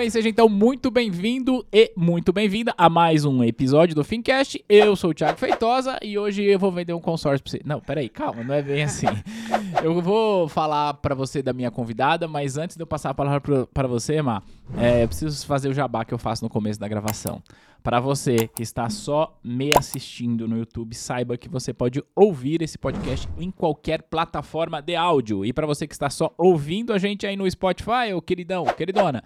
bem, 0.00 0.08
seja 0.08 0.30
então 0.30 0.48
muito 0.48 0.90
bem-vindo 0.90 1.62
e 1.70 1.92
muito 1.94 2.32
bem-vinda 2.32 2.72
a 2.78 2.88
mais 2.88 3.26
um 3.26 3.44
episódio 3.44 3.94
do 3.94 4.02
Fincast. 4.02 4.64
Eu 4.66 4.96
sou 4.96 5.10
o 5.10 5.14
Thiago 5.14 5.38
Feitosa 5.38 5.98
e 6.00 6.18
hoje 6.18 6.42
eu 6.42 6.58
vou 6.58 6.72
vender 6.72 6.94
um 6.94 7.00
consórcio 7.02 7.42
pra 7.44 7.50
você. 7.50 7.60
Não, 7.66 7.80
peraí, 7.80 8.08
calma, 8.08 8.42
não 8.42 8.54
é 8.54 8.62
bem 8.62 8.82
assim. 8.84 9.04
Eu 9.84 10.00
vou 10.00 10.48
falar 10.48 10.94
pra 10.94 11.14
você 11.14 11.42
da 11.42 11.52
minha 11.52 11.70
convidada, 11.70 12.26
mas 12.26 12.56
antes 12.58 12.76
de 12.76 12.82
eu 12.82 12.86
passar 12.86 13.10
a 13.10 13.14
palavra 13.14 13.40
pra- 13.40 13.66
pra 13.66 13.86
você, 13.88 14.20
Má, 14.20 14.42
é, 14.76 15.02
eu 15.04 15.08
preciso 15.08 15.46
fazer 15.46 15.68
o 15.68 15.72
jabá 15.74 16.04
que 16.04 16.12
eu 16.12 16.18
faço 16.18 16.44
no 16.44 16.50
começo 16.50 16.78
da 16.78 16.86
gravação. 16.88 17.42
Para 17.82 17.98
você 18.00 18.48
que 18.48 18.62
está 18.62 18.90
só 18.90 19.38
me 19.42 19.72
assistindo 19.76 20.46
no 20.46 20.58
YouTube, 20.58 20.94
saiba 20.94 21.36
que 21.38 21.48
você 21.48 21.72
pode 21.72 22.02
ouvir 22.14 22.60
esse 22.62 22.76
podcast 22.76 23.26
em 23.38 23.50
qualquer 23.50 24.02
plataforma 24.02 24.82
de 24.82 24.94
áudio. 24.96 25.44
E 25.46 25.52
para 25.52 25.66
você 25.66 25.86
que 25.86 25.94
está 25.94 26.10
só 26.10 26.32
ouvindo 26.36 26.92
a 26.92 26.98
gente 26.98 27.26
aí 27.26 27.36
no 27.36 27.50
Spotify, 27.50 28.12
ô 28.14 28.20
queridão, 28.20 28.64
queridona, 28.66 29.22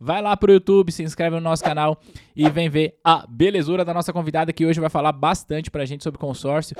vai 0.00 0.22
lá 0.22 0.34
pro 0.36 0.52
YouTube, 0.52 0.90
se 0.90 1.02
inscreve 1.02 1.36
no 1.36 1.42
nosso 1.42 1.62
canal 1.62 2.00
e 2.34 2.48
vem 2.48 2.70
ver 2.70 2.98
a 3.04 3.26
belezura 3.28 3.84
da 3.84 3.92
nossa 3.92 4.12
convidada 4.12 4.52
que 4.52 4.64
hoje 4.64 4.80
vai 4.80 4.88
falar 4.88 5.12
bastante 5.12 5.70
pra 5.70 5.84
gente 5.84 6.02
sobre 6.02 6.18
consórcio. 6.18 6.74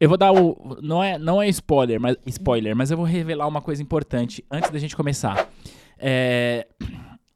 Eu 0.00 0.08
vou 0.08 0.18
dar 0.18 0.32
o 0.32 0.76
não 0.82 1.02
é 1.02 1.16
não 1.16 1.40
é 1.40 1.48
spoiler, 1.48 2.00
mas 2.00 2.16
spoiler, 2.26 2.74
mas 2.74 2.90
eu 2.90 2.96
vou 2.96 3.06
revelar 3.06 3.46
uma 3.46 3.62
coisa 3.62 3.80
importante 3.80 4.44
antes 4.50 4.70
da 4.70 4.78
gente 4.78 4.96
começar. 4.96 5.48
É, 5.96 6.66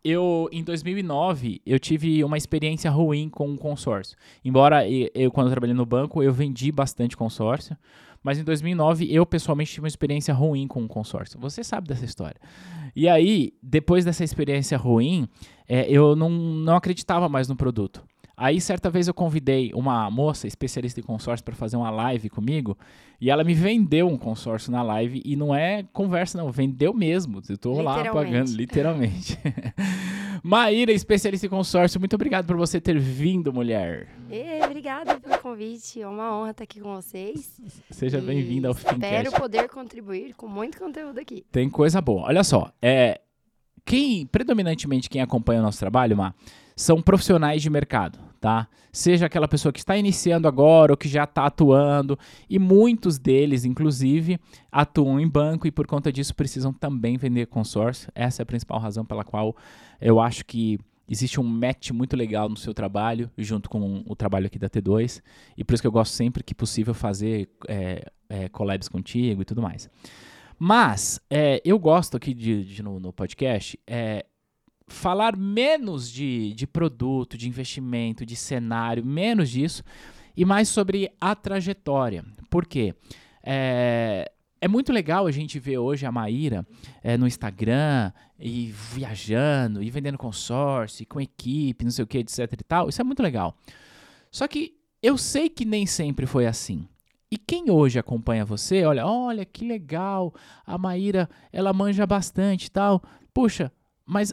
eu 0.05 0.49
em 0.51 0.65
2009 0.65 1.63
eu 1.65 1.79
tive 1.79 2.25
uma 2.25 2.37
experiência 2.37 2.91
ruim 2.91 3.29
com 3.29 3.53
o 3.53 3.57
consórcio. 3.57 4.17
Embora 4.45 4.83
eu 4.89 5.31
quando 5.31 5.47
eu 5.47 5.53
trabalhei 5.53 5.75
no 5.75 5.87
banco 5.87 6.21
eu 6.21 6.33
vendi 6.33 6.73
bastante 6.73 7.17
consórcio, 7.17 7.77
mas 8.29 8.39
em 8.39 8.45
2009 8.45 9.11
eu 9.11 9.25
pessoalmente 9.25 9.71
tive 9.73 9.85
uma 9.85 9.89
experiência 9.89 10.35
ruim 10.35 10.69
com 10.69 10.85
o 10.85 10.87
consórcio. 10.87 11.41
Você 11.41 11.65
sabe 11.65 11.89
dessa 11.89 12.05
história. 12.05 12.39
E 12.95 13.09
aí 13.09 13.55
depois 13.63 14.05
dessa 14.05 14.23
experiência 14.23 14.77
ruim, 14.77 15.27
é, 15.67 15.91
eu 15.91 16.15
não, 16.15 16.29
não 16.29 16.77
acreditava 16.77 17.27
mais 17.27 17.49
no 17.49 17.57
produto. 17.57 18.05
Aí, 18.41 18.61
certa 18.61 18.89
vez, 18.89 19.09
eu 19.09 19.15
convidei 19.15 19.73
uma 19.75 20.09
moça 20.09 20.47
especialista 20.47 21.01
em 21.01 21.03
consórcio 21.03 21.45
para 21.45 21.57
fazer 21.57 21.77
uma 21.77 21.91
live 21.91 22.31
comigo 22.31 22.79
e 23.21 23.31
ela 23.31 23.43
me 23.43 23.53
vendeu 23.53 24.07
um 24.07 24.17
consórcio 24.17 24.71
na 24.71 24.81
live 24.81 25.21
e 25.25 25.35
não 25.35 25.53
é 25.53 25.83
conversa, 25.93 26.39
não, 26.39 26.49
vendeu 26.53 26.95
mesmo. 26.95 27.43
Eu 27.49 27.59
tô 27.59 27.83
lá 27.83 28.05
pagando, 28.13 28.53
literalmente. 28.53 29.37
Maíra, 30.41 30.93
especialista 30.93 31.47
em 31.47 31.51
consórcio, 31.51 31.99
muito 31.99 32.15
obrigado 32.15 32.47
por 32.47 32.57
você 32.57 32.81
ter 32.81 32.97
vindo, 32.97 33.53
mulher. 33.53 34.07
E, 34.31 34.65
obrigada 34.65 35.19
pelo 35.19 35.37
convite. 35.39 36.01
É 36.01 36.07
uma 36.07 36.39
honra 36.39 36.53
estar 36.53 36.63
aqui 36.63 36.81
com 36.81 36.95
vocês. 36.95 37.61
Seja 37.91 38.21
bem-vinda 38.21 38.69
ao 38.69 38.75
Espero 38.75 38.95
Fincast. 38.95 39.41
poder 39.41 39.69
contribuir 39.69 40.35
com 40.35 40.47
muito 40.47 40.79
conteúdo 40.79 41.19
aqui. 41.19 41.45
Tem 41.51 41.69
coisa 41.69 42.01
boa. 42.01 42.23
Olha 42.27 42.45
só, 42.45 42.71
é, 42.81 43.21
quem, 43.85 44.27
predominantemente 44.27 45.11
quem 45.11 45.21
acompanha 45.21 45.59
o 45.59 45.63
nosso 45.65 45.81
trabalho, 45.81 46.17
Má, 46.17 46.33
são 46.79 47.03
profissionais 47.03 47.61
de 47.61 47.69
mercado, 47.69 48.21
tá? 48.41 48.69
Seja 48.93 49.27
aquela 49.27 49.49
pessoa 49.49 49.73
que 49.73 49.81
está 49.81 49.97
iniciando 49.97 50.47
agora 50.47 50.93
ou 50.93 50.97
que 50.97 51.09
já 51.09 51.25
está 51.25 51.45
atuando, 51.45 52.17
e 52.49 52.57
muitos 52.57 53.19
deles, 53.19 53.65
inclusive, 53.65 54.39
atuam 54.71 55.19
em 55.19 55.29
banco 55.29 55.67
e 55.67 55.73
por 55.73 55.89
conta 55.89 56.13
disso 56.13 56.33
precisam 56.37 56.73
também 56.73 57.17
vender 57.17 57.47
consórcio. 57.47 58.13
Essa 58.15 58.43
é 58.43 58.45
a 58.45 58.47
principal 58.47 58.79
razão 58.79 59.05
pela 59.05 59.25
qual 59.25 59.57
eu 60.01 60.21
acho 60.21 60.45
que 60.47 60.79
existe 61.11 61.41
um 61.41 61.43
match 61.43 61.91
muito 61.91 62.17
legal 62.17 62.49
no 62.49 62.57
seu 62.57 62.73
trabalho, 62.73 63.29
junto 63.37 63.69
com 63.69 64.05
o 64.07 64.15
trabalho 64.15 64.47
aqui 64.47 64.59
da 64.59 64.71
T2, 64.71 65.21
e 65.57 65.65
por 65.65 65.75
isso 65.75 65.83
que 65.83 65.87
eu 65.89 65.93
gosto 65.93 66.13
sempre 66.13 66.45
que 66.45 66.55
possível 66.55 66.95
fazer 66.95 67.49
é, 67.67 68.07
é, 68.29 68.49
collabs 68.51 68.89
contigo 68.89 69.43
e 69.43 69.45
tudo 69.45 69.61
mais. 69.61 69.91
Mas 70.57 71.21
é, 71.29 71.61
eu 71.65 71.77
gosto 71.77 72.17
aqui 72.17 72.33
de, 72.33 72.65
de 72.65 72.83
no, 72.85 73.01
no 73.01 73.13
podcast 73.13 73.77
é, 73.85 74.25
falar 74.89 75.37
menos 75.37 76.11
de, 76.11 76.53
de 76.55 76.67
produto, 76.67 77.37
de 77.37 77.49
investimento, 77.49 78.27
de 78.27 78.37
cenário, 78.37 79.05
menos 79.05 79.51
disso, 79.51 79.83
e 80.37 80.45
mais 80.45 80.69
sobre 80.69 81.11
a 81.21 81.35
trajetória. 81.35 82.25
Por 82.49 82.67
quê? 82.67 82.95
É, 83.43 84.31
é 84.61 84.69
muito 84.69 84.93
legal 84.93 85.27
a 85.27 85.31
gente 85.31 85.59
ver 85.59 85.79
hoje 85.79 86.07
a 86.07 86.13
Maíra 86.13 86.67
é, 87.03 87.17
no 87.17 87.27
Instagram 87.27 88.13
e 88.39 88.73
viajando 88.93 89.83
e 89.83 89.91
vendendo 89.91 90.19
consórcio, 90.19 91.03
e 91.03 91.07
com 91.07 91.21
equipe, 91.21 91.85
não 91.85 91.91
sei 91.91 92.05
o 92.05 92.07
que, 92.07 92.19
etc 92.19 92.53
e 92.53 92.65
tal. 92.65 92.89
Isso 92.89 93.01
é 93.01 93.05
muito 93.05 93.23
legal. 93.23 93.57
Só 94.31 94.47
que 94.47 94.75
eu 95.03 95.17
sei 95.17 95.49
que 95.49 95.65
nem 95.65 95.87
sempre 95.87 96.27
foi 96.27 96.47
assim. 96.47 96.89
E 97.31 97.37
quem 97.37 97.71
hoje 97.71 97.99
acompanha 97.99 98.45
você, 98.45 98.85
olha, 98.85 99.07
olha 99.07 99.45
que 99.45 99.67
legal, 99.67 100.35
a 100.67 100.79
Maíra, 100.79 101.29
ela 101.53 101.73
manja 101.73 102.07
bastante 102.07 102.67
e 102.67 102.71
tal. 102.71 103.03
Puxa, 103.35 103.71
mas 104.07 104.33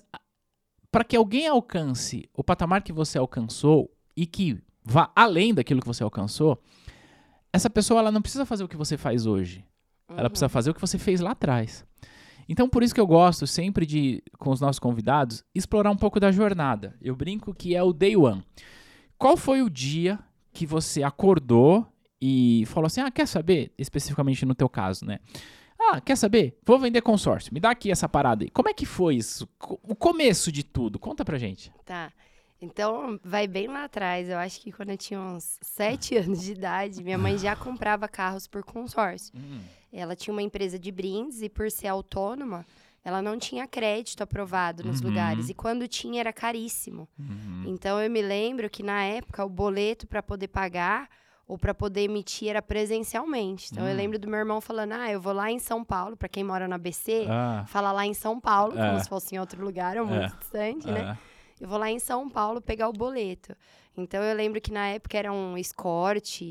para 0.96 1.04
que 1.04 1.18
alguém 1.18 1.46
alcance 1.46 2.30
o 2.34 2.42
patamar 2.42 2.82
que 2.82 2.94
você 2.94 3.18
alcançou 3.18 3.92
e 4.16 4.26
que 4.26 4.58
vá 4.82 5.12
além 5.14 5.54
daquilo 5.54 5.82
que 5.82 5.88
você 5.88 6.02
alcançou, 6.02 6.58
essa 7.52 7.70
pessoa 7.70 8.00
ela 8.00 8.14
não 8.14 8.22
precisa 8.22 8.46
fazer 8.46 8.64
o 8.64 8.68
que 8.70 8.78
você 8.78 8.96
faz 8.96 9.26
hoje. 9.26 9.66
Ela 10.08 10.30
precisa 10.30 10.48
fazer 10.48 10.70
o 10.70 10.74
que 10.74 10.80
você 10.80 10.98
fez 10.98 11.20
lá 11.20 11.32
atrás. 11.32 11.86
Então, 12.48 12.70
por 12.70 12.82
isso 12.82 12.96
que 12.96 13.02
eu 13.02 13.08
gosto 13.08 13.46
sempre 13.46 13.86
de, 13.86 14.24
com 14.40 14.52
os 14.52 14.62
nossos 14.62 14.80
convidados, 14.80 15.44
explorar 15.54 15.92
um 15.92 15.98
pouco 15.98 16.18
da 16.18 16.32
jornada. 16.32 16.96
Eu 17.02 17.14
brinco 17.14 17.54
que 17.54 17.76
é 17.76 17.84
o 17.84 17.92
day 17.92 18.16
one. 18.16 18.42
Qual 19.18 19.36
foi 19.36 19.62
o 19.62 19.70
dia 19.70 20.18
que 20.54 20.66
você 20.66 21.04
acordou 21.04 21.86
e 22.22 22.64
falou 22.68 22.88
assim: 22.88 23.02
ah, 23.02 23.12
quer 23.12 23.28
saber? 23.28 23.74
Especificamente 23.78 24.46
no 24.46 24.56
teu 24.56 24.70
caso, 24.70 25.04
né? 25.04 25.20
Ah, 25.80 26.00
quer 26.02 26.16
saber? 26.16 26.58
Vou 26.66 26.80
vender 26.80 27.02
consórcio. 27.02 27.54
Me 27.54 27.60
dá 27.60 27.72
aqui 27.72 27.92
essa 27.92 28.08
parada 28.10 28.44
aí. 28.44 28.50
Como 28.50 28.70
é 28.70 28.74
que 28.74 28.86
foi 28.86 29.16
isso? 29.16 29.48
O 29.84 29.96
começo 29.96 30.52
de 30.52 30.64
tudo. 30.64 30.98
Conta 30.98 31.24
pra 31.26 31.38
gente. 31.38 31.72
Tá. 31.86 32.12
Então, 32.62 33.20
vai 33.24 33.46
bem 33.48 33.68
lá 33.68 33.84
atrás. 33.84 34.30
Eu 34.30 34.38
acho 34.38 34.60
que 34.62 34.72
quando 34.72 34.90
eu 34.92 34.98
tinha 34.98 35.20
uns 35.20 35.60
sete 35.62 36.16
anos 36.18 36.42
de 36.42 36.54
idade, 36.54 37.04
minha 37.04 37.18
mãe 37.18 37.38
já 37.38 37.56
comprava 37.56 38.08
carros 38.08 38.48
por 38.48 38.64
consórcio. 38.64 39.34
Ela 39.92 40.16
tinha 40.16 40.34
uma 40.34 40.42
empresa 40.42 40.80
de 40.80 40.92
brindes 40.92 41.42
e, 41.42 41.50
por 41.50 41.70
ser 41.70 41.88
autônoma, 41.88 42.66
ela 43.04 43.22
não 43.22 43.38
tinha 43.38 43.68
crédito 43.68 44.22
aprovado 44.24 44.84
nos 44.84 45.00
Uhum. 45.02 45.10
lugares. 45.10 45.50
E 45.50 45.54
quando 45.54 45.88
tinha, 45.88 46.20
era 46.22 46.34
caríssimo. 46.34 47.08
Uhum. 47.20 47.64
Então 47.68 48.02
eu 48.02 48.10
me 48.10 48.22
lembro 48.22 48.70
que 48.70 48.82
na 48.82 49.04
época 49.04 49.46
o 49.46 49.50
boleto 49.50 50.08
para 50.08 50.24
poder 50.24 50.48
pagar 50.48 51.08
ou 51.48 51.58
para 51.58 51.74
poder 51.74 52.02
emitir 52.02 52.50
era 52.50 52.62
presencialmente. 52.62 53.70
Então 53.72 53.88
eu 53.88 53.94
Hum. 53.94 53.98
lembro 53.98 54.18
do 54.20 54.28
meu 54.28 54.40
irmão 54.40 54.60
falando: 54.62 54.94
"Ah, 54.94 55.12
eu 55.12 55.20
vou 55.22 55.34
lá 55.34 55.52
em 55.52 55.60
São 55.60 55.84
Paulo, 55.84 56.18
para 56.18 56.28
quem 56.28 56.44
mora 56.44 56.68
na 56.68 56.78
BC, 56.78 57.28
Ah, 57.30 57.64
fala 57.68 57.92
lá 57.92 58.06
em 58.06 58.14
São 58.14 58.40
Paulo, 58.40 58.78
É. 58.78 58.88
como 58.88 59.00
se 59.00 59.10
fosse 59.10 59.36
em 59.36 59.40
outro 59.40 59.64
lugar, 59.64 59.98
ou 59.98 60.06
muito 60.06 60.34
É. 60.34 60.38
distante, 60.40 60.88
né? 60.88 61.02
ah, 61.12 61.18
Eu 61.62 61.70
vou 61.70 61.78
lá 61.78 61.90
em 61.90 62.00
São 62.00 62.28
Paulo 62.30 62.60
pegar 62.62 62.90
o 62.90 62.92
boleto. 62.94 63.56
Então 63.96 64.22
eu 64.22 64.36
lembro 64.36 64.60
que 64.60 64.74
na 64.74 64.88
época 64.90 65.18
era 65.18 65.32
um 65.32 65.58
Escort, 65.58 66.42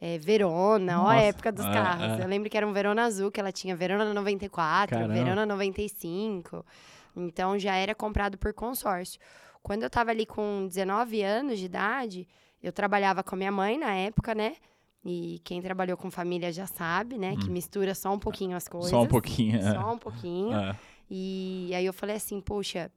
é, 0.00 0.18
Verona, 0.18 1.02
ó 1.02 1.08
a 1.08 1.16
época 1.16 1.50
dos 1.50 1.64
É, 1.66 1.72
carros. 1.72 2.20
é. 2.20 2.22
Eu 2.22 2.28
lembro 2.28 2.48
que 2.48 2.56
era 2.56 2.64
um 2.66 2.72
Verona 2.72 3.04
azul, 3.06 3.30
que 3.32 3.40
ela 3.40 3.50
tinha 3.50 3.74
Verona 3.74 4.04
94, 4.14 4.94
Caramba. 4.96 5.12
Verona 5.14 5.44
95. 5.46 6.64
Então 7.16 7.58
já 7.58 7.74
era 7.74 7.94
comprado 7.94 8.38
por 8.38 8.52
consórcio. 8.52 9.18
Quando 9.62 9.82
eu 9.82 9.90
tava 9.90 10.10
ali 10.12 10.24
com 10.26 10.66
19 10.68 11.22
anos 11.22 11.58
de 11.58 11.64
idade, 11.64 12.28
eu 12.66 12.72
trabalhava 12.72 13.22
com 13.22 13.36
a 13.36 13.38
minha 13.38 13.52
mãe 13.52 13.78
na 13.78 13.94
época, 13.94 14.34
né? 14.34 14.56
E 15.04 15.40
quem 15.44 15.62
trabalhou 15.62 15.96
com 15.96 16.10
família 16.10 16.52
já 16.52 16.66
sabe, 16.66 17.16
né? 17.16 17.36
Que 17.36 17.48
mistura 17.48 17.94
só 17.94 18.12
um 18.12 18.18
pouquinho 18.18 18.56
as 18.56 18.66
coisas. 18.66 18.92
Hum. 18.92 18.96
só 18.96 19.02
um 19.02 19.06
pouquinho. 19.06 19.56
é. 19.56 19.72
Só 19.72 19.92
um 19.92 19.98
pouquinho. 19.98 20.52
Ah, 20.52 20.76
E 21.08 21.70
aí 21.72 21.86
eu 21.86 21.92
falei 21.92 22.16
assim, 22.16 22.40
poxa, 22.40 22.90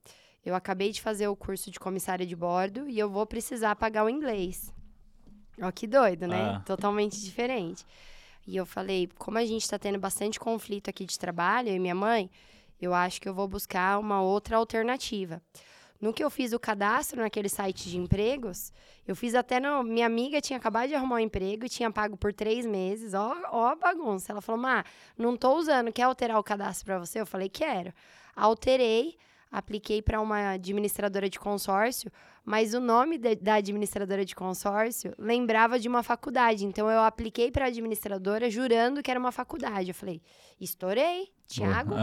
eu 0.44 0.56
acabei 0.56 0.90
de 0.90 1.00
fazer 1.00 1.28
o 1.28 1.36
curso 1.36 1.70
de 1.70 1.78
comissária 1.78 2.26
de 2.26 2.34
bordo 2.34 2.88
e 2.88 2.98
eu 2.98 3.08
vou 3.08 3.24
precisar 3.24 3.76
pagar 3.76 4.04
o 4.04 4.10
inglês. 4.10 4.74
Ó, 5.62 5.70
que 5.70 5.86
doido, 5.86 6.26
né? 6.26 6.56
Ah. 6.56 6.60
Totalmente 6.66 7.22
diferente. 7.22 7.86
E 8.44 8.56
eu 8.56 8.66
falei, 8.66 9.08
como 9.16 9.38
a 9.38 9.44
gente 9.44 9.68
tá 9.68 9.78
tendo 9.78 10.00
bastante 10.00 10.40
conflito 10.40 10.90
aqui 10.90 11.04
de 11.06 11.16
trabalho, 11.16 11.68
eu 11.68 11.76
e 11.76 11.78
minha 11.78 11.94
mãe, 11.94 12.28
eu 12.80 12.92
acho 12.92 13.20
que 13.20 13.28
eu 13.28 13.34
vou 13.34 13.46
buscar 13.46 14.00
uma 14.00 14.20
outra 14.20 14.56
alternativa. 14.56 15.40
No 16.00 16.14
que 16.14 16.24
eu 16.24 16.30
fiz 16.30 16.52
o 16.54 16.58
cadastro 16.58 17.20
naquele 17.20 17.48
site 17.48 17.90
de 17.90 17.98
empregos, 17.98 18.72
eu 19.06 19.14
fiz 19.14 19.34
até 19.34 19.60
no. 19.60 19.82
Minha 19.82 20.06
amiga 20.06 20.40
tinha 20.40 20.56
acabado 20.56 20.88
de 20.88 20.94
arrumar 20.94 21.16
um 21.16 21.20
emprego 21.20 21.66
e 21.66 21.68
tinha 21.68 21.90
pago 21.90 22.16
por 22.16 22.32
três 22.32 22.64
meses. 22.64 23.12
Ó, 23.12 23.36
ó 23.50 23.76
bagunça. 23.76 24.32
Ela 24.32 24.40
falou: 24.40 24.60
Má, 24.60 24.82
não 25.18 25.36
tô 25.36 25.56
usando, 25.56 25.92
quer 25.92 26.04
alterar 26.04 26.38
o 26.38 26.42
cadastro 26.42 26.86
para 26.86 26.98
você? 26.98 27.20
Eu 27.20 27.26
falei: 27.26 27.50
quero. 27.50 27.92
Alterei, 28.34 29.18
apliquei 29.50 30.00
para 30.00 30.20
uma 30.20 30.50
administradora 30.52 31.28
de 31.28 31.38
consórcio, 31.38 32.10
mas 32.44 32.72
o 32.74 32.80
nome 32.80 33.18
de- 33.18 33.34
da 33.36 33.54
administradora 33.54 34.24
de 34.24 34.34
consórcio 34.34 35.12
lembrava 35.18 35.78
de 35.78 35.88
uma 35.88 36.02
faculdade. 36.02 36.64
Então 36.64 36.88
eu 36.90 37.00
apliquei 37.00 37.50
para 37.50 37.66
administradora 37.66 38.48
jurando 38.50 39.02
que 39.02 39.10
era 39.10 39.18
uma 39.20 39.32
faculdade. 39.32 39.88
Eu 39.90 39.94
falei: 39.94 40.22
estourei, 40.60 41.30
Tiago, 41.46 41.94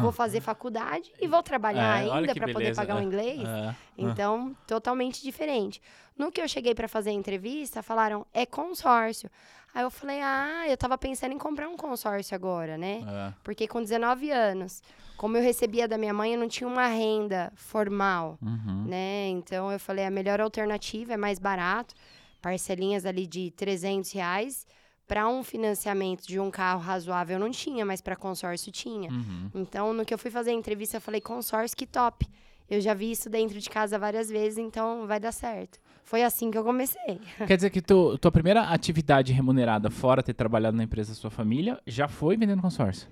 vou 0.00 0.12
fazer 0.12 0.40
faculdade 0.40 1.10
e 1.20 1.26
vou 1.26 1.42
trabalhar 1.42 2.04
É, 2.04 2.10
ainda 2.10 2.34
para 2.34 2.52
poder 2.52 2.74
pagar 2.74 2.96
o 2.96 3.00
é. 3.00 3.02
inglês. 3.02 3.40
ah, 3.46 3.74
Então, 3.96 4.54
totalmente 4.66 5.22
diferente. 5.22 5.80
No 6.16 6.30
que 6.30 6.40
eu 6.40 6.46
cheguei 6.48 6.74
para 6.74 6.86
fazer 6.86 7.10
a 7.10 7.14
entrevista, 7.14 7.82
falaram: 7.82 8.26
é 8.34 8.44
consórcio. 8.44 9.30
Aí 9.74 9.82
eu 9.82 9.90
falei, 9.90 10.20
ah, 10.20 10.64
eu 10.68 10.76
tava 10.76 10.98
pensando 10.98 11.32
em 11.32 11.38
comprar 11.38 11.68
um 11.68 11.76
consórcio 11.76 12.34
agora, 12.34 12.76
né? 12.76 13.02
É. 13.06 13.34
Porque 13.44 13.68
com 13.68 13.80
19 13.80 14.30
anos, 14.30 14.82
como 15.16 15.36
eu 15.36 15.42
recebia 15.42 15.86
da 15.86 15.96
minha 15.96 16.12
mãe, 16.12 16.34
eu 16.34 16.40
não 16.40 16.48
tinha 16.48 16.66
uma 16.66 16.86
renda 16.86 17.52
formal, 17.54 18.36
Uhum. 18.42 18.84
né? 18.88 19.28
Então 19.28 19.70
eu 19.70 19.78
falei, 19.78 20.04
a 20.04 20.10
melhor 20.10 20.40
alternativa 20.40 21.12
é 21.14 21.16
mais 21.16 21.38
barato, 21.38 21.94
parcelinhas 22.42 23.04
ali 23.06 23.26
de 23.26 23.50
300 23.52 24.10
reais. 24.12 24.66
Para 25.06 25.28
um 25.28 25.42
financiamento 25.42 26.24
de 26.24 26.38
um 26.38 26.50
carro 26.52 26.80
razoável 26.80 27.34
eu 27.36 27.40
não 27.40 27.50
tinha, 27.50 27.84
mas 27.84 28.00
para 28.00 28.14
consórcio 28.14 28.70
tinha. 28.70 29.10
Uhum. 29.10 29.50
Então, 29.54 29.92
no 29.92 30.04
que 30.04 30.14
eu 30.14 30.18
fui 30.18 30.30
fazer 30.30 30.50
a 30.50 30.54
entrevista, 30.54 30.98
eu 30.98 31.00
falei, 31.00 31.20
consórcio, 31.20 31.76
que 31.76 31.84
top. 31.86 32.28
Eu 32.68 32.80
já 32.80 32.94
vi 32.94 33.10
isso 33.10 33.28
dentro 33.28 33.58
de 33.58 33.68
casa 33.68 33.98
várias 33.98 34.28
vezes, 34.30 34.56
então 34.58 35.08
vai 35.08 35.18
dar 35.18 35.32
certo. 35.32 35.80
Foi 36.10 36.24
assim 36.24 36.50
que 36.50 36.58
eu 36.58 36.64
comecei. 36.64 37.20
Quer 37.46 37.54
dizer 37.54 37.70
que 37.70 37.80
tu, 37.80 38.18
tua 38.18 38.32
primeira 38.32 38.62
atividade 38.62 39.32
remunerada, 39.32 39.88
fora 39.90 40.24
ter 40.24 40.34
trabalhado 40.34 40.76
na 40.76 40.82
empresa 40.82 41.10
da 41.10 41.14
sua 41.14 41.30
família, 41.30 41.78
já 41.86 42.08
foi 42.08 42.36
vendendo 42.36 42.60
consórcio? 42.60 43.08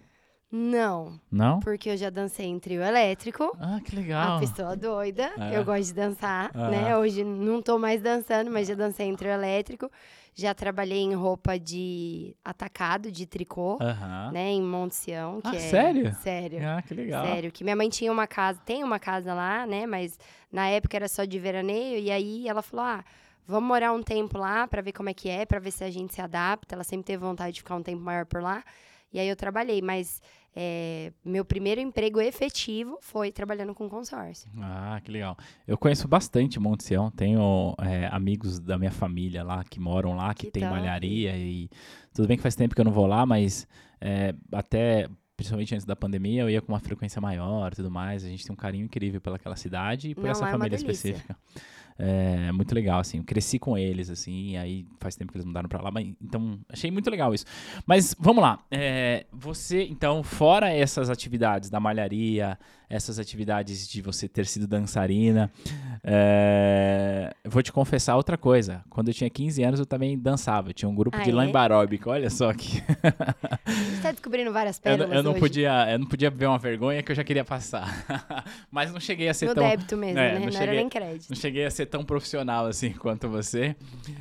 Não, 0.51 1.21
Não? 1.31 1.61
porque 1.61 1.91
eu 1.91 1.97
já 1.97 2.09
dancei 2.09 2.47
em 2.47 2.59
trio 2.59 2.83
elétrico. 2.83 3.55
Ah, 3.61 3.79
que 3.85 3.95
A 3.95 3.99
legal. 4.01 4.41
pessoa 4.41 4.75
doida. 4.75 5.31
É. 5.39 5.59
Eu 5.59 5.65
gosto 5.65 5.89
de 5.89 5.95
dançar, 5.95 6.51
Ah. 6.55 6.71
né? 6.71 6.97
Hoje 6.97 7.23
não 7.23 7.61
tô 7.61 7.79
mais 7.79 8.01
dançando, 8.01 8.51
mas 8.51 8.67
já 8.67 8.75
dancei 8.75 9.07
em 9.07 9.15
trio 9.15 9.31
elétrico. 9.31 9.91
Já 10.35 10.55
trabalhei 10.55 11.01
em 11.01 11.15
roupa 11.15 11.59
de 11.59 12.35
atacado, 12.45 13.11
de 13.13 13.27
tricô, 13.27 13.77
Aham. 13.81 14.31
né? 14.33 14.51
Em. 14.53 14.63
Que 15.01 15.13
Ah, 15.13 15.55
é... 15.55 15.59
sério? 15.59 16.15
Sério. 16.23 16.61
Ah, 16.67 16.81
que 16.81 16.95
legal. 16.95 17.27
Sério, 17.27 17.53
que 17.53 17.63
minha 17.65 17.77
mãe 17.77 17.89
tinha 17.91 18.11
uma 18.11 18.27
casa, 18.27 18.59
tem 18.65 18.83
uma 18.85 18.99
casa 19.01 19.35
lá, 19.35 19.67
né? 19.67 19.85
Mas 19.85 20.17
na 20.51 20.69
época 20.69 20.97
era 20.97 21.09
só 21.09 21.25
de 21.25 21.39
veraneio. 21.39 21.99
E 21.99 22.11
aí 22.11 22.49
ela 22.49 22.63
falou: 22.63 22.87
ah, 22.87 23.05
vamos 23.47 23.69
morar 23.69 23.93
um 23.93 24.03
tempo 24.03 24.39
lá 24.39 24.67
pra 24.69 24.81
ver 24.81 24.93
como 24.93 25.09
é 25.11 25.15
que 25.15 25.29
é, 25.29 25.45
pra 25.45 25.59
ver 25.59 25.73
se 25.73 25.83
a 25.85 25.91
gente 25.91 26.15
se 26.15 26.21
adapta. 26.23 26.75
Ela 26.77 26.85
sempre 26.85 27.05
teve 27.05 27.19
vontade 27.23 27.55
de 27.55 27.61
ficar 27.61 27.75
um 27.75 27.83
tempo 27.83 28.01
maior 28.01 28.25
por 28.25 28.41
lá. 28.41 28.63
E 29.13 29.19
aí 29.19 29.29
eu 29.29 29.37
trabalhei, 29.37 29.81
mas 29.81 30.21
é, 30.55 31.13
meu 31.25 31.45
primeiro 31.45 31.81
emprego 31.81 32.21
efetivo 32.21 32.99
foi 33.01 33.31
trabalhando 33.31 33.75
com 33.75 33.89
consórcio. 33.89 34.51
Ah, 34.61 35.01
que 35.03 35.11
legal. 35.11 35.37
Eu 35.67 35.79
conheço 35.79 36.07
bastante 36.09 36.59
Monte 36.59 36.85
Sião, 36.85 37.11
tenho 37.11 37.75
é, 37.81 38.07
amigos 38.13 38.59
da 38.59 38.79
minha 38.79 38.91
família 38.91 39.43
lá 39.43 39.65
que 39.65 39.81
moram 39.81 40.15
lá, 40.15 40.35
que, 40.35 40.47
Que 40.47 40.53
tem 40.53 40.63
top. 40.63 40.75
malharia 40.75 41.37
e 41.37 41.71
tudo 42.13 42.29
bem 42.29 42.37
que 42.37 42.43
faz 42.43 42.55
tempo 42.55 42.75
que 42.75 42.81
eu 42.81 42.85
não 42.85 42.93
vou 42.93 43.07
lá, 43.07 43.25
mas 43.25 43.67
é, 44.01 44.35
até 44.53 45.09
principalmente 45.37 45.73
antes 45.73 45.87
da 45.87 45.95
pandemia 45.95 46.43
eu 46.43 46.51
ia 46.51 46.61
com 46.61 46.73
uma 46.73 46.81
frequência 46.81 47.21
maior, 47.21 47.73
e 47.73 47.77
tudo 47.77 47.91
mais. 47.91 48.25
A 48.25 48.29
gente 48.29 48.45
tem 48.45 48.53
um 48.53 48.57
carinho 48.57 48.85
incrível 48.85 49.21
pelaquela 49.21 49.55
cidade 49.55 50.11
e 50.11 50.15
por 50.15 50.25
Não, 50.25 50.31
essa 50.33 50.49
é 50.49 50.51
família 50.51 50.75
específica. 50.75 51.37
É 51.99 52.53
muito 52.53 52.73
legal, 52.75 53.01
assim. 53.01 53.19
Eu 53.19 53.25
cresci 53.25 53.59
com 53.59 53.77
eles, 53.77 54.09
assim, 54.09 54.51
e 54.51 54.57
aí 54.57 54.87
faz 55.01 55.17
tempo 55.17 55.33
que 55.33 55.39
eles 55.39 55.45
mudaram 55.45 55.69
pra 55.69 55.83
lá, 55.83 55.91
mas 55.91 56.07
então 56.23 56.61
achei 56.69 56.91
muito 56.91 57.11
legal 57.11 57.35
isso. 57.35 57.45
Mas 57.85 58.15
vamos 58.19 58.41
lá. 58.43 58.61
é, 58.71 59.27
você, 59.33 59.83
então, 59.85 60.23
fora 60.23 60.71
essas 60.71 61.11
atividades 61.11 61.69
da 61.69 61.81
malharia, 61.81 62.57
essas 62.89 63.19
atividades 63.19 63.89
de 63.89 64.01
você 64.01 64.29
ter 64.29 64.47
sido 64.47 64.67
dançarina, 64.67 65.51
é, 66.05 67.33
eu 67.45 67.51
vou 67.51 67.63
te 67.63 67.73
confessar 67.73 68.17
outra 68.17 68.37
coisa. 68.37 68.83
Quando 68.91 69.09
eu 69.09 69.15
tinha 69.15 69.29
15 69.29 69.63
anos, 69.63 69.81
eu 69.81 69.87
também 69.87 70.19
dançava. 70.19 70.71
Eu 70.71 70.75
tinha 70.75 70.89
um 70.89 70.95
grupo 70.95 71.17
Ah, 71.17 71.23
de 71.23 71.31
é? 71.31 71.35
lamba 71.35 71.61
aeróbica. 71.63 72.11
Olha 72.11 72.31
só 72.31 72.53
que. 72.53 72.83
A 73.65 73.71
gente 73.71 74.01
tá 74.03 74.11
descobrindo 74.13 74.53
várias 74.53 74.77
eu, 74.79 74.83
pérolas 74.83 75.13
eu 75.17 75.23
não 75.23 75.31
hoje. 75.33 75.41
podia, 75.41 75.91
eu 75.93 75.99
não 75.99 76.07
podia 76.07 76.31
ver 76.31 76.47
uma 76.47 76.59
vergonha 76.59 77.03
que 77.03 77.11
eu 77.13 77.17
já 77.17 77.25
queria 77.25 77.45
passar. 77.45 78.05
mas 78.71 78.93
não 78.93 79.01
cheguei 79.01 79.29
a 79.29 79.35
ser 79.35 79.47
No 79.47 79.55
tão. 79.55 79.65
débito 79.69 79.97
mesmo, 79.97 80.19
É, 80.19 80.33
né? 80.35 80.39
não 80.39 80.47
Não, 80.47 80.53
cheguei- 80.53 80.67
era 80.69 80.77
nem 80.77 80.89
crédito. 80.89 81.31
Não 81.31 81.37
cheguei 81.37 81.65
a 81.65 81.71
ser 81.71 81.87
tão 81.87 82.05
profissional 82.05 82.67
assim 82.67 82.91
quanto 82.99 83.29
você. 83.29 83.75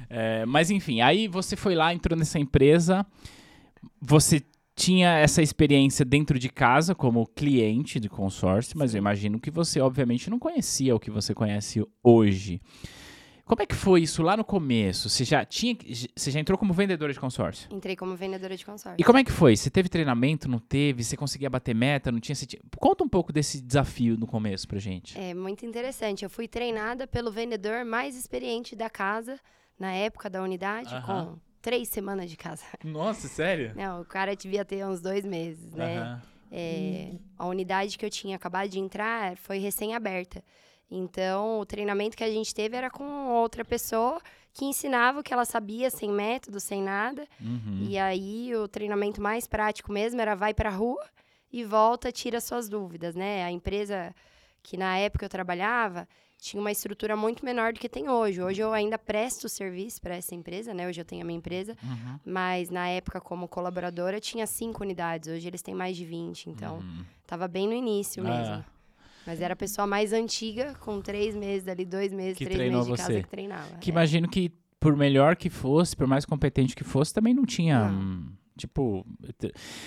É, 0.09 0.45
mas 0.45 0.69
enfim, 0.71 1.01
aí 1.01 1.27
você 1.27 1.56
foi 1.56 1.75
lá, 1.75 1.94
entrou 1.94 2.18
nessa 2.18 2.39
empresa. 2.39 3.06
Você 4.01 4.41
tinha 4.77 5.18
essa 5.18 5.41
experiência 5.41 6.06
dentro 6.06 6.38
de 6.38 6.50
casa 6.50 6.94
como 6.94 7.25
cliente 7.25 8.00
de 8.00 8.07
consórcio, 8.07 8.77
mas 8.77 8.94
eu 8.94 9.00
imagino 9.00 9.39
que 9.39 9.50
você, 9.50 9.81
obviamente, 9.81 10.29
não 10.29 10.38
conhecia 10.38 10.95
o 10.95 11.00
que 11.00 11.09
você 11.09 11.33
conhece 11.33 11.83
hoje. 12.03 12.62
Como 13.44 13.62
é 13.62 13.65
que 13.65 13.74
foi 13.74 14.01
isso 14.01 14.21
lá 14.21 14.38
no 14.38 14.44
começo? 14.44 15.09
Você 15.09 15.24
já 15.24 15.44
tinha, 15.44 15.75
você 16.15 16.29
já 16.29 16.39
entrou 16.39 16.57
como 16.59 16.74
vendedora 16.74 17.12
de 17.12 17.19
consórcio? 17.19 17.68
Entrei 17.74 17.95
como 17.95 18.15
vendedora 18.15 18.56
de 18.56 18.63
consórcio. 18.63 19.01
E 19.01 19.03
como 19.03 19.18
é 19.18 19.24
que 19.24 19.31
foi? 19.31 19.56
Você 19.56 19.69
teve 19.71 19.89
treinamento? 19.89 20.47
Não 20.47 20.59
teve? 20.59 21.03
Você 21.03 21.18
conseguia 21.18 21.50
bater 21.50 21.74
meta? 21.74 22.12
Não 22.12 22.19
tinha? 22.19 22.35
Tinha- 22.35 22.62
Conta 22.77 23.03
um 23.03 23.09
pouco 23.09 23.33
desse 23.33 23.59
desafio 23.62 24.15
no 24.18 24.27
começo 24.27 24.68
pra 24.68 24.77
gente. 24.79 25.18
É 25.18 25.33
muito 25.33 25.65
interessante. 25.65 26.24
Eu 26.24 26.29
fui 26.29 26.47
treinada 26.47 27.07
pelo 27.07 27.31
vendedor 27.31 27.83
mais 27.83 28.15
experiente 28.18 28.75
da 28.75 28.89
casa, 28.91 29.39
na 29.79 29.91
época 29.94 30.29
da 30.29 30.44
unidade, 30.44 30.94
Aham. 30.94 31.25
com 31.35 31.39
três 31.62 31.89
semanas 31.89 32.30
de 32.30 32.38
casa. 32.38 32.63
Nossa, 32.83 33.27
sério? 33.27 33.74
Não, 33.75 34.01
o 34.01 34.06
cara 34.06 34.36
devia 34.36 34.63
ter 34.63 34.86
uns 34.86 35.01
dois 35.01 35.25
meses, 35.25 35.74
né? 35.74 36.21
É, 36.51 37.12
a 37.38 37.45
unidade 37.45 37.98
que 37.98 38.06
eu 38.06 38.09
tinha 38.09 38.36
acabado 38.36 38.69
de 38.69 38.80
entrar 38.80 39.36
foi 39.38 39.57
recém-aberta. 39.57 40.44
Então, 40.89 41.59
o 41.59 41.65
treinamento 41.65 42.15
que 42.15 42.24
a 42.24 42.31
gente 42.31 42.56
teve 42.56 42.77
era 42.77 42.89
com 42.89 43.27
outra 43.27 43.65
pessoa 43.65 44.21
que 44.54 44.65
ensinava 44.65 45.19
o 45.19 45.24
que 45.24 45.33
ela 45.33 45.45
sabia, 45.45 45.89
sem 45.89 46.09
método, 46.09 46.59
sem 46.59 46.81
nada. 46.81 47.27
Uhum. 47.39 47.86
E 47.89 47.98
aí, 47.98 48.56
o 48.56 48.68
treinamento 48.68 49.21
mais 49.21 49.45
prático 49.45 49.92
mesmo 49.92 50.19
era 50.21 50.33
vai 50.33 50.53
pra 50.53 50.69
rua 50.69 51.06
e 51.51 51.63
volta, 51.63 52.12
tira 52.12 52.39
suas 52.42 52.68
dúvidas, 52.68 53.15
né? 53.15 53.44
A 53.44 53.51
empresa 53.51 54.15
que 54.63 54.75
na 54.75 54.98
época 54.98 55.25
eu 55.25 55.30
trabalhava 55.30 56.07
tinha 56.39 56.60
uma 56.62 56.72
estrutura 56.72 57.16
muito 57.16 57.44
menor 57.44 57.74
do 57.74 57.80
que 57.80 57.89
tem 57.89 58.07
hoje. 58.10 58.42
Hoje 58.42 58.62
eu 58.62 58.72
ainda 58.74 58.98
presto 58.98 59.50
serviço 59.50 60.00
para 60.01 60.16
essa 60.16 60.36
empresa, 60.36 60.74
né? 60.74 60.88
Hoje 60.88 61.01
eu 61.01 61.06
tenho 61.06 61.24
a 61.24 61.25
minha 61.25 61.38
empresa, 61.38 61.75
Uhum. 61.84 62.19
mas 62.25 62.69
na 62.69 62.88
época 62.89 63.19
como 63.19 63.48
colaboradora 63.48 64.19
tinha 64.19 64.45
cinco 64.45 64.84
unidades. 64.84 65.30
Hoje 65.30 65.48
eles 65.48 65.62
têm 65.62 65.74
mais 65.75 65.98
de 65.98 66.06
20, 66.06 66.50
então 66.50 66.78
Uhum. 66.78 67.04
tava 67.25 67.48
bem 67.48 67.68
no 67.68 67.74
início 67.74 68.25
Ah. 68.25 68.30
mesmo. 68.30 68.66
Mas 69.25 69.42
era 69.42 69.54
a 69.54 69.57
pessoa 69.57 69.86
mais 69.86 70.13
antiga, 70.13 70.74
com 70.80 71.01
três 71.01 71.36
meses 71.36 71.68
ali, 71.68 71.84
dois 71.84 72.13
meses, 72.13 72.38
Que 72.38 72.45
três 72.45 72.72
meses 72.72 72.86
de 72.86 72.92
você. 72.92 73.04
casa 73.04 73.22
que 73.24 73.28
treinava. 73.28 73.78
Que 73.80 73.89
É. 73.89 73.92
imagino 73.92 74.30
que, 74.30 74.50
por 74.80 74.95
melhor 74.95 75.36
que 75.36 75.50
fosse, 75.50 75.98
por 75.98 76.07
mais 76.07 76.24
competente 76.24 76.75
que 76.75 76.84
fosse, 76.84 77.13
também 77.13 77.34
não 77.34 77.45
tinha. 77.45 77.89
Não. 77.89 78.00
hum, 78.00 78.31
Tipo. 78.57 79.06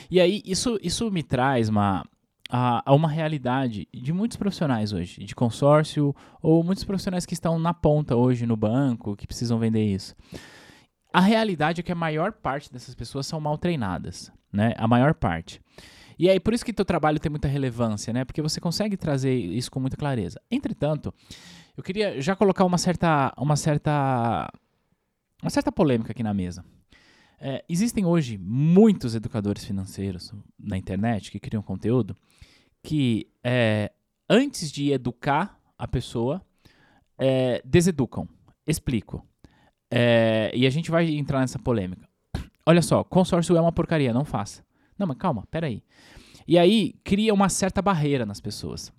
E 0.08 0.20
aí, 0.20 0.40
isso, 0.44 0.78
isso 0.80 1.10
me 1.10 1.24
traz 1.24 1.68
uma, 1.68 2.04
a, 2.50 2.82
a 2.84 2.94
uma 2.94 3.08
realidade 3.08 3.86
de 3.94 4.12
muitos 4.12 4.36
profissionais 4.36 4.92
hoje, 4.92 5.24
de 5.24 5.34
consórcio, 5.34 6.14
ou 6.42 6.64
muitos 6.64 6.84
profissionais 6.84 7.24
que 7.24 7.34
estão 7.34 7.58
na 7.58 7.72
ponta 7.72 8.16
hoje 8.16 8.46
no 8.46 8.56
banco, 8.56 9.16
que 9.16 9.26
precisam 9.26 9.58
vender 9.58 9.84
isso. 9.84 10.14
A 11.12 11.20
realidade 11.20 11.80
é 11.80 11.82
que 11.82 11.92
a 11.92 11.96
maior 11.96 12.32
parte 12.32 12.72
dessas 12.72 12.94
pessoas 12.94 13.26
são 13.26 13.40
mal 13.40 13.56
treinadas, 13.56 14.32
né? 14.52 14.74
A 14.76 14.86
maior 14.86 15.14
parte. 15.14 15.60
E 16.18 16.28
aí, 16.28 16.38
por 16.38 16.52
isso 16.52 16.64
que 16.64 16.72
teu 16.72 16.84
trabalho 16.84 17.18
tem 17.18 17.30
muita 17.30 17.48
relevância, 17.48 18.12
né? 18.12 18.24
Porque 18.24 18.42
você 18.42 18.60
consegue 18.60 18.96
trazer 18.96 19.34
isso 19.34 19.70
com 19.70 19.80
muita 19.80 19.96
clareza. 19.96 20.40
Entretanto, 20.50 21.14
eu 21.76 21.82
queria 21.82 22.20
já 22.20 22.36
colocar 22.36 22.64
uma 22.64 22.78
certa, 22.78 23.32
uma 23.38 23.56
certa, 23.56 24.52
uma 25.42 25.50
certa 25.50 25.72
polêmica 25.72 26.12
aqui 26.12 26.22
na 26.22 26.34
mesa. 26.34 26.64
É, 27.42 27.64
existem 27.66 28.04
hoje 28.04 28.36
muitos 28.36 29.14
educadores 29.14 29.64
financeiros 29.64 30.30
na 30.58 30.76
internet 30.76 31.30
que 31.30 31.40
criam 31.40 31.62
conteúdo 31.62 32.14
que, 32.82 33.28
é, 33.42 33.90
antes 34.28 34.70
de 34.70 34.92
educar 34.92 35.58
a 35.78 35.88
pessoa, 35.88 36.42
é, 37.18 37.62
deseducam. 37.64 38.28
Explico. 38.66 39.26
É, 39.90 40.52
e 40.54 40.66
a 40.66 40.70
gente 40.70 40.90
vai 40.90 41.10
entrar 41.10 41.40
nessa 41.40 41.58
polêmica. 41.58 42.06
Olha 42.66 42.82
só, 42.82 43.02
consórcio 43.02 43.56
é 43.56 43.60
uma 43.60 43.72
porcaria, 43.72 44.12
não 44.12 44.24
faça. 44.24 44.62
Não, 44.98 45.06
mas 45.06 45.16
calma, 45.16 45.46
peraí. 45.50 45.82
E 46.46 46.58
aí 46.58 46.94
cria 47.02 47.32
uma 47.32 47.48
certa 47.48 47.80
barreira 47.80 48.26
nas 48.26 48.40
pessoas. 48.40 48.92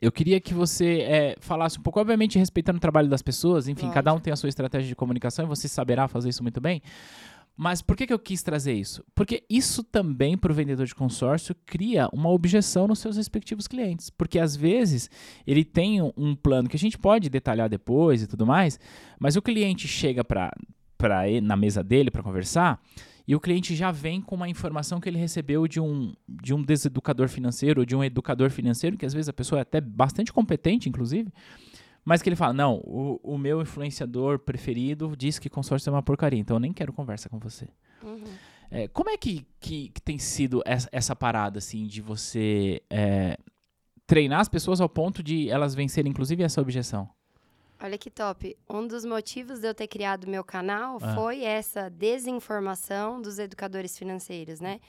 Eu 0.00 0.12
queria 0.12 0.38
que 0.38 0.52
você 0.52 1.00
é, 1.00 1.36
falasse 1.40 1.78
um 1.78 1.82
pouco, 1.82 1.98
obviamente 1.98 2.38
respeitando 2.38 2.76
o 2.76 2.80
trabalho 2.80 3.08
das 3.08 3.22
pessoas, 3.22 3.68
enfim, 3.68 3.90
cada 3.90 4.12
um 4.12 4.20
tem 4.20 4.32
a 4.32 4.36
sua 4.36 4.50
estratégia 4.50 4.88
de 4.88 4.94
comunicação 4.94 5.46
e 5.46 5.48
você 5.48 5.66
saberá 5.66 6.06
fazer 6.08 6.28
isso 6.28 6.42
muito 6.42 6.60
bem. 6.60 6.82
Mas 7.56 7.80
por 7.80 7.96
que, 7.96 8.06
que 8.06 8.12
eu 8.12 8.18
quis 8.18 8.42
trazer 8.42 8.72
isso? 8.72 9.04
Porque 9.14 9.44
isso 9.48 9.84
também, 9.84 10.36
para 10.36 10.50
o 10.50 10.54
vendedor 10.54 10.86
de 10.86 10.94
consórcio, 10.94 11.54
cria 11.64 12.08
uma 12.12 12.28
objeção 12.30 12.88
nos 12.88 12.98
seus 12.98 13.16
respectivos 13.16 13.68
clientes. 13.68 14.10
Porque 14.10 14.40
às 14.40 14.56
vezes 14.56 15.08
ele 15.46 15.64
tem 15.64 16.02
um- 16.02 16.34
plano 16.34 16.68
que 16.68 16.76
a 16.76 16.78
gente 16.78 16.98
pode 16.98 17.30
detalhar 17.30 17.68
depois 17.68 18.22
e 18.22 18.26
tudo 18.26 18.44
mais, 18.44 18.78
mas 19.20 19.36
o 19.36 19.42
cliente 19.42 19.86
chega 19.86 20.24
para 20.24 20.52
na 21.42 21.54
mesa 21.54 21.84
dele 21.84 22.10
para 22.10 22.22
conversar 22.22 22.80
e 23.28 23.36
o 23.36 23.40
cliente 23.40 23.74
já 23.76 23.90
vem 23.90 24.22
com 24.22 24.34
uma 24.34 24.48
informação 24.48 24.98
que 25.00 25.08
ele 25.08 25.18
recebeu 25.18 25.68
de 25.68 25.78
um, 25.78 26.14
de 26.26 26.54
um 26.54 26.62
deseducador 26.62 27.28
financeiro, 27.28 27.80
ou 27.82 27.84
de 27.86 27.94
um 27.94 28.02
educador 28.02 28.50
financeiro, 28.50 28.96
que 28.96 29.04
às 29.06 29.12
vezes 29.14 29.28
a 29.28 29.32
pessoa 29.32 29.58
é 29.58 29.62
até 29.62 29.80
bastante 29.80 30.32
competente, 30.32 30.88
inclusive, 30.88 31.30
mas 32.04 32.22
que 32.22 32.28
ele 32.28 32.36
fala: 32.36 32.52
Não, 32.52 32.76
o, 32.84 33.20
o 33.22 33.38
meu 33.38 33.60
influenciador 33.62 34.38
preferido 34.38 35.14
diz 35.16 35.38
que 35.38 35.48
consórcio 35.48 35.88
é 35.90 35.92
uma 35.92 36.02
porcaria, 36.02 36.38
então 36.38 36.56
eu 36.56 36.60
nem 36.60 36.72
quero 36.72 36.92
conversa 36.92 37.28
com 37.28 37.38
você. 37.38 37.68
Uhum. 38.02 38.22
É, 38.70 38.88
como 38.88 39.10
é 39.10 39.16
que, 39.16 39.46
que, 39.60 39.88
que 39.90 40.02
tem 40.02 40.18
sido 40.18 40.62
essa, 40.64 40.88
essa 40.90 41.14
parada, 41.16 41.58
assim, 41.58 41.86
de 41.86 42.02
você 42.02 42.82
é, 42.90 43.38
treinar 44.06 44.40
as 44.40 44.48
pessoas 44.48 44.80
ao 44.80 44.88
ponto 44.88 45.22
de 45.22 45.48
elas 45.48 45.74
vencerem, 45.74 46.10
inclusive, 46.10 46.42
essa 46.42 46.60
objeção? 46.60 47.08
Olha 47.80 47.98
que 47.98 48.10
top. 48.10 48.56
Um 48.68 48.86
dos 48.86 49.04
motivos 49.04 49.60
de 49.60 49.68
eu 49.68 49.74
ter 49.74 49.86
criado 49.86 50.26
meu 50.26 50.42
canal 50.42 50.98
Ah. 51.02 51.14
foi 51.14 51.42
essa 51.42 51.90
desinformação 51.90 53.20
dos 53.20 53.38
educadores 53.38 53.98
financeiros, 53.98 54.60
né? 54.60 54.80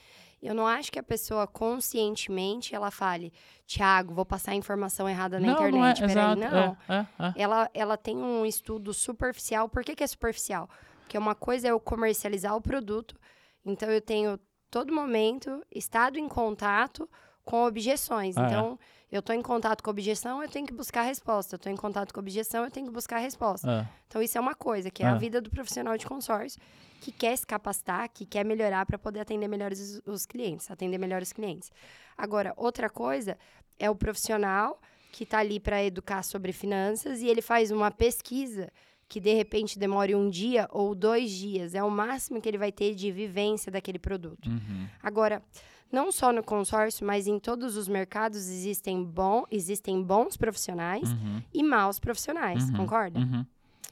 Eu 0.42 0.54
não 0.54 0.66
acho 0.66 0.92
que 0.92 0.98
a 0.98 1.02
pessoa 1.02 1.46
conscientemente 1.46 2.74
ela 2.74 2.90
fale, 2.90 3.32
Tiago, 3.66 4.14
vou 4.14 4.24
passar 4.24 4.52
a 4.52 4.54
informação 4.54 5.08
errada 5.08 5.40
na 5.40 5.46
não, 5.46 5.54
internet. 5.54 5.72
não 5.72 5.86
é, 5.86 5.94
Peraí, 5.94 6.10
exato. 6.10 6.40
não. 6.40 6.58
É, 6.58 6.76
é, 6.88 7.06
é. 7.28 7.32
Ela, 7.36 7.70
ela 7.72 7.96
tem 7.96 8.16
um 8.16 8.44
estudo 8.44 8.92
superficial. 8.92 9.68
Por 9.68 9.82
que, 9.82 9.96
que 9.96 10.04
é 10.04 10.06
superficial? 10.06 10.68
Porque 11.00 11.16
uma 11.16 11.34
coisa 11.34 11.68
é 11.68 11.70
eu 11.70 11.80
comercializar 11.80 12.54
o 12.54 12.60
produto, 12.60 13.16
então 13.64 13.90
eu 13.90 14.00
tenho 14.00 14.38
todo 14.70 14.92
momento 14.92 15.62
estado 15.74 16.18
em 16.18 16.28
contato 16.28 17.08
com 17.44 17.64
objeções. 17.64 18.36
Ah, 18.36 18.50
é. 18.50 18.78
Eu 19.10 19.20
estou 19.20 19.34
em 19.34 19.42
contato 19.42 19.82
com 19.82 19.90
objeção, 19.90 20.42
eu 20.42 20.48
tenho 20.48 20.66
que 20.66 20.72
buscar 20.74 21.02
resposta. 21.02 21.54
Eu 21.54 21.58
estou 21.58 21.72
em 21.72 21.76
contato 21.76 22.12
com 22.12 22.20
objeção, 22.20 22.64
eu 22.64 22.70
tenho 22.70 22.86
que 22.86 22.92
buscar 22.92 23.18
resposta. 23.18 23.70
É. 23.70 23.88
Então, 24.08 24.20
isso 24.22 24.36
é 24.36 24.40
uma 24.40 24.54
coisa, 24.54 24.90
que 24.90 25.02
é 25.02 25.06
Ah. 25.06 25.12
a 25.12 25.18
vida 25.18 25.40
do 25.40 25.48
profissional 25.50 25.96
de 25.96 26.04
consórcio 26.06 26.60
que 27.00 27.12
quer 27.12 27.36
se 27.36 27.46
capacitar, 27.46 28.08
que 28.08 28.24
quer 28.26 28.44
melhorar 28.44 28.84
para 28.86 28.98
poder 28.98 29.20
atender 29.20 29.46
melhores 29.48 30.00
os, 30.06 30.14
os 30.14 30.26
clientes, 30.26 30.70
atender 30.70 30.98
melhores 30.98 31.32
clientes. 31.32 31.70
Agora, 32.16 32.52
outra 32.56 32.88
coisa 32.90 33.36
é 33.78 33.88
o 33.90 33.94
profissional 33.94 34.80
que 35.12 35.22
está 35.24 35.38
ali 35.38 35.60
para 35.60 35.84
educar 35.84 36.22
sobre 36.22 36.52
finanças 36.52 37.20
e 37.20 37.28
ele 37.28 37.42
faz 37.42 37.70
uma 37.70 37.90
pesquisa 37.90 38.70
que 39.08 39.20
de 39.20 39.32
repente 39.34 39.78
demore 39.78 40.14
um 40.16 40.28
dia 40.28 40.68
ou 40.72 40.94
dois 40.94 41.30
dias. 41.30 41.74
É 41.74 41.82
o 41.82 41.90
máximo 41.90 42.40
que 42.40 42.48
ele 42.48 42.58
vai 42.58 42.72
ter 42.72 42.94
de 42.94 43.12
vivência 43.12 43.70
daquele 43.70 43.98
produto. 44.00 44.48
Uhum. 44.48 44.88
Agora, 45.02 45.42
não 45.90 46.10
só 46.12 46.32
no 46.32 46.42
consórcio, 46.42 47.06
mas 47.06 47.26
em 47.26 47.38
todos 47.38 47.76
os 47.76 47.88
mercados 47.88 48.48
existem, 48.48 49.02
bom, 49.04 49.44
existem 49.50 50.02
bons 50.02 50.36
profissionais 50.36 51.10
Uhum. 51.12 51.42
e 51.54 51.62
maus 51.62 51.98
profissionais, 51.98 52.68
Uhum. 52.70 52.76
concorda? 52.76 53.18
Uhum. 53.20 53.46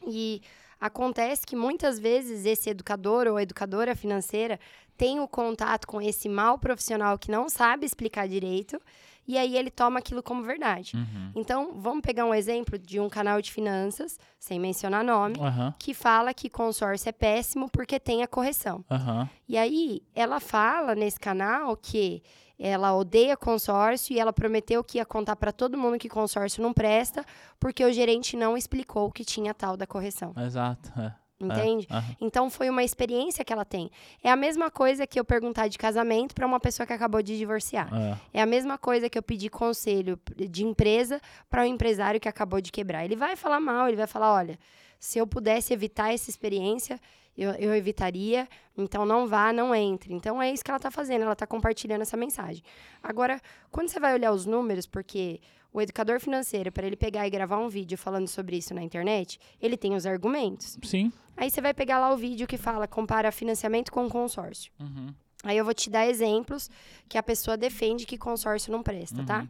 E 0.06 0.42
acontece 0.80 1.46
que 1.46 1.56
muitas 1.56 1.98
vezes 1.98 2.44
esse 2.44 2.68
educador 2.68 3.26
ou 3.26 3.38
educadora 3.40 3.94
financeira 3.96 4.58
tem 4.96 5.18
o 5.20 5.26
contato 5.26 5.86
com 5.86 6.00
esse 6.00 6.28
mau 6.28 6.58
profissional 6.58 7.18
que 7.18 7.30
não 7.30 7.48
sabe 7.48 7.86
explicar 7.86 8.28
direito 8.28 8.80
e 9.26 9.38
aí 9.38 9.56
ele 9.56 9.70
toma 9.70 9.98
aquilo 9.98 10.22
como 10.22 10.42
verdade. 10.42 10.96
Uhum. 10.96 11.32
Então, 11.34 11.72
vamos 11.74 12.02
pegar 12.02 12.24
um 12.24 12.34
exemplo 12.34 12.78
de 12.78 13.00
um 13.00 13.08
canal 13.08 13.40
de 13.40 13.52
finanças, 13.52 14.18
sem 14.38 14.58
mencionar 14.60 15.04
nome, 15.04 15.36
Aham. 15.40 15.74
que 15.78 15.94
fala 15.94 16.34
que 16.34 16.48
consórcio 16.50 17.08
é 17.08 17.12
péssimo 17.12 17.68
porque 17.70 17.98
tem 17.98 18.22
a 18.22 18.26
correção. 18.26 18.84
Aham. 18.90 19.28
E 19.48 19.56
aí, 19.56 20.02
ela 20.14 20.40
fala 20.40 20.94
nesse 20.94 21.18
canal 21.18 21.76
que 21.76 22.22
ela 22.58 22.94
odeia 22.94 23.36
consórcio 23.36 24.14
e 24.14 24.18
ela 24.20 24.32
prometeu 24.32 24.84
que 24.84 24.98
ia 24.98 25.04
contar 25.04 25.36
para 25.36 25.52
todo 25.52 25.76
mundo 25.76 25.98
que 25.98 26.08
consórcio 26.08 26.62
não 26.62 26.72
presta, 26.72 27.24
porque 27.58 27.84
o 27.84 27.92
gerente 27.92 28.36
não 28.36 28.56
explicou 28.56 29.10
que 29.10 29.24
tinha 29.24 29.52
tal 29.52 29.76
da 29.76 29.86
correção. 29.86 30.32
Exato. 30.36 30.92
É. 30.98 31.12
Entende? 31.40 31.86
É. 31.90 31.94
Aham. 31.94 32.16
Então 32.20 32.48
foi 32.48 32.70
uma 32.70 32.84
experiência 32.84 33.44
que 33.44 33.52
ela 33.52 33.64
tem. 33.64 33.90
É 34.22 34.30
a 34.30 34.36
mesma 34.36 34.70
coisa 34.70 35.06
que 35.06 35.18
eu 35.18 35.24
perguntar 35.24 35.68
de 35.68 35.76
casamento 35.76 36.34
para 36.34 36.46
uma 36.46 36.60
pessoa 36.60 36.86
que 36.86 36.92
acabou 36.92 37.22
de 37.22 37.36
divorciar. 37.36 37.90
É. 37.92 38.38
É 38.38 38.42
a 38.42 38.46
mesma 38.46 38.78
coisa 38.78 39.10
que 39.10 39.18
eu 39.18 39.22
pedir 39.22 39.50
conselho 39.50 40.18
de 40.36 40.64
empresa 40.64 41.20
para 41.50 41.62
um 41.62 41.66
empresário 41.66 42.20
que 42.20 42.28
acabou 42.28 42.60
de 42.60 42.70
quebrar. 42.70 43.04
Ele 43.04 43.16
vai 43.16 43.36
falar 43.36 43.60
mal, 43.60 43.88
ele 43.88 43.96
vai 43.96 44.06
falar: 44.06 44.32
olha, 44.32 44.58
se 44.98 45.18
eu 45.18 45.26
pudesse 45.26 45.72
evitar 45.72 46.14
essa 46.14 46.30
experiência, 46.30 47.00
eu, 47.36 47.50
eu 47.52 47.74
evitaria, 47.74 48.48
então 48.76 49.04
não 49.04 49.26
vá, 49.26 49.52
não 49.52 49.74
entre. 49.74 50.14
Então 50.14 50.40
é 50.40 50.52
isso 50.52 50.64
que 50.64 50.70
ela 50.70 50.76
está 50.76 50.90
fazendo, 50.90 51.22
ela 51.22 51.32
está 51.32 51.46
compartilhando 51.46 52.02
essa 52.02 52.16
mensagem. 52.16 52.62
Agora, 53.02 53.40
quando 53.70 53.88
você 53.88 53.98
vai 53.98 54.14
olhar 54.14 54.32
os 54.32 54.46
números, 54.46 54.86
porque 54.86 55.40
o 55.72 55.80
educador 55.80 56.20
financeiro, 56.20 56.70
para 56.70 56.86
ele 56.86 56.96
pegar 56.96 57.26
e 57.26 57.30
gravar 57.30 57.58
um 57.58 57.68
vídeo 57.68 57.98
falando 57.98 58.28
sobre 58.28 58.56
isso 58.56 58.72
na 58.72 58.82
internet, 58.82 59.40
ele 59.60 59.76
tem 59.76 59.94
os 59.94 60.06
argumentos. 60.06 60.78
Sim. 60.84 61.12
Aí 61.36 61.50
você 61.50 61.60
vai 61.60 61.74
pegar 61.74 61.98
lá 61.98 62.12
o 62.12 62.16
vídeo 62.16 62.46
que 62.46 62.56
fala 62.56 62.86
compara 62.86 63.32
financiamento 63.32 63.90
com 63.90 64.08
consórcio. 64.08 64.72
Uhum. 64.78 65.12
Aí 65.42 65.58
eu 65.58 65.64
vou 65.64 65.74
te 65.74 65.90
dar 65.90 66.06
exemplos 66.06 66.70
que 67.08 67.18
a 67.18 67.22
pessoa 67.22 67.56
defende 67.56 68.06
que 68.06 68.16
consórcio 68.16 68.72
não 68.72 68.82
presta, 68.82 69.24
tá? 69.24 69.46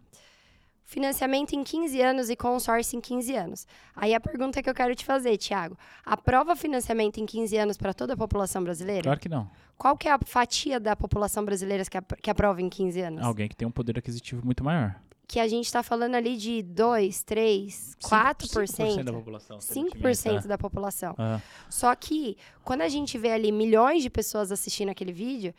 Financiamento 0.84 1.54
em 1.54 1.64
15 1.64 2.00
anos 2.00 2.28
e 2.28 2.36
consórcio 2.36 2.96
em 2.96 3.00
15 3.00 3.34
anos. 3.34 3.66
Aí 3.96 4.14
a 4.14 4.20
pergunta 4.20 4.62
que 4.62 4.68
eu 4.68 4.74
quero 4.74 4.94
te 4.94 5.04
fazer, 5.04 5.36
Tiago, 5.38 5.78
aprova 6.04 6.54
financiamento 6.54 7.18
em 7.18 7.26
15 7.26 7.56
anos 7.56 7.76
para 7.76 7.94
toda 7.94 8.12
a 8.12 8.16
população 8.16 8.62
brasileira? 8.62 9.02
Claro 9.02 9.18
que 9.20 9.28
não. 9.28 9.50
Qual 9.78 9.96
que 9.96 10.08
é 10.08 10.12
a 10.12 10.18
fatia 10.24 10.78
da 10.78 10.94
população 10.94 11.44
brasileira 11.44 11.84
que, 11.84 11.98
que 12.22 12.30
aprova 12.30 12.60
em 12.60 12.68
15 12.68 13.00
anos? 13.00 13.22
Alguém 13.22 13.48
que 13.48 13.56
tem 13.56 13.66
um 13.66 13.70
poder 13.70 13.98
aquisitivo 13.98 14.44
muito 14.44 14.62
maior. 14.62 14.94
Que 15.26 15.40
a 15.40 15.48
gente 15.48 15.64
está 15.64 15.82
falando 15.82 16.16
ali 16.16 16.36
de 16.36 16.62
2, 16.62 17.22
3, 17.22 17.96
4%. 18.04 18.36
5% 18.36 19.04
da 19.04 19.12
população. 19.12 19.58
5% 19.58 20.46
da 20.46 20.58
população. 20.58 21.14
Ah, 21.16 21.40
Só 21.70 21.94
que, 21.94 22.36
quando 22.62 22.82
a 22.82 22.88
gente 22.88 23.16
vê 23.16 23.32
ali 23.32 23.50
milhões 23.50 24.02
de 24.02 24.10
pessoas 24.10 24.52
assistindo 24.52 24.90
aquele 24.90 25.12
vídeo, 25.12 25.54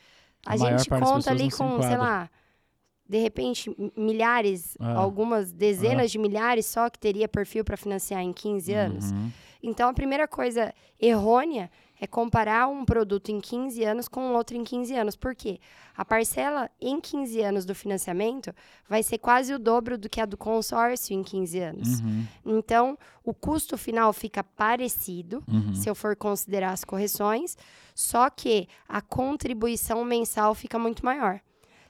a, 0.45 0.53
A 0.53 0.57
gente 0.57 0.87
conta 0.87 1.31
ali 1.31 1.49
com, 1.49 1.81
sei 1.81 1.97
lá, 1.97 2.29
de 3.07 3.17
repente, 3.19 3.69
milhares, 3.95 4.75
Ah. 4.79 4.95
algumas 4.97 5.51
dezenas 5.51 6.11
de 6.11 6.17
milhares 6.17 6.65
só 6.65 6.89
que 6.89 6.97
teria 6.99 7.27
perfil 7.27 7.63
para 7.63 7.77
financiar 7.77 8.21
em 8.21 8.33
15 8.33 8.73
anos. 8.73 9.11
uhum. 9.11 9.31
Então, 9.63 9.89
a 9.89 9.93
primeira 9.93 10.27
coisa 10.27 10.71
errônea 10.99 11.71
é 11.99 12.05
comparar 12.05 12.67
um 12.67 12.83
produto 12.85 13.29
em 13.29 13.39
15 13.39 13.83
anos 13.83 14.07
com 14.07 14.33
outro 14.33 14.55
em 14.55 14.63
15 14.63 14.93
anos. 14.93 15.15
Por 15.15 15.33
quê? 15.33 15.59
A 15.97 16.03
parcela 16.05 16.69
em 16.79 16.99
15 16.99 17.41
anos 17.41 17.65
do 17.65 17.73
financiamento 17.73 18.53
vai 18.87 19.01
ser 19.01 19.17
quase 19.17 19.53
o 19.53 19.57
dobro 19.59 19.97
do 19.97 20.07
que 20.09 20.21
a 20.21 20.25
do 20.25 20.37
consórcio 20.37 21.15
em 21.15 21.23
15 21.23 21.57
anos. 21.59 21.99
Uhum. 22.01 22.25
Então, 22.45 22.97
o 23.23 23.33
custo 23.33 23.75
final 23.77 24.11
fica 24.13 24.43
parecido, 24.43 25.41
Uhum. 25.47 25.73
se 25.73 25.89
eu 25.89 25.95
for 25.95 26.15
considerar 26.15 26.71
as 26.73 26.83
correções, 26.83 27.57
só 27.95 28.29
que 28.29 28.67
a 28.87 29.01
contribuição 29.01 30.03
mensal 30.05 30.53
fica 30.53 30.77
muito 30.77 31.03
maior. 31.03 31.39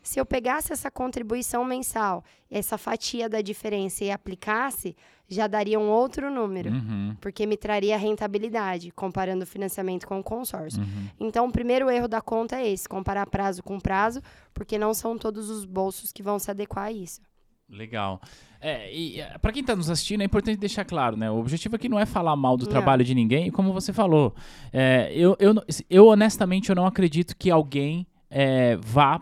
Se 0.06 0.20
eu 0.20 0.26
pegasse 0.26 0.72
essa 0.72 0.92
contribuição 0.92 1.66
mensal, 1.66 2.24
essa 2.50 2.78
fatia 2.78 3.28
da 3.28 3.42
diferença 3.42 4.04
e 4.04 4.12
aplicasse, 4.12 4.96
já 5.28 5.48
daria 5.48 5.80
um 5.80 5.90
outro 5.90 6.30
número, 6.30 6.70
Uhum. 6.72 7.16
porque 7.20 7.48
me 7.48 7.58
traria 7.58 7.98
rentabilidade, 7.98 8.92
comparando 8.92 9.44
o 9.44 9.48
financiamento 9.48 10.06
com 10.06 10.20
o 10.20 10.24
consórcio. 10.24 10.80
Uhum. 10.80 11.08
Então, 11.20 11.48
o 11.48 11.52
primeiro 11.52 11.90
erro 11.90 12.08
da 12.08 12.22
conta 12.22 12.58
é 12.58 12.70
esse, 12.70 12.88
comparar 12.88 13.26
prazo 13.26 13.64
com 13.64 13.80
prazo, 13.80 14.22
porque 14.54 14.78
não 14.78 14.94
são 14.94 15.18
todos 15.18 15.50
os 15.50 15.66
bolsos 15.66 16.12
que 16.12 16.22
vão 16.22 16.38
se 16.38 16.52
adequar 16.52 16.86
a 16.86 16.92
isso. 16.92 17.20
Legal. 17.68 18.22
É, 18.62 18.94
e 18.94 19.20
é, 19.20 19.40
para 19.40 19.52
quem 19.52 19.62
está 19.62 19.76
nos 19.76 19.90
assistindo, 19.90 20.22
é 20.22 20.26
importante 20.26 20.60
deixar 20.60 20.86
claro, 20.86 21.18
né? 21.18 21.32
O 21.32 21.40
objetivo 21.40 21.76
aqui 21.76 21.90
não 21.90 22.00
é 22.00 22.06
falar 22.06 22.36
mal 22.36 22.56
do 22.56 22.66
Não. 22.66 22.70
trabalho 22.72 23.04
de 23.04 23.16
ninguém, 23.16 23.50
como 23.50 23.74
você 23.74 23.92
falou. 23.92 24.36
É, 24.72 25.12
eu, 25.16 25.36
eu, 25.40 25.56
eu, 25.90 26.06
honestamente, 26.06 26.70
eu 26.70 26.76
não 26.76 26.86
acredito 26.86 27.36
que 27.36 27.50
alguém 27.50 28.06
é, 28.30 28.76
vá 28.78 29.20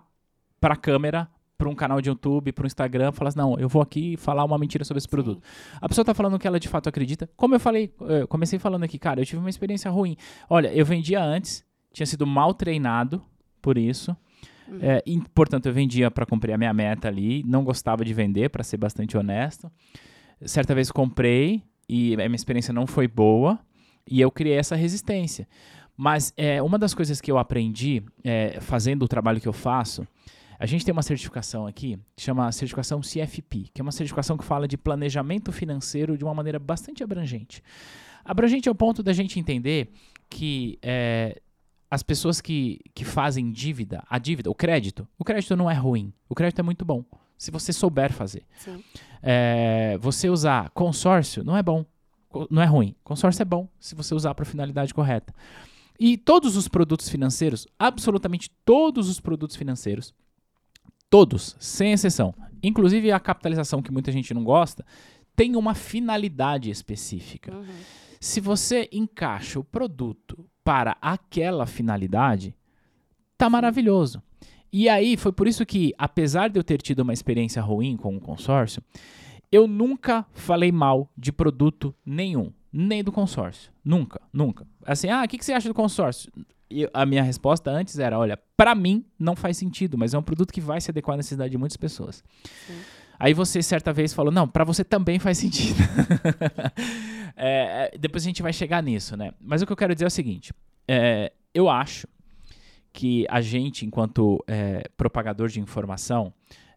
para 0.64 0.76
a 0.76 0.78
câmera, 0.78 1.28
para 1.58 1.68
um 1.68 1.76
canal 1.76 2.00
de 2.00 2.08
YouTube, 2.08 2.54
para 2.54 2.64
um 2.64 2.68
Instagram, 2.68 3.12
falar 3.12 3.28
assim, 3.28 3.38
não, 3.38 3.60
eu 3.60 3.68
vou 3.68 3.82
aqui 3.82 4.16
falar 4.16 4.46
uma 4.46 4.58
mentira 4.58 4.86
sobre 4.86 5.00
esse 5.00 5.10
produto. 5.10 5.44
A 5.82 5.90
pessoa 5.90 6.06
tá 6.06 6.14
falando 6.14 6.40
que 6.40 6.48
ela 6.48 6.58
de 6.58 6.70
fato 6.70 6.88
acredita. 6.88 7.30
Como 7.36 7.54
eu 7.54 7.60
falei, 7.60 7.94
eu 8.00 8.26
comecei 8.30 8.58
falando 8.58 8.84
aqui, 8.84 8.98
cara, 8.98 9.20
eu 9.20 9.26
tive 9.26 9.42
uma 9.42 9.50
experiência 9.50 9.92
ruim. 9.92 10.16
Olha, 10.50 10.74
eu 10.74 10.86
vendia 10.86 11.22
antes, 11.22 11.66
tinha 11.92 12.06
sido 12.06 12.26
mal 12.26 12.54
treinado 12.54 13.22
por 13.62 13.78
isso. 13.78 14.16
É, 14.80 15.04
e, 15.06 15.20
portanto, 15.36 15.66
eu 15.66 15.74
vendia 15.74 16.10
para 16.10 16.26
cumprir 16.26 16.54
a 16.54 16.58
minha 16.58 16.74
meta 16.74 17.10
ali, 17.10 17.44
não 17.46 17.66
gostava 17.66 18.06
de 18.06 18.14
vender, 18.14 18.50
para 18.50 18.64
ser 18.64 18.78
bastante 18.78 19.18
honesto. 19.18 19.70
Certa 20.46 20.74
vez 20.74 20.90
comprei 20.94 21.62
e 21.90 22.14
a 22.14 22.30
minha 22.30 22.36
experiência 22.36 22.74
não 22.74 22.88
foi 22.88 23.06
boa 23.06 23.60
e 24.10 24.22
eu 24.22 24.32
criei 24.32 24.58
essa 24.58 24.78
resistência. 24.78 25.46
Mas 25.98 26.34
é, 26.38 26.62
uma 26.62 26.80
das 26.80 26.94
coisas 26.94 27.20
que 27.20 27.30
eu 27.30 27.38
aprendi 27.38 28.02
é, 28.24 28.62
fazendo 28.62 29.04
o 29.04 29.10
trabalho 29.10 29.42
que 29.42 29.48
eu 29.48 29.54
faço, 29.54 30.08
a 30.64 30.66
gente 30.66 30.86
tem 30.86 30.94
uma 30.94 31.04
certificação 31.04 31.68
aqui, 31.68 32.00
que 32.16 32.24
chama 32.24 32.50
certificação 32.54 33.02
CFP, 33.02 33.66
que 33.74 33.82
é 33.82 33.84
uma 33.84 33.92
certificação 33.92 34.38
que 34.38 34.46
fala 34.46 34.66
de 34.66 34.78
planejamento 34.78 35.52
financeiro 35.52 36.18
de 36.18 36.24
uma 36.24 36.34
maneira 36.34 36.58
bastante 36.58 37.04
abrangente. 37.04 37.62
Abrangente 38.24 38.70
ao 38.70 38.74
ponto 38.74 39.04
da 39.04 39.12
gente 39.12 39.38
entender 39.38 39.92
que 40.30 40.80
é, 40.82 41.42
as 41.92 42.02
pessoas 42.02 42.40
que, 42.40 42.80
que 42.96 43.04
fazem 43.04 43.52
dívida, 43.52 44.06
a 44.10 44.18
dívida, 44.18 44.50
o 44.50 44.56
crédito, 44.56 45.06
o 45.20 45.26
crédito 45.26 45.54
não 45.58 45.70
é 45.70 45.74
ruim, 45.74 46.14
o 46.30 46.34
crédito 46.34 46.60
é 46.60 46.64
muito 46.64 46.86
bom, 46.86 47.04
se 47.38 47.52
você 47.52 47.74
souber 47.74 48.14
fazer. 48.14 48.46
É, 49.22 49.98
você 50.00 50.30
usar 50.30 50.70
consórcio 50.70 51.44
não 51.44 51.58
é 51.58 51.62
bom, 51.62 51.86
não 52.50 52.62
é 52.62 52.66
ruim. 52.66 52.96
Consórcio 53.04 53.42
é 53.42 53.46
bom 53.46 53.68
se 53.82 53.96
você 53.96 54.16
usar 54.16 54.34
para 54.34 54.44
a 54.44 54.46
finalidade 54.46 54.94
correta. 54.94 55.36
E 56.00 56.18
todos 56.18 56.56
os 56.56 56.70
produtos 56.70 57.10
financeiros, 57.10 57.68
absolutamente 57.78 58.50
todos 58.64 59.10
os 59.10 59.20
produtos 59.20 59.58
financeiros, 59.58 60.14
todos, 61.14 61.56
sem 61.60 61.92
exceção, 61.92 62.34
inclusive 62.64 63.12
a 63.12 63.20
capitalização 63.20 63.84
que 63.84 63.92
muita 63.92 64.12
gente 64.12 64.34
não 64.34 64.44
gosta, 64.44 64.84
tem 65.36 65.56
uma 65.56 65.76
finalidade 65.76 66.72
específica. 66.72 67.56
Uhum. 67.56 67.66
Se 68.20 68.42
você 68.42 68.90
encaixa 68.92 69.60
o 69.60 69.64
produto 69.64 70.44
para 70.64 70.98
aquela 71.00 71.68
finalidade, 71.68 72.56
tá 73.38 73.48
maravilhoso. 73.48 74.24
E 74.72 74.90
aí 74.90 75.16
foi 75.16 75.32
por 75.32 75.48
isso 75.48 75.64
que, 75.68 75.94
apesar 76.00 76.48
de 76.48 76.58
eu 76.58 76.64
ter 76.64 76.82
tido 76.82 77.02
uma 77.02 77.14
experiência 77.14 77.62
ruim 77.62 77.96
com 77.96 78.18
o 78.18 78.20
consórcio, 78.20 78.82
eu 79.52 79.68
nunca 79.68 80.26
falei 80.34 80.72
mal 80.72 81.12
de 81.16 81.32
produto 81.32 81.94
nenhum. 82.04 82.52
nem 82.76 83.04
do 83.04 83.12
consórcio. 83.12 83.72
Nunca, 83.86 84.20
nunca. 84.34 84.66
Assim, 84.84 85.10
ah, 85.10 85.24
o 85.24 85.28
que, 85.28 85.38
que 85.38 85.46
você 85.46 85.54
acha 85.54 85.70
do 85.70 85.76
consórcio? 85.76 86.34
E 86.74 86.90
a 86.92 87.06
minha 87.06 87.22
resposta 87.22 87.70
antes 87.70 88.00
era, 88.00 88.18
olha, 88.18 88.38
para 88.58 88.74
mim 88.74 89.06
não 89.20 89.36
faz 89.36 89.58
sentido, 89.58 89.98
mas 89.98 90.14
é 90.14 90.18
um 90.18 90.24
produto 90.24 90.52
que 90.52 90.60
vai 90.60 90.82
se 90.82 90.90
adequar 90.90 91.14
à 91.14 91.18
necessidade 91.18 91.52
de 91.52 91.58
muitas 91.58 91.78
pessoas. 91.78 92.24
Sim. 92.66 92.80
Aí 93.20 93.34
você 93.34 93.62
certa 93.62 93.94
vez 93.94 94.12
falou, 94.14 94.32
não, 94.32 94.48
para 94.48 94.64
você 94.64 94.84
também 94.84 95.20
faz 95.20 95.38
sentido. 95.38 95.78
é, 97.38 97.92
é, 97.94 97.98
depois 97.98 98.24
a 98.24 98.28
gente 98.28 98.42
vai 98.42 98.52
chegar 98.52 98.82
nisso, 98.82 99.16
né? 99.16 99.32
Mas 99.40 99.62
o 99.62 99.66
que 99.66 99.72
eu 99.72 99.78
quero 99.78 99.94
dizer 99.94 100.06
é 100.06 100.08
o 100.08 100.12
seguinte, 100.12 100.52
é, 100.88 101.32
eu 101.54 101.70
acho 101.70 102.08
que 102.92 103.26
a 103.30 103.40
gente, 103.40 103.86
enquanto 103.86 104.44
é, 104.48 104.84
propagador 104.98 105.48
de 105.48 105.60
informação, 105.60 106.34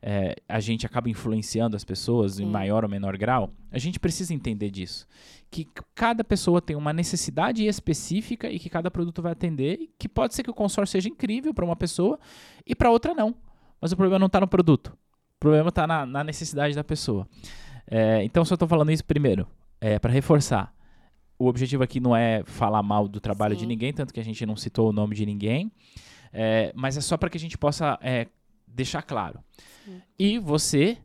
é, 0.09 0.37
a 0.49 0.61
gente 0.61 0.87
acaba 0.87 1.11
influenciando 1.11 1.75
as 1.75 1.83
pessoas 1.83 2.35
Sim. 2.35 2.45
em 2.45 2.47
maior 2.47 2.85
ou 2.85 2.89
menor 2.89 3.17
grau, 3.17 3.51
a 3.73 3.79
gente 3.79 3.99
precisa 3.99 4.33
entender 4.33 4.71
disso. 4.71 5.05
Que 5.51 5.67
cada 5.97 6.23
pessoa 6.23 6.63
tem 6.63 6.77
uma 6.77 6.93
necessidade 6.93 7.67
específica 7.67 8.49
e 8.49 8.61
que 8.61 8.71
cada 8.71 8.89
produto 8.89 9.21
vai 9.21 9.33
atender, 9.33 9.91
que 9.99 10.09
pode 10.09 10.37
ser 10.37 10.45
que 10.45 10.51
o 10.51 10.55
consórcio 10.55 10.93
seja 10.93 11.09
incrível 11.09 11.53
para 11.53 11.65
uma 11.65 11.75
pessoa 11.75 12.21
e 12.65 12.73
para 12.73 12.89
outra 12.89 13.15
não. 13.15 13.35
Mas 13.81 13.91
o 13.91 13.97
problema 13.97 14.21
não 14.21 14.29
está 14.29 14.39
no 14.39 14.47
produto. 14.47 14.97
O 15.39 15.41
problema 15.41 15.71
está 15.71 15.89
na, 15.89 16.07
na, 16.07 16.23
necessidade 16.23 16.77
da 16.77 16.85
pessoa. 16.85 17.27
É, 17.85 18.23
então, 18.23 18.45
só 18.45 18.55
estou 18.55 18.69
falando 18.69 18.93
isso 18.93 19.05
primeiro, 19.05 19.45
é, 19.81 19.99
para 19.99 20.13
reforçar. 20.13 20.73
O 21.37 21.49
objetivo 21.49 21.83
aqui 21.83 21.99
não 21.99 22.15
é 22.15 22.45
falar 22.45 22.83
mal 22.83 23.09
do 23.09 23.19
trabalho 23.19 23.55
Sim. 23.55 23.63
de 23.63 23.67
ninguém, 23.67 23.93
tanto 23.93 24.15
que 24.15 24.21
a 24.21 24.25
gente 24.25 24.47
não 24.47 24.55
citou 24.55 24.91
o 24.91 24.93
nome 24.93 25.17
de 25.17 25.27
ninguém. 25.27 25.73
É, 26.33 26.73
mas 26.77 26.97
é 26.97 27.01
só 27.01 27.17
para 27.17 27.29
que 27.29 27.37
a 27.37 27.41
gente 27.41 27.59
possa 27.59 27.99
é, 28.01 28.29
deixar 28.77 29.03
claro. 29.03 29.41
Sim. 29.85 30.03
E 30.19 30.39
você 30.39 30.99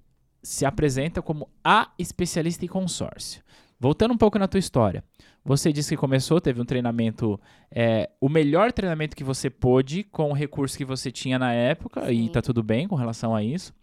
se 0.43 0.65
apresenta 0.65 1.21
como 1.21 1.49
a 1.63 1.91
especialista 1.97 2.65
em 2.65 2.67
consórcio. 2.67 3.41
Voltando 3.79 4.13
um 4.13 4.17
pouco 4.17 4.37
na 4.37 4.47
tua 4.47 4.59
história, 4.59 5.03
você 5.43 5.73
disse 5.73 5.95
que 5.95 5.97
começou, 5.97 6.39
teve 6.39 6.61
um 6.61 6.65
treinamento, 6.65 7.39
é, 7.71 8.11
o 8.19 8.29
melhor 8.29 8.71
treinamento 8.71 9.15
que 9.15 9.23
você 9.23 9.49
pôde 9.49 10.03
com 10.03 10.29
o 10.29 10.33
recurso 10.33 10.77
que 10.77 10.85
você 10.85 11.11
tinha 11.11 11.39
na 11.39 11.53
época, 11.53 12.05
Sim. 12.05 12.25
e 12.25 12.29
tá 12.29 12.41
tudo 12.41 12.61
bem 12.61 12.87
com 12.87 12.95
relação 12.95 13.35
a 13.35 13.43
isso. 13.43 13.73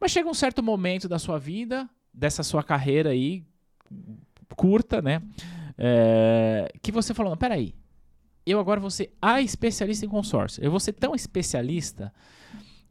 Mas 0.00 0.12
chega 0.12 0.28
um 0.28 0.34
certo 0.34 0.62
momento 0.62 1.08
da 1.08 1.18
sua 1.18 1.38
vida, 1.38 1.88
dessa 2.12 2.42
sua 2.42 2.62
carreira 2.62 3.10
aí, 3.10 3.44
curta, 4.56 5.02
né? 5.02 5.20
É, 5.76 6.72
que 6.80 6.90
você 6.90 7.12
falou, 7.12 7.30
não, 7.30 7.36
peraí, 7.36 7.74
eu 8.46 8.58
agora 8.58 8.80
vou 8.80 8.90
ser 8.90 9.12
a 9.20 9.42
especialista 9.42 10.06
em 10.06 10.08
consórcio. 10.08 10.62
Eu 10.62 10.70
vou 10.70 10.80
ser 10.80 10.92
tão 10.92 11.14
especialista 11.14 12.12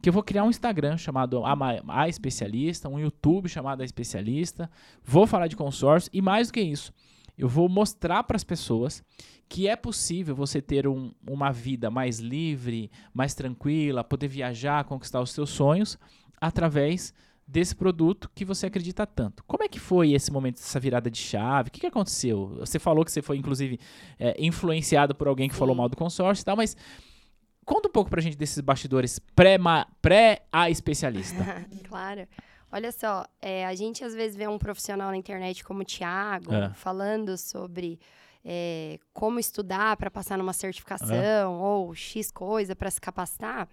que 0.06 0.08
eu 0.08 0.12
vou 0.12 0.22
criar 0.22 0.44
um 0.44 0.50
Instagram 0.50 0.96
chamado 0.96 1.44
a, 1.44 1.56
a 1.88 2.08
Especialista, 2.08 2.88
um 2.88 2.96
YouTube 2.96 3.48
chamado 3.48 3.80
A 3.80 3.84
Especialista, 3.84 4.70
vou 5.02 5.26
falar 5.26 5.48
de 5.48 5.56
consórcio 5.56 6.08
e 6.14 6.22
mais 6.22 6.46
do 6.46 6.52
que 6.52 6.60
isso, 6.60 6.94
eu 7.36 7.48
vou 7.48 7.68
mostrar 7.68 8.22
para 8.22 8.36
as 8.36 8.44
pessoas 8.44 9.02
que 9.48 9.66
é 9.66 9.74
possível 9.74 10.32
você 10.36 10.62
ter 10.62 10.86
um, 10.86 11.10
uma 11.28 11.50
vida 11.50 11.90
mais 11.90 12.20
livre, 12.20 12.88
mais 13.12 13.34
tranquila, 13.34 14.04
poder 14.04 14.28
viajar, 14.28 14.84
conquistar 14.84 15.20
os 15.20 15.32
seus 15.32 15.50
sonhos 15.50 15.98
através 16.40 17.12
desse 17.44 17.74
produto 17.74 18.30
que 18.32 18.44
você 18.44 18.66
acredita 18.66 19.04
tanto. 19.08 19.42
Como 19.44 19.64
é 19.64 19.68
que 19.68 19.80
foi 19.80 20.12
esse 20.12 20.30
momento, 20.30 20.58
essa 20.58 20.78
virada 20.78 21.10
de 21.10 21.18
chave? 21.18 21.68
O 21.68 21.72
que, 21.72 21.80
que 21.80 21.86
aconteceu? 21.88 22.54
Você 22.60 22.78
falou 22.78 23.04
que 23.04 23.10
você 23.10 23.22
foi, 23.22 23.38
inclusive, 23.38 23.80
é, 24.20 24.36
influenciado 24.38 25.16
por 25.16 25.26
alguém 25.26 25.48
que 25.48 25.54
Sim. 25.56 25.58
falou 25.58 25.74
mal 25.74 25.88
do 25.88 25.96
consórcio 25.96 26.42
e 26.42 26.44
tal, 26.44 26.56
mas 26.56 26.76
conta 27.66 27.88
um 27.88 27.92
pouco 27.92 28.08
pra 28.08 28.22
gente 28.22 28.36
desses 28.36 28.60
bastidores 28.60 29.18
pré-a 29.18 29.86
pré 30.00 30.42
especialista. 30.70 31.44
claro. 31.86 32.26
Olha 32.72 32.90
só, 32.92 33.26
é, 33.40 33.66
a 33.66 33.74
gente 33.74 34.04
às 34.04 34.14
vezes 34.14 34.36
vê 34.36 34.46
um 34.48 34.58
profissional 34.58 35.10
na 35.10 35.16
internet 35.16 35.62
como 35.64 35.82
o 35.82 35.84
Thiago 35.84 36.54
é. 36.54 36.72
falando 36.74 37.36
sobre 37.36 37.98
é, 38.44 38.98
como 39.12 39.38
estudar 39.40 39.96
para 39.96 40.10
passar 40.10 40.38
numa 40.38 40.52
certificação 40.52 41.60
ou 41.60 41.94
X 41.94 42.30
coisa 42.30 42.76
para 42.76 42.90
se 42.90 43.00
capacitar. 43.00 43.68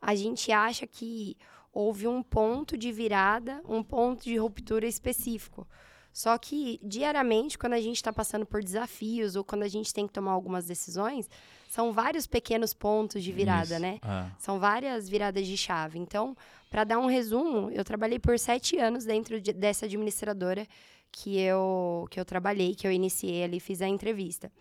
A 0.00 0.14
gente 0.14 0.52
acha 0.52 0.86
que 0.86 1.36
houve 1.72 2.06
um 2.06 2.22
ponto 2.22 2.78
de 2.78 2.92
virada, 2.92 3.60
um 3.68 3.82
ponto 3.82 4.22
de 4.24 4.36
ruptura 4.36 4.86
específico. 4.86 5.66
Só 6.12 6.38
que 6.38 6.78
diariamente, 6.80 7.58
quando 7.58 7.72
a 7.72 7.80
gente 7.80 7.96
está 7.96 8.12
passando 8.12 8.46
por 8.46 8.62
desafios 8.62 9.34
ou 9.34 9.42
quando 9.42 9.64
a 9.64 9.68
gente 9.68 9.92
tem 9.92 10.06
que 10.06 10.12
tomar 10.12 10.30
algumas 10.30 10.64
decisões, 10.64 11.28
são 11.74 11.92
vários 11.92 12.24
pequenos 12.24 12.72
pontos 12.72 13.20
de 13.20 13.32
virada, 13.32 13.74
Isso. 13.74 13.80
né? 13.80 13.98
Ah. 14.00 14.30
São 14.38 14.60
várias 14.60 15.08
viradas 15.08 15.44
de 15.44 15.56
chave. 15.56 15.98
Então, 15.98 16.36
para 16.70 16.84
dar 16.84 17.00
um 17.00 17.06
resumo, 17.06 17.68
eu 17.72 17.84
trabalhei 17.84 18.20
por 18.20 18.38
sete 18.38 18.78
anos 18.78 19.04
dentro 19.04 19.40
de, 19.40 19.52
dessa 19.52 19.84
administradora 19.84 20.68
que 21.10 21.36
eu, 21.36 22.06
que 22.12 22.20
eu 22.20 22.24
trabalhei, 22.24 22.76
que 22.76 22.86
eu 22.86 22.92
iniciei 22.92 23.42
ali, 23.42 23.58
fiz 23.58 23.82
a 23.82 23.88
entrevista. 23.88 24.52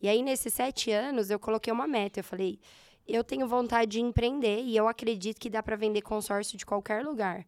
E 0.00 0.08
aí, 0.08 0.22
nesses 0.22 0.54
sete 0.54 0.92
anos, 0.92 1.28
eu 1.28 1.40
coloquei 1.40 1.72
uma 1.72 1.88
meta. 1.88 2.20
Eu 2.20 2.24
falei, 2.24 2.60
eu 3.04 3.24
tenho 3.24 3.48
vontade 3.48 3.90
de 3.90 4.00
empreender 4.00 4.62
e 4.62 4.76
eu 4.76 4.86
acredito 4.86 5.40
que 5.40 5.50
dá 5.50 5.64
para 5.64 5.74
vender 5.74 6.02
consórcio 6.02 6.56
de 6.56 6.64
qualquer 6.64 7.04
lugar. 7.04 7.44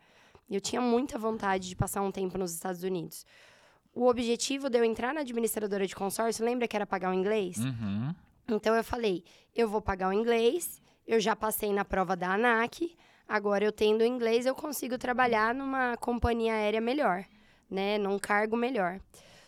Eu 0.50 0.60
tinha 0.60 0.82
muita 0.82 1.16
vontade 1.16 1.68
de 1.68 1.76
passar 1.76 2.02
um 2.02 2.10
tempo 2.10 2.36
nos 2.36 2.52
Estados 2.52 2.82
Unidos. 2.82 3.24
O 3.94 4.08
objetivo 4.08 4.68
de 4.68 4.78
eu 4.78 4.84
entrar 4.84 5.14
na 5.14 5.20
administradora 5.20 5.86
de 5.86 5.94
consórcio, 5.94 6.44
lembra 6.44 6.66
que 6.66 6.74
era 6.74 6.84
pagar 6.84 7.12
o 7.12 7.14
inglês? 7.14 7.58
Uhum. 7.58 8.12
Então 8.48 8.74
eu 8.74 8.84
falei, 8.84 9.24
eu 9.54 9.68
vou 9.68 9.80
pagar 9.80 10.08
o 10.08 10.12
inglês, 10.12 10.80
eu 11.06 11.20
já 11.20 11.34
passei 11.36 11.72
na 11.72 11.84
prova 11.84 12.16
da 12.16 12.34
ANAC, 12.34 12.96
agora 13.28 13.64
eu 13.64 13.72
tendo 13.72 14.04
inglês 14.04 14.46
eu 14.46 14.54
consigo 14.54 14.98
trabalhar 14.98 15.54
numa 15.54 15.96
companhia 15.96 16.54
aérea 16.54 16.80
melhor, 16.80 17.24
né, 17.70 17.98
num 17.98 18.18
cargo 18.18 18.56
melhor. 18.56 19.00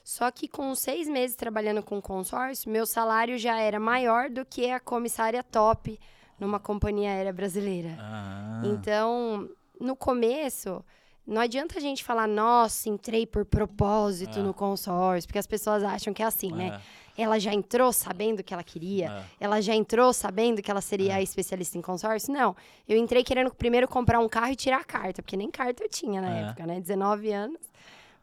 Só 0.04 0.30
que 0.30 0.46
com 0.46 0.74
seis 0.74 1.08
meses 1.08 1.34
trabalhando 1.34 1.82
com 1.82 2.00
consórcio, 2.00 2.70
meu 2.70 2.84
salário 2.84 3.38
já 3.38 3.58
era 3.58 3.80
maior 3.80 4.28
do 4.28 4.44
que 4.44 4.70
a 4.70 4.78
comissária 4.78 5.42
top 5.42 5.98
numa 6.38 6.60
companhia 6.60 7.10
aérea 7.10 7.32
brasileira. 7.32 7.96
Ah. 7.98 8.62
Então, 8.64 9.48
no 9.80 9.96
começo, 9.96 10.84
não 11.26 11.40
adianta 11.40 11.78
a 11.78 11.80
gente 11.80 12.04
falar, 12.04 12.28
nossa, 12.28 12.90
entrei 12.90 13.26
por 13.26 13.46
propósito 13.46 14.40
ah. 14.40 14.42
no 14.42 14.52
consórcio, 14.52 15.26
porque 15.26 15.38
as 15.38 15.46
pessoas 15.46 15.82
acham 15.82 16.12
que 16.12 16.22
é 16.22 16.26
assim, 16.26 16.52
né? 16.52 16.80
Ela 17.16 17.38
já 17.38 17.52
entrou 17.52 17.92
sabendo 17.92 18.40
o 18.40 18.44
que 18.44 18.52
ela 18.52 18.64
queria, 18.64 19.10
ah. 19.10 19.24
ela 19.38 19.60
já 19.60 19.74
entrou 19.74 20.12
sabendo 20.12 20.60
que 20.60 20.70
ela 20.70 20.80
seria 20.80 21.16
a 21.16 21.22
especialista 21.22 21.78
em 21.78 21.82
consórcio. 21.82 22.32
Não, 22.32 22.56
eu 22.88 22.96
entrei 22.98 23.22
querendo 23.22 23.54
primeiro 23.54 23.86
comprar 23.86 24.18
um 24.18 24.28
carro 24.28 24.52
e 24.52 24.56
tirar 24.56 24.78
a 24.78 24.84
carta, 24.84 25.22
porque 25.22 25.36
nem 25.36 25.50
carta 25.50 25.84
eu 25.84 25.88
tinha 25.88 26.20
na 26.20 26.28
época, 26.28 26.66
né? 26.66 26.80
19 26.80 27.32
anos. 27.32 27.60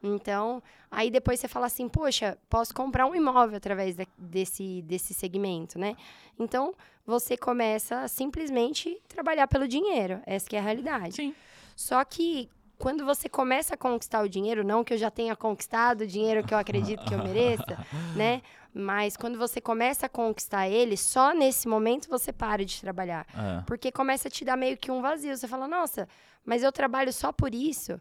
Então, 0.04 0.62
aí 0.90 1.12
depois 1.12 1.40
você 1.40 1.48
fala 1.48 1.68
assim, 1.68 1.88
poxa, 1.88 2.38
posso 2.50 2.74
comprar 2.74 3.06
um 3.06 3.16
imóvel 3.16 3.58
através 3.58 3.96
de, 3.96 4.08
desse, 4.18 4.82
desse 4.82 5.14
segmento, 5.14 5.78
né? 5.78 5.96
Então, 6.40 6.74
você 7.06 7.38
começa 7.38 8.02
a 8.02 8.08
simplesmente 8.08 9.00
trabalhar 9.08 9.48
pelo 9.48 9.68
dinheiro. 9.68 10.20
Essa 10.26 10.56
é 10.56 10.60
a 10.60 10.62
realidade. 10.62 11.16
Sim. 11.16 11.36
Só 11.76 12.04
que 12.04 12.50
quando 12.82 13.06
você 13.06 13.30
começa 13.30 13.76
a 13.76 13.78
conquistar 13.78 14.24
o 14.24 14.30
dinheiro, 14.30 14.64
não 14.64 14.84
que 14.84 14.94
eu 14.94 14.98
já 14.98 15.12
tenha 15.12 15.36
conquistado 15.36 16.02
o 16.02 16.08
dinheiro 16.08 16.44
que 16.44 16.52
eu 16.52 16.58
acredito 16.58 17.06
que 17.06 17.14
eu 17.14 17.20
mereça, 17.20 17.78
né? 18.16 18.42
Mas 18.74 19.18
quando 19.18 19.38
você 19.38 19.60
começa 19.60 20.06
a 20.06 20.10
conquistar 20.10 20.68
ele, 20.68 20.96
só 20.96 21.34
nesse 21.34 21.68
momento 21.68 22.10
você 22.10 22.32
para 22.32 22.64
de 22.64 22.80
trabalhar. 22.80 23.26
É. 23.34 23.64
Porque 23.66 23.92
começa 23.92 24.28
a 24.28 24.32
te 24.32 24.46
dar 24.46 24.56
meio 24.56 24.78
que 24.78 24.92
um 24.92 25.02
vazio. 25.02 25.36
Você 25.36 25.48
fala, 25.48 25.68
nossa, 25.68 26.08
mas 26.46 26.64
eu 26.64 26.72
trabalho 26.72 27.12
só 27.12 27.32
por 27.32 27.54
isso. 27.54 28.00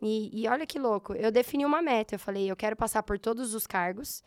E, 0.00 0.42
e 0.42 0.48
olha 0.48 0.66
que 0.66 0.78
louco, 0.78 1.14
eu 1.14 1.30
defini 1.32 1.64
uma 1.64 1.82
meta. 1.82 2.14
Eu 2.14 2.18
falei, 2.18 2.50
eu 2.50 2.56
quero 2.56 2.76
passar 2.76 3.02
por 3.02 3.18
todos 3.18 3.54
os 3.54 3.66
cargos 3.66 4.22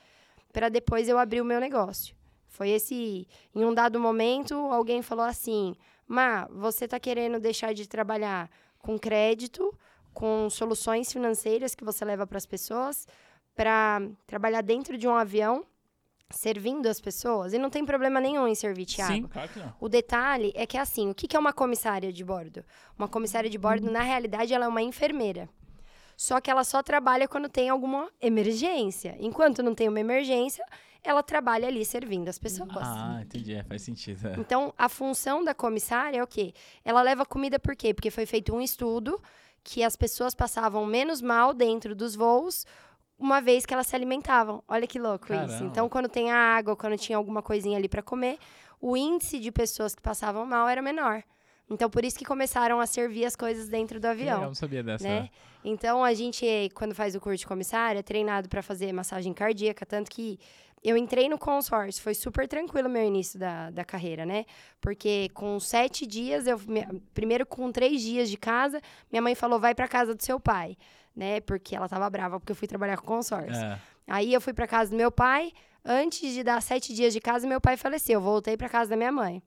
para 0.55 0.69
depois 0.69 1.10
eu 1.10 1.19
abrir 1.19 1.41
o 1.41 1.45
meu 1.45 1.60
negócio. 1.60 2.15
Foi 2.47 2.69
esse. 2.69 3.27
Em 3.53 3.65
um 3.65 3.73
dado 3.73 3.99
momento, 3.99 4.55
alguém 4.55 5.01
falou 5.01 5.25
assim: 5.25 5.75
Má, 6.08 6.47
você 6.49 6.86
está 6.86 6.97
querendo 6.97 7.39
deixar 7.41 7.73
de 7.73 7.86
trabalhar 7.88 8.49
com 8.79 8.97
crédito, 8.97 9.77
com 10.13 10.49
soluções 10.49 11.12
financeiras 11.12 11.75
que 11.75 11.84
você 11.84 12.05
leva 12.05 12.25
para 12.25 12.38
as 12.38 12.45
pessoas, 12.45 13.05
para 13.53 14.01
trabalhar 14.25 14.62
dentro 14.62 14.97
de 14.97 15.05
um 15.05 15.13
avião 15.13 15.65
servindo 16.31 16.88
as 16.88 16.99
pessoas. 16.99 17.53
E 17.53 17.57
não 17.57 17.69
tem 17.69 17.85
problema 17.85 18.19
nenhum 18.19 18.47
em 18.47 18.55
servir, 18.55 18.85
Thiago. 18.85 19.13
Sim, 19.13 19.23
claro 19.23 19.49
que 19.49 19.59
não. 19.59 19.73
O 19.79 19.88
detalhe 19.88 20.51
é 20.55 20.65
que, 20.65 20.77
assim, 20.77 21.09
o 21.09 21.15
que 21.15 21.35
é 21.35 21.39
uma 21.39 21.53
comissária 21.53 22.11
de 22.11 22.23
bordo? 22.23 22.63
Uma 22.97 23.07
comissária 23.07 23.49
de 23.49 23.57
bordo, 23.57 23.89
na 23.91 24.01
realidade, 24.01 24.53
ela 24.53 24.65
é 24.65 24.67
uma 24.67 24.81
enfermeira. 24.81 25.49
Só 26.17 26.39
que 26.39 26.49
ela 26.49 26.63
só 26.63 26.81
trabalha 26.81 27.27
quando 27.27 27.49
tem 27.49 27.69
alguma 27.69 28.09
emergência. 28.21 29.15
Enquanto 29.19 29.61
não 29.61 29.75
tem 29.75 29.89
uma 29.89 29.99
emergência, 29.99 30.65
ela 31.03 31.21
trabalha 31.21 31.67
ali 31.67 31.85
servindo 31.85 32.29
as 32.29 32.39
pessoas. 32.39 32.69
Ah, 32.75 33.19
entendi. 33.21 33.53
É, 33.53 33.63
faz 33.63 33.81
sentido. 33.81 34.27
É. 34.27 34.35
Então, 34.39 34.73
a 34.77 34.89
função 34.89 35.43
da 35.43 35.53
comissária 35.53 36.19
é 36.19 36.23
o 36.23 36.27
quê? 36.27 36.53
Ela 36.83 37.01
leva 37.01 37.25
comida 37.25 37.59
por 37.59 37.75
quê? 37.75 37.93
Porque 37.93 38.09
foi 38.09 38.25
feito 38.25 38.55
um 38.55 38.61
estudo 38.61 39.21
que 39.63 39.83
as 39.83 39.95
pessoas 39.95 40.33
passavam 40.33 40.85
menos 40.85 41.21
mal 41.21 41.53
dentro 41.53 41.95
dos 41.95 42.15
voos 42.15 42.65
uma 43.17 43.41
vez 43.41 43.65
que 43.65 43.73
elas 43.73 43.88
se 43.88 43.95
alimentavam. 43.95 44.63
Olha 44.67 44.86
que 44.86 44.99
louco 44.99 45.28
Caramba. 45.28 45.54
isso. 45.54 45.63
Então, 45.63 45.88
quando 45.89 46.10
tem 46.10 46.32
água, 46.32 46.75
quando 46.75 46.97
tinha 46.97 47.17
alguma 47.17 47.41
coisinha 47.41 47.78
ali 47.78 47.88
para 47.88 48.01
comer, 48.01 48.38
o 48.82 48.95
índice 48.97 49.39
de 49.39 49.51
pessoas 49.51 49.95
que 49.95 50.01
passavam 50.01 50.45
mal 50.45 50.67
era 50.67 50.82
menor 50.82 51.23
Então, 51.69 51.89
por 51.89 52.04
isso 52.06 52.17
que 52.19 52.25
começaram 52.25 52.80
a 52.80 52.86
servir 52.86 53.25
as 53.25 53.36
coisas 53.36 53.67
dentro 53.69 53.99
do 53.99 54.06
avião. 54.06 54.41
eu 54.41 54.47
não 54.47 54.54
sabia 54.56 54.84
dessa. 54.84 55.08
né? 55.08 55.30
Então 55.63 56.04
a 56.04 56.13
gente, 56.13 56.45
quando 56.75 56.93
faz 56.93 57.15
o 57.15 57.19
curso 57.19 57.39
de 57.39 57.47
comissário, 57.47 57.97
é 57.99 58.04
treinado 58.04 58.47
para 58.47 58.62
fazer 58.62 58.93
massagem 58.93 59.34
cardíaca, 59.34 59.86
tanto 59.86 60.12
que 60.12 60.38
eu 60.87 60.95
entrei 60.97 61.27
no 61.27 61.37
consórcio, 61.37 62.01
foi 62.03 62.13
super 62.13 62.47
tranquilo 62.47 62.87
o 62.87 62.91
meu 62.91 63.03
início 63.03 63.39
da, 63.39 63.69
da 63.71 63.83
carreira, 63.83 64.25
né? 64.25 64.45
Porque 64.79 65.29
com 65.33 65.59
sete 65.59 66.05
dias, 66.05 66.45
eu 66.47 66.59
me- 66.67 67.01
primeiro 67.13 67.45
com 67.45 67.71
três 67.71 68.01
dias 68.01 68.29
de 68.29 68.37
casa, 68.37 68.79
minha 69.11 69.21
mãe 69.21 69.33
falou, 69.35 69.59
vai 69.59 69.73
para 69.73 69.87
casa 69.87 70.13
do 70.13 70.23
seu 70.23 70.39
pai, 70.39 70.77
né? 71.15 71.39
Porque 71.41 71.75
ela 71.75 71.87
tava 71.89 72.09
brava 72.09 72.39
porque 72.39 72.51
eu 72.51 72.55
fui 72.55 72.67
trabalhar 72.67 72.97
com 72.97 73.05
consórcio. 73.07 73.53
É. 73.63 73.79
Aí 74.07 74.33
eu 74.33 74.39
fui 74.41 74.53
para 74.53 74.67
casa 74.67 74.91
do 74.91 74.97
meu 74.97 75.11
pai. 75.11 75.51
Antes 75.83 76.33
de 76.33 76.43
dar 76.43 76.61
sete 76.61 76.93
dias 76.93 77.13
de 77.13 77.19
casa, 77.19 77.47
meu 77.47 77.61
pai 77.61 77.77
faleceu. 77.77 78.15
Eu 78.19 78.21
voltei 78.21 78.57
para 78.57 78.67
casa 78.67 78.89
da 78.91 78.95
minha 78.95 79.11
mãe. 79.11 79.41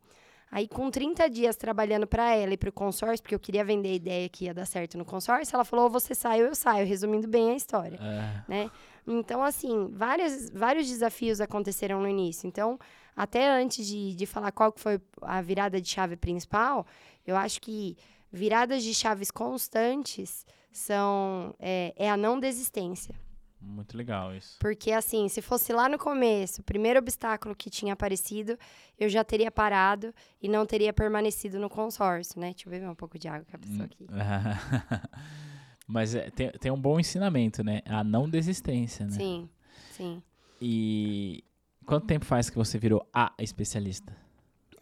Aí, 0.51 0.67
com 0.67 0.91
30 0.91 1.29
dias 1.29 1.57
trabalhando 1.57 2.07
para 2.07 2.35
ela 2.35 2.55
e 2.55 2.57
para 2.57 2.71
o 2.71 2.73
consórcio, 2.73 3.23
porque 3.23 3.35
eu 3.35 3.39
queria 3.39 3.63
vender 3.65 3.91
a 3.91 3.95
ideia 3.95 4.29
que 4.31 4.47
ia 4.47 4.55
dar 4.55 4.65
certo 4.65 4.97
no 4.97 5.05
consórcio, 5.05 5.55
ela 5.55 5.65
falou: 5.65 5.85
ou 5.87 5.91
você 5.91 6.15
sai 6.15 6.41
ou 6.41 6.47
eu 6.49 6.55
saio, 6.55 6.87
resumindo 6.87 7.29
bem 7.29 7.51
a 7.51 7.55
história, 7.55 7.99
É. 8.01 8.43
né? 8.51 8.71
Então, 9.09 9.43
assim, 9.43 9.89
vários, 9.93 10.51
vários 10.51 10.87
desafios 10.87 11.41
aconteceram 11.41 12.01
no 12.01 12.09
início. 12.09 12.47
Então, 12.47 12.79
até 13.17 13.51
antes 13.51 13.87
de, 13.87 14.15
de 14.15 14.27
falar 14.27 14.53
qual 14.53 14.71
que 14.71 14.81
foi 14.81 15.01
a 15.23 15.41
virada 15.41 15.81
de 15.81 15.89
chave 15.89 16.17
principal, 16.17 16.87
eu 17.27 17.37
acho 17.37 17.61
que 17.61 17.97
viradas 18.31 18.83
de 18.83 18.95
chaves 18.95 19.31
constantes 19.31 20.47
são 20.71 21.55
é, 21.59 21.95
é 21.97 22.11
a 22.11 22.17
não 22.17 22.39
desistência. 22.39 23.15
Muito 23.61 23.97
legal 23.97 24.35
isso. 24.35 24.57
Porque, 24.61 24.93
assim, 24.93 25.29
se 25.29 25.43
fosse 25.43 25.73
lá 25.73 25.89
no 25.89 25.99
começo, 25.99 26.61
o 26.61 26.65
primeiro 26.65 27.01
obstáculo 27.01 27.57
que 27.57 27.69
tinha 27.69 27.93
aparecido, 27.93 28.57
eu 28.97 29.09
já 29.09 29.25
teria 29.25 29.51
parado 29.51 30.15
e 30.41 30.49
não 30.49 30.65
teria 30.65 30.93
permanecido 30.93 31.59
no 31.59 31.69
consórcio, 31.69 32.39
né? 32.39 32.51
Deixa 32.53 32.69
eu 32.69 32.71
beber 32.71 32.89
um 32.89 32.95
pouco 32.95 33.19
de 33.19 33.27
água 33.27 33.45
com 33.51 33.57
a 33.57 33.59
pessoa 33.59 33.85
aqui. 33.85 34.07
Mas 35.89 36.15
é, 36.15 36.31
tem, 36.31 36.51
tem 36.51 36.71
um 36.71 36.79
bom 36.79 37.01
ensinamento, 37.01 37.65
né? 37.65 37.81
A 37.87 38.05
não 38.05 38.29
desistência, 38.29 39.07
né? 39.07 39.13
Sim, 39.13 39.49
sim. 39.91 40.23
E 40.61 41.43
quanto 41.87 42.07
tempo 42.07 42.27
faz 42.27 42.51
que 42.51 42.57
você 42.59 42.79
virou 42.79 43.09
a 43.13 43.33
especialista? 43.39 44.15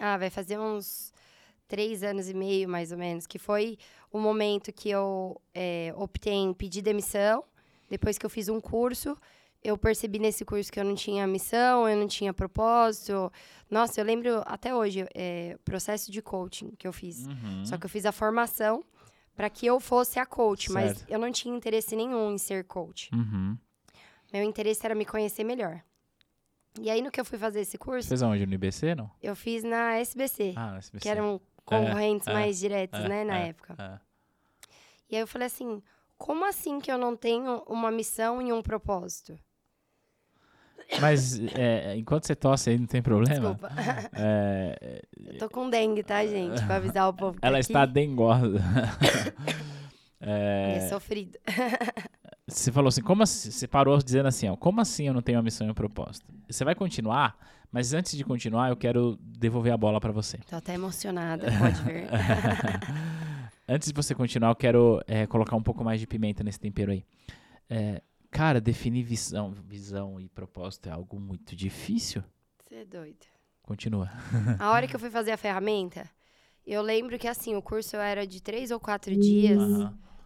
Ah, 0.01 0.19
vai 0.19 0.31
fazer 0.31 0.59
uns 0.59 1.13
três 1.69 2.03
anos 2.03 2.29
e 2.29 2.35
meio, 2.35 2.69
mais 2.69 2.91
ou 2.91 2.99
menos, 2.99 3.25
que 3.25 3.39
foi 3.39 3.79
o 4.13 4.19
momento 4.19 4.73
que 4.73 4.91
eu 4.91 5.41
é, 5.55 5.95
optei 5.97 6.35
em 6.35 6.53
pedir 6.53 6.83
demissão. 6.83 7.45
Depois 7.89 8.19
que 8.19 8.27
eu 8.27 8.31
fiz 8.31 8.49
um 8.49 8.61
curso, 8.61 9.17
eu 9.63 9.79
percebi 9.79 10.19
nesse 10.19 10.45
curso 10.45 10.73
que 10.73 10.81
eu 10.81 10.85
não 10.85 10.97
tinha 10.97 11.25
missão, 11.25 11.89
eu 11.89 11.97
não 11.97 12.09
tinha 12.09 12.35
propósito. 12.35 13.33
Nossa, 13.71 14.01
eu 14.01 14.05
lembro 14.05 14.43
até 14.45 14.75
hoje, 14.75 15.07
é, 15.15 15.57
processo 15.65 16.11
de 16.11 16.21
coaching 16.21 16.73
que 16.77 16.87
eu 16.87 16.93
fiz. 16.93 17.27
Uhum. 17.27 17.65
Só 17.65 17.79
que 17.79 17.87
eu 17.87 17.91
fiz 17.91 18.05
a 18.07 18.13
formação 18.13 18.83
para 19.37 19.51
que 19.51 19.67
eu 19.67 19.79
fosse 19.79 20.19
a 20.19 20.27
coach, 20.27 20.73
mas 20.73 20.97
Certo. 20.99 21.11
eu 21.11 21.19
não 21.19 21.31
tinha 21.31 21.55
interesse 21.55 21.95
nenhum 21.95 22.33
em 22.33 22.39
ser 22.39 22.65
coach. 22.65 23.11
Uhum. 23.15 23.57
Meu 24.33 24.43
interesse 24.43 24.85
era 24.85 24.95
me 24.95 25.05
conhecer 25.05 25.45
melhor. 25.45 25.81
E 26.81 26.91
aí, 26.91 27.01
no 27.01 27.11
que 27.11 27.21
eu 27.21 27.25
fui 27.25 27.39
fazer 27.39 27.61
esse 27.61 27.73
Você 27.73 27.79
curso, 27.79 28.09
fez 28.09 28.23
aonde? 28.23 28.45
No 28.47 28.53
IBC, 28.55 28.95
não? 28.95 29.11
eu 29.23 29.35
fiz 29.37 29.63
na 29.63 29.95
SBC, 29.99 30.53
Ah, 30.57 30.73
no 30.73 30.79
SBC. 30.79 31.03
que 31.03 31.09
eram 31.09 31.41
concorrentes 31.65 32.27
é, 32.27 32.33
mais 32.33 32.59
diretos, 32.59 33.01
é, 33.01 33.09
né, 33.09 33.25
na 33.25 33.39
é, 33.39 33.49
época. 33.49 33.75
é. 33.79 34.01
E 35.09 35.15
aí 35.17 35.23
eu 35.23 35.27
falei 35.27 35.47
assim, 35.47 35.83
como 36.19 36.45
assim 36.45 36.81
que 36.81 36.91
eu 36.91 36.99
não 36.99 37.17
tenho 37.17 37.63
uma 37.69 37.91
missão 37.91 38.43
e 38.43 38.53
um 38.53 38.61
propósito? 38.63 39.39
Mas 41.01 41.39
é, 41.55 41.97
enquanto 41.97 42.27
você 42.27 42.35
tosse 42.35 42.71
aí, 42.71 42.79
não 42.79 42.87
tem 42.87 43.03
problema? 43.03 43.55
Desculpa. 43.55 43.71
É, 44.15 45.03
eu 45.27 45.39
tô 45.39 45.49
com 45.51 45.69
dengue, 45.69 46.03
tá, 46.03 46.25
gente? 46.27 46.65
Pra 46.65 46.77
avisar 46.77 47.09
o 47.09 47.13
povo 47.15 47.39
que 47.41 47.47
ela 47.47 47.59
está 47.59 47.85
dengosa. 47.87 48.59
É 50.19 50.79
É, 50.79 50.89
sofrido. 50.89 51.39
você 52.49 52.73
falou 52.73 52.89
assim, 52.89 53.03
como 53.03 53.23
assim, 53.23 53.51
você 53.51 53.69
parou 53.69 53.99
dizendo 53.99 54.27
assim, 54.27 54.49
ó, 54.49 54.57
como 54.57 54.81
assim 54.81 55.07
eu 55.07 55.15
não 55.15 55.21
tenho 55.21 55.37
uma 55.37 55.43
missão 55.43 55.67
e 55.67 55.71
um 55.71 55.75
propósito? 55.75 56.33
Você 56.49 56.65
vai 56.65 56.75
continuar, 56.75 57.37
mas 57.71 57.93
antes 57.93 58.17
de 58.17 58.25
continuar, 58.25 58.71
eu 58.71 58.77
quero 58.77 59.19
devolver 59.21 59.73
a 59.73 59.77
bola 59.77 60.01
para 60.01 60.13
você. 60.13 60.39
Tô 60.49 60.57
até 60.57 60.73
emocionada, 60.75 61.47
pode 61.59 61.83
ver. 61.83 62.09
Antes 63.69 63.89
de 63.89 63.95
você 63.95 64.15
continuar, 64.15 64.51
eu 64.51 64.57
quero 64.57 65.03
é, 65.07 65.27
colocar 65.27 65.55
um 65.57 65.63
pouco 65.63 65.85
mais 65.85 66.01
de 66.01 66.07
pimenta 66.07 66.43
nesse 66.43 66.59
tempero 66.61 66.93
aí. 66.93 67.05
É, 67.69 68.01
cara, 68.31 68.61
definir 68.61 69.03
visão, 69.03 69.53
visão 69.53 70.21
e 70.21 70.29
propósito 70.29 70.89
é 70.89 70.93
algo 70.93 71.19
muito 71.19 71.55
difícil. 71.57 72.23
Você 72.59 72.77
é 72.77 72.85
doido. 72.85 73.27
Continua. 73.63 74.11
A 74.61 74.71
hora 74.71 74.87
que 74.87 74.95
eu 74.95 75.01
fui 75.01 75.11
fazer 75.11 75.33
a 75.33 75.37
ferramenta, 75.37 76.09
eu 76.65 76.83
lembro 76.83 77.19
que, 77.19 77.27
assim, 77.27 77.57
o 77.57 77.63
curso 77.63 77.97
era 77.97 78.27
de 78.27 78.41
três 78.41 78.71
ou 78.71 78.79
quatro 78.79 79.17
dias, 79.17 79.61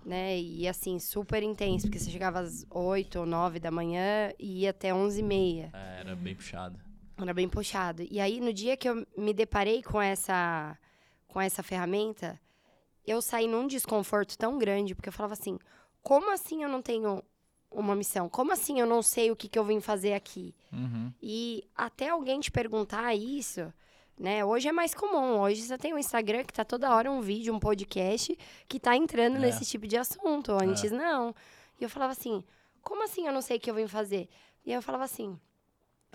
né? 0.04 0.38
E, 0.38 0.68
assim, 0.68 0.98
super 0.98 1.42
intenso, 1.42 1.86
porque 1.86 1.98
você 1.98 2.10
chegava 2.10 2.40
às 2.40 2.66
oito 2.70 3.18
ou 3.18 3.26
nove 3.26 3.58
da 3.58 3.70
manhã 3.70 4.30
e 4.38 4.60
ia 4.60 4.70
até 4.70 4.92
onze 4.92 5.20
e 5.20 5.22
meia. 5.22 5.70
É, 5.72 6.00
era 6.00 6.16
bem 6.16 6.34
puxado. 6.34 6.78
Era 7.16 7.34
bem 7.34 7.48
puxado. 7.48 8.06
E 8.10 8.20
aí, 8.20 8.40
no 8.40 8.52
dia 8.52 8.76
que 8.76 8.88
eu 8.88 9.06
me 9.16 9.32
deparei 9.32 9.82
com 9.82 10.00
essa, 10.00 10.78
com 11.28 11.40
essa 11.40 11.62
ferramenta, 11.62 12.40
eu 13.06 13.20
saí 13.20 13.46
num 13.46 13.66
desconforto 13.66 14.36
tão 14.36 14.58
grande, 14.58 14.94
porque 14.94 15.08
eu 15.08 15.12
falava 15.12 15.34
assim, 15.34 15.58
como 16.02 16.32
assim 16.32 16.62
eu 16.62 16.68
não 16.68 16.80
tenho 16.80 17.22
uma 17.70 17.94
missão? 17.94 18.28
Como 18.28 18.52
assim 18.52 18.80
eu 18.80 18.86
não 18.86 19.02
sei 19.02 19.30
o 19.30 19.36
que, 19.36 19.48
que 19.48 19.58
eu 19.58 19.64
vim 19.64 19.80
fazer 19.80 20.12
aqui? 20.14 20.54
Uhum. 20.72 21.12
E 21.22 21.64
até 21.76 22.08
alguém 22.08 22.40
te 22.40 22.50
perguntar 22.50 23.14
isso, 23.14 23.72
né? 24.18 24.44
Hoje 24.44 24.68
é 24.68 24.72
mais 24.72 24.94
comum. 24.94 25.40
Hoje 25.40 25.62
você 25.62 25.78
tem 25.78 25.94
um 25.94 25.98
Instagram 25.98 26.44
que 26.44 26.52
tá 26.52 26.64
toda 26.64 26.94
hora 26.94 27.10
um 27.10 27.20
vídeo, 27.20 27.54
um 27.54 27.58
podcast 27.60 28.36
que 28.68 28.78
tá 28.80 28.96
entrando 28.96 29.36
É. 29.36 29.40
nesse 29.40 29.64
tipo 29.64 29.86
de 29.86 29.96
assunto. 29.96 30.52
Antes 30.52 30.90
não. 30.90 31.34
E 31.80 31.84
eu 31.84 31.88
falava 31.88 32.12
assim: 32.12 32.42
como 32.82 33.04
assim 33.04 33.26
eu 33.26 33.32
não 33.32 33.40
sei 33.42 33.56
o 33.56 33.60
que 33.60 33.70
eu 33.70 33.74
vim 33.74 33.86
fazer? 33.86 34.28
E 34.66 34.70
aí 34.70 34.76
eu 34.76 34.82
falava 34.82 35.04
assim: 35.04 35.38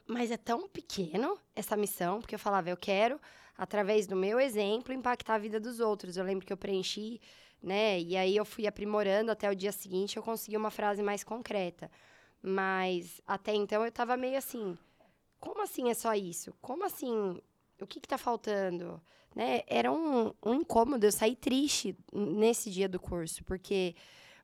mas 0.07 0.29
é 0.31 0.37
tão 0.37 0.67
pequeno 0.67 1.37
essa 1.55 1.75
missão, 1.75 2.19
porque 2.19 2.35
eu 2.35 2.39
falava, 2.39 2.69
eu 2.69 2.77
quero, 2.77 3.19
através 3.57 4.05
do 4.05 4.15
meu 4.15 4.39
exemplo, 4.39 4.93
impactar 4.93 5.35
a 5.35 5.39
vida 5.39 5.59
dos 5.59 5.79
outros. 5.79 6.15
Eu 6.15 6.23
lembro 6.23 6.45
que 6.45 6.53
eu 6.53 6.57
preenchi, 6.57 7.19
né? 7.65 7.99
E 7.99 8.15
aí 8.15 8.37
eu 8.37 8.45
fui 8.45 8.67
aprimorando 8.67 9.31
até 9.31 9.49
o 9.49 9.55
dia 9.55 9.71
seguinte, 9.71 10.15
eu 10.17 10.23
consegui 10.23 10.55
uma 10.55 10.69
frase 10.69 11.01
mais 11.01 11.23
concreta. 11.23 11.89
Mas 12.41 13.19
até 13.25 13.55
então 13.55 13.83
eu 13.83 13.91
tava 13.91 14.15
meio 14.15 14.37
assim, 14.37 14.77
como 15.39 15.63
assim 15.63 15.89
é 15.89 15.95
só 15.95 16.13
isso? 16.13 16.53
Como 16.61 16.85
assim? 16.85 17.41
O 17.81 17.87
que 17.87 17.99
que 17.99 18.07
tá 18.07 18.19
faltando? 18.19 19.01
Né? 19.35 19.63
Era 19.67 19.91
um, 19.91 20.31
um 20.45 20.53
incômodo, 20.53 21.05
eu 21.07 21.11
saí 21.11 21.35
triste 21.35 21.97
nesse 22.13 22.69
dia 22.69 22.87
do 22.87 22.99
curso, 22.99 23.43
porque 23.43 23.95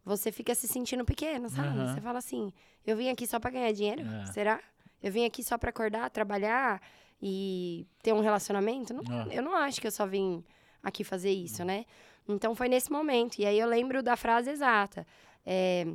você 0.03 0.31
fica 0.31 0.55
se 0.55 0.67
sentindo 0.67 1.05
pequeno, 1.05 1.47
sabe? 1.47 1.77
Aham. 1.77 1.93
Você 1.93 2.01
fala 2.01 2.17
assim, 2.17 2.51
eu 2.86 2.97
vim 2.97 3.10
aqui 3.10 3.27
só 3.27 3.39
para 3.39 3.51
ganhar 3.51 3.71
dinheiro? 3.71 4.01
É. 4.01 4.25
Será? 4.34 4.60
Eu 5.01 5.12
vim 5.12 5.25
aqui 5.25 5.43
só 5.43 5.57
para 5.60 5.69
acordar, 5.69 6.10
trabalhar 6.10 6.81
e 7.21 7.86
ter 8.01 8.13
um 8.13 8.19
relacionamento? 8.19 8.93
Não, 8.95 9.03
Ah. 9.07 9.27
Eu 9.31 9.43
não 9.43 9.55
acho 9.55 9.79
que 9.79 9.86
eu 9.86 9.91
só 9.91 10.07
vim 10.07 10.43
aqui 10.84 11.03
fazer 11.03 11.31
isso, 11.31 11.63
né? 11.63 11.86
Então 12.34 12.56
foi 12.56 12.67
nesse 12.67 12.91
momento. 12.91 13.39
E 13.39 13.46
aí 13.46 13.60
eu 13.60 13.67
lembro 13.67 14.02
da 14.02 14.15
frase 14.15 14.50
exata. 14.50 15.06
É, 15.46 15.86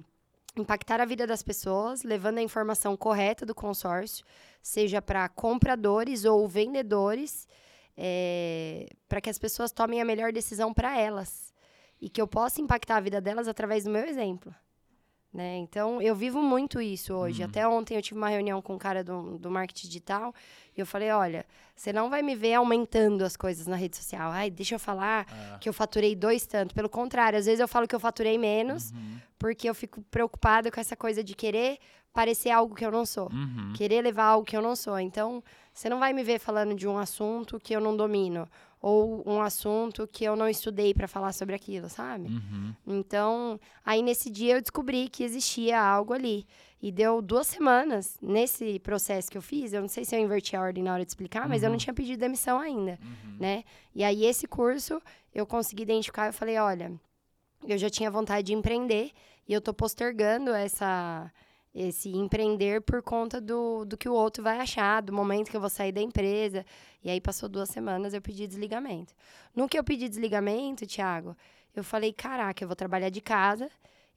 impactar 0.56 1.00
a 1.00 1.04
vida 1.04 1.26
das 1.26 1.42
pessoas, 1.42 2.02
levando 2.02 2.38
a 2.38 2.42
informação 2.42 2.96
correta 2.96 3.44
do 3.44 3.54
consórcio, 3.54 4.24
seja 4.62 5.02
para 5.02 5.28
compradores 5.28 6.24
ou 6.24 6.48
vendedores, 6.48 7.46
para 9.08 9.20
que 9.20 9.30
as 9.30 9.38
pessoas 9.38 9.70
tomem 9.70 10.00
a 10.00 10.04
melhor 10.04 10.32
decisão 10.32 10.72
para 10.72 10.98
elas. 10.98 11.52
E 12.00 12.08
que 12.08 12.20
eu 12.20 12.26
possa 12.26 12.60
impactar 12.60 12.96
a 12.96 13.00
vida 13.00 13.20
delas 13.20 13.48
através 13.48 13.84
do 13.84 13.90
meu 13.90 14.04
exemplo. 14.04 14.54
Né? 15.36 15.58
Então, 15.58 16.00
eu 16.00 16.14
vivo 16.14 16.40
muito 16.40 16.80
isso 16.80 17.12
hoje. 17.12 17.42
Uhum. 17.42 17.48
Até 17.50 17.68
ontem 17.68 17.94
eu 17.94 18.00
tive 18.00 18.16
uma 18.18 18.30
reunião 18.30 18.62
com 18.62 18.74
um 18.74 18.78
cara 18.78 19.04
do, 19.04 19.36
do 19.36 19.50
marketing 19.50 19.86
digital 19.86 20.34
e 20.74 20.80
eu 20.80 20.86
falei: 20.86 21.10
olha, 21.10 21.44
você 21.74 21.92
não 21.92 22.08
vai 22.08 22.22
me 22.22 22.34
ver 22.34 22.54
aumentando 22.54 23.22
as 23.22 23.36
coisas 23.36 23.66
na 23.66 23.76
rede 23.76 23.98
social. 23.98 24.30
Ai, 24.30 24.50
deixa 24.50 24.76
eu 24.76 24.78
falar 24.78 25.26
Ah, 25.30 25.58
que 25.58 25.68
eu 25.68 25.74
faturei 25.74 26.16
dois 26.16 26.46
tanto. 26.46 26.74
Pelo 26.74 26.88
contrário, 26.88 27.38
às 27.38 27.44
vezes 27.44 27.60
eu 27.60 27.68
falo 27.68 27.86
que 27.86 27.94
eu 27.94 28.00
faturei 28.00 28.38
menos, 28.38 28.92
uhum, 28.92 29.18
porque 29.38 29.68
eu 29.68 29.74
fico 29.74 30.00
preocupada 30.10 30.70
com 30.70 30.80
essa 30.80 30.96
coisa 30.96 31.22
de 31.22 31.34
querer 31.34 31.76
parecer 32.14 32.48
algo 32.48 32.74
que 32.74 32.82
eu 32.86 32.90
não 32.90 33.04
sou. 33.04 33.30
uhum. 33.30 33.74
Querer 33.76 34.00
levar 34.00 34.24
algo 34.24 34.46
que 34.46 34.56
eu 34.56 34.62
não 34.62 34.74
sou. 34.74 34.98
Então, 34.98 35.44
você 35.70 35.90
não 35.90 35.98
vai 35.98 36.14
me 36.14 36.22
ver 36.24 36.38
falando 36.38 36.74
de 36.74 36.88
um 36.88 36.96
assunto 36.96 37.60
que 37.60 37.76
eu 37.76 37.80
não 37.82 37.94
domino. 37.94 38.48
Ou 38.80 39.22
um 39.26 39.40
assunto 39.40 40.06
que 40.06 40.22
eu 40.24 40.36
não 40.36 40.48
estudei 40.48 40.92
para 40.94 41.08
falar 41.08 41.32
sobre 41.32 41.54
aquilo, 41.54 41.88
sabe? 41.88 42.28
Uhum. 42.28 42.74
Então, 42.86 43.58
aí 43.84 44.02
nesse 44.02 44.30
dia 44.30 44.56
eu 44.56 44.60
descobri 44.60 45.08
que 45.08 45.24
existia 45.24 45.80
algo 45.80 46.12
ali. 46.12 46.46
E 46.80 46.92
deu 46.92 47.22
duas 47.22 47.46
semanas 47.46 48.16
nesse 48.20 48.78
processo 48.80 49.30
que 49.30 49.36
eu 49.38 49.42
fiz. 49.42 49.72
Eu 49.72 49.80
não 49.80 49.88
sei 49.88 50.04
se 50.04 50.14
eu 50.14 50.20
inverti 50.20 50.54
a 50.54 50.60
ordem 50.60 50.84
na 50.84 50.92
hora 50.92 51.04
de 51.04 51.10
explicar, 51.10 51.48
mas 51.48 51.62
eu 51.62 51.68
não 51.68 51.74
Uhum. 51.74 51.78
tinha 51.78 51.94
pedido 51.94 52.20
demissão 52.20 52.60
ainda, 52.60 52.98
Uhum. 53.02 53.36
né? 53.40 53.64
E 53.94 54.04
aí 54.04 54.24
esse 54.26 54.46
curso 54.46 55.00
eu 55.34 55.46
consegui 55.46 55.82
identificar. 55.82 56.26
Eu 56.26 56.32
falei, 56.34 56.58
olha, 56.58 56.92
eu 57.66 57.78
já 57.78 57.88
tinha 57.90 58.10
vontade 58.10 58.46
de 58.46 58.52
empreender 58.52 59.10
e 59.48 59.52
eu 59.54 59.60
tô 59.60 59.72
postergando 59.72 60.50
essa 60.52 61.32
esse 61.78 62.08
empreender 62.08 62.80
por 62.80 63.02
conta 63.02 63.38
do, 63.38 63.84
do 63.84 63.98
que 63.98 64.08
o 64.08 64.14
outro 64.14 64.42
vai 64.42 64.58
achar, 64.58 65.02
do 65.02 65.12
momento 65.12 65.50
que 65.50 65.56
eu 65.56 65.60
vou 65.60 65.68
sair 65.68 65.92
da 65.92 66.00
empresa. 66.00 66.64
E 67.04 67.10
aí 67.10 67.20
passou 67.20 67.50
duas 67.50 67.68
semanas, 67.68 68.14
eu 68.14 68.22
pedi 68.22 68.46
desligamento. 68.46 69.12
No 69.54 69.68
que 69.68 69.78
eu 69.78 69.84
pedi 69.84 70.08
desligamento, 70.08 70.86
Thiago, 70.86 71.36
eu 71.74 71.84
falei, 71.84 72.14
caraca, 72.14 72.64
eu 72.64 72.66
vou 72.68 72.74
trabalhar 72.74 73.10
de 73.10 73.20
casa. 73.20 73.68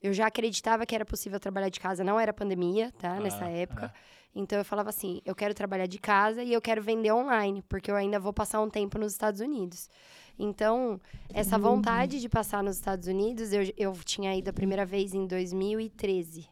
Eu 0.02 0.14
já 0.14 0.28
acreditava 0.28 0.86
que 0.86 0.96
era 0.96 1.04
possível 1.04 1.38
trabalhar 1.38 1.68
de 1.68 1.82
casa, 1.82 2.02
não 2.02 2.18
era 2.18 2.32
pandemia, 2.32 2.94
tá? 2.98 3.18
Ah, 3.18 3.20
Nessa 3.20 3.46
época. 3.50 3.92
ah. 3.94 4.00
Então 4.34 4.58
eu 4.58 4.64
falava 4.64 4.90
assim, 4.90 5.22
eu 5.26 5.36
quero 5.36 5.54
trabalhar 5.54 5.88
de 5.88 5.98
casa 6.00 6.42
e 6.42 6.54
eu 6.54 6.62
quero 6.62 6.82
vender 6.82 7.12
online, 7.12 7.62
porque 7.68 7.92
eu 7.92 7.96
ainda 7.98 8.20
vou 8.20 8.32
passar 8.32 8.62
um 8.62 8.70
tempo 8.70 8.98
nos 8.98 9.12
Estados 9.12 9.42
Unidos. 9.42 9.90
Então, 10.38 11.02
essa 11.34 11.58
vontade 11.58 12.22
de 12.22 12.30
passar 12.30 12.64
nos 12.64 12.78
Estados 12.78 13.08
Unidos, 13.10 13.52
eu, 13.52 13.64
eu 13.76 13.92
tinha 14.06 14.34
ido 14.34 14.50
a 14.50 14.54
primeira 14.54 14.86
vez 14.86 15.14
em 15.14 15.28
2013, 15.28 16.48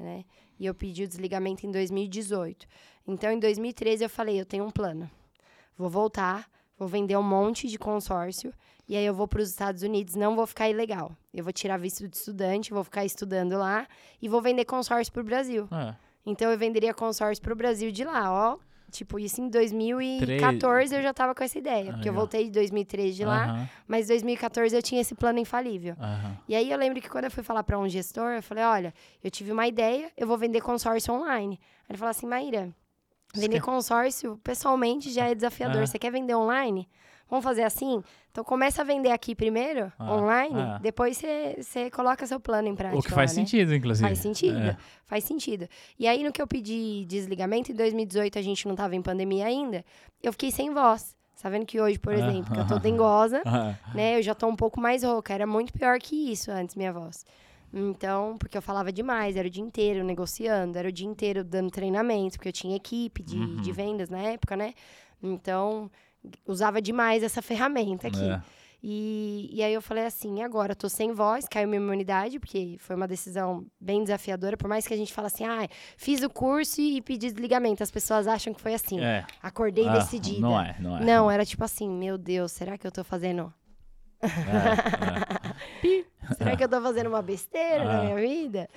né? 0.00 0.24
E 0.58 0.66
eu 0.66 0.74
pedi 0.74 1.04
o 1.04 1.08
desligamento 1.08 1.66
em 1.66 1.70
2018. 1.70 2.66
Então, 3.06 3.30
em 3.30 3.38
2013, 3.38 4.04
eu 4.04 4.10
falei, 4.10 4.40
eu 4.40 4.46
tenho 4.46 4.64
um 4.64 4.70
plano. 4.70 5.10
Vou 5.76 5.90
voltar, 5.90 6.48
vou 6.78 6.88
vender 6.88 7.16
um 7.16 7.22
monte 7.22 7.68
de 7.68 7.78
consórcio, 7.78 8.52
e 8.88 8.96
aí 8.96 9.04
eu 9.04 9.14
vou 9.14 9.26
para 9.26 9.40
os 9.40 9.48
Estados 9.48 9.82
Unidos, 9.82 10.14
não 10.14 10.36
vou 10.36 10.46
ficar 10.46 10.68
ilegal. 10.68 11.16
Eu 11.32 11.42
vou 11.42 11.52
tirar 11.52 11.78
visto 11.78 12.06
de 12.06 12.16
estudante, 12.16 12.72
vou 12.72 12.84
ficar 12.84 13.04
estudando 13.04 13.56
lá, 13.56 13.86
e 14.20 14.28
vou 14.28 14.40
vender 14.40 14.64
consórcio 14.64 15.12
para 15.12 15.22
o 15.22 15.24
Brasil. 15.24 15.68
É. 15.72 15.94
Então 16.26 16.50
eu 16.50 16.58
venderia 16.58 16.94
consórcio 16.94 17.42
pro 17.42 17.56
Brasil 17.56 17.90
de 17.90 18.04
lá, 18.04 18.32
ó. 18.32 18.58
Tipo, 18.94 19.18
isso 19.18 19.40
em 19.40 19.48
2014 19.48 20.94
eu 20.94 21.02
já 21.02 21.12
tava 21.12 21.34
com 21.34 21.42
essa 21.42 21.58
ideia. 21.58 21.92
porque 21.92 22.08
eu 22.08 22.12
voltei 22.14 22.44
de 22.44 22.50
2013 22.52 23.16
de 23.16 23.24
lá, 23.24 23.44
Aham, 23.44 23.68
mas 23.88 24.04
em 24.06 24.08
2014 24.12 24.74
eu 24.76 24.80
tinha 24.82 25.00
esse 25.00 25.14
plano 25.16 25.38
infalível. 25.40 25.96
E 26.48 26.54
aí 26.54 26.70
eu 26.70 26.78
lembro 26.78 27.00
que 27.02 27.08
quando 27.08 27.24
eu 27.24 27.30
fui 27.30 27.42
falar 27.42 27.64
pra 27.64 27.76
um 27.78 27.88
gestor, 27.88 28.30
eu 28.32 28.42
falei, 28.42 28.62
olha, 28.64 28.94
eu 29.22 29.30
tive 29.30 29.50
uma 29.50 29.66
ideia, 29.66 30.10
eu 30.16 30.26
vou 30.26 30.38
vender 30.38 30.60
consórcio 30.60 31.12
online. 31.12 31.58
Aí 31.60 31.86
ele 31.90 31.98
falou 31.98 32.10
assim, 32.10 32.26
Maíra, 32.26 32.72
vender 33.34 33.60
consórcio 33.60 34.38
pessoalmente 34.44 35.10
já 35.10 35.28
é 35.28 35.34
desafiador. 35.34 35.82
Ah. 35.82 35.86
Você 35.86 35.98
quer 35.98 36.12
vender 36.12 36.34
online? 36.36 36.88
Vamos 37.28 37.42
fazer 37.44 37.62
assim? 37.62 38.02
Então 38.34 38.42
começa 38.42 38.82
a 38.82 38.84
vender 38.84 39.12
aqui 39.12 39.32
primeiro, 39.32 39.92
Ah, 39.96 40.12
online, 40.12 40.58
ah. 40.60 40.78
depois 40.82 41.22
você 41.56 41.88
coloca 41.88 42.26
seu 42.26 42.40
plano 42.40 42.66
em 42.66 42.74
prática. 42.74 42.98
O 42.98 43.02
que 43.04 43.12
faz 43.12 43.30
lá, 43.30 43.36
né? 43.40 43.46
sentido, 43.46 43.72
inclusive. 43.72 44.08
Faz 44.08 44.18
sentido, 44.18 44.58
É. 44.58 44.76
faz 45.06 45.22
sentido. 45.22 45.68
E 45.96 46.08
aí, 46.08 46.24
no 46.24 46.32
que 46.32 46.42
eu 46.42 46.46
pedi 46.48 47.04
desligamento, 47.06 47.70
em 47.70 47.76
2018 47.76 48.36
a 48.36 48.42
gente 48.42 48.66
não 48.66 48.74
tava 48.74 48.96
em 48.96 49.02
pandemia 49.02 49.46
ainda, 49.46 49.84
eu 50.20 50.32
fiquei 50.32 50.50
sem 50.50 50.74
voz. 50.74 51.14
Tá 51.40 51.48
vendo 51.48 51.64
que 51.64 51.80
hoje, 51.80 51.96
por 51.96 52.12
Ah. 52.12 52.16
exemplo, 52.16 52.52
que 52.52 52.58
eu 52.58 52.66
tô 52.66 52.78
dengosa, 52.80 53.40
Ah, 53.46 53.76
né? 53.94 54.18
Eu 54.18 54.22
já 54.22 54.34
tô 54.34 54.48
um 54.48 54.56
pouco 54.56 54.80
mais 54.80 55.04
rouca. 55.04 55.32
Era 55.32 55.46
muito 55.46 55.72
pior 55.72 55.96
que 56.00 56.32
isso 56.32 56.50
antes, 56.50 56.74
minha 56.74 56.92
voz. 56.92 57.24
Então, 57.72 58.36
porque 58.36 58.58
eu 58.58 58.62
falava 58.62 58.90
demais, 58.90 59.36
era 59.36 59.46
o 59.46 59.50
dia 59.50 59.62
inteiro 59.62 60.02
negociando, 60.02 60.76
era 60.76 60.88
o 60.88 60.92
dia 60.92 61.06
inteiro 61.06 61.44
dando 61.44 61.70
treinamento, 61.70 62.36
porque 62.36 62.48
eu 62.48 62.52
tinha 62.52 62.74
equipe 62.74 63.22
de, 63.22 63.36
Uhum. 63.36 63.56
de 63.56 63.70
vendas 63.70 64.08
na 64.08 64.18
época, 64.18 64.56
né? 64.56 64.74
Então, 65.22 65.88
usava 66.46 66.80
demais 66.82 67.22
essa 67.22 67.40
ferramenta 67.42 68.08
aqui. 68.08 68.22
é. 68.22 68.40
E, 68.86 69.48
e 69.50 69.62
aí 69.62 69.72
eu 69.72 69.80
falei 69.80 70.04
assim, 70.04 70.42
agora 70.42 70.72
eu 70.72 70.76
tô 70.76 70.90
sem 70.90 71.10
voz, 71.10 71.46
caiu 71.48 71.66
minha 71.66 71.80
imunidade, 71.80 72.38
porque 72.38 72.76
foi 72.78 72.94
uma 72.94 73.08
decisão 73.08 73.64
bem 73.80 74.02
desafiadora, 74.02 74.58
por 74.58 74.68
mais 74.68 74.86
que 74.86 74.92
a 74.92 74.96
gente 74.96 75.10
fale 75.10 75.28
assim, 75.28 75.42
ah, 75.46 75.66
fiz 75.96 76.22
o 76.22 76.28
curso 76.28 76.82
e 76.82 77.00
pedi 77.00 77.28
desligamento. 77.30 77.82
As 77.82 77.90
pessoas 77.90 78.26
acham 78.26 78.52
que 78.52 78.60
foi 78.60 78.74
assim. 78.74 79.00
É. 79.02 79.24
Acordei 79.42 79.88
Ah, 79.88 79.92
decidida. 79.94 80.38
Não 80.38 80.60
é, 80.60 80.76
não 80.78 80.98
é. 80.98 81.00
Não, 81.02 81.30
era 81.30 81.46
tipo 81.46 81.64
assim, 81.64 81.88
meu 81.88 82.18
Deus, 82.18 82.52
será 82.52 82.76
que 82.76 82.86
eu 82.86 82.92
tô 82.92 83.02
fazendo. 83.02 83.50
É, 86.30 86.34
Será 86.34 86.56
que 86.56 86.64
eu 86.64 86.68
tô 86.68 86.80
fazendo 86.80 87.08
uma 87.08 87.22
besteira 87.22 87.84
na 87.84 88.00
Ah. 88.00 88.04
minha 88.04 88.16
vida? 88.16 88.68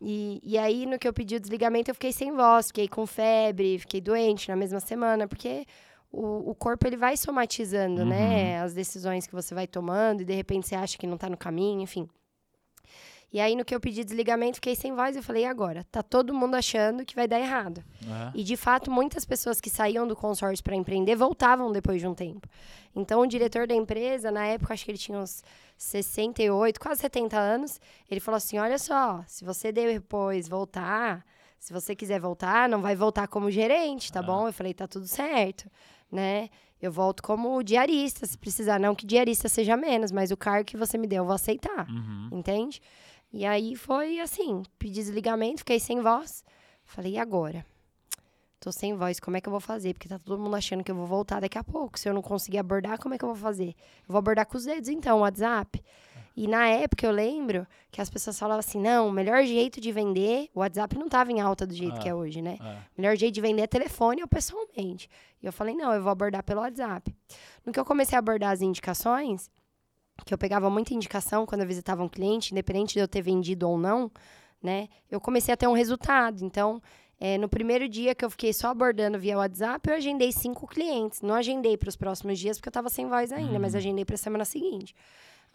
E, 0.00 0.40
e 0.44 0.58
aí, 0.58 0.84
no 0.86 0.98
que 0.98 1.08
eu 1.08 1.12
pedi 1.12 1.36
o 1.36 1.40
desligamento, 1.40 1.90
eu 1.90 1.94
fiquei 1.94 2.12
sem 2.12 2.30
voz, 2.32 2.66
fiquei 2.68 2.86
com 2.88 3.06
febre, 3.06 3.78
fiquei 3.78 4.00
doente 4.00 4.48
na 4.48 4.56
mesma 4.56 4.80
semana, 4.80 5.26
porque 5.26 5.64
o, 6.18 6.50
o 6.50 6.54
corpo 6.54 6.86
ele 6.86 6.96
vai 6.96 7.16
somatizando, 7.16 8.02
Uhum. 8.02 8.08
né? 8.08 8.60
As 8.62 8.72
decisões 8.74 9.26
que 9.26 9.34
você 9.34 9.54
vai 9.54 9.66
tomando, 9.66 10.22
e 10.22 10.24
de 10.24 10.34
repente 10.34 10.66
você 10.68 10.74
acha 10.74 10.96
que 10.98 11.06
não 11.06 11.16
tá 11.18 11.28
no 11.28 11.36
caminho, 11.36 11.80
enfim. 11.80 12.08
E 13.32 13.40
aí, 13.40 13.56
no 13.56 13.64
que 13.64 13.74
eu 13.74 13.80
pedi 13.80 14.04
desligamento, 14.04 14.54
fiquei 14.56 14.76
sem 14.76 14.94
voz 14.94 15.14
e 15.14 15.18
eu 15.18 15.22
falei, 15.22 15.42
e 15.42 15.46
agora? 15.46 15.84
Tá 15.90 16.00
todo 16.02 16.32
mundo 16.32 16.54
achando 16.54 17.04
que 17.04 17.14
vai 17.14 17.26
dar 17.26 17.40
errado. 17.40 17.84
é. 18.06 18.30
E 18.34 18.44
de 18.44 18.56
fato, 18.56 18.90
muitas 18.90 19.24
pessoas 19.24 19.60
que 19.60 19.68
saíam 19.68 20.06
do 20.06 20.14
consórcio 20.16 20.62
para 20.64 20.76
empreender 20.76 21.16
voltavam 21.16 21.70
depois 21.72 22.00
de 22.00 22.06
um 22.06 22.14
tempo. 22.14 22.48
Então, 22.94 23.20
o 23.20 23.26
diretor 23.26 23.66
da 23.66 23.74
empresa, 23.74 24.30
na 24.30 24.46
época, 24.46 24.72
acho 24.72 24.84
que 24.84 24.90
ele 24.92 24.96
tinha 24.98 25.18
uns 25.18 25.42
68, 25.76 26.80
quase 26.80 27.00
70 27.02 27.36
anos, 27.36 27.80
ele 28.10 28.20
falou 28.20 28.36
assim: 28.36 28.58
Olha 28.58 28.78
só, 28.78 29.22
se 29.26 29.44
você 29.44 29.70
depois 29.72 30.48
voltar, 30.48 31.24
se 31.58 31.72
você 31.72 31.94
quiser 31.96 32.20
voltar, 32.20 32.68
não 32.68 32.80
vai 32.80 32.94
voltar 32.94 33.26
como 33.28 33.50
gerente, 33.50 34.10
tá 34.12 34.20
Ah. 34.20 34.22
bom? 34.22 34.46
Eu 34.46 34.52
falei: 34.52 34.72
Tá 34.72 34.86
tudo 34.86 35.06
certo, 35.06 35.68
né? 36.10 36.48
Eu 36.80 36.92
volto 36.92 37.22
como 37.22 37.62
diarista, 37.62 38.26
se 38.26 38.36
precisar. 38.36 38.78
Não 38.78 38.94
que 38.94 39.06
diarista 39.06 39.48
seja 39.48 39.76
menos, 39.76 40.12
mas 40.12 40.30
o 40.30 40.36
cargo 40.36 40.64
que 40.66 40.76
você 40.76 40.98
me 40.98 41.06
deu, 41.06 41.22
eu 41.22 41.26
vou 41.26 41.34
aceitar 41.34 41.88
Uhum. 41.88 42.28
entende? 42.32 42.80
E 43.32 43.44
aí 43.44 43.74
foi 43.74 44.20
assim, 44.20 44.62
pedi 44.78 44.94
desligamento, 44.94 45.58
fiquei 45.60 45.80
sem 45.80 46.00
voz. 46.00 46.44
Falei, 46.84 47.12
e 47.14 47.18
agora? 47.18 47.66
Tô 48.60 48.72
sem 48.72 48.94
voz, 48.94 49.20
como 49.20 49.36
é 49.36 49.40
que 49.40 49.48
eu 49.48 49.50
vou 49.50 49.60
fazer? 49.60 49.92
Porque 49.94 50.08
tá 50.08 50.18
todo 50.18 50.40
mundo 50.40 50.56
achando 50.56 50.82
que 50.82 50.90
eu 50.90 50.94
vou 50.94 51.06
voltar 51.06 51.40
daqui 51.40 51.58
a 51.58 51.64
pouco. 51.64 51.98
Se 51.98 52.08
eu 52.08 52.14
não 52.14 52.22
conseguir 52.22 52.58
abordar, 52.58 52.98
como 52.98 53.14
é 53.14 53.18
que 53.18 53.24
eu 53.24 53.28
vou 53.28 53.36
fazer? 53.36 53.68
Eu 53.68 54.08
vou 54.08 54.18
abordar 54.18 54.46
com 54.46 54.56
os 54.56 54.64
dedos, 54.64 54.88
então, 54.88 55.18
o 55.18 55.20
WhatsApp. 55.20 55.82
E 56.36 56.46
na 56.46 56.68
época 56.68 57.06
eu 57.06 57.10
lembro 57.10 57.66
que 57.90 58.00
as 58.00 58.10
pessoas 58.10 58.38
falavam 58.38 58.58
assim: 58.60 58.78
não, 58.78 59.08
o 59.08 59.12
melhor 59.12 59.42
jeito 59.44 59.80
de 59.80 59.90
vender, 59.90 60.50
o 60.54 60.60
WhatsApp 60.60 60.98
não 60.98 61.08
tava 61.08 61.32
em 61.32 61.40
alta 61.40 61.66
do 61.66 61.74
jeito 61.74 61.96
Ah. 61.96 61.98
que 61.98 62.08
é 62.08 62.14
hoje, 62.14 62.42
né? 62.42 62.58
É. 62.60 62.64
O 62.98 63.00
melhor 63.00 63.16
jeito 63.16 63.34
de 63.34 63.40
vender 63.40 63.62
é 63.62 63.66
telefone 63.66 64.20
ou 64.20 64.28
pessoalmente. 64.28 65.08
E 65.42 65.46
eu 65.46 65.52
falei, 65.52 65.74
não, 65.74 65.92
eu 65.94 66.02
vou 66.02 66.10
abordar 66.12 66.42
pelo 66.42 66.60
WhatsApp. 66.60 67.14
No 67.64 67.72
que 67.72 67.80
eu 67.80 67.84
comecei 67.86 68.16
a 68.16 68.18
abordar 68.18 68.50
as 68.52 68.60
indicações, 68.60 69.50
que 70.26 70.34
eu 70.34 70.38
pegava 70.38 70.68
muita 70.68 70.92
indicação 70.92 71.46
quando 71.46 71.62
eu 71.62 71.66
visitava 71.66 72.02
um 72.02 72.08
cliente, 72.08 72.52
independente 72.52 72.92
de 72.94 73.00
eu 73.00 73.08
ter 73.08 73.22
vendido 73.22 73.68
ou 73.68 73.78
não, 73.78 74.10
né? 74.62 74.88
Eu 75.10 75.20
comecei 75.20 75.54
a 75.54 75.56
ter 75.56 75.66
um 75.68 75.72
resultado. 75.72 76.44
Então, 76.44 76.82
eh, 77.18 77.38
no 77.38 77.48
primeiro 77.48 77.88
dia 77.88 78.14
que 78.14 78.24
eu 78.24 78.30
fiquei 78.30 78.52
só 78.52 78.68
abordando 78.68 79.18
via 79.18 79.38
WhatsApp, 79.38 79.88
eu 79.88 79.96
agendei 79.96 80.32
cinco 80.32 80.66
clientes. 80.66 81.22
Não 81.22 81.34
agendei 81.34 81.76
para 81.78 81.88
os 81.88 81.96
próximos 81.96 82.38
dias 82.38 82.58
porque 82.58 82.68
eu 82.68 82.70
estava 82.70 82.90
sem 82.90 83.06
voz 83.08 83.32
ainda, 83.32 83.58
mas 83.58 83.74
agendei 83.74 84.04
para 84.04 84.16
a 84.16 84.18
semana 84.18 84.44
seguinte. 84.44 84.94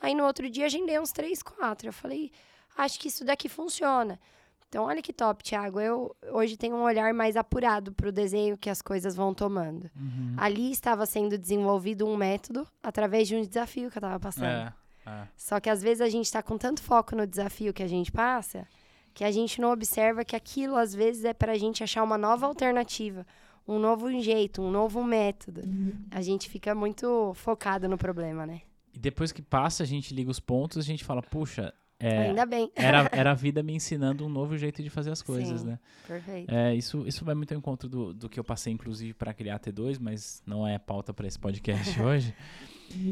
Aí 0.01 0.15
no 0.15 0.25
outro 0.25 0.49
dia 0.49 0.65
agendei 0.65 0.99
uns 0.99 1.11
três, 1.11 1.43
quatro. 1.43 1.89
Eu 1.89 1.93
falei, 1.93 2.31
acho 2.77 2.99
que 2.99 3.07
isso 3.07 3.23
daqui 3.23 3.47
funciona. 3.47 4.19
Então, 4.67 4.85
olha 4.85 5.01
que 5.01 5.11
top, 5.11 5.43
Thiago. 5.43 5.79
Eu 5.79 6.15
hoje 6.31 6.57
tenho 6.57 6.75
um 6.75 6.83
olhar 6.83 7.13
mais 7.13 7.35
apurado 7.35 7.91
para 7.91 8.09
o 8.09 8.11
desenho 8.11 8.57
que 8.57 8.69
as 8.69 8.81
coisas 8.81 9.15
vão 9.15 9.33
tomando. 9.33 9.91
Uhum. 9.95 10.35
Ali 10.37 10.71
estava 10.71 11.05
sendo 11.05 11.37
desenvolvido 11.37 12.07
um 12.07 12.15
método 12.15 12.65
através 12.81 13.27
de 13.27 13.35
um 13.35 13.41
desafio 13.41 13.91
que 13.91 13.97
eu 13.97 13.99
estava 13.99 14.19
passando. 14.19 14.45
É. 14.45 14.73
É. 15.05 15.27
Só 15.35 15.59
que 15.59 15.69
às 15.69 15.81
vezes 15.81 16.01
a 16.01 16.09
gente 16.09 16.25
está 16.25 16.41
com 16.41 16.57
tanto 16.57 16.81
foco 16.81 17.15
no 17.15 17.27
desafio 17.27 17.73
que 17.73 17.83
a 17.83 17.87
gente 17.87 18.11
passa 18.11 18.67
que 19.13 19.23
a 19.23 19.31
gente 19.31 19.59
não 19.59 19.71
observa 19.71 20.23
que 20.23 20.35
aquilo 20.35 20.75
às 20.75 20.93
vezes 20.93 21.25
é 21.25 21.33
para 21.33 21.51
a 21.53 21.57
gente 21.57 21.83
achar 21.83 22.03
uma 22.03 22.17
nova 22.17 22.45
alternativa, 22.45 23.25
um 23.67 23.77
novo 23.77 24.11
jeito, 24.19 24.61
um 24.61 24.71
novo 24.71 25.03
método. 25.03 25.61
A 26.09 26.21
gente 26.21 26.49
fica 26.49 26.73
muito 26.73 27.33
focado 27.35 27.87
no 27.87 27.97
problema, 27.97 28.45
né? 28.45 28.61
E 28.93 28.99
depois 28.99 29.31
que 29.31 29.41
passa, 29.41 29.83
a 29.83 29.85
gente 29.85 30.13
liga 30.13 30.29
os 30.29 30.39
pontos, 30.39 30.77
a 30.77 30.81
gente 30.81 31.03
fala, 31.03 31.21
puxa, 31.21 31.73
é, 31.99 32.29
Ainda 32.29 32.45
bem. 32.47 32.71
era, 32.75 33.07
era 33.13 33.31
a 33.31 33.33
vida 33.35 33.61
me 33.61 33.73
ensinando 33.73 34.25
um 34.25 34.29
novo 34.29 34.57
jeito 34.57 34.81
de 34.81 34.89
fazer 34.89 35.11
as 35.11 35.21
coisas, 35.21 35.61
Sim. 35.61 35.67
né? 35.67 35.79
Perfeito. 36.07 36.51
É, 36.53 36.73
isso, 36.73 37.07
isso 37.07 37.23
vai 37.23 37.35
muito 37.35 37.51
ao 37.53 37.57
encontro 37.59 37.87
do, 37.87 38.11
do 38.13 38.27
que 38.27 38.39
eu 38.39 38.43
passei, 38.43 38.73
inclusive, 38.73 39.13
para 39.13 39.33
criar 39.33 39.59
T2, 39.59 39.97
mas 39.99 40.41
não 40.45 40.67
é 40.67 40.79
pauta 40.79 41.13
para 41.13 41.27
esse 41.27 41.37
podcast 41.37 41.99
hoje. 42.01 42.33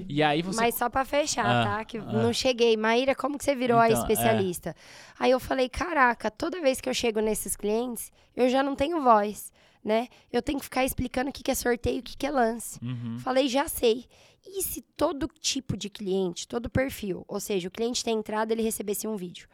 E 0.09 0.21
aí 0.23 0.41
você. 0.41 0.59
Mas 0.59 0.75
só 0.75 0.89
pra 0.89 1.05
fechar, 1.05 1.45
Ah, 1.45 1.63
tá? 1.77 1.85
Que 1.85 1.99
ah. 1.99 2.03
não 2.03 2.33
cheguei. 2.33 2.75
Maíra, 2.75 3.13
como 3.15 3.37
que 3.37 3.43
você 3.45 3.55
virou 3.55 3.77
a 3.77 3.87
Então, 3.89 4.01
especialista? 4.01 4.75
Aí 5.17 5.31
eu 5.31 5.39
falei, 5.39 5.69
caraca, 5.69 6.29
toda 6.31 6.59
vez 6.59 6.81
que 6.81 6.89
eu 6.89 6.93
chego 6.93 7.19
nesses 7.21 7.55
clientes, 7.55 8.11
eu 8.35 8.49
já 8.49 8.61
não 8.63 8.75
tenho 8.75 9.01
voz, 9.01 9.53
né? 9.85 10.07
Eu 10.33 10.41
tenho 10.41 10.57
que 10.57 10.65
ficar 10.65 10.83
explicando 10.83 11.29
o 11.29 11.33
que 11.33 11.43
que 11.43 11.51
é 11.51 11.55
sorteio, 11.55 11.99
o 11.99 12.03
que 12.03 12.17
que 12.17 12.25
é 12.25 12.31
lance. 12.31 12.77
Uhum. 12.83 13.19
Falei, 13.19 13.47
já 13.47 13.67
sei. 13.69 14.05
E 14.45 14.63
se 14.63 14.81
todo 14.81 15.27
tipo 15.27 15.75
de 15.75 15.89
cliente, 15.89 16.47
todo 16.47 16.69
perfil, 16.69 17.23
ou 17.27 17.39
seja, 17.39 17.67
o 17.67 17.71
cliente 17.71 18.03
tem 18.03 18.17
entrada, 18.17 18.53
ele 18.53 18.61
recebesse 18.61 19.07
um 19.07 19.15
vídeo. 19.15 19.47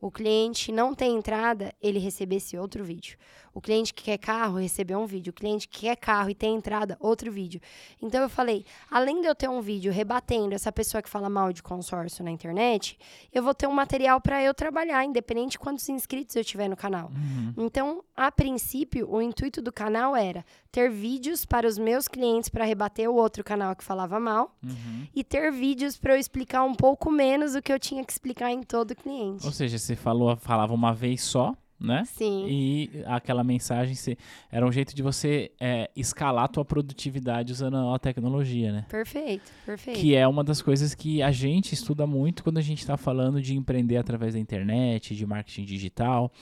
O 0.00 0.10
cliente 0.10 0.70
não 0.70 0.94
tem 0.94 1.16
entrada, 1.16 1.74
ele 1.82 1.98
recebesse 1.98 2.56
outro 2.56 2.84
vídeo. 2.84 3.16
O 3.52 3.60
cliente 3.60 3.92
que 3.92 4.04
quer 4.04 4.18
carro 4.18 4.58
recebeu 4.58 5.00
um 5.00 5.06
vídeo. 5.06 5.30
O 5.30 5.34
cliente 5.34 5.66
que 5.66 5.80
quer 5.80 5.96
carro 5.96 6.30
e 6.30 6.34
tem 6.34 6.54
entrada, 6.54 6.96
outro 7.00 7.32
vídeo. 7.32 7.60
Então 8.00 8.22
eu 8.22 8.28
falei, 8.28 8.64
além 8.88 9.20
de 9.20 9.26
eu 9.26 9.34
ter 9.34 9.48
um 9.48 9.60
vídeo 9.60 9.90
rebatendo 9.90 10.54
essa 10.54 10.70
pessoa 10.70 11.02
que 11.02 11.08
fala 11.08 11.28
mal 11.28 11.52
de 11.52 11.60
consórcio 11.62 12.22
na 12.24 12.30
internet, 12.30 12.96
eu 13.32 13.42
vou 13.42 13.52
ter 13.54 13.66
um 13.66 13.72
material 13.72 14.20
para 14.20 14.40
eu 14.40 14.54
trabalhar, 14.54 15.04
independente 15.04 15.52
de 15.52 15.58
quantos 15.58 15.88
inscritos 15.88 16.36
eu 16.36 16.44
tiver 16.44 16.68
no 16.68 16.76
canal. 16.76 17.10
Uhum. 17.10 17.54
Então, 17.56 18.04
a 18.16 18.30
princípio, 18.30 19.10
o 19.10 19.20
intuito 19.20 19.60
do 19.60 19.72
canal 19.72 20.14
era 20.14 20.44
ter 20.70 20.88
vídeos 20.90 21.44
para 21.44 21.66
os 21.66 21.78
meus 21.78 22.06
clientes 22.06 22.48
para 22.48 22.64
rebater 22.64 23.10
o 23.10 23.14
outro 23.14 23.42
canal 23.42 23.74
que 23.74 23.82
falava 23.82 24.20
mal 24.20 24.54
Uhum. 24.62 25.06
e 25.14 25.24
ter 25.24 25.50
vídeos 25.50 25.96
para 25.96 26.14
eu 26.14 26.18
explicar 26.20 26.62
um 26.62 26.74
pouco 26.74 27.10
menos 27.10 27.54
o 27.56 27.62
que 27.62 27.72
eu 27.72 27.78
tinha 27.78 28.04
que 28.04 28.12
explicar 28.12 28.52
em 28.52 28.62
todo 28.62 28.94
cliente. 28.94 29.44
Ou 29.46 29.52
seja, 29.52 29.78
você 29.88 29.96
falou, 29.96 30.36
falava 30.36 30.72
uma 30.72 30.92
vez 30.94 31.22
só, 31.22 31.54
né? 31.80 32.02
Sim. 32.06 32.46
E 32.48 32.90
aquela 33.06 33.44
mensagem 33.44 33.94
se- 33.94 34.18
era 34.50 34.66
um 34.66 34.72
jeito 34.72 34.94
de 34.96 35.02
você 35.02 35.52
é, 35.60 35.88
escalar 35.94 36.44
a 36.44 36.48
tua 36.48 36.64
produtividade 36.64 37.52
usando 37.52 37.76
a 37.94 37.98
tecnologia, 38.00 38.72
né? 38.72 38.86
Perfeito, 38.88 39.50
perfeito. 39.64 39.98
Que 40.00 40.14
é 40.16 40.26
uma 40.26 40.42
das 40.42 40.60
coisas 40.60 40.94
que 40.94 41.22
a 41.22 41.30
gente 41.30 41.72
estuda 41.74 42.04
muito 42.06 42.42
quando 42.42 42.58
a 42.58 42.62
gente 42.62 42.80
está 42.80 42.96
falando 42.96 43.40
de 43.40 43.56
empreender 43.56 43.96
através 43.96 44.34
da 44.34 44.40
internet, 44.40 45.14
de 45.14 45.24
marketing 45.26 45.64
digital. 45.64 46.32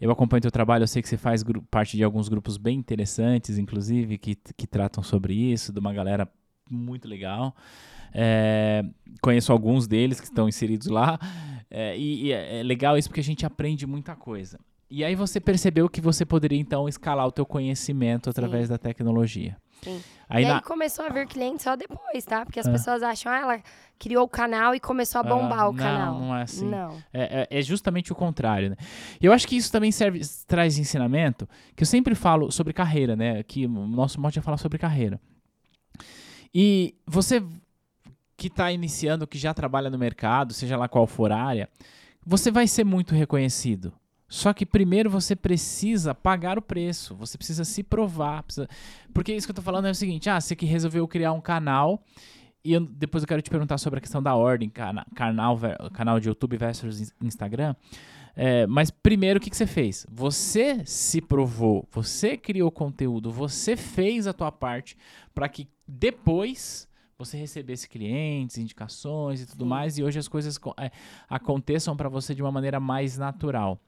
Eu 0.00 0.10
acompanho 0.10 0.40
teu 0.40 0.50
trabalho, 0.50 0.82
eu 0.82 0.88
sei 0.88 1.02
que 1.02 1.08
você 1.08 1.16
faz 1.18 1.44
parte 1.70 1.96
de 1.96 2.02
alguns 2.02 2.28
grupos 2.28 2.56
bem 2.56 2.78
interessantes, 2.78 3.58
inclusive, 3.58 4.18
que, 4.18 4.34
que 4.56 4.66
tratam 4.66 5.04
sobre 5.04 5.34
isso, 5.34 5.72
de 5.72 5.78
uma 5.78 5.92
galera 5.92 6.26
muito 6.70 7.06
legal. 7.06 7.54
É, 8.12 8.84
conheço 9.20 9.52
alguns 9.52 9.86
deles 9.86 10.18
que 10.18 10.26
estão 10.26 10.48
inseridos 10.48 10.88
lá. 10.88 11.18
É, 11.70 11.96
e 11.96 12.26
e 12.26 12.32
é 12.32 12.60
é 12.60 12.62
legal 12.62 12.98
isso 12.98 13.08
porque 13.08 13.20
a 13.20 13.24
gente 13.24 13.46
aprende 13.46 13.86
muita 13.86 14.16
coisa. 14.16 14.58
E 14.90 15.04
aí 15.04 15.14
você 15.14 15.38
percebeu 15.40 15.88
que 15.88 16.00
você 16.00 16.26
poderia, 16.26 16.58
então, 16.58 16.88
escalar 16.88 17.24
o 17.24 17.30
teu 17.30 17.46
conhecimento 17.46 18.28
através 18.28 18.68
da 18.68 18.76
tecnologia. 18.76 19.56
Sim. 19.82 20.00
Aí 20.28 20.42
e 20.42 20.46
aí 20.46 20.52
na- 20.52 20.60
começou 20.60 21.04
a 21.04 21.08
vir 21.08 21.28
cliente 21.28 21.62
só 21.62 21.76
depois, 21.76 22.24
tá? 22.24 22.44
Porque 22.44 22.58
as 22.58 22.66
Ah. 22.66 22.72
pessoas 22.72 23.02
acham, 23.02 23.30
ah, 23.32 23.38
ela 23.38 23.62
criou 24.00 24.24
o 24.24 24.28
canal 24.28 24.74
e 24.74 24.80
começou 24.80 25.20
a 25.20 25.22
bombar 25.22 25.60
Ah, 25.60 25.68
o 25.68 25.72
não, 25.72 25.78
canal. 25.78 26.18
não 26.20 26.36
é 26.36 26.42
assim. 26.42 26.68
Não. 26.68 26.98
É, 27.12 27.46
é- 27.52 27.58
é 27.58 27.62
justamente 27.62 28.10
o 28.12 28.16
contrário, 28.16 28.70
né? 28.70 28.76
E 29.20 29.24
eu 29.26 29.32
acho 29.32 29.46
que 29.46 29.56
isso 29.56 29.70
também 29.70 29.92
serve, 29.92 30.20
traz 30.48 30.76
ensinamento, 30.76 31.48
que 31.76 31.82
eu 31.84 31.86
sempre 31.86 32.16
falo 32.16 32.50
sobre 32.50 32.72
carreira, 32.72 33.14
né? 33.14 33.38
Aqui 33.38 33.66
o 33.66 33.68
nosso 33.86 34.20
mote 34.20 34.40
é 34.40 34.42
falar 34.42 34.56
sobre 34.58 34.76
carreira. 34.76 35.20
E 36.54 36.94
você 37.06 37.40
que 38.40 38.46
está 38.46 38.72
iniciando, 38.72 39.26
que 39.26 39.36
já 39.36 39.52
trabalha 39.52 39.90
no 39.90 39.98
mercado, 39.98 40.54
seja 40.54 40.74
lá 40.74 40.88
qual 40.88 41.06
for 41.06 41.30
a 41.30 41.36
área, 41.42 41.68
você 42.24 42.50
vai 42.50 42.66
ser 42.66 42.84
muito 42.84 43.14
reconhecido. 43.14 43.92
Só 44.26 44.54
que 44.54 44.64
primeiro 44.64 45.10
você 45.10 45.36
precisa 45.36 46.14
pagar 46.14 46.56
o 46.58 46.62
preço, 46.62 47.14
você 47.14 47.36
precisa 47.36 47.64
se 47.64 47.82
provar. 47.82 48.42
precisa- 48.44 48.66
Porque 49.12 49.34
isso 49.34 49.46
que 49.46 49.50
eu 49.50 49.56
tô 49.56 49.60
falando 49.60 49.88
é 49.88 49.90
o 49.90 49.94
seguinte: 49.94 50.30
ah, 50.30 50.40
você 50.40 50.56
que 50.56 50.64
resolveu 50.64 51.06
criar 51.06 51.32
um 51.32 51.40
canal 51.40 52.02
e 52.64 52.72
eu- 52.72 52.80
depois 52.86 53.22
eu 53.22 53.28
quero 53.28 53.42
te 53.42 53.50
perguntar 53.50 53.76
sobre 53.76 53.98
a 53.98 54.00
questão 54.00 54.22
da 54.22 54.34
ordem, 54.34 54.70
cana- 54.70 55.04
canal, 55.14 55.58
canal 55.92 56.18
de 56.18 56.28
YouTube 56.28 56.56
versus 56.56 56.98
ins- 57.00 57.14
Instagram. 57.20 57.74
É, 58.34 58.66
mas 58.66 58.90
primeiro, 58.90 59.38
o 59.38 59.42
que, 59.42 59.50
que 59.50 59.56
você 59.56 59.66
fez? 59.66 60.06
Você 60.10 60.82
se 60.86 61.20
provou, 61.20 61.86
você 61.90 62.38
criou 62.38 62.70
conteúdo, 62.70 63.30
você 63.30 63.76
fez 63.76 64.26
a 64.26 64.32
tua 64.32 64.50
parte 64.52 64.96
para 65.34 65.46
que 65.48 65.68
depois 65.86 66.88
você 67.24 67.36
recebesse 67.36 67.88
clientes, 67.88 68.56
indicações 68.58 69.42
e 69.42 69.46
tudo 69.46 69.64
Sim. 69.64 69.68
mais, 69.68 69.98
e 69.98 70.02
hoje 70.02 70.18
as 70.18 70.26
coisas 70.26 70.56
co- 70.56 70.74
é, 70.78 70.90
aconteçam 71.28 71.96
para 71.96 72.08
você 72.08 72.34
de 72.34 72.42
uma 72.42 72.50
maneira 72.50 72.80
mais 72.80 73.18
natural. 73.18 73.78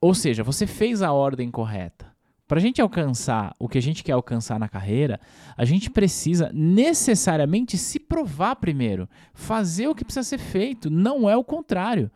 Ou 0.00 0.14
seja, 0.14 0.42
você 0.44 0.66
fez 0.66 1.02
a 1.02 1.12
ordem 1.12 1.50
correta. 1.50 2.13
Para 2.54 2.60
a 2.60 2.62
gente 2.62 2.80
alcançar 2.80 3.52
o 3.58 3.68
que 3.68 3.76
a 3.76 3.82
gente 3.82 4.04
quer 4.04 4.12
alcançar 4.12 4.60
na 4.60 4.68
carreira, 4.68 5.18
a 5.56 5.64
gente 5.64 5.90
precisa 5.90 6.52
necessariamente 6.54 7.76
se 7.76 7.98
provar 7.98 8.54
primeiro, 8.54 9.08
fazer 9.32 9.88
o 9.88 9.94
que 9.94 10.04
precisa 10.04 10.22
ser 10.22 10.38
feito, 10.38 10.88
não 10.88 11.28
é 11.28 11.36
o 11.36 11.42
contrário. 11.42 12.08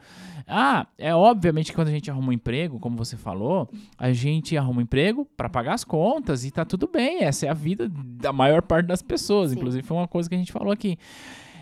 Ah, 0.46 0.86
é 0.96 1.12
obviamente 1.12 1.72
que 1.72 1.74
quando 1.74 1.88
a 1.88 1.90
gente 1.90 2.08
arruma 2.08 2.28
um 2.28 2.32
emprego, 2.32 2.78
como 2.78 2.96
você 2.96 3.16
falou, 3.16 3.68
a 3.98 4.12
gente 4.12 4.56
arruma 4.56 4.78
um 4.78 4.82
emprego 4.82 5.24
para 5.36 5.48
pagar 5.48 5.74
as 5.74 5.82
contas 5.82 6.44
e 6.44 6.52
tá 6.52 6.64
tudo 6.64 6.86
bem, 6.86 7.24
essa 7.24 7.46
é 7.46 7.48
a 7.48 7.54
vida 7.54 7.90
da 7.92 8.32
maior 8.32 8.62
parte 8.62 8.86
das 8.86 9.02
pessoas, 9.02 9.50
Sim. 9.50 9.56
inclusive 9.56 9.82
foi 9.82 9.96
uma 9.96 10.06
coisa 10.06 10.28
que 10.28 10.36
a 10.36 10.38
gente 10.38 10.52
falou 10.52 10.72
aqui. 10.72 10.96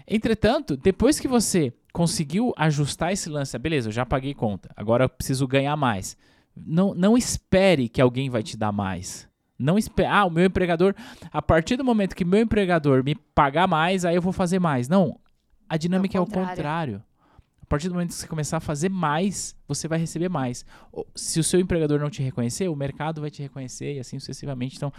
Entretanto, 0.07 0.77
depois 0.77 1.19
que 1.19 1.27
você 1.27 1.73
conseguiu 1.95 2.53
ajustar 2.59 3.11
esse 3.11 3.31
lance, 3.31 3.57
ah, 3.57 3.59
beleza, 3.59 3.89
eu 3.89 3.93
já 3.93 4.05
paguei 4.05 4.35
conta, 4.35 4.69
agora 4.77 5.07
eu 5.07 5.09
preciso 5.09 5.49
ganhar 5.49 5.75
mais. 5.77 6.15
Não, 6.57 6.95
não 6.95 7.17
espere 7.17 7.89
que 7.89 8.01
alguém 8.01 8.31
vai 8.31 8.43
te 8.43 8.57
dar 8.57 8.73
mais. 8.73 9.29
Não 9.59 9.79
espere. 9.79 10.09
Ah, 10.09 10.25
o 10.25 10.31
meu 10.31 10.45
empregador. 10.45 10.95
A 11.33 11.43
partir 11.43 11.77
do 11.77 11.85
momento 11.85 12.15
que 12.15 12.25
meu 12.25 12.41
empregador 12.41 13.03
me 13.05 13.15
pagar 13.15 13.67
mais, 13.67 14.05
aí 14.05 14.15
eu 14.15 14.23
vou 14.23 14.33
fazer 14.33 14.59
mais. 14.59 14.89
Não. 14.89 15.19
A 15.69 15.77
dinâmica 15.77 16.17
é 16.17 16.21
o 16.21 16.27
contrário. 16.27 17.03
A 17.61 17.67
partir 17.69 17.89
do 17.89 17.95
momento 17.95 18.11
que 18.11 18.15
você 18.15 18.29
começar 18.29 18.59
a 18.59 18.61
fazer 18.61 18.89
mais, 18.89 19.57
você 19.67 19.89
vai 19.89 19.99
receber 19.99 20.29
mais. 20.29 20.65
Se 21.17 21.41
o 21.41 21.45
seu 21.45 21.59
empregador 21.59 21.99
não 21.99 22.09
te 22.09 22.23
reconhecer, 22.23 22.69
o 22.69 22.77
mercado 22.77 23.21
vai 23.21 23.29
te 23.29 23.43
reconhecer 23.43 23.95
e 23.95 23.99
assim 23.99 24.21
sucessivamente. 24.21 24.77
Então, 24.77 24.93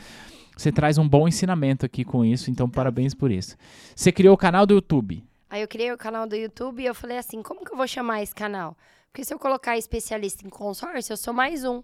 você 0.55 0.69
traz 0.69 0.97
um 0.97 1.07
bom 1.07 1.29
ensinamento 1.29 1.85
aqui 1.85 2.03
com 2.03 2.25
isso. 2.25 2.51
Então, 2.51 2.69
parabéns 2.69 3.13
por 3.13 3.31
isso. 3.31 3.55
Você 3.95 4.11
criou 4.11 4.33
o 4.33 4.37
canal 4.37 4.65
do 4.65 4.73
YouTube. 4.73 5.23
Aí 5.49 5.61
eu 5.61 5.67
criei 5.67 5.93
o 5.93 5.97
canal 5.97 6.27
do 6.27 6.35
YouTube 6.35 6.83
e 6.83 6.85
eu 6.85 6.93
falei 6.93 7.17
assim, 7.17 7.41
como 7.41 7.63
que 7.63 7.71
eu 7.71 7.77
vou 7.77 7.87
chamar 7.87 8.21
esse 8.21 8.35
canal? 8.35 8.75
Porque 9.11 9.23
se 9.25 9.33
eu 9.33 9.39
colocar 9.39 9.77
especialista 9.77 10.45
em 10.45 10.49
consórcio, 10.49 11.13
eu 11.13 11.17
sou 11.17 11.33
mais 11.33 11.63
um. 11.63 11.81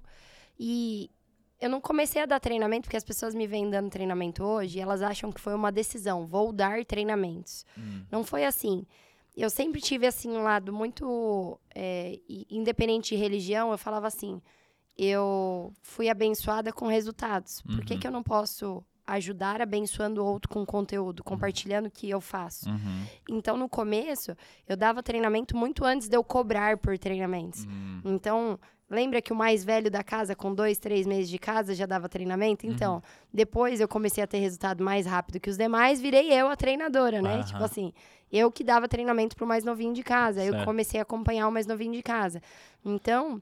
E 0.59 1.09
eu 1.59 1.69
não 1.69 1.81
comecei 1.81 2.21
a 2.21 2.25
dar 2.25 2.39
treinamento, 2.39 2.83
porque 2.83 2.97
as 2.97 3.03
pessoas 3.03 3.33
me 3.33 3.47
vêm 3.47 3.69
dando 3.69 3.89
treinamento 3.89 4.43
hoje 4.43 4.77
e 4.77 4.81
elas 4.81 5.01
acham 5.01 5.31
que 5.31 5.41
foi 5.41 5.53
uma 5.55 5.71
decisão, 5.71 6.27
vou 6.27 6.51
dar 6.53 6.85
treinamentos. 6.85 7.65
Não 8.11 8.23
foi 8.23 8.45
assim. 8.45 8.85
Eu 9.35 9.49
sempre 9.49 9.81
tive, 9.81 10.05
assim, 10.05 10.29
um 10.29 10.43
lado 10.43 10.71
muito... 10.71 11.59
é, 11.73 12.19
independente 12.51 13.15
de 13.15 13.21
religião, 13.21 13.71
eu 13.71 13.77
falava 13.79 14.05
assim, 14.05 14.39
eu 14.95 15.73
fui 15.81 16.07
abençoada 16.07 16.71
com 16.71 16.85
resultados. 16.85 17.61
Por 17.63 17.83
que, 17.83 17.93
Uhum. 17.95 17.99
que 17.99 18.07
eu 18.07 18.11
não 18.11 18.21
posso 18.21 18.83
ajudar 19.05 19.61
abençoando 19.61 20.21
o 20.21 20.25
outro 20.25 20.49
com 20.49 20.65
conteúdo, 20.65 21.23
compartilhando 21.23 21.87
o 21.87 21.91
que 21.91 22.09
eu 22.09 22.21
faço? 22.21 22.69
Uhum. 22.69 23.05
Então, 23.29 23.57
no 23.57 23.67
começo, 23.67 24.35
eu 24.67 24.75
dava 24.77 25.03
treinamento 25.03 25.55
muito 25.57 25.83
antes 25.85 26.07
de 26.07 26.15
eu 26.15 26.23
cobrar 26.23 26.77
por 26.77 26.97
treinamentos. 26.97 27.65
Uhum. 27.65 28.01
Então, 28.05 28.59
lembra 28.89 29.21
que 29.21 29.33
o 29.33 29.35
mais 29.35 29.63
velho 29.63 29.89
da 29.91 30.03
casa, 30.03 30.35
com 30.35 30.53
dois, 30.53 30.77
três 30.77 31.05
meses 31.05 31.29
de 31.29 31.37
casa, 31.39 31.73
já 31.75 31.85
dava 31.85 32.07
treinamento? 32.07 32.65
Então, 32.65 32.95
Uhum. 32.95 33.01
depois 33.33 33.81
eu 33.81 33.87
comecei 33.87 34.23
a 34.23 34.27
ter 34.27 34.37
resultado 34.39 34.83
mais 34.83 35.05
rápido 35.05 35.39
que 35.39 35.49
os 35.49 35.57
demais, 35.57 35.99
virei 35.99 36.31
eu 36.31 36.49
a 36.49 36.55
treinadora, 36.55 37.21
né? 37.21 37.43
Tipo 37.43 37.63
assim, 37.63 37.91
eu 38.31 38.51
que 38.51 38.63
dava 38.63 38.87
treinamento 38.87 39.35
pro 39.35 39.45
mais 39.45 39.63
novinho 39.63 39.93
de 39.93 40.03
casa. 40.03 40.41
Aí 40.41 40.47
Eu 40.47 40.53
Certo. 40.53 40.65
comecei 40.65 40.99
a 40.99 41.03
acompanhar 41.03 41.47
o 41.47 41.51
mais 41.51 41.67
novinho 41.67 41.93
de 41.93 42.01
casa. 42.03 42.41
Então, 42.85 43.41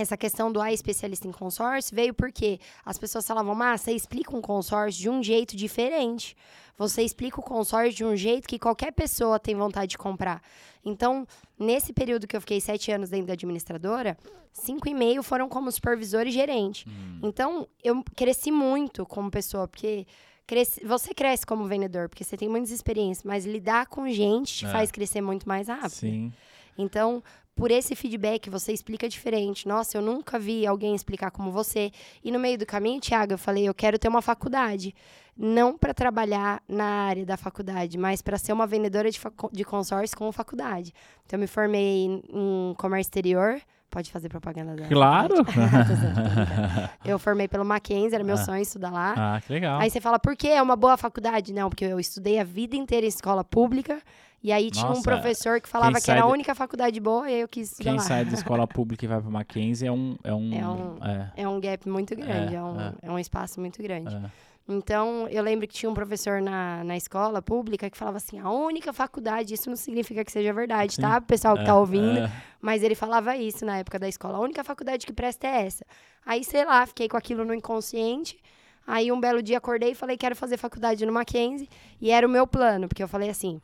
essa 0.00 0.16
questão 0.16 0.52
do 0.52 0.60
A 0.60 0.72
especialista 0.72 1.26
em 1.26 1.32
consórcio 1.32 1.94
veio 1.94 2.12
porque 2.14 2.60
as 2.84 2.98
pessoas 2.98 3.26
falavam, 3.26 3.54
mas 3.54 3.80
você 3.80 3.92
explica 3.92 4.36
um 4.36 4.40
consórcio 4.40 5.00
de 5.00 5.08
um 5.10 5.22
jeito 5.22 5.56
diferente. 5.56 6.36
Você 6.78 7.02
explica 7.02 7.40
o 7.40 7.42
consórcio 7.42 7.94
de 7.94 8.04
um 8.04 8.14
jeito 8.14 8.46
que 8.46 8.58
qualquer 8.58 8.92
pessoa 8.92 9.38
tem 9.38 9.54
vontade 9.54 9.92
de 9.92 9.98
comprar. 9.98 10.42
Então, 10.84 11.26
nesse 11.58 11.92
período 11.92 12.26
que 12.26 12.36
eu 12.36 12.40
fiquei 12.40 12.60
sete 12.60 12.92
anos 12.92 13.08
dentro 13.08 13.28
da 13.28 13.32
administradora, 13.32 14.16
cinco 14.52 14.86
e 14.88 14.94
meio 14.94 15.22
foram 15.22 15.48
como 15.48 15.72
supervisor 15.72 16.26
e 16.26 16.30
gerente. 16.30 16.86
Uhum. 16.86 17.20
Então, 17.22 17.66
eu 17.82 18.04
cresci 18.14 18.52
muito 18.52 19.06
como 19.06 19.30
pessoa, 19.30 19.66
porque 19.66 20.06
cresce- 20.46 20.84
você 20.84 21.14
cresce 21.14 21.46
como 21.46 21.64
vendedor, 21.64 22.08
porque 22.10 22.22
você 22.22 22.36
tem 22.36 22.48
muitas 22.48 22.70
experiências, 22.70 23.24
mas 23.24 23.46
lidar 23.46 23.86
com 23.86 24.08
gente 24.10 24.54
te 24.58 24.66
É. 24.66 24.70
faz 24.70 24.90
crescer 24.92 25.22
muito 25.22 25.48
mais 25.48 25.68
rápido. 25.68 25.90
Sim. 25.90 26.32
Então, 26.78 27.22
por 27.56 27.70
esse 27.70 27.96
feedback, 27.96 28.48
você 28.50 28.70
explica 28.72 29.08
diferente. 29.08 29.66
Nossa, 29.66 29.96
eu 29.96 30.02
nunca 30.02 30.38
vi 30.38 30.64
alguém 30.66 30.94
explicar 30.94 31.30
como 31.32 31.50
você. 31.50 31.90
E 32.22 32.30
no 32.30 32.38
meio 32.38 32.58
do 32.58 32.66
caminho, 32.66 33.00
Thiago, 33.00 33.32
eu 33.32 33.38
falei, 33.38 33.66
eu 33.66 33.74
quero 33.74 33.98
ter 33.98 34.06
uma 34.08 34.20
faculdade. 34.22 34.94
Não 35.36 35.76
para 35.76 35.92
trabalhar 35.92 36.62
na 36.68 36.84
área 36.84 37.24
da 37.26 37.36
faculdade, 37.36 37.98
mas 37.98 38.22
para 38.22 38.38
ser 38.38 38.52
uma 38.52 38.66
vendedora 38.66 39.10
de, 39.10 39.18
de 39.52 39.64
consórcio 39.64 40.16
com 40.16 40.30
faculdade. 40.30 40.92
Então, 41.24 41.36
eu 41.36 41.40
me 41.40 41.46
formei 41.46 42.04
em, 42.04 42.22
em 42.30 42.74
comércio 42.76 43.08
exterior. 43.08 43.58
Pode 43.90 44.10
fazer 44.10 44.28
propaganda 44.28 44.74
da 44.76 44.88
Claro! 44.88 45.36
eu 47.04 47.18
formei 47.18 47.48
pelo 47.48 47.64
Mackenzie, 47.64 48.14
era 48.14 48.24
meu 48.24 48.34
Ah. 48.34 48.44
sonho 48.44 48.60
estudar 48.62 48.90
lá. 48.90 49.14
ah, 49.16 49.40
que 49.40 49.52
legal. 49.52 49.80
Aí 49.80 49.88
você 49.90 50.00
fala, 50.00 50.18
por 50.18 50.36
que 50.36 50.48
é 50.48 50.60
uma 50.60 50.76
boa 50.76 50.96
faculdade? 50.96 51.52
Não, 51.52 51.68
porque 51.70 51.84
eu 51.84 51.98
estudei 52.00 52.38
a 52.38 52.44
vida 52.44 52.76
inteira 52.76 53.06
em 53.06 53.08
escola 53.08 53.42
pública. 53.44 54.00
E 54.46 54.52
aí 54.52 54.70
tinha 54.70 54.86
Nossa, 54.86 55.00
um 55.00 55.02
professor 55.02 55.60
que 55.60 55.68
falava 55.68 56.00
que 56.00 56.08
era 56.08 56.22
a 56.22 56.26
única 56.26 56.54
faculdade 56.54 57.00
boa 57.00 57.28
e 57.28 57.34
aí 57.34 57.40
eu 57.40 57.48
quis 57.48 57.72
estudar 57.72 57.90
Quem 57.90 57.98
lá. 57.98 58.04
sai 58.04 58.24
da 58.24 58.30
escola 58.38 58.64
pública 58.64 59.04
e 59.04 59.08
vai 59.08 59.20
para 59.20 59.28
Mackenzie 59.28 59.88
é 59.88 59.90
um. 59.90 60.16
É 60.22 60.32
um, 60.32 60.54
É 60.54 60.66
um- 60.68 60.98
é, 61.04 61.32
É 61.38 61.48
um 61.48 61.58
gap 61.60 61.88
muito 61.88 62.14
grande, 62.14 62.54
É, 62.54 62.58
é, 62.58 62.62
um, 62.62 62.80
é. 62.80 62.92
é 63.02 63.10
um 63.10 63.18
espaço 63.18 63.58
muito 63.60 63.82
grande. 63.82 64.14
é. 64.14 64.30
Então, 64.68 65.26
eu 65.30 65.42
lembro 65.42 65.66
que 65.66 65.74
tinha 65.74 65.90
um 65.90 65.94
professor 65.94 66.40
na, 66.40 66.82
na 66.84 66.96
escola 66.96 67.40
pública 67.42 67.88
que 67.90 67.96
falava 67.96 68.16
assim, 68.18 68.38
a 68.38 68.48
única 68.50 68.92
faculdade, 68.92 69.52
isso 69.54 69.68
não 69.68 69.76
significa 69.76 70.24
que 70.24 70.30
seja 70.30 70.52
verdade, 70.52 70.94
Sim. 70.94 71.02
tá? 71.02 71.20
Pessoal 71.20 71.54
que 71.56 71.62
É, 71.62 71.66
tá 71.66 71.76
ouvindo. 71.76 72.18
é. 72.20 72.30
Mas 72.60 72.82
ele 72.84 72.94
falava 72.94 73.36
isso 73.36 73.64
na 73.64 73.78
época 73.78 73.98
da 73.98 74.08
escola. 74.08 74.38
A 74.38 74.40
única 74.40 74.62
faculdade 74.64 75.06
que 75.06 75.12
presta 75.12 75.46
é 75.48 75.66
essa. 75.66 75.84
Aí, 76.24 76.42
sei 76.44 76.64
lá, 76.64 76.84
fiquei 76.86 77.08
com 77.08 77.16
aquilo 77.16 77.44
no 77.44 77.52
inconsciente. 77.54 78.38
Aí, 78.86 79.10
um 79.10 79.18
belo 79.20 79.42
dia, 79.42 79.58
acordei 79.58 79.90
e 79.90 79.94
falei, 79.94 80.16
quero 80.16 80.34
fazer 80.36 80.56
faculdade 80.56 81.04
no 81.06 81.12
Mackenzie. 81.12 81.68
E 82.00 82.10
era 82.12 82.26
o 82.26 82.30
meu 82.30 82.46
plano, 82.46 82.88
porque 82.88 83.02
eu 83.02 83.08
falei 83.08 83.28
assim, 83.30 83.60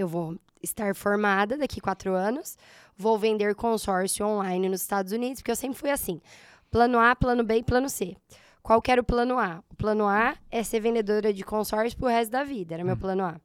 eu 0.00 0.08
vou 0.08 0.36
estar 0.62 0.94
formada 0.94 1.56
daqui 1.56 1.80
quatro 1.80 2.14
anos, 2.14 2.56
vou 2.96 3.18
vender 3.18 3.54
consórcio 3.54 4.26
online 4.26 4.68
nos 4.68 4.80
Estados 4.80 5.12
Unidos, 5.12 5.40
porque 5.40 5.50
eu 5.50 5.56
sempre 5.56 5.78
fui 5.78 5.90
assim, 5.90 6.20
plano 6.70 6.98
A, 6.98 7.14
plano 7.14 7.44
B 7.44 7.58
e 7.58 7.62
plano 7.62 7.88
C. 7.88 8.16
Qual 8.62 8.80
que 8.80 8.90
era 8.90 9.00
o 9.00 9.04
plano 9.04 9.38
A? 9.38 9.62
O 9.70 9.76
plano 9.76 10.06
A 10.06 10.36
é 10.50 10.62
ser 10.62 10.80
vendedora 10.80 11.32
de 11.32 11.44
consórcio 11.44 11.98
pro 11.98 12.08
resto 12.08 12.30
da 12.30 12.44
vida, 12.44 12.74
era 12.74 12.84
meu 12.84 12.96
plano 12.96 13.24
A. 13.24 13.38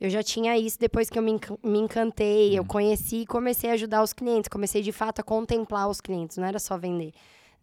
Eu 0.00 0.10
já 0.10 0.22
tinha 0.22 0.58
isso 0.58 0.78
depois 0.80 1.08
que 1.08 1.16
eu 1.16 1.22
me, 1.22 1.32
encan- 1.32 1.58
me 1.62 1.78
encantei, 1.78 2.58
eu 2.58 2.64
conheci 2.64 3.18
e 3.18 3.26
comecei 3.26 3.70
a 3.70 3.74
ajudar 3.74 4.02
os 4.02 4.12
clientes. 4.12 4.48
Comecei, 4.48 4.82
de 4.82 4.90
fato, 4.90 5.20
a 5.20 5.22
contemplar 5.22 5.88
os 5.88 6.00
clientes, 6.00 6.36
não 6.36 6.44
era 6.44 6.58
só 6.58 6.76
vender, 6.76 7.12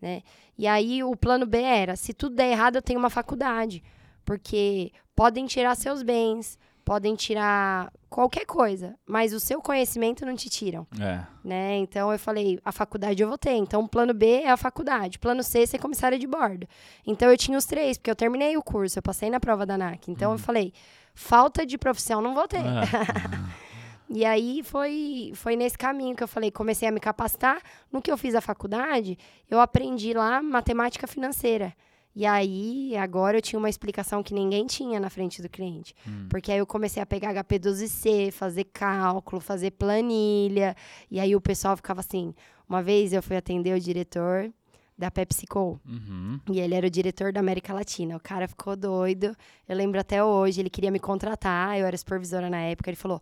né? 0.02 0.22
E 0.58 0.66
aí, 0.66 1.04
o 1.04 1.16
plano 1.18 1.46
B 1.46 1.62
era, 1.62 1.98
se 1.98 2.14
tudo 2.14 2.38
der 2.38 2.52
errado, 2.52 2.78
eu 2.78 2.82
tenho 2.82 2.98
uma 2.98 3.10
faculdade. 3.10 3.84
Porque 4.24 4.94
podem 5.16 5.48
tirar 5.48 5.76
seus 5.76 6.02
bens, 6.02 6.58
podem 6.90 7.14
tirar 7.14 7.94
qualquer 8.10 8.48
coisa, 8.48 8.96
mas 9.06 9.32
o 9.32 9.40
seu 9.40 9.62
conhecimento 9.62 10.26
não 10.26 10.36
te 10.36 10.50
tiram 10.50 10.88
É. 11.00 11.22
né? 11.44 11.78
Então 11.78 12.12
eu 12.12 12.18
falei, 12.18 12.60
a 12.66 12.72
faculdade 12.72 13.22
eu 13.22 13.30
vou 13.30 13.38
ter. 13.38 13.52
Então, 13.52 13.88
plano 13.88 14.12
B 14.12 14.42
é 14.42 14.50
a 14.50 14.58
faculdade. 14.58 15.20
Plano 15.20 15.44
C 15.44 15.62
é 15.62 15.66
ser 15.68 15.78
comissária 15.78 16.18
de 16.18 16.26
bordo. 16.26 16.68
Então 17.06 17.30
eu 17.30 17.38
tinha 17.38 17.56
os 17.60 17.66
três, 17.66 17.96
porque 17.96 18.10
eu 18.10 18.16
terminei 18.16 18.58
o 18.58 18.64
curso, 18.64 18.98
eu 18.98 19.04
passei 19.04 19.30
na 19.30 19.40
prova 19.40 19.68
da 19.68 19.76
ANAC. 19.76 20.10
Então 20.10 20.32
eu 20.32 20.40
falei, 20.40 20.74
falta 21.14 21.64
de 21.64 21.78
profissão 21.78 22.24
não 22.24 22.34
vou 22.34 22.48
ter. 22.48 22.58
É. 22.58 22.60
E 24.12 24.26
aí 24.26 24.64
foi, 24.64 25.32
foi 25.36 25.56
nesse 25.56 25.78
caminho 25.78 26.16
que 26.16 26.24
eu 26.24 26.28
falei, 26.28 26.50
comecei 26.50 26.88
a 26.88 26.92
me 26.92 27.00
capacitar. 27.00 27.62
No 27.92 28.02
que 28.02 28.12
eu 28.12 28.18
fiz 28.18 28.34
a 28.34 28.42
faculdade, 28.42 29.16
eu 29.48 29.60
aprendi 29.60 30.14
lá 30.14 30.42
matemática 30.42 31.06
financeira. 31.06 31.72
E 32.16 32.26
aí, 32.26 32.96
agora 32.98 33.38
eu 33.38 33.42
tinha 33.42 33.60
uma 33.60 33.70
explicação 33.70 34.24
que 34.24 34.34
ninguém 34.34 34.66
tinha 34.66 35.00
na 35.00 35.10
frente 35.10 35.42
do 35.42 35.50
cliente. 35.50 35.96
Porque 36.30 36.52
aí 36.52 36.58
eu 36.58 36.66
comecei 36.66 37.02
a 37.02 37.06
pegar 37.06 37.34
HP12C, 37.34 38.32
fazer 38.32 38.66
cálculo, 38.66 39.40
fazer 39.40 39.72
planilha. 39.72 40.76
E 41.10 41.20
aí 41.20 41.36
o 41.36 41.42
pessoal 41.42 41.76
ficava 41.76 42.00
assim. 42.00 42.34
Uma 42.68 42.82
vez 42.84 43.14
eu 43.14 43.24
fui 43.24 43.38
atender 43.38 43.76
o 43.76 43.80
diretor 43.80 44.52
da 45.00 45.10
PepsiCo. 45.10 45.80
Uhum. 45.88 46.42
E 46.52 46.60
ele 46.60 46.76
era 46.76 46.86
o 46.86 46.90
diretor 46.90 47.32
da 47.32 47.40
América 47.40 47.74
Latina. 47.74 48.18
O 48.18 48.20
cara 48.20 48.50
ficou 48.50 48.76
doido. 48.76 49.34
Eu 49.68 49.76
lembro 49.78 49.98
até 49.98 50.22
hoje, 50.22 50.60
ele 50.60 50.70
queria 50.70 50.92
me 50.92 51.00
contratar. 51.00 51.80
Eu 51.80 51.86
era 51.86 51.98
supervisora 51.98 52.50
na 52.50 52.60
época. 52.60 52.90
Ele 52.90 52.98
falou: 52.98 53.22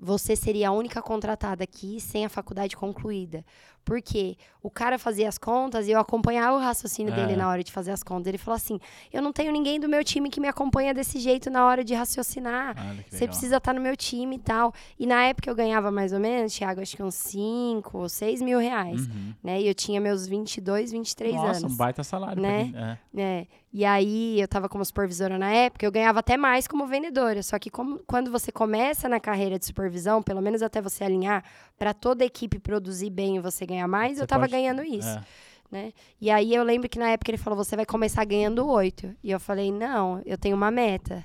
Você 0.00 0.34
seria 0.34 0.70
a 0.70 0.72
única 0.72 1.02
contratada 1.02 1.62
aqui 1.62 2.00
sem 2.00 2.24
a 2.24 2.30
faculdade 2.30 2.74
concluída. 2.76 3.44
Porque 3.84 4.36
o 4.62 4.68
cara 4.70 4.98
fazia 4.98 5.28
as 5.28 5.38
contas 5.38 5.88
e 5.88 5.92
eu 5.92 5.98
acompanhava 6.00 6.56
o 6.56 6.60
raciocínio 6.60 7.12
É. 7.12 7.16
dele 7.16 7.36
na 7.36 7.48
hora 7.48 7.64
de 7.64 7.72
fazer 7.72 7.90
as 7.90 8.02
contas. 8.02 8.26
Ele 8.26 8.36
falou 8.36 8.56
assim: 8.56 8.78
Eu 9.12 9.22
não 9.22 9.32
tenho 9.32 9.50
ninguém 9.50 9.80
do 9.80 9.88
meu 9.88 10.04
time 10.04 10.28
que 10.28 10.40
me 10.40 10.46
acompanha 10.48 10.92
desse 10.92 11.18
jeito 11.18 11.48
na 11.50 11.64
hora 11.64 11.82
de 11.82 11.94
raciocinar. 11.94 12.74
Você 13.08 13.26
precisa 13.26 13.56
estar 13.56 13.72
no 13.72 13.80
meu 13.80 13.96
time 13.96 14.36
e 14.36 14.38
tal. 14.38 14.74
E 14.98 15.06
na 15.06 15.24
época 15.24 15.48
eu 15.50 15.54
ganhava 15.54 15.90
mais 15.90 16.12
ou 16.12 16.20
menos, 16.20 16.52
Thiago, 16.54 16.80
acho 16.82 16.96
que 16.96 17.02
uns 17.02 17.14
5 17.14 17.96
ou 17.96 18.08
6 18.08 18.42
mil 18.42 18.58
reais. 18.58 19.06
Uhum. 19.06 19.34
Né? 19.42 19.62
E 19.62 19.68
eu 19.68 19.74
tinha 19.74 20.00
meus 20.00 20.26
22, 20.26 20.92
23 20.92 21.34
Nossa, 21.34 21.60
anos. 21.60 21.72
um 21.72 21.76
baita 21.76 22.04
salário. 22.04 22.42
Né? 22.42 22.98
é. 23.14 23.20
É, 23.20 23.46
e 23.72 23.84
aí 23.84 24.40
eu 24.40 24.46
tava 24.48 24.68
como 24.68 24.84
supervisora 24.84 25.38
na 25.38 25.50
época, 25.50 25.84
eu 25.84 25.90
ganhava 25.92 26.20
até 26.20 26.36
mais 26.36 26.66
como 26.68 26.86
vendedora. 26.86 27.42
Só 27.42 27.58
que 27.58 27.70
como, 27.70 27.98
quando 28.06 28.30
você 28.30 28.52
começa 28.52 29.08
na 29.08 29.18
carreira 29.18 29.58
de 29.58 29.64
supervisão, 29.66 30.22
pelo 30.22 30.40
menos 30.42 30.62
até 30.62 30.80
você 30.80 31.04
alinhar 31.04 31.42
para 31.78 31.92
toda 31.94 32.22
a 32.24 32.26
equipe 32.26 32.58
produzir 32.58 33.10
bem 33.10 33.36
e 33.36 33.40
você 33.40 33.64
ganhar 33.68 33.86
mais, 33.86 34.16
Você 34.16 34.22
eu 34.22 34.26
tava 34.26 34.42
pode- 34.42 34.52
ganhando 34.52 34.82
isso. 34.82 35.08
É. 35.08 35.22
Né? 35.70 35.92
E 36.20 36.30
aí 36.30 36.54
eu 36.54 36.64
lembro 36.64 36.88
que 36.88 36.98
na 36.98 37.10
época 37.10 37.30
ele 37.30 37.36
falou: 37.38 37.56
você 37.62 37.76
vai 37.76 37.84
começar 37.84 38.24
ganhando 38.24 38.66
oito. 38.68 39.14
E 39.22 39.30
eu 39.30 39.38
falei: 39.38 39.70
não, 39.70 40.20
eu 40.24 40.38
tenho 40.38 40.56
uma 40.56 40.70
meta. 40.70 41.24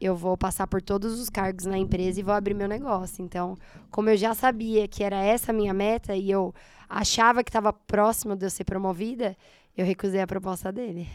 Eu 0.00 0.16
vou 0.16 0.36
passar 0.36 0.66
por 0.66 0.82
todos 0.82 1.20
os 1.20 1.28
cargos 1.30 1.66
na 1.66 1.78
empresa 1.78 2.18
e 2.18 2.22
vou 2.22 2.34
abrir 2.34 2.54
meu 2.54 2.66
negócio. 2.66 3.22
Então, 3.22 3.56
como 3.90 4.08
eu 4.10 4.16
já 4.16 4.34
sabia 4.34 4.88
que 4.88 5.04
era 5.04 5.16
essa 5.22 5.52
a 5.52 5.54
minha 5.54 5.72
meta 5.74 6.16
e 6.16 6.30
eu 6.30 6.52
achava 6.88 7.44
que 7.44 7.50
estava 7.50 7.72
próximo 7.72 8.34
de 8.34 8.44
eu 8.46 8.50
ser 8.50 8.64
promovida, 8.64 9.36
eu 9.76 9.84
recusei 9.86 10.20
a 10.20 10.26
proposta 10.26 10.72
dele. 10.72 11.06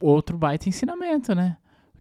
Outro 0.00 0.36
baita 0.36 0.68
ensinamento, 0.68 1.34
né? 1.34 1.56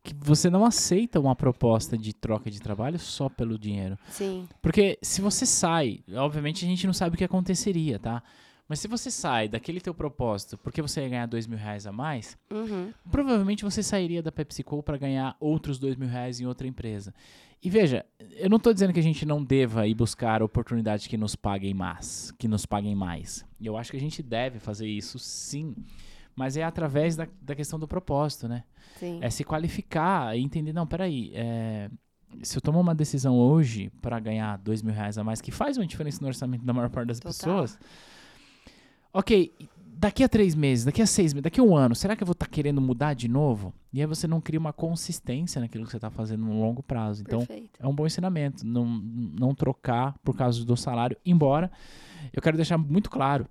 Que 0.06 0.14
você 0.20 0.52
não 0.52 0.64
aceita 0.64 1.20
uma 1.20 1.36
proposta 1.36 1.98
de 1.98 2.14
troca 2.14 2.52
de 2.52 2.62
trabalho 2.62 3.00
só 3.00 3.28
pelo 3.28 3.58
dinheiro. 3.58 3.98
Sim. 4.10 4.48
Porque 4.62 5.00
se 5.02 5.20
você 5.20 5.46
sai, 5.48 6.02
obviamente 6.14 6.64
a 6.64 6.68
gente 6.68 6.86
não 6.86 6.94
sabe 6.94 7.16
o 7.16 7.18
que 7.18 7.24
aconteceria, 7.24 7.98
tá? 7.98 8.22
Mas 8.70 8.80
se 8.80 8.88
você 8.88 9.10
sai 9.10 9.48
daquele 9.48 9.82
teu 9.82 9.94
propósito 9.96 10.58
porque 10.60 10.80
você 10.82 11.02
ia 11.02 11.10
ganhar 11.10 11.26
dois 11.26 11.48
mil 11.48 11.58
reais 11.58 11.88
a 11.88 11.92
mais, 11.92 12.38
Uhum. 12.52 12.92
provavelmente 13.12 13.64
você 13.64 13.82
sairia 13.82 14.22
da 14.22 14.32
PepsiCo 14.32 14.84
para 14.84 14.98
ganhar 14.98 15.36
outros 15.40 15.80
dois 15.80 15.96
mil 15.96 16.08
reais 16.08 16.40
em 16.40 16.46
outra 16.46 16.68
empresa. 16.68 17.12
E 17.64 17.70
veja, 17.70 18.06
eu 18.38 18.48
não 18.50 18.58
estou 18.58 18.72
dizendo 18.74 18.94
que 18.94 19.00
a 19.00 19.04
gente 19.04 19.26
não 19.26 19.44
deva 19.44 19.88
ir 19.88 19.96
buscar 19.96 20.44
oportunidades 20.44 21.08
que 21.08 21.18
nos 21.18 21.36
paguem 21.36 21.74
mais, 21.74 22.32
que 22.38 22.48
nos 22.48 22.64
paguem 22.64 22.94
mais. 22.96 23.44
Eu 23.60 23.76
acho 23.76 23.90
que 23.90 23.98
a 23.98 24.00
gente 24.00 24.22
deve 24.22 24.60
fazer 24.60 24.88
isso, 24.88 25.18
sim. 25.18 25.74
Mas 26.36 26.58
é 26.58 26.64
através 26.64 27.16
da, 27.16 27.28
da 27.42 27.56
questão 27.56 27.80
do 27.80 27.88
propósito, 27.88 28.48
né? 28.48 28.64
Sim. 29.00 29.20
É 29.22 29.30
se 29.30 29.44
qualificar 29.44 30.38
e 30.38 30.42
entender, 30.42 30.74
não, 30.74 30.86
peraí, 30.86 31.32
é, 31.34 31.90
se 32.44 32.58
eu 32.58 32.62
tomar 32.62 32.80
uma 32.80 32.96
decisão 32.96 33.38
hoje 33.38 33.90
para 34.02 34.20
ganhar 34.20 34.58
dois 34.58 34.82
mil 34.82 34.94
reais 34.94 35.18
a 35.18 35.24
mais, 35.24 35.42
que 35.42 35.52
faz 35.52 35.78
uma 35.78 35.86
diferença 35.86 36.20
no 36.22 36.28
orçamento 36.28 36.66
da 36.66 36.74
maior 36.74 36.90
parte 36.90 37.08
das 37.08 37.20
Total. 37.20 37.34
pessoas, 37.34 37.80
ok, 39.14 39.54
daqui 39.98 40.24
a 40.24 40.30
três 40.30 40.54
meses, 40.56 40.86
daqui 40.86 41.02
a 41.02 41.06
seis 41.06 41.34
meses, 41.34 41.44
daqui 41.44 41.60
a 41.60 41.64
um 41.64 41.76
ano, 41.76 41.96
será 41.96 42.16
que 42.16 42.24
eu 42.24 42.28
vou 42.28 42.34
estar 42.34 42.48
querendo 42.48 42.82
mudar 42.82 43.14
de 43.14 43.28
novo? 43.28 43.74
E 43.94 44.02
aí 44.02 44.06
você 44.06 44.28
não 44.28 44.42
cria 44.42 44.60
uma 44.60 44.74
consistência 44.74 45.62
naquilo 45.62 45.86
que 45.86 45.92
você 45.92 45.98
está 45.98 46.10
fazendo 46.10 46.44
no 46.44 46.60
longo 46.60 46.84
prazo. 46.84 47.22
Então, 47.22 47.40
Perfeito. 47.40 47.80
é 47.80 47.88
um 47.88 47.96
bom 47.96 48.06
ensinamento, 48.06 48.66
não, 48.66 48.86
não 48.86 49.56
trocar 49.56 50.16
por 50.24 50.36
causa 50.36 50.66
do 50.66 50.76
salário, 50.76 51.16
embora 51.26 51.72
eu 52.34 52.42
quero 52.42 52.58
deixar 52.58 52.78
muito 52.78 53.10
claro, 53.10 53.48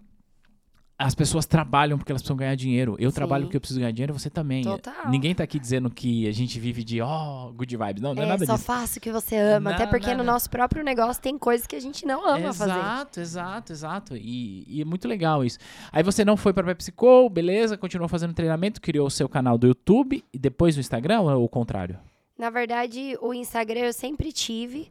as 0.96 1.14
pessoas 1.14 1.44
trabalham 1.44 1.98
porque 1.98 2.12
elas 2.12 2.22
precisam 2.22 2.36
ganhar 2.36 2.54
dinheiro. 2.54 2.94
Eu 3.00 3.10
Sim. 3.10 3.16
trabalho 3.16 3.44
porque 3.44 3.56
eu 3.56 3.60
preciso 3.60 3.80
ganhar 3.80 3.90
dinheiro, 3.92 4.12
você 4.12 4.30
também. 4.30 4.62
Total. 4.62 5.10
Ninguém 5.10 5.34
tá 5.34 5.42
aqui 5.42 5.58
dizendo 5.58 5.90
que 5.90 6.28
a 6.28 6.32
gente 6.32 6.58
vive 6.60 6.84
de, 6.84 7.00
ó, 7.00 7.50
good 7.50 7.76
vibes. 7.76 8.00
Não, 8.02 8.14
não 8.14 8.22
é, 8.22 8.26
É, 8.26 8.28
nada 8.28 8.46
só 8.46 8.54
disso. 8.54 8.64
faça 8.64 8.98
o 8.98 9.02
que 9.02 9.10
você 9.10 9.36
ama. 9.36 9.72
até 9.72 9.84
Não, 9.84 9.90
porque 9.90 10.10
não, 10.10 10.18
no 10.18 10.24
nosso 10.24 10.48
próprio 10.48 10.84
negócio 10.84 11.20
tem 11.20 11.36
coisas 11.36 11.66
que 11.66 11.74
a 11.74 11.80
gente 11.80 12.06
não 12.06 12.24
ama 12.24 12.52
fazer. 12.52 12.70
Exato, 12.70 13.20
exato, 13.20 13.72
exato. 13.72 14.16
E, 14.16 14.64
e 14.68 14.80
é 14.80 14.84
muito 14.84 15.08
legal 15.08 15.44
isso. 15.44 15.58
Aí 15.90 16.02
você 16.02 16.24
não 16.24 16.36
foi 16.36 16.52
pra 16.52 16.62
PepsiCo, 16.62 17.28
beleza, 17.28 17.76
continuou 17.76 18.08
fazendo 18.08 18.32
treinamento, 18.32 18.80
criou 18.80 19.06
o 19.08 19.10
seu 19.10 19.28
canal 19.28 19.58
do 19.58 19.66
YouTube 19.66 20.24
e 20.32 20.38
depois 20.38 20.76
o 20.76 20.80
Instagram 20.80 21.22
ou 21.22 21.44
o 21.44 21.48
contrário? 21.48 21.98
Na 22.38 22.50
verdade, 22.50 23.16
o 23.20 23.34
Instagram 23.34 23.80
eu 23.80 23.92
sempre 23.92 24.32
tive, 24.32 24.90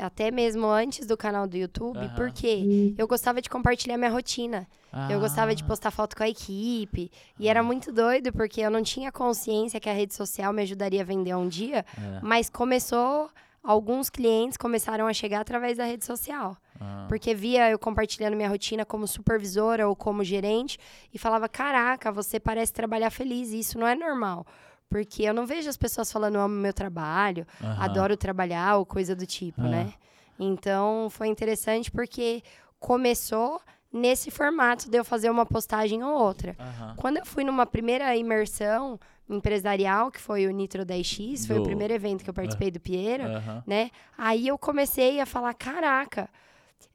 até 0.00 0.30
mesmo 0.30 0.66
antes 0.66 1.06
do 1.06 1.16
canal 1.16 1.46
do 1.46 1.56
YouTube, 1.56 1.98
Aham. 1.98 2.14
porque 2.16 2.94
eu 2.98 3.06
gostava 3.06 3.40
de 3.40 3.48
compartilhar 3.50 3.96
minha 3.96 4.10
rotina. 4.10 4.66
Eu 5.08 5.20
gostava 5.20 5.54
de 5.54 5.62
Ah, 5.62 5.66
postar 5.66 5.90
foto 5.92 6.16
com 6.16 6.22
a 6.24 6.28
equipe. 6.28 7.10
E 7.38 7.48
era 7.48 7.62
muito 7.62 7.92
doido, 7.92 8.32
porque 8.32 8.60
eu 8.60 8.70
não 8.70 8.82
tinha 8.82 9.12
consciência 9.12 9.78
que 9.78 9.88
a 9.88 9.92
rede 9.92 10.14
social 10.14 10.52
me 10.52 10.62
ajudaria 10.62 11.02
a 11.02 11.04
vender 11.04 11.34
um 11.36 11.46
dia. 11.48 11.84
é, 11.96 12.20
Mas 12.22 12.50
começou, 12.50 13.30
alguns 13.62 14.10
clientes 14.10 14.56
começaram 14.56 15.06
a 15.06 15.12
chegar 15.12 15.40
através 15.40 15.78
da 15.78 15.84
rede 15.84 16.04
social. 16.04 16.56
ah, 16.80 17.06
Porque 17.08 17.34
via 17.34 17.70
eu 17.70 17.78
compartilhando 17.78 18.36
minha 18.36 18.48
rotina 18.48 18.84
como 18.84 19.06
supervisora 19.06 19.86
ou 19.88 19.94
como 19.94 20.24
gerente 20.24 20.76
e 21.14 21.18
falava: 21.18 21.48
Caraca, 21.48 22.10
você 22.10 22.40
parece 22.40 22.72
trabalhar 22.72 23.10
feliz. 23.10 23.50
Isso 23.50 23.78
não 23.78 23.86
é 23.86 23.94
normal. 23.94 24.44
Porque 24.90 25.22
eu 25.22 25.32
não 25.32 25.46
vejo 25.46 25.68
as 25.70 25.76
pessoas 25.76 26.10
falando: 26.12 26.36
amo 26.36 26.54
meu 26.54 26.74
trabalho, 26.74 27.46
aham. 27.62 27.76
adoro 27.82 28.16
trabalhar 28.16 28.76
ou 28.76 28.84
coisa 28.84 29.14
do 29.14 29.24
tipo, 29.24 29.60
Ah. 29.62 29.68
né? 29.68 29.92
Então 30.38 31.08
foi 31.10 31.28
interessante 31.28 31.90
porque 31.90 32.42
começou 32.78 33.60
nesse 33.92 34.30
formato 34.30 34.90
de 34.90 34.96
eu 34.98 35.04
fazer 35.04 35.30
uma 35.30 35.46
postagem 35.46 36.02
ou 36.02 36.12
outra. 36.18 36.56
Aham. 36.58 36.94
Quando 36.96 37.18
eu 37.18 37.26
fui 37.26 37.44
numa 37.44 37.66
primeira 37.66 38.14
imersão 38.16 38.98
empresarial, 39.28 40.10
que 40.10 40.20
foi 40.20 40.46
o 40.46 40.50
Nitro 40.50 40.84
10X, 40.84 41.46
foi 41.46 41.56
Do- 41.56 41.62
o 41.62 41.64
primeiro 41.66 41.92
evento 41.94 42.24
que 42.24 42.30
eu 42.30 42.34
participei 42.34 42.70
do 42.70 42.80
Piero, 42.80 43.24
né? 43.66 43.90
Aí 44.18 44.48
eu 44.48 44.58
comecei 44.58 45.20
a 45.20 45.26
falar, 45.26 45.54
caraca, 45.54 46.28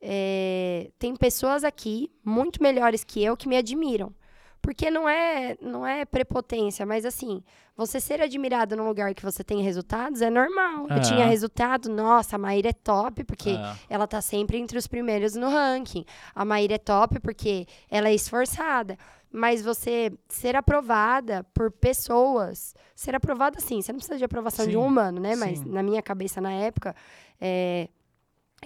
é, 0.02 0.90
tem 1.00 1.16
pessoas 1.16 1.64
aqui 1.64 2.12
muito 2.26 2.62
melhores 2.62 3.04
que 3.06 3.24
eu 3.24 3.38
que 3.38 3.48
me 3.48 3.56
admiram. 3.56 4.12
Porque 4.66 4.90
não 4.90 5.08
é, 5.08 5.56
não 5.62 5.86
é 5.86 6.06
prepotência, 6.06 6.88
mas 6.88 7.06
assim, 7.06 7.44
você 7.78 8.00
ser 8.00 8.20
admirado 8.20 8.76
num 8.76 8.88
lugar 8.88 9.14
que 9.14 9.22
você 9.22 9.44
tem 9.44 9.62
resultados 9.62 10.24
é 10.24 10.30
normal. 10.32 10.88
É. 10.90 10.98
Eu 10.98 11.02
tinha 11.04 11.24
resultado, 11.28 11.88
nossa, 11.88 12.36
a 12.36 12.40
Maíra 12.40 12.70
é 12.70 12.74
top, 12.74 13.24
porque 13.26 13.52
É. 13.52 13.76
ela 13.88 14.08
tá 14.08 14.20
sempre 14.22 14.58
entre 14.58 14.76
os 14.76 14.88
primeiros 14.88 15.36
no 15.36 15.50
ranking. 15.50 16.04
A 16.34 16.44
Maíra 16.44 16.74
é 16.74 16.78
top 16.80 17.20
porque 17.20 17.68
ela 17.92 18.10
é 18.10 18.16
esforçada. 18.16 18.98
Mas 19.32 19.62
você 19.62 20.12
ser 20.30 20.56
aprovada 20.56 21.46
por 21.54 21.70
pessoas, 21.70 22.74
ser 22.96 23.14
aprovada 23.14 23.60
sim, 23.60 23.84
você 23.84 23.92
não 23.92 24.00
precisa 24.00 24.18
de 24.18 24.24
aprovação 24.26 24.66
de 24.66 24.72
Sim, 24.72 24.78
um 24.78 24.86
humano, 24.88 25.20
né? 25.20 25.36
Mas 25.36 25.60
sim. 25.60 25.66
na 25.70 25.84
minha 25.84 26.02
cabeça 26.02 26.42
na 26.42 26.52
época, 26.54 26.96
é, 27.40 27.88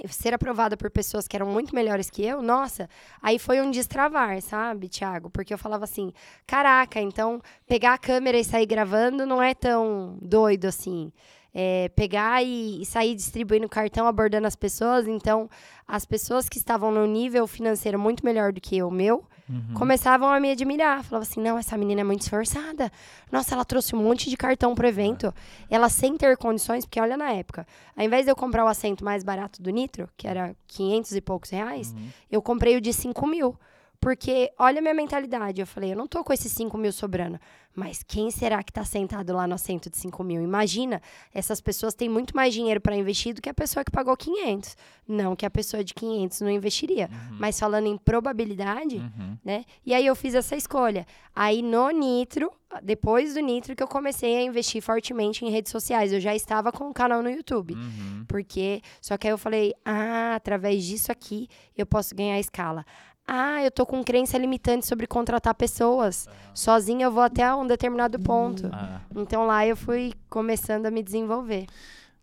ser 0.10 0.34
aprovada 0.34 0.78
por 0.78 0.90
pessoas 0.90 1.28
que 1.28 1.36
eram 1.36 1.48
muito 1.48 1.76
melhores 1.76 2.10
que 2.10 2.24
eu, 2.24 2.42
nossa, 2.42 2.90
aí 3.22 3.38
foi 3.38 3.62
um 3.62 3.70
destravar, 3.70 4.42
sabe, 4.42 4.88
Thiago? 4.88 5.30
Porque 5.30 5.54
eu 5.54 5.58
falava 5.58 5.84
assim, 5.84 6.14
caraca, 6.48 7.02
então 7.02 7.42
pegar 7.68 7.94
a 7.94 7.98
câmera 7.98 8.38
e 8.38 8.44
sair 8.44 8.66
gravando 8.66 9.26
não 9.26 9.42
é 9.42 9.54
tão 9.54 10.18
doido 10.22 10.66
assim. 10.66 11.12
É, 11.54 11.90
pegar 11.96 12.44
e, 12.44 12.82
e 12.82 12.86
sair 12.86 13.16
distribuindo 13.16 13.68
cartão, 13.68 14.06
abordando 14.08 14.46
as 14.46 14.56
pessoas. 14.56 15.08
Então, 15.08 15.50
as 15.88 16.06
pessoas 16.06 16.48
que 16.48 16.58
estavam 16.60 16.92
no 16.92 17.08
nível 17.08 17.48
financeiro 17.48 17.98
muito 17.98 18.24
melhor 18.24 18.54
do 18.54 18.62
que 18.62 18.82
o 18.84 18.92
meu, 18.92 19.26
Uhum. 19.52 19.74
começavam 19.74 20.30
a 20.30 20.40
me 20.40 20.52
admirar. 20.52 21.04
Falavam 21.04 21.28
assim: 21.28 21.42
não, 21.42 21.58
essa 21.58 21.76
menina 21.76 22.02
é 22.02 22.04
muito 22.04 22.22
esforçada. 22.22 22.92
Nossa, 23.32 23.56
ela 23.56 23.66
trouxe 23.66 23.96
um 23.96 24.04
monte 24.04 24.30
de 24.30 24.38
cartão 24.38 24.76
pro 24.76 24.86
evento. 24.88 25.34
Ela 25.72 25.90
sem 25.90 26.16
ter 26.16 26.38
condições, 26.38 26.86
porque 26.86 27.02
olha 27.02 27.18
na 27.18 27.32
época, 27.32 27.66
ao 27.98 28.06
invés 28.06 28.26
de 28.26 28.32
eu 28.32 28.36
comprar 28.36 28.64
o 28.64 28.68
assento 28.68 29.04
mais 29.04 29.24
barato 29.24 29.60
do 29.60 29.72
Nitro, 29.72 30.08
que 30.16 30.28
era 30.28 30.56
500 30.68 31.14
e 31.14 31.22
poucos 31.22 31.50
reais, 31.50 31.92
Uhum. 31.94 32.10
eu 32.30 32.42
comprei 32.44 32.78
o 32.78 32.82
de 32.82 32.94
5 32.94 33.26
mil. 33.26 33.56
Porque 34.02 34.50
olha 34.58 34.80
a 34.80 34.82
minha 34.82 34.94
mentalidade. 34.94 35.60
Eu 35.60 35.68
falei, 35.68 35.92
eu 35.92 35.98
não 35.98 36.08
tô 36.08 36.24
com 36.24 36.32
esses 36.32 36.52
5 36.54 36.78
mil 36.78 36.92
sobrando. 36.92 37.40
Mas 37.76 38.02
quem 38.04 38.32
será 38.32 38.62
que 38.64 38.74
tá 38.74 38.84
sentado 38.84 39.32
lá 39.34 39.46
no 39.48 39.54
assento 39.56 39.90
de 39.90 39.98
5 39.98 40.24
mil? 40.24 40.42
Imagina, 40.42 41.02
essas 41.34 41.62
pessoas 41.62 41.94
têm 41.94 42.10
muito 42.10 42.36
mais 42.36 42.54
dinheiro 42.54 42.82
para 42.82 42.96
investir 42.96 43.34
do 43.34 43.42
que 43.42 43.50
a 43.50 43.54
pessoa 43.54 43.84
que 43.86 43.92
pagou 43.92 44.16
500. 44.18 44.76
Não 45.08 45.36
que 45.36 45.46
a 45.46 45.50
pessoa 45.50 45.84
de 45.84 45.94
500 45.94 46.42
não 46.42 46.50
investiria. 46.50 47.10
Mas 47.32 47.60
falando 47.60 47.88
em 47.88 47.98
probabilidade, 47.98 48.98
Uhum. 48.98 49.38
né? 49.44 49.66
E 49.86 49.94
aí 49.94 50.06
eu 50.06 50.16
fiz 50.16 50.34
essa 50.34 50.56
escolha. 50.56 51.06
Aí 51.36 51.62
no 51.62 51.90
Nitro, 51.92 52.52
depois 52.84 53.34
do 53.34 53.40
Nitro, 53.40 53.76
que 53.76 53.84
eu 53.84 53.88
comecei 53.88 54.36
a 54.38 54.42
investir 54.44 54.82
fortemente 54.82 55.46
em 55.46 55.50
redes 55.50 55.72
sociais. 55.72 56.12
Eu 56.12 56.20
já 56.20 56.36
estava 56.36 56.72
com 56.72 56.86
um 56.86 56.94
canal 56.94 57.22
no 57.24 57.30
YouTube. 57.30 57.76
Uhum. 57.76 58.26
Porque. 58.28 58.82
Só 59.02 59.18
que 59.18 59.28
aí 59.28 59.34
eu 59.34 59.38
falei, 59.38 59.74
ah, 59.86 60.36
através 60.36 60.84
disso 60.84 61.12
aqui 61.12 61.48
eu 61.78 61.86
posso 61.86 62.14
ganhar 62.16 62.40
escala. 62.40 62.86
Ah, 63.32 63.64
eu 63.64 63.70
tô 63.70 63.86
com 63.86 64.04
crença 64.04 64.38
limitante 64.38 64.88
sobre 64.88 65.06
contratar 65.06 65.54
pessoas. 65.54 66.28
Sozinha 66.54 67.06
eu 67.06 67.12
vou 67.12 67.22
até 67.22 67.54
um 67.54 67.68
determinado 67.68 68.18
ponto. 68.20 68.68
Ah, 68.74 69.02
Então 69.16 69.46
lá 69.46 69.66
eu 69.68 69.76
fui 69.78 70.14
começando 70.30 70.88
a 70.88 70.92
me 70.92 71.04
desenvolver. 71.04 71.68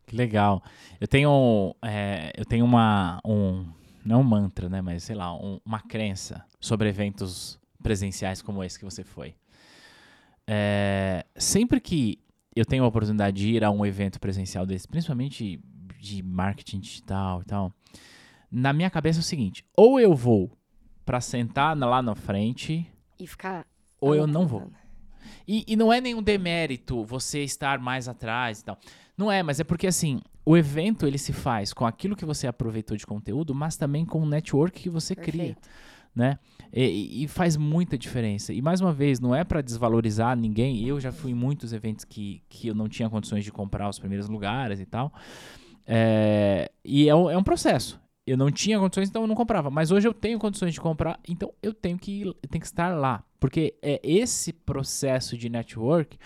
que 0.04 0.16
legal. 0.16 0.62
Eu 1.00 1.06
tenho, 1.08 1.74
é, 1.82 2.32
eu 2.36 2.44
tenho 2.44 2.64
uma, 2.64 3.20
um, 3.24 3.66
não 4.04 4.20
um 4.20 4.24
mantra, 4.24 4.68
né, 4.68 4.80
mas 4.80 5.02
sei 5.04 5.14
lá, 5.16 5.32
um- 5.34 5.60
uma 5.64 5.80
crença 5.80 6.44
sobre 6.60 6.88
eventos 6.88 7.58
presenciais 7.82 8.40
como 8.42 8.62
esse 8.64 8.78
que 8.78 8.84
você 8.84 9.02
foi. 9.04 9.34
É, 10.46 11.24
sempre 11.36 11.80
que 11.80 12.18
eu 12.54 12.64
tenho 12.64 12.84
a 12.84 12.86
oportunidade 12.86 13.36
de 13.36 13.48
ir 13.54 13.64
a 13.64 13.70
um 13.70 13.84
evento 13.84 14.18
presencial 14.20 14.64
desse, 14.64 14.86
principalmente 14.86 15.60
de 16.00 16.22
marketing 16.22 16.78
digital 16.80 17.42
e 17.42 17.44
tal, 17.44 17.72
na 18.50 18.72
minha 18.72 18.88
cabeça 18.90 19.18
é 19.18 19.20
o 19.20 19.24
seguinte: 19.24 19.64
ou 19.76 19.98
eu 19.98 20.14
vou 20.14 20.50
para 21.06 21.20
sentar 21.22 21.74
lá 21.78 22.02
na 22.02 22.14
frente, 22.14 22.86
E 23.18 23.26
ficar. 23.26 23.64
ou 24.00 24.14
eu 24.14 24.26
não 24.26 24.46
vou. 24.46 24.70
E, 25.48 25.64
e 25.68 25.76
não 25.76 25.92
é 25.92 26.00
nenhum 26.00 26.22
demérito 26.22 27.04
você 27.04 27.42
estar 27.44 27.78
mais 27.78 28.08
atrás 28.08 28.60
e 28.60 28.64
tal. 28.64 28.78
Não 29.16 29.30
é, 29.32 29.42
mas 29.42 29.60
é 29.60 29.64
porque 29.64 29.86
assim, 29.86 30.20
o 30.44 30.56
evento 30.56 31.06
ele 31.06 31.16
se 31.18 31.32
faz 31.32 31.72
com 31.72 31.86
aquilo 31.86 32.14
que 32.16 32.24
você 32.24 32.46
aproveitou 32.46 32.96
de 32.96 33.06
conteúdo, 33.06 33.54
mas 33.54 33.76
também 33.76 34.04
com 34.04 34.20
o 34.20 34.26
network 34.26 34.82
que 34.82 34.90
você 34.90 35.14
cria, 35.14 35.32
Perfeito. 35.54 35.68
né? 36.14 36.38
E- 36.72 37.22
E, 37.22 37.28
faz 37.28 37.56
muita 37.56 37.96
diferença. 37.96 38.52
E 38.52 38.60
mais 38.60 38.80
uma 38.80 38.92
vez, 38.92 39.18
não 39.20 39.34
é 39.34 39.44
para 39.44 39.62
desvalorizar 39.62 40.36
ninguém. 40.36 40.84
Eu 40.84 40.98
já 41.00 41.12
fui 41.12 41.30
em 41.30 41.34
muitos 41.34 41.72
eventos 41.72 42.04
que, 42.04 42.42
que 42.48 42.66
eu 42.68 42.74
não 42.74 42.88
tinha 42.88 43.08
condições 43.08 43.44
de 43.44 43.52
comprar 43.52 43.88
os 43.88 43.98
primeiros 43.98 44.28
lugares 44.28 44.80
e 44.80 44.84
tal. 44.86 45.12
É, 45.86 46.70
e 46.84 47.04
é 47.08 47.10
é 47.10 47.38
um 47.38 47.42
processo. 47.44 48.00
Eu 48.26 48.36
não 48.36 48.50
tinha 48.50 48.78
condições, 48.78 49.08
então 49.08 49.22
eu 49.22 49.28
não 49.28 49.36
comprava. 49.36 49.70
Mas 49.70 49.90
hoje 49.90 50.08
eu 50.08 50.12
tenho 50.12 50.38
condições 50.38 50.74
de 50.74 50.80
comprar, 50.80 51.20
então 51.28 51.52
eu 51.62 51.72
tenho 51.72 51.96
que, 51.96 52.22
eu 52.22 52.34
tenho 52.34 52.60
que 52.60 52.66
estar 52.66 52.94
lá. 52.96 53.22
Porque 53.38 53.74
é 53.80 54.00
esse 54.02 54.52
processo 54.52 55.36
de 55.38 55.48
network 55.48 56.18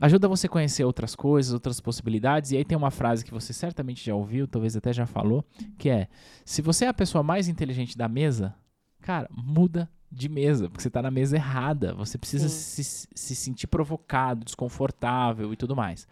ajuda 0.00 0.28
você 0.28 0.46
a 0.46 0.50
conhecer 0.50 0.84
outras 0.84 1.14
coisas, 1.14 1.52
outras 1.52 1.80
possibilidades. 1.80 2.52
E 2.52 2.56
aí 2.56 2.64
tem 2.64 2.78
uma 2.78 2.90
frase 2.90 3.24
que 3.24 3.32
você 3.32 3.52
certamente 3.52 4.04
já 4.04 4.14
ouviu, 4.14 4.46
talvez 4.46 4.76
até 4.76 4.92
já 4.92 5.06
falou, 5.06 5.44
que 5.78 5.90
é: 5.90 6.08
se 6.44 6.62
você 6.62 6.84
é 6.84 6.88
a 6.88 6.94
pessoa 6.94 7.22
mais 7.22 7.48
inteligente 7.48 7.96
da 7.96 8.08
mesa, 8.08 8.54
cara, 9.00 9.28
muda 9.30 9.90
de 10.10 10.28
mesa, 10.28 10.68
porque 10.68 10.82
você 10.82 10.88
está 10.88 11.02
na 11.02 11.10
mesa 11.10 11.36
errada. 11.36 11.94
Você 11.94 12.16
precisa 12.16 12.48
se, 12.48 12.82
se 12.82 13.34
sentir 13.34 13.66
provocado, 13.66 14.44
desconfortável 14.44 15.52
e 15.52 15.56
tudo 15.56 15.76
mais. 15.76 16.06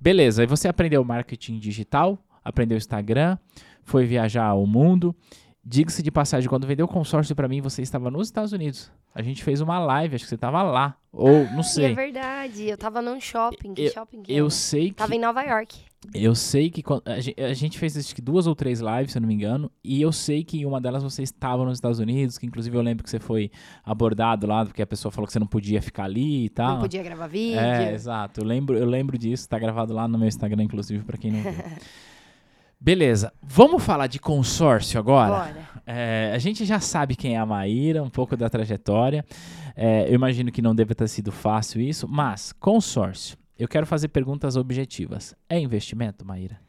Beleza, 0.00 0.42
aí 0.42 0.46
você 0.46 0.66
aprendeu 0.68 1.04
marketing 1.04 1.58
digital, 1.58 2.18
aprendeu 2.44 2.76
Instagram, 2.76 3.38
foi 3.84 4.04
viajar 4.06 4.54
o 4.54 4.66
mundo. 4.66 5.14
Diga-se 5.64 6.02
de 6.02 6.10
passagem, 6.10 6.48
quando 6.48 6.66
vendeu 6.66 6.86
o 6.86 6.88
consórcio 6.88 7.36
para 7.36 7.46
mim, 7.46 7.60
você 7.60 7.82
estava 7.82 8.10
nos 8.10 8.26
Estados 8.28 8.52
Unidos. 8.52 8.90
A 9.14 9.22
gente 9.22 9.44
fez 9.44 9.60
uma 9.60 9.78
live, 9.78 10.16
acho 10.16 10.24
que 10.24 10.28
você 10.28 10.34
estava 10.34 10.60
lá. 10.62 10.96
Ou, 11.12 11.44
não 11.50 11.60
é 11.60 11.62
sei. 11.62 11.94
verdade, 11.94 12.64
eu 12.68 12.76
tava 12.76 13.00
num 13.00 13.20
shopping. 13.20 13.74
Que 13.74 13.88
shopping 13.90 14.22
que 14.22 14.32
Eu 14.32 14.46
era? 14.46 14.50
sei 14.50 14.88
que. 14.88 14.94
Tava 14.96 15.14
em 15.14 15.20
Nova 15.20 15.40
York. 15.42 15.78
Eu 16.12 16.34
sei 16.34 16.68
que 16.68 16.82
a 17.06 17.20
gen- 17.20 17.34
a 17.38 17.52
gente 17.52 17.78
fez 17.78 17.96
acho 17.96 18.12
que 18.12 18.20
duas 18.20 18.48
ou 18.48 18.56
três 18.56 18.80
lives, 18.80 19.12
se 19.12 19.18
eu 19.18 19.20
não 19.20 19.28
me 19.28 19.34
engano, 19.34 19.70
e 19.84 20.02
eu 20.02 20.10
sei 20.10 20.42
que 20.42 20.58
em 20.58 20.64
uma 20.64 20.80
delas 20.80 21.00
você 21.04 21.22
estava 21.22 21.64
nos 21.64 21.74
Estados 21.74 22.00
Unidos, 22.00 22.38
que 22.38 22.44
inclusive 22.46 22.76
eu 22.76 22.82
lembro 22.82 23.04
que 23.04 23.10
você 23.10 23.20
foi 23.20 23.48
abordado 23.84 24.44
lá, 24.48 24.64
porque 24.66 24.82
a 24.82 24.86
pessoa 24.86 25.12
falou 25.12 25.26
que 25.28 25.32
você 25.32 25.38
não 25.38 25.46
podia 25.46 25.80
ficar 25.80 26.04
ali 26.04 26.46
e 26.46 26.48
tal. 26.48 26.72
Não 26.74 26.80
podia 26.80 27.04
gravar 27.04 27.28
vídeo. 27.28 27.60
É, 27.60 27.92
exato. 27.92 28.40
Eu 28.40 28.44
lembro, 28.44 28.76
eu 28.76 28.86
lembro 28.86 29.16
disso, 29.16 29.48
tá 29.48 29.60
gravado 29.60 29.94
lá 29.94 30.08
no 30.08 30.18
meu 30.18 30.26
Instagram, 30.26 30.64
inclusive, 30.64 31.04
pra 31.04 31.16
quem 31.16 31.30
não 31.30 31.40
viu. 31.40 31.52
Beleza, 32.84 33.32
vamos 33.40 33.84
falar 33.84 34.08
de 34.08 34.18
consórcio 34.18 34.98
agora? 34.98 35.54
É, 35.86 36.32
a 36.34 36.38
gente 36.38 36.64
já 36.64 36.80
sabe 36.80 37.14
quem 37.14 37.36
é 37.36 37.38
a 37.38 37.46
Maíra, 37.46 38.02
um 38.02 38.10
pouco 38.10 38.36
da 38.36 38.50
trajetória. 38.50 39.24
É, 39.76 40.08
eu 40.08 40.14
imagino 40.14 40.50
que 40.50 40.60
não 40.60 40.74
deve 40.74 40.92
ter 40.92 41.06
sido 41.06 41.30
fácil 41.30 41.80
isso, 41.80 42.08
mas 42.08 42.52
consórcio. 42.52 43.38
Eu 43.56 43.68
quero 43.68 43.86
fazer 43.86 44.08
perguntas 44.08 44.56
objetivas. 44.56 45.32
É 45.48 45.60
investimento, 45.60 46.26
Maíra? 46.26 46.60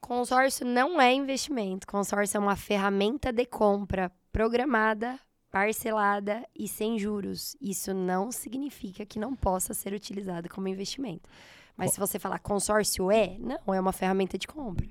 Consórcio 0.00 0.64
não 0.64 1.00
é 1.00 1.12
investimento. 1.12 1.88
Consórcio 1.88 2.38
é 2.38 2.40
uma 2.40 2.54
ferramenta 2.54 3.32
de 3.32 3.46
compra 3.46 4.12
programada, 4.30 5.18
parcelada 5.50 6.46
e 6.56 6.68
sem 6.68 7.00
juros. 7.00 7.56
Isso 7.60 7.92
não 7.92 8.30
significa 8.30 9.04
que 9.04 9.18
não 9.18 9.34
possa 9.34 9.74
ser 9.74 9.92
utilizado 9.92 10.48
como 10.48 10.68
investimento. 10.68 11.28
Mas 11.76 11.90
se 11.90 11.98
você 11.98 12.16
falar 12.16 12.38
consórcio 12.38 13.10
é, 13.10 13.36
não, 13.40 13.74
é 13.74 13.80
uma 13.80 13.92
ferramenta 13.92 14.38
de 14.38 14.46
compra. 14.46 14.86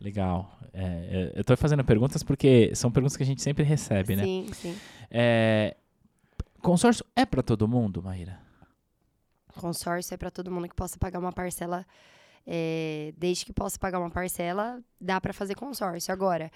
Legal. 0.00 0.58
É, 0.72 1.32
eu 1.34 1.42
tô 1.44 1.56
fazendo 1.56 1.84
perguntas 1.84 2.22
porque 2.22 2.74
são 2.74 2.90
perguntas 2.90 3.16
que 3.16 3.22
a 3.22 3.26
gente 3.26 3.42
sempre 3.42 3.64
recebe, 3.64 4.14
né? 4.14 4.24
Sim, 4.24 4.50
sim. 4.52 4.78
É, 5.10 5.76
consórcio 6.62 7.04
é 7.16 7.26
para 7.26 7.42
todo 7.42 7.66
mundo, 7.66 8.02
Maíra? 8.02 8.38
Consórcio 9.56 10.14
é 10.14 10.16
para 10.16 10.30
todo 10.30 10.50
mundo 10.50 10.68
que 10.68 10.74
possa 10.74 10.96
pagar 10.98 11.18
uma 11.18 11.32
parcela. 11.32 11.84
é, 12.46 13.12
desde 13.16 13.44
que 13.44 13.52
possa 13.52 13.78
pagar 13.78 13.98
uma 13.98 14.10
parcela, 14.10 14.80
dá 15.00 15.20
para 15.20 15.34
fazer 15.34 15.54
consórcio. 15.54 16.12
Agora, 16.12 16.50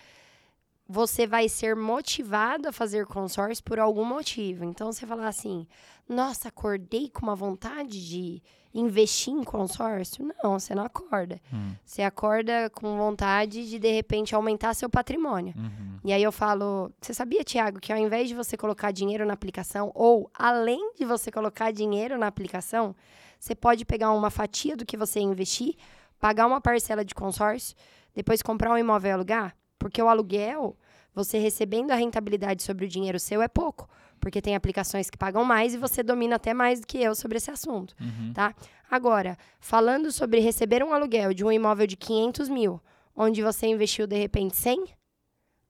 você 0.92 1.26
vai 1.26 1.48
ser 1.48 1.74
motivado 1.74 2.68
a 2.68 2.72
fazer 2.72 3.06
consórcio 3.06 3.64
por 3.64 3.80
algum 3.80 4.04
motivo. 4.04 4.62
Então, 4.62 4.92
você 4.92 5.06
falar 5.06 5.26
assim: 5.26 5.66
nossa, 6.06 6.48
acordei 6.48 7.08
com 7.08 7.22
uma 7.22 7.34
vontade 7.34 8.06
de 8.06 8.42
investir 8.74 9.32
em 9.32 9.42
consórcio? 9.42 10.30
Não, 10.42 10.58
você 10.58 10.74
não 10.74 10.84
acorda. 10.84 11.40
Hum. 11.50 11.72
Você 11.82 12.02
acorda 12.02 12.68
com 12.70 12.96
vontade 12.98 13.70
de, 13.70 13.78
de 13.78 13.90
repente, 13.90 14.34
aumentar 14.34 14.74
seu 14.74 14.90
patrimônio. 14.90 15.54
Uhum. 15.56 15.98
E 16.04 16.12
aí 16.12 16.22
eu 16.22 16.32
falo, 16.32 16.92
você 17.00 17.14
sabia, 17.14 17.42
Tiago, 17.42 17.80
que 17.80 17.92
ao 17.92 17.98
invés 17.98 18.28
de 18.28 18.34
você 18.34 18.54
colocar 18.54 18.90
dinheiro 18.90 19.24
na 19.24 19.32
aplicação, 19.32 19.90
ou 19.94 20.30
além 20.34 20.92
de 20.94 21.06
você 21.06 21.30
colocar 21.30 21.70
dinheiro 21.70 22.18
na 22.18 22.26
aplicação, 22.26 22.94
você 23.40 23.54
pode 23.54 23.86
pegar 23.86 24.12
uma 24.12 24.30
fatia 24.30 24.76
do 24.76 24.84
que 24.84 24.96
você 24.96 25.20
investir, 25.20 25.74
pagar 26.20 26.46
uma 26.46 26.60
parcela 26.60 27.02
de 27.02 27.14
consórcio, 27.14 27.74
depois 28.14 28.42
comprar 28.42 28.70
um 28.72 28.78
imóvel 28.78 29.10
e 29.10 29.12
alugar? 29.12 29.56
Porque 29.78 30.00
o 30.00 30.08
aluguel, 30.08 30.76
você 31.14 31.38
recebendo 31.38 31.90
a 31.90 31.94
rentabilidade 31.94 32.62
sobre 32.62 32.84
o 32.86 32.88
dinheiro 32.88 33.18
seu 33.20 33.42
é 33.42 33.48
pouco. 33.48 33.88
Porque 34.20 34.40
tem 34.40 34.54
aplicações 34.54 35.10
que 35.10 35.18
pagam 35.18 35.44
mais 35.44 35.74
e 35.74 35.78
você 35.78 36.02
domina 36.02 36.36
até 36.36 36.54
mais 36.54 36.80
do 36.80 36.86
que 36.86 36.98
eu 36.98 37.14
sobre 37.14 37.38
esse 37.38 37.50
assunto 37.50 37.94
Uhum. 38.00 38.32
tá? 38.32 38.54
Agora, 38.90 39.36
falando 39.58 40.12
sobre 40.12 40.38
receber 40.38 40.82
um 40.84 40.92
aluguel 40.92 41.34
de 41.34 41.44
um 41.44 41.50
imóvel 41.50 41.86
de 41.86 41.96
500 41.96 42.48
mil, 42.48 42.80
onde 43.16 43.42
você 43.42 43.66
investiu 43.66 44.06
de 44.06 44.16
repente 44.16 44.56
100, 44.56 44.84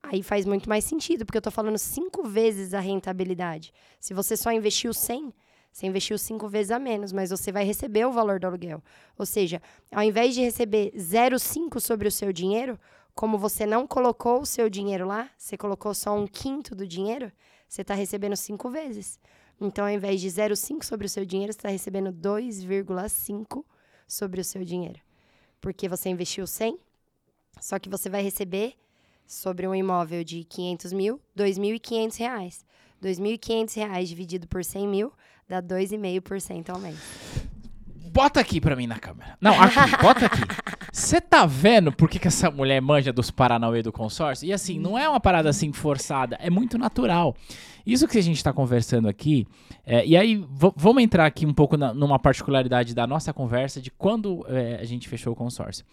aí 0.02 0.22
faz 0.22 0.44
muito 0.44 0.68
mais 0.68 0.84
sentido, 0.84 1.24
porque 1.24 1.38
eu 1.38 1.42
tô 1.42 1.50
falando 1.50 1.78
cinco 1.78 2.24
vezes 2.24 2.74
a 2.74 2.80
rentabilidade. 2.80 3.72
Se 3.98 4.12
você 4.12 4.36
só 4.36 4.52
investiu 4.52 4.92
100, 4.92 5.32
você 5.72 5.86
investiu 5.86 6.18
cinco 6.18 6.48
vezes 6.48 6.70
a 6.70 6.78
menos, 6.78 7.12
mas 7.12 7.30
você 7.30 7.50
vai 7.50 7.64
receber 7.64 8.04
o 8.04 8.12
valor 8.12 8.38
do 8.38 8.46
aluguel. 8.46 8.82
Ou 9.16 9.24
seja, 9.24 9.62
ao 9.90 10.02
invés 10.02 10.34
de 10.34 10.42
receber 10.42 10.92
0,5 10.94 11.80
sobre 11.80 12.06
o 12.08 12.12
seu 12.12 12.32
dinheiro, 12.32 12.78
como 13.14 13.38
você 13.38 13.66
não 13.66 13.86
colocou 13.86 14.40
o 14.40 14.46
seu 14.46 14.68
dinheiro 14.70 15.06
lá, 15.06 15.30
você 15.36 15.56
colocou 15.56 15.94
só 15.94 16.16
um 16.16 16.26
quinto 16.26 16.74
do 16.74 16.86
dinheiro, 16.86 17.30
você 17.68 17.82
está 17.82 17.94
recebendo 17.94 18.36
cinco 18.36 18.70
vezes. 18.70 19.18
Então, 19.60 19.84
ao 19.84 19.90
invés 19.90 20.20
de 20.20 20.28
0,5 20.28 20.84
sobre 20.84 21.06
o 21.06 21.10
seu 21.10 21.24
dinheiro, 21.24 21.52
você 21.52 21.58
está 21.58 21.68
recebendo 21.68 22.12
2,5 22.12 23.64
sobre 24.08 24.40
o 24.40 24.44
seu 24.44 24.64
dinheiro. 24.64 25.00
Porque 25.60 25.88
você 25.88 26.08
investiu 26.08 26.46
100, 26.46 26.78
só 27.60 27.78
que 27.78 27.88
você 27.88 28.10
vai 28.10 28.22
receber 28.22 28.74
sobre 29.26 29.66
um 29.66 29.74
imóvel 29.74 30.24
de 30.24 30.44
500 30.44 30.92
mil, 30.92 31.20
2.500 31.36 32.18
reais. 32.18 32.64
2.500 33.02 33.74
reais 33.76 34.08
dividido 34.08 34.46
por 34.46 34.64
100 34.64 34.88
mil 34.88 35.12
dá 35.48 35.62
2,5% 35.62 36.70
ao 36.70 36.78
mês. 36.78 36.96
Bota 38.12 38.40
aqui 38.40 38.60
pra 38.60 38.76
mim 38.76 38.86
na 38.86 38.98
câmera. 38.98 39.38
Não, 39.40 39.58
aqui, 39.58 39.78
bota 40.02 40.26
aqui. 40.26 40.42
Você 40.92 41.18
tá 41.18 41.46
vendo 41.46 41.90
por 41.90 42.10
que, 42.10 42.18
que 42.18 42.28
essa 42.28 42.50
mulher 42.50 42.80
manja 42.82 43.10
dos 43.10 43.30
Paranauê 43.30 43.82
do 43.82 43.90
consórcio? 43.90 44.46
E 44.46 44.52
assim, 44.52 44.78
não 44.78 44.98
é 44.98 45.08
uma 45.08 45.18
parada 45.18 45.48
assim 45.48 45.72
forçada, 45.72 46.36
é 46.38 46.50
muito 46.50 46.76
natural. 46.76 47.34
Isso 47.86 48.06
que 48.06 48.18
a 48.18 48.22
gente 48.22 48.44
tá 48.44 48.52
conversando 48.52 49.08
aqui, 49.08 49.46
é, 49.86 50.04
e 50.06 50.14
aí 50.14 50.46
vamos 50.76 51.02
entrar 51.02 51.24
aqui 51.24 51.46
um 51.46 51.54
pouco 51.54 51.78
na- 51.78 51.94
numa 51.94 52.18
particularidade 52.18 52.94
da 52.94 53.06
nossa 53.06 53.32
conversa 53.32 53.80
de 53.80 53.90
quando 53.90 54.44
é, 54.46 54.76
a 54.78 54.84
gente 54.84 55.08
fechou 55.08 55.32
o 55.32 55.36
consórcio. 55.36 55.84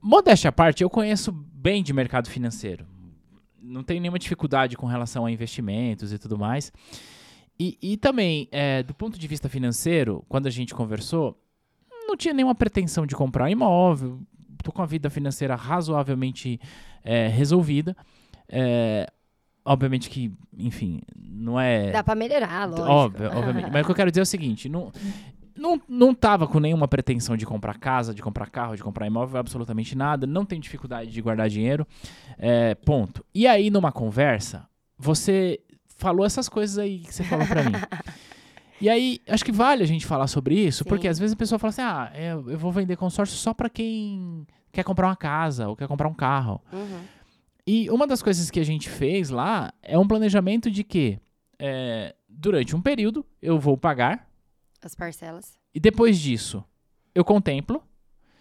Modéstia 0.00 0.48
à 0.50 0.52
parte, 0.52 0.82
eu 0.84 0.88
conheço 0.88 1.32
bem 1.32 1.82
de 1.82 1.92
mercado 1.92 2.28
financeiro. 2.30 2.86
Não 3.60 3.82
tenho 3.82 4.00
nenhuma 4.00 4.18
dificuldade 4.20 4.76
com 4.76 4.86
relação 4.86 5.26
a 5.26 5.32
investimentos 5.32 6.12
e 6.12 6.18
tudo 6.18 6.38
mais. 6.38 6.72
E, 7.58 7.76
e 7.82 7.96
também, 7.98 8.48
é, 8.50 8.82
do 8.82 8.94
ponto 8.94 9.18
de 9.18 9.26
vista 9.28 9.46
financeiro, 9.48 10.24
quando 10.28 10.46
a 10.46 10.50
gente 10.50 10.74
conversou, 10.74 11.36
não 12.10 12.16
tinha 12.16 12.34
nenhuma 12.34 12.54
pretensão 12.54 13.06
de 13.06 13.14
comprar 13.14 13.44
um 13.44 13.48
imóvel. 13.48 14.20
Tô 14.62 14.72
com 14.72 14.82
a 14.82 14.86
vida 14.86 15.08
financeira 15.08 15.54
razoavelmente 15.54 16.60
é, 17.02 17.28
resolvida. 17.28 17.96
É, 18.48 19.06
obviamente 19.64 20.10
que, 20.10 20.32
enfim, 20.58 21.00
não 21.16 21.58
é. 21.58 21.90
Dá 21.90 22.02
pra 22.02 22.14
melhorar, 22.14 22.66
lógico. 22.66 22.88
Óbvio, 22.88 23.26
obviamente. 23.28 23.70
Mas 23.70 23.82
o 23.82 23.84
que 23.86 23.90
eu 23.90 23.96
quero 23.96 24.10
dizer 24.10 24.20
é 24.20 24.22
o 24.22 24.26
seguinte: 24.26 24.68
não, 24.68 24.92
não, 25.56 25.80
não 25.88 26.14
tava 26.14 26.46
com 26.46 26.58
nenhuma 26.58 26.88
pretensão 26.88 27.36
de 27.36 27.46
comprar 27.46 27.78
casa, 27.78 28.12
de 28.12 28.22
comprar 28.22 28.50
carro, 28.50 28.76
de 28.76 28.82
comprar 28.82 29.06
imóvel, 29.06 29.38
absolutamente 29.38 29.96
nada. 29.96 30.26
Não 30.26 30.44
tenho 30.44 30.60
dificuldade 30.60 31.10
de 31.10 31.22
guardar 31.22 31.48
dinheiro. 31.48 31.86
é, 32.38 32.74
ponto. 32.74 33.24
E 33.34 33.46
aí, 33.46 33.70
numa 33.70 33.92
conversa, 33.92 34.66
você 34.98 35.60
falou 35.96 36.26
essas 36.26 36.48
coisas 36.48 36.78
aí 36.78 37.00
que 37.00 37.14
você 37.14 37.24
falou 37.24 37.46
pra 37.46 37.62
mim. 37.62 37.72
E 38.80 38.88
aí, 38.88 39.20
acho 39.28 39.44
que 39.44 39.52
vale 39.52 39.82
a 39.82 39.86
gente 39.86 40.06
falar 40.06 40.26
sobre 40.26 40.54
isso, 40.58 40.84
Sim. 40.84 40.88
porque 40.88 41.06
às 41.06 41.18
vezes 41.18 41.34
a 41.34 41.36
pessoa 41.36 41.58
fala 41.58 41.68
assim: 41.70 41.82
ah, 41.82 42.10
é, 42.14 42.32
eu 42.32 42.58
vou 42.58 42.72
vender 42.72 42.96
consórcio 42.96 43.36
só 43.36 43.52
pra 43.52 43.68
quem 43.68 44.46
quer 44.72 44.82
comprar 44.84 45.08
uma 45.08 45.16
casa 45.16 45.68
ou 45.68 45.76
quer 45.76 45.86
comprar 45.88 46.08
um 46.08 46.14
carro. 46.14 46.60
Uhum. 46.72 47.02
E 47.66 47.90
uma 47.90 48.06
das 48.06 48.22
coisas 48.22 48.50
que 48.50 48.58
a 48.58 48.64
gente 48.64 48.88
fez 48.88 49.28
lá 49.30 49.72
é 49.82 49.98
um 49.98 50.08
planejamento 50.08 50.70
de 50.70 50.82
que 50.82 51.18
é, 51.58 52.14
durante 52.28 52.74
um 52.74 52.80
período 52.80 53.24
eu 53.42 53.58
vou 53.58 53.76
pagar 53.76 54.28
As 54.82 54.94
parcelas. 54.94 55.58
e 55.74 55.78
depois 55.78 56.18
disso 56.18 56.64
eu 57.14 57.24
contemplo 57.24 57.82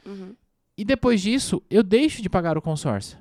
Uhum. 0.06 0.34
e 0.78 0.86
depois 0.86 1.22
disso 1.22 1.62
eu 1.70 1.84
deixo 1.84 2.22
de 2.22 2.30
pagar 2.30 2.58
o 2.58 2.62
consórcio, 2.62 3.18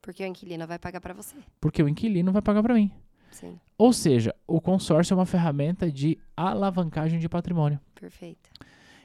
Porque 0.00 0.24
o 0.24 0.26
inquilino 0.26 0.66
vai 0.66 0.78
pagar 0.78 1.00
pra 1.00 1.12
você. 1.12 1.36
porque 1.60 1.82
o 1.82 1.88
inquilino 1.88 2.32
vai 2.32 2.40
pagar 2.42 2.62
para 2.62 2.74
mim. 2.74 2.90
Sim, 3.34 3.58
Ou 3.76 3.92
seja, 3.92 4.32
o 4.46 4.60
consórcio 4.60 5.12
é 5.12 5.16
uma 5.16 5.26
ferramenta 5.26 5.90
de 5.90 6.16
alavancagem 6.36 7.18
de 7.18 7.28
patrimônio. 7.28 7.80
perfeito. 7.98 8.48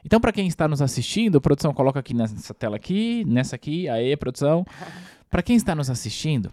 Então, 0.05 0.21
para 0.21 0.31
quem 0.31 0.47
está 0.47 0.67
nos 0.67 0.81
assistindo, 0.81 1.41
produção, 1.41 1.73
coloca 1.73 1.99
aqui 1.99 2.13
nessa 2.13 2.53
tela 2.53 2.75
aqui, 2.75 3.25
nessa 3.25 3.55
aqui, 3.55 3.89
aí, 3.89 4.15
produção. 4.15 4.63
Para 5.29 5.43
quem 5.43 5.55
está 5.55 5.75
nos 5.75 5.89
assistindo, 5.89 6.51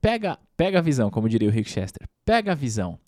pega, 0.00 0.38
pega 0.56 0.78
a 0.78 0.82
visão, 0.82 1.10
como 1.10 1.28
diria 1.28 1.48
o 1.48 1.52
Rick 1.52 1.70
Chester. 1.70 2.06
Pega 2.24 2.52
a 2.52 2.54
visão. 2.54 2.98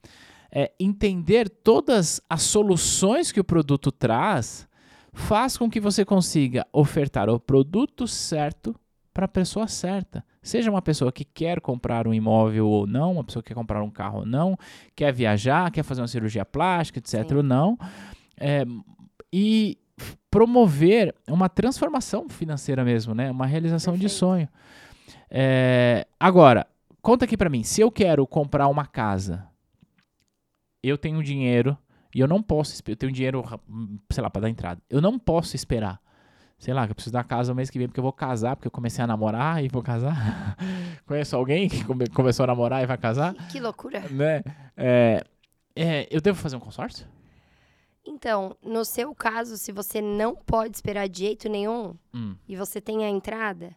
É, 0.51 0.71
entender 0.79 1.49
todas 1.49 2.21
as 2.29 2.43
soluções 2.43 3.33
que 3.33 3.41
o 3.41 3.45
produto 3.45 3.91
traz 3.91 4.69
faz 5.13 5.57
com 5.57 5.69
que 5.69 5.81
você 5.81 6.05
consiga 6.05 6.67
ofertar 6.73 7.29
o 7.29 7.41
produto 7.41 8.07
certo 8.07 8.75
para 9.13 9.27
a 9.27 9.29
pessoa 9.29 9.69
certa. 9.69 10.25
Seja 10.43 10.71
uma 10.71 10.83
pessoa 10.83 11.13
que 11.13 11.25
quer 11.25 11.61
comprar 11.61 12.07
um 12.09 12.15
imóvel 12.15 12.67
ou 12.67 12.87
não, 12.87 13.13
uma 13.13 13.25
pessoa 13.25 13.43
que 13.43 13.49
quer 13.49 13.55
comprar 13.55 13.83
um 13.83 13.91
carro 13.91 14.21
ou 14.21 14.27
não, 14.27 14.57
quer 14.97 15.13
viajar, 15.13 15.71
quer 15.71 15.83
fazer 15.83 16.01
uma 16.01 16.09
cirurgia 16.09 16.45
plástica, 16.45 16.99
etc. 16.99 17.29
Sim. 17.29 17.37
ou 17.37 17.43
não. 17.43 17.79
É, 18.39 18.65
e 19.33 19.79
promover 20.31 21.15
uma 21.29 21.49
transformação 21.49 22.29
financeira 22.29 22.85
mesmo, 22.85 23.15
né? 23.15 23.31
Uma 23.31 23.47
realização 23.47 23.95
de 23.95 24.01
Perfeito. 24.01 24.19
sonho. 24.19 24.49
É, 25.31 26.07
agora, 26.19 26.67
conta 27.01 27.25
aqui 27.25 27.37
pra 27.37 27.51
mim, 27.51 27.63
se 27.63 27.81
eu 27.81 27.91
quero 27.91 28.27
comprar 28.27 28.69
uma 28.69 28.87
casa, 28.87 29.47
eu 30.83 30.99
tenho 30.99 31.23
dinheiro 31.23 31.77
e 32.15 32.21
eu 32.21 32.29
não 32.29 32.43
posso, 32.43 32.83
eu 32.87 32.97
tenho 32.97 33.13
dinheiro, 33.13 33.45
hum, 33.69 33.99
sei 34.11 34.23
lá, 34.23 34.29
pra 34.29 34.43
dar 34.43 34.51
entrada. 34.51 34.81
Eu 34.91 35.01
não 35.01 35.19
posso 35.19 35.55
esperar. 35.55 36.01
Sei 36.63 36.73
lá, 36.73 36.87
que 36.87 36.93
eu 36.93 36.95
preciso 36.95 37.13
da 37.13 37.25
casa 37.25 37.53
o 37.53 37.57
mês 37.57 37.69
que 37.71 37.77
vem 37.77 37.89
porque 37.89 37.99
eu 37.99 38.05
vou 38.05 38.13
casar, 38.13 38.55
porque 38.55 38.69
eu 38.69 38.71
comecei 38.71 39.03
a 39.03 39.07
namorar 39.09 39.65
e 39.65 39.67
vou 39.69 39.83
casar. 39.83 40.57
Conheço 41.05 41.35
alguém 41.35 41.69
que 41.69 41.83
come- 41.85 42.07
começou 42.11 42.45
a 42.45 42.47
namorar 42.47 42.81
e 42.85 42.87
vai 42.87 42.97
casar, 42.97 43.35
Que 43.49 43.59
loucura. 43.59 43.99
né? 44.09 44.45
É, 44.77 45.25
é, 45.75 46.07
eu 46.09 46.21
devo 46.21 46.39
fazer 46.39 46.55
um 46.55 46.61
consórcio? 46.61 47.05
Então, 48.07 48.57
no 48.63 48.85
seu 48.85 49.13
caso, 49.13 49.57
se 49.57 49.73
você 49.73 50.01
não 50.01 50.37
pode 50.37 50.77
esperar 50.77 51.09
de 51.09 51.19
jeito 51.21 51.49
nenhum 51.49 51.97
Hum, 52.15 52.37
e 52.49 52.55
você 52.55 52.81
tem 52.81 53.05
a 53.05 53.09
entrada, 53.11 53.75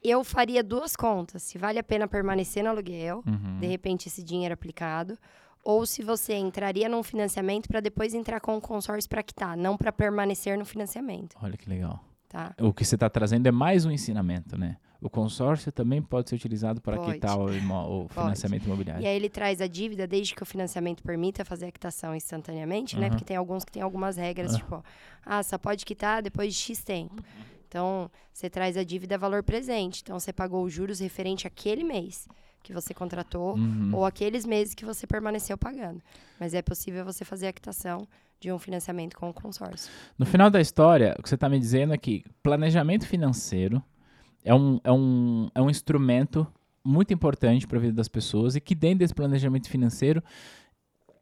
eu 0.00 0.22
faria 0.22 0.62
duas 0.62 0.94
contas. 0.94 1.42
Se 1.42 1.58
vale 1.58 1.80
a 1.80 1.82
pena 1.82 2.06
permanecer 2.06 2.62
no 2.62 2.70
aluguel, 2.70 3.24
uhum. 3.26 3.58
de 3.58 3.66
repente 3.66 4.06
esse 4.06 4.22
dinheiro 4.22 4.54
aplicado, 4.54 5.18
ou 5.64 5.84
se 5.86 6.04
você 6.04 6.34
entraria 6.34 6.88
num 6.88 7.02
financiamento 7.02 7.66
para 7.68 7.80
depois 7.80 8.14
entrar 8.14 8.40
com 8.40 8.56
o 8.56 8.60
consórcio 8.60 9.10
para 9.10 9.24
quitar, 9.24 9.56
não 9.56 9.76
para 9.76 9.90
permanecer 9.92 10.56
no 10.56 10.64
financiamento, 10.64 11.36
Olha 11.42 11.56
que 11.56 11.68
legal. 11.68 12.00
Tá? 12.32 12.54
O 12.60 12.72
que 12.72 12.84
você 12.84 12.96
está 12.96 13.08
trazendo 13.10 13.46
é 13.46 13.50
mais 13.52 13.84
um 13.84 13.90
ensinamento, 13.90 14.56
né? 14.58 14.76
O 15.00 15.10
consórcio 15.10 15.72
também 15.72 16.00
pode 16.00 16.28
ser 16.30 16.36
utilizado 16.36 16.80
para 16.80 16.96
Pode. 16.96 17.14
quitar 17.14 17.36
o, 17.36 17.46
o 18.04 18.08
financiamento 18.08 18.64
imobiliário. 18.66 19.02
E 19.02 19.06
aí 19.06 19.16
ele 19.16 19.28
traz 19.28 19.60
a 19.60 19.66
dívida 19.66 20.06
desde 20.06 20.32
que 20.34 20.42
o 20.42 20.46
financiamento 20.46 21.02
permita 21.02 21.44
fazer 21.44 21.66
a 21.66 21.72
quitação 21.72 22.14
instantaneamente, 22.14 22.96
né? 22.96 23.06
Uhum. 23.06 23.10
Porque 23.10 23.24
tem 23.24 23.36
alguns 23.36 23.64
que 23.64 23.72
tem 23.72 23.82
algumas 23.82 24.16
regras, 24.16 24.54
Ah. 24.54 24.58
tipo, 24.58 24.84
ah, 25.26 25.42
só 25.42 25.58
pode 25.58 25.84
quitar 25.84 26.22
depois 26.22 26.54
de 26.54 26.60
X 26.60 26.84
tempo. 26.84 27.20
Então, 27.66 28.08
você 28.32 28.48
traz 28.48 28.76
a 28.76 28.84
dívida 28.84 29.18
valor 29.18 29.42
presente. 29.42 30.02
Então, 30.02 30.18
você 30.20 30.32
pagou 30.32 30.62
os 30.64 30.72
juros 30.72 31.00
referente 31.00 31.46
àquele 31.48 31.82
mês 31.82 32.28
que 32.62 32.72
você 32.72 32.94
contratou 32.94 33.56
Uhum. 33.56 33.90
ou 33.92 34.06
aqueles 34.06 34.46
meses 34.46 34.72
que 34.72 34.84
você 34.84 35.04
permaneceu 35.04 35.58
pagando. 35.58 36.00
Mas 36.38 36.54
é 36.54 36.62
possível 36.62 37.04
você 37.04 37.24
fazer 37.24 37.48
a 37.48 37.52
quitação 37.52 38.06
de 38.42 38.50
um 38.50 38.58
financiamento 38.58 39.16
com 39.16 39.30
o 39.30 39.32
consórcio. 39.32 39.88
No 40.18 40.26
final 40.26 40.50
da 40.50 40.60
história, 40.60 41.14
o 41.16 41.22
que 41.22 41.28
você 41.28 41.36
está 41.36 41.48
me 41.48 41.60
dizendo 41.60 41.94
é 41.94 41.96
que 41.96 42.24
planejamento 42.42 43.06
financeiro 43.06 43.80
é 44.44 44.52
um, 44.52 44.80
é 44.82 44.90
um, 44.90 45.48
é 45.54 45.62
um 45.62 45.70
instrumento 45.70 46.44
muito 46.84 47.14
importante 47.14 47.68
para 47.68 47.78
a 47.78 47.80
vida 47.80 47.92
das 47.92 48.08
pessoas 48.08 48.56
e 48.56 48.60
que 48.60 48.74
dentro 48.74 48.98
desse 48.98 49.14
planejamento 49.14 49.70
financeiro, 49.70 50.20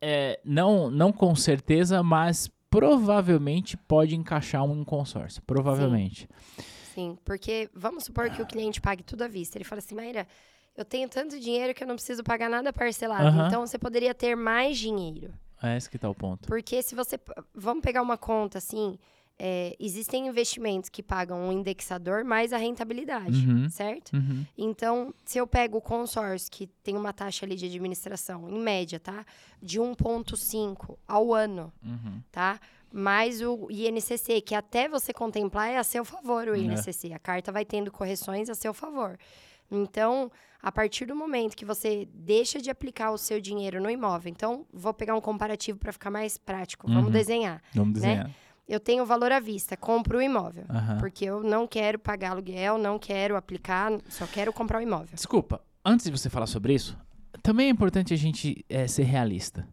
é, 0.00 0.40
não, 0.42 0.90
não 0.90 1.12
com 1.12 1.34
certeza, 1.36 2.02
mas 2.02 2.50
provavelmente 2.70 3.76
pode 3.76 4.16
encaixar 4.16 4.64
um 4.64 4.82
consórcio. 4.82 5.42
Provavelmente. 5.42 6.26
Sim, 6.94 7.18
porque 7.22 7.68
vamos 7.74 8.04
supor 8.04 8.30
que 8.30 8.40
o 8.40 8.46
cliente 8.46 8.80
pague 8.80 9.02
tudo 9.02 9.24
à 9.24 9.28
vista. 9.28 9.58
Ele 9.58 9.64
fala 9.64 9.80
assim, 9.80 9.94
Maíra, 9.94 10.26
eu 10.74 10.86
tenho 10.86 11.06
tanto 11.06 11.38
dinheiro 11.38 11.74
que 11.74 11.82
eu 11.82 11.86
não 11.86 11.96
preciso 11.96 12.24
pagar 12.24 12.48
nada 12.48 12.72
parcelado. 12.72 13.46
Então, 13.46 13.66
você 13.66 13.78
poderia 13.78 14.14
ter 14.14 14.34
mais 14.34 14.78
dinheiro. 14.78 15.34
É 15.62 15.76
esse 15.76 15.88
que 15.90 15.98
tá 15.98 16.08
o 16.08 16.14
ponto. 16.14 16.46
Porque 16.48 16.82
se 16.82 16.94
você. 16.94 17.18
Vamos 17.54 17.82
pegar 17.82 18.02
uma 18.02 18.16
conta 18.18 18.58
assim. 18.58 18.98
é, 19.42 19.74
existem 19.80 20.26
investimentos 20.28 20.90
que 20.90 21.02
pagam 21.02 21.48
um 21.48 21.50
indexador 21.50 22.22
mais 22.24 22.52
a 22.52 22.58
rentabilidade, 22.58 23.46
Uhum. 23.48 23.70
certo? 23.70 24.12
Uhum. 24.12 24.44
Então, 24.58 25.14
se 25.24 25.38
eu 25.38 25.46
pego 25.46 25.78
o 25.78 25.80
consórcio, 25.80 26.50
que 26.50 26.66
tem 26.82 26.94
uma 26.94 27.10
taxa 27.10 27.46
ali 27.46 27.56
de 27.56 27.64
administração, 27.64 28.50
em 28.50 28.60
média, 28.60 29.00
tá? 29.00 29.24
De 29.62 29.80
1,5 29.80 30.98
ao 31.08 31.32
ano, 31.32 31.72
Uhum. 31.82 32.20
tá? 32.30 32.60
Mais 32.92 33.40
o 33.40 33.66
INCC, 33.70 34.42
que 34.42 34.54
até 34.54 34.90
você 34.90 35.10
contemplar 35.10 35.70
é 35.70 35.78
a 35.78 35.84
seu 35.84 36.04
favor 36.04 36.46
o 36.48 36.54
É. 36.54 36.58
INCC. 36.58 37.14
A 37.14 37.18
carta 37.18 37.50
vai 37.50 37.64
tendo 37.64 37.90
correções 37.90 38.50
a 38.50 38.54
seu 38.54 38.74
favor. 38.74 39.18
Então, 39.70 40.30
a 40.62 40.70
partir 40.70 41.06
do 41.06 41.16
momento 41.16 41.56
que 41.56 41.64
você 41.64 42.08
deixa 42.12 42.60
de 42.60 42.70
aplicar 42.70 43.10
o 43.10 43.18
seu 43.18 43.40
dinheiro 43.40 43.80
no 43.80 43.90
imóvel, 43.90 44.30
então, 44.30 44.66
vou 44.72 44.92
pegar 44.92 45.14
um 45.14 45.20
comparativo 45.20 45.78
para 45.78 45.92
ficar 45.92 46.10
mais 46.10 46.36
prático. 46.36 46.86
Uhum. 46.86 46.94
Vamos 46.94 47.12
desenhar. 47.12 47.62
Vamos 47.74 47.94
desenhar. 47.94 48.30
Eu 48.68 48.78
tenho 48.78 49.04
valor 49.04 49.32
à 49.32 49.40
vista, 49.40 49.76
compro 49.76 50.18
o 50.18 50.22
imóvel. 50.22 50.64
Aham. 50.68 50.98
Porque 50.98 51.24
eu 51.24 51.42
não 51.42 51.66
quero 51.66 51.98
pagar 51.98 52.32
aluguel, 52.32 52.78
não 52.78 52.98
quero 52.98 53.36
aplicar, 53.36 53.90
só 54.08 54.26
quero 54.26 54.52
comprar 54.52 54.78
o 54.78 54.82
imóvel. 54.82 55.14
Desculpa, 55.14 55.60
antes 55.84 56.06
de 56.06 56.12
você 56.12 56.30
falar 56.30 56.46
sobre 56.46 56.74
isso, 56.74 56.96
também 57.42 57.66
é 57.66 57.70
importante 57.70 58.14
a 58.14 58.16
gente 58.16 58.64
é, 58.68 58.86
ser 58.86 59.04
realista. 59.04 59.66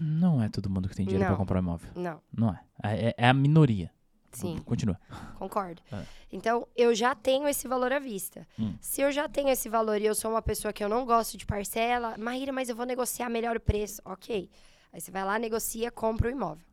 Não 0.00 0.42
é 0.42 0.48
todo 0.48 0.70
mundo 0.70 0.88
que 0.88 0.94
tem 0.94 1.04
dinheiro 1.04 1.26
para 1.26 1.36
comprar 1.36 1.58
um 1.58 1.62
imóvel. 1.62 1.90
Não, 1.94 2.20
Não 2.32 2.50
é. 2.50 2.60
É, 2.84 3.14
é 3.18 3.28
a 3.28 3.34
minoria. 3.34 3.90
Sim. 4.32 4.58
Continua. 4.64 4.98
Concordo. 5.38 5.82
É. 5.92 6.02
Então, 6.32 6.66
eu 6.76 6.94
já 6.94 7.14
tenho 7.14 7.48
esse 7.48 7.66
valor 7.66 7.92
à 7.92 7.98
vista. 7.98 8.46
Hum. 8.58 8.74
Se 8.80 9.00
eu 9.00 9.10
já 9.10 9.28
tenho 9.28 9.48
esse 9.48 9.68
valor 9.68 10.00
e 10.00 10.06
eu 10.06 10.14
sou 10.14 10.30
uma 10.30 10.42
pessoa 10.42 10.72
que 10.72 10.82
eu 10.84 10.88
não 10.88 11.04
gosto 11.06 11.36
de 11.36 11.46
parcela, 11.46 12.16
Maíra, 12.18 12.52
mas 12.52 12.68
eu 12.68 12.76
vou 12.76 12.84
negociar 12.86 13.28
melhor 13.28 13.56
o 13.56 13.60
preço. 13.60 14.00
Ok. 14.04 14.50
Aí 14.92 15.00
você 15.00 15.10
vai 15.10 15.24
lá, 15.24 15.38
negocia, 15.38 15.90
compra 15.90 16.28
o 16.28 16.30
imóvel. 16.30 16.64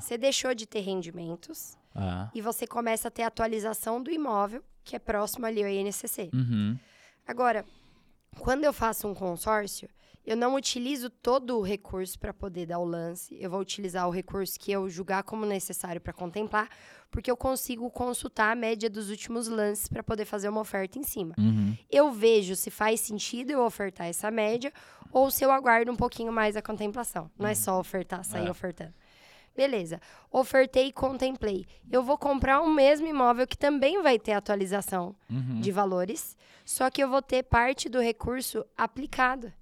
Você 0.00 0.18
deixou 0.18 0.54
de 0.54 0.66
ter 0.66 0.80
rendimentos 0.80 1.76
Ah. 1.94 2.28
e 2.34 2.40
você 2.42 2.66
começa 2.66 3.08
a 3.08 3.10
ter 3.10 3.22
atualização 3.22 4.02
do 4.02 4.10
imóvel, 4.10 4.62
que 4.84 4.94
é 4.94 4.98
próximo 4.98 5.46
ali 5.46 5.62
ao 5.62 5.68
INCC. 5.70 6.28
Uhum. 6.34 6.78
Agora, 7.26 7.64
quando 8.38 8.64
eu 8.64 8.72
faço 8.72 9.08
um 9.08 9.14
consórcio, 9.14 9.88
eu 10.26 10.36
não 10.36 10.54
utilizo 10.54 11.10
todo 11.10 11.58
o 11.58 11.62
recurso 11.62 12.18
para 12.18 12.32
poder 12.32 12.66
dar 12.66 12.78
o 12.78 12.84
lance. 12.84 13.36
Eu 13.40 13.50
vou 13.50 13.60
utilizar 13.60 14.06
o 14.08 14.10
recurso 14.10 14.58
que 14.58 14.72
eu 14.72 14.88
julgar 14.88 15.22
como 15.22 15.44
necessário 15.44 16.00
para 16.00 16.12
contemplar, 16.12 16.68
porque 17.10 17.30
eu 17.30 17.36
consigo 17.36 17.90
consultar 17.90 18.50
a 18.52 18.54
média 18.54 18.88
dos 18.88 19.10
últimos 19.10 19.48
lances 19.48 19.88
para 19.88 20.02
poder 20.02 20.24
fazer 20.24 20.48
uma 20.48 20.60
oferta 20.60 20.98
em 20.98 21.02
cima. 21.02 21.34
Uhum. 21.38 21.76
Eu 21.90 22.10
vejo 22.10 22.56
se 22.56 22.70
faz 22.70 23.00
sentido 23.00 23.50
eu 23.50 23.62
ofertar 23.64 24.06
essa 24.06 24.30
média 24.30 24.72
ou 25.12 25.30
se 25.30 25.44
eu 25.44 25.50
aguardo 25.52 25.92
um 25.92 25.96
pouquinho 25.96 26.32
mais 26.32 26.56
a 26.56 26.62
contemplação. 26.62 27.30
Não 27.38 27.46
é 27.48 27.54
só 27.54 27.78
ofertar, 27.78 28.24
sair 28.24 28.46
É. 28.46 28.50
ofertando. 28.50 28.94
Beleza. 29.56 30.00
Ofertei 30.32 30.88
e 30.88 30.92
contemplei. 30.92 31.64
Eu 31.88 32.02
vou 32.02 32.18
comprar 32.18 32.60
o 32.60 32.68
mesmo 32.68 33.06
imóvel 33.06 33.46
que 33.46 33.56
também 33.56 34.02
vai 34.02 34.18
ter 34.18 34.32
atualização 34.32 35.14
Uhum. 35.30 35.60
de 35.60 35.70
valores, 35.70 36.36
só 36.64 36.90
que 36.90 37.00
eu 37.00 37.08
vou 37.08 37.22
ter 37.22 37.44
parte 37.44 37.88
do 37.88 38.00
recurso 38.00 38.64
aplicado, 38.76 39.52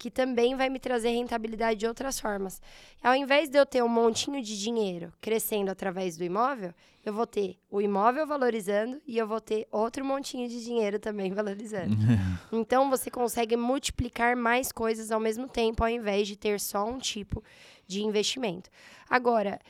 que 0.00 0.10
também 0.10 0.56
vai 0.56 0.70
me 0.70 0.78
trazer 0.78 1.10
rentabilidade 1.10 1.80
de 1.80 1.86
outras 1.86 2.18
formas. 2.18 2.58
Ao 3.02 3.14
invés 3.14 3.50
de 3.50 3.58
eu 3.58 3.66
ter 3.66 3.84
um 3.84 3.88
montinho 3.88 4.42
de 4.42 4.58
dinheiro 4.58 5.12
crescendo 5.20 5.70
através 5.70 6.16
do 6.16 6.24
imóvel, 6.24 6.72
eu 7.04 7.12
vou 7.12 7.26
ter 7.26 7.58
o 7.70 7.82
imóvel 7.82 8.26
valorizando 8.26 8.98
e 9.06 9.18
eu 9.18 9.26
vou 9.26 9.42
ter 9.42 9.68
outro 9.70 10.02
montinho 10.02 10.48
de 10.48 10.64
dinheiro 10.64 10.98
também 10.98 11.30
valorizando. 11.34 11.94
Então 12.50 12.88
você 12.88 13.10
consegue 13.10 13.56
multiplicar 13.58 14.34
mais 14.34 14.72
coisas 14.72 15.12
ao 15.12 15.20
mesmo 15.20 15.46
tempo, 15.46 15.84
ao 15.84 15.90
invés 15.90 16.26
de 16.26 16.34
ter 16.34 16.58
só 16.58 16.82
um 16.84 16.96
tipo 16.96 17.44
de 17.86 18.02
investimento. 18.02 18.70
Agora, 19.08 19.60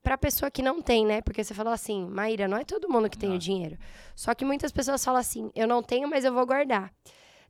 para 0.00 0.14
a 0.14 0.18
pessoa 0.18 0.48
que 0.48 0.62
não 0.62 0.80
tem, 0.80 1.04
né? 1.04 1.20
Porque 1.22 1.42
você 1.42 1.52
falou 1.54 1.72
assim, 1.72 2.06
Maíra, 2.06 2.46
não 2.46 2.56
é 2.56 2.64
todo 2.64 2.88
mundo 2.88 3.10
que 3.10 3.18
tem 3.18 3.30
Não. 3.30 3.36
o 3.36 3.38
dinheiro. 3.38 3.76
Só 4.14 4.32
que 4.32 4.44
muitas 4.44 4.70
pessoas 4.70 5.04
falam 5.04 5.20
assim, 5.20 5.50
eu 5.56 5.66
não 5.66 5.82
tenho, 5.82 6.08
mas 6.08 6.24
eu 6.24 6.32
vou 6.32 6.46
guardar. 6.46 6.92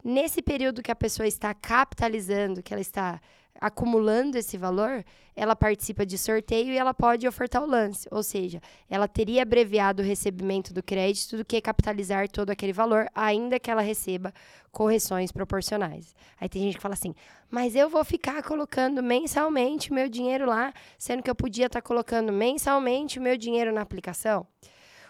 Nesse 0.04 0.42
período 0.42 0.82
que 0.82 0.92
a 0.92 0.94
pessoa 0.94 1.26
está 1.26 1.54
capitalizando, 1.54 2.62
que 2.62 2.74
ela 2.74 2.82
está 2.82 3.18
acumulando 3.58 4.36
esse 4.36 4.58
valor, 4.58 5.02
ela 5.34 5.56
participa 5.56 6.04
de 6.04 6.18
sorteio 6.18 6.74
e 6.74 6.76
ela 6.76 6.92
pode 6.92 7.26
ofertar 7.26 7.62
o 7.62 7.66
lance. 7.66 8.06
Ou 8.10 8.22
seja, 8.22 8.60
ela 8.90 9.08
teria 9.08 9.40
abreviado 9.40 10.02
o 10.02 10.04
recebimento 10.04 10.74
do 10.74 10.82
crédito 10.82 11.38
do 11.38 11.44
que 11.44 11.58
capitalizar 11.58 12.28
todo 12.28 12.50
aquele 12.50 12.72
valor, 12.72 13.08
ainda 13.14 13.58
que 13.58 13.70
ela 13.70 13.80
receba 13.80 14.30
correções 14.70 15.32
proporcionais. 15.32 16.14
Aí 16.38 16.50
tem 16.50 16.60
gente 16.60 16.76
que 16.76 16.82
fala 16.82 16.92
assim, 16.92 17.14
mas 17.50 17.74
eu 17.74 17.88
vou 17.88 18.04
ficar 18.04 18.42
colocando 18.42 19.02
mensalmente 19.02 19.90
o 19.90 19.94
meu 19.94 20.06
dinheiro 20.06 20.44
lá, 20.44 20.70
sendo 20.98 21.22
que 21.22 21.30
eu 21.30 21.34
podia 21.34 21.64
estar 21.64 21.80
colocando 21.80 22.30
mensalmente 22.30 23.18
o 23.18 23.22
meu 23.22 23.38
dinheiro 23.38 23.72
na 23.72 23.80
aplicação. 23.80 24.46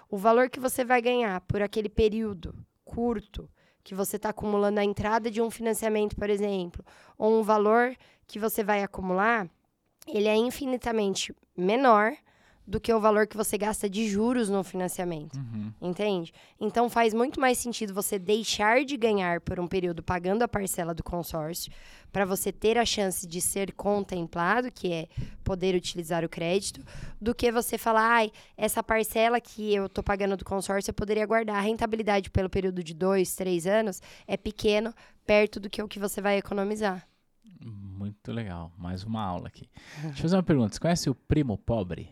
O 0.09 0.17
valor 0.17 0.49
que 0.49 0.61
você 0.61 0.85
vai 0.85 1.03
ganhar 1.03 1.41
por 1.41 1.61
aquele 1.63 1.89
período 1.89 2.55
curto 2.85 3.51
que 3.85 3.95
você 3.95 4.17
está 4.17 4.31
acumulando 4.31 4.81
a 4.81 4.85
entrada 4.85 5.31
de 5.31 5.43
um 5.43 5.51
financiamento, 5.51 6.17
por 6.17 6.31
exemplo, 6.31 6.83
ou 7.19 7.39
um 7.39 7.43
valor 7.43 7.95
que 8.27 8.39
você 8.39 8.65
vai 8.65 8.83
acumular, 8.83 9.47
ele 10.09 10.27
é 10.27 10.35
infinitamente 10.35 11.35
menor 11.57 12.17
do 12.67 12.81
que 12.81 12.93
o 12.93 13.01
valor 13.01 13.27
que 13.27 13.37
você 13.37 13.59
gasta 13.59 13.89
de 13.89 14.09
juros 14.09 14.49
no 14.49 14.65
financiamento. 14.65 15.37
Uhum. 15.37 15.73
Entende? 15.81 16.33
Então 16.59 16.89
faz 16.89 17.13
muito 17.13 17.39
mais 17.41 17.59
sentido 17.59 17.93
você 17.93 18.19
deixar 18.19 18.85
de 18.85 18.97
ganhar 18.97 19.41
por 19.41 19.61
um 19.61 19.67
período 19.67 20.03
pagando 20.03 20.43
a 20.43 20.49
parcela 20.49 20.95
do 20.95 21.03
consórcio, 21.03 21.71
para 22.11 22.25
você 22.25 22.53
ter 22.53 22.79
a 22.79 22.85
chance 22.85 23.27
de 23.27 23.41
ser 23.41 23.73
contemplado, 23.73 24.71
que 24.71 24.93
é 24.93 25.09
poder 25.43 25.75
utilizar 25.75 26.25
o 26.25 26.29
crédito, 26.29 26.81
do 27.21 27.35
que 27.35 27.51
você 27.51 27.77
falar, 27.77 28.09
ai, 28.09 28.33
essa 28.57 28.83
parcela 28.83 29.41
que 29.41 29.75
eu 29.75 29.89
tô 29.89 30.03
pagando 30.03 30.37
do 30.37 30.45
consórcio 30.45 30.91
eu 30.91 30.95
poderia 30.95 31.27
guardar. 31.27 31.57
A 31.57 31.61
rentabilidade 31.61 32.31
pelo 32.31 32.49
período 32.49 32.83
de 32.83 32.95
dois, 32.95 33.35
três 33.35 33.67
anos 33.67 34.01
é 34.27 34.37
pequeno, 34.37 34.95
perto 35.27 35.59
do 35.59 35.69
que 35.69 35.83
o 35.83 35.89
que 35.89 35.99
você 35.99 36.21
vai 36.21 36.39
economizar. 36.39 37.07
Muito 37.61 38.33
legal. 38.33 38.73
Mais 38.77 39.05
uma 39.05 39.23
aula 39.23 39.49
aqui. 39.49 39.69
Deixa 40.03 40.19
eu 40.19 40.23
fazer 40.23 40.37
uma 40.37 40.43
pergunta. 40.43 40.75
Você 40.75 40.81
conhece 40.81 41.11
o 41.11 41.15
primo 41.15 41.57
pobre? 41.57 42.11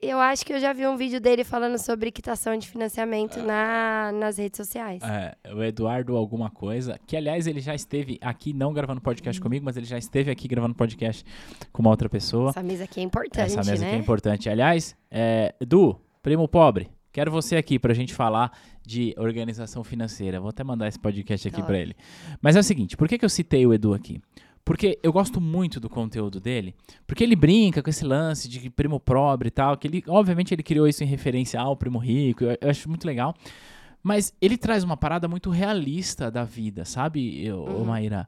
Eu 0.00 0.20
acho 0.20 0.44
que 0.44 0.52
eu 0.52 0.60
já 0.60 0.74
vi 0.74 0.86
um 0.86 0.94
vídeo 0.96 1.18
dele 1.18 1.42
falando 1.42 1.78
sobre 1.78 2.10
quitação 2.10 2.56
de 2.58 2.68
financiamento 2.68 3.42
na, 3.42 4.12
nas 4.12 4.36
redes 4.36 4.58
sociais. 4.58 5.02
É, 5.02 5.34
o 5.54 5.62
Eduardo 5.62 6.14
alguma 6.16 6.50
coisa, 6.50 7.00
que 7.06 7.16
aliás 7.16 7.46
ele 7.46 7.60
já 7.60 7.74
esteve 7.74 8.18
aqui, 8.20 8.52
não 8.52 8.74
gravando 8.74 9.00
podcast 9.00 9.40
comigo, 9.40 9.64
mas 9.64 9.76
ele 9.76 9.86
já 9.86 9.96
esteve 9.96 10.30
aqui 10.30 10.46
gravando 10.46 10.74
podcast 10.74 11.24
com 11.72 11.80
uma 11.80 11.90
outra 11.90 12.10
pessoa. 12.10 12.50
Essa 12.50 12.62
mesa 12.62 12.84
aqui 12.84 13.00
é 13.00 13.02
importante, 13.02 13.46
Essa 13.46 13.70
mesa 13.70 13.82
né? 13.82 13.86
aqui 13.86 13.96
é 13.96 13.98
importante. 13.98 14.50
Aliás, 14.50 14.94
é, 15.10 15.54
Edu, 15.58 15.98
primo 16.22 16.46
pobre, 16.46 16.90
quero 17.10 17.30
você 17.30 17.56
aqui 17.56 17.78
pra 17.78 17.94
gente 17.94 18.12
falar 18.12 18.52
de 18.86 19.14
organização 19.16 19.82
financeira. 19.82 20.38
Vou 20.40 20.50
até 20.50 20.62
mandar 20.62 20.88
esse 20.88 20.98
podcast 20.98 21.48
aqui 21.48 21.60
Tá 21.62 21.66
pra 21.66 21.78
ele. 21.78 21.96
Mas 22.42 22.54
é 22.54 22.60
o 22.60 22.62
seguinte, 22.62 22.98
por 22.98 23.08
que, 23.08 23.16
que 23.16 23.24
eu 23.24 23.30
citei 23.30 23.66
o 23.66 23.72
Edu 23.72 23.94
aqui? 23.94 24.20
Porque 24.66 24.98
eu 25.00 25.12
gosto 25.12 25.40
muito 25.40 25.78
do 25.78 25.88
conteúdo 25.88 26.40
dele, 26.40 26.74
porque 27.06 27.22
ele 27.22 27.36
brinca 27.36 27.80
com 27.80 27.88
esse 27.88 28.04
lance 28.04 28.48
de 28.48 28.68
primo 28.68 28.98
pobre 28.98 29.46
e 29.46 29.50
tal, 29.52 29.76
que 29.76 29.86
ele, 29.86 30.02
obviamente, 30.08 30.52
ele 30.52 30.62
criou 30.64 30.88
isso 30.88 31.04
em 31.04 31.06
referência 31.06 31.60
ao 31.60 31.76
primo 31.76 31.98
rico, 32.00 32.42
eu, 32.42 32.58
eu 32.60 32.68
acho 32.68 32.88
muito 32.88 33.06
legal. 33.06 33.32
Mas 34.02 34.34
ele 34.40 34.58
traz 34.58 34.82
uma 34.82 34.96
parada 34.96 35.28
muito 35.28 35.50
realista 35.50 36.32
da 36.32 36.42
vida, 36.42 36.84
sabe, 36.84 37.46
eu, 37.46 37.60
Uhum. 37.60 37.84
Maíra? 37.84 38.26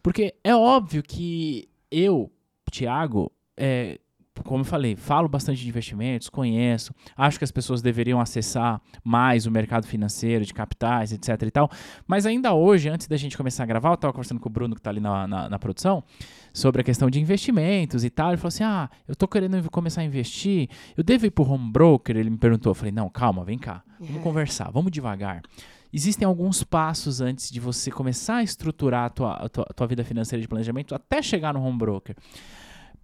Porque 0.00 0.32
é 0.44 0.54
óbvio 0.54 1.02
que 1.02 1.68
eu, 1.90 2.30
Thiago, 2.70 3.32
é, 3.56 3.98
como 4.44 4.60
eu 4.60 4.64
falei, 4.64 4.96
falo 4.96 5.28
bastante 5.28 5.60
de 5.60 5.68
investimentos, 5.68 6.28
conheço, 6.28 6.94
acho 7.16 7.38
que 7.38 7.44
as 7.44 7.50
pessoas 7.50 7.82
deveriam 7.82 8.20
acessar 8.20 8.80
mais 9.04 9.46
o 9.46 9.50
mercado 9.50 9.86
financeiro, 9.86 10.44
de 10.44 10.52
capitais, 10.52 11.12
etc 11.12 11.42
e 11.42 11.50
tal. 11.50 11.70
Mas 12.06 12.26
ainda 12.26 12.52
hoje, 12.54 12.88
antes 12.88 13.06
da 13.06 13.16
gente 13.16 13.36
começar 13.36 13.64
a 13.64 13.66
gravar, 13.66 13.90
eu 13.90 13.94
estava 13.94 14.12
conversando 14.12 14.40
com 14.40 14.48
o 14.48 14.52
Bruno, 14.52 14.74
que 14.74 14.80
está 14.80 14.90
ali 14.90 15.00
na, 15.00 15.26
na, 15.26 15.48
na 15.48 15.58
produção, 15.58 16.02
sobre 16.52 16.80
a 16.80 16.84
questão 16.84 17.10
de 17.10 17.20
investimentos 17.20 18.04
e 18.04 18.10
tal. 18.10 18.30
Ele 18.30 18.36
falou 18.36 18.48
assim: 18.48 18.64
Ah, 18.64 18.90
eu 19.06 19.14
tô 19.14 19.28
querendo 19.28 19.70
começar 19.70 20.00
a 20.00 20.04
investir, 20.04 20.68
eu 20.96 21.04
devo 21.04 21.26
ir 21.26 21.30
pro 21.30 21.48
home 21.48 21.70
broker? 21.70 22.16
Ele 22.16 22.30
me 22.30 22.38
perguntou. 22.38 22.70
Eu 22.70 22.74
falei: 22.74 22.92
Não, 22.92 23.08
calma, 23.08 23.44
vem 23.44 23.58
cá, 23.58 23.82
vamos 23.98 24.22
conversar, 24.22 24.70
vamos 24.70 24.90
devagar. 24.90 25.42
Existem 25.92 26.24
alguns 26.24 26.62
passos 26.62 27.20
antes 27.20 27.50
de 27.50 27.58
você 27.58 27.90
começar 27.90 28.36
a 28.36 28.42
estruturar 28.44 29.06
a 29.06 29.10
tua, 29.10 29.32
a 29.34 29.48
tua, 29.48 29.66
a 29.68 29.72
tua 29.72 29.86
vida 29.88 30.04
financeira 30.04 30.40
de 30.40 30.46
planejamento 30.46 30.94
até 30.94 31.20
chegar 31.20 31.52
no 31.52 31.60
home 31.60 31.78
broker. 31.78 32.14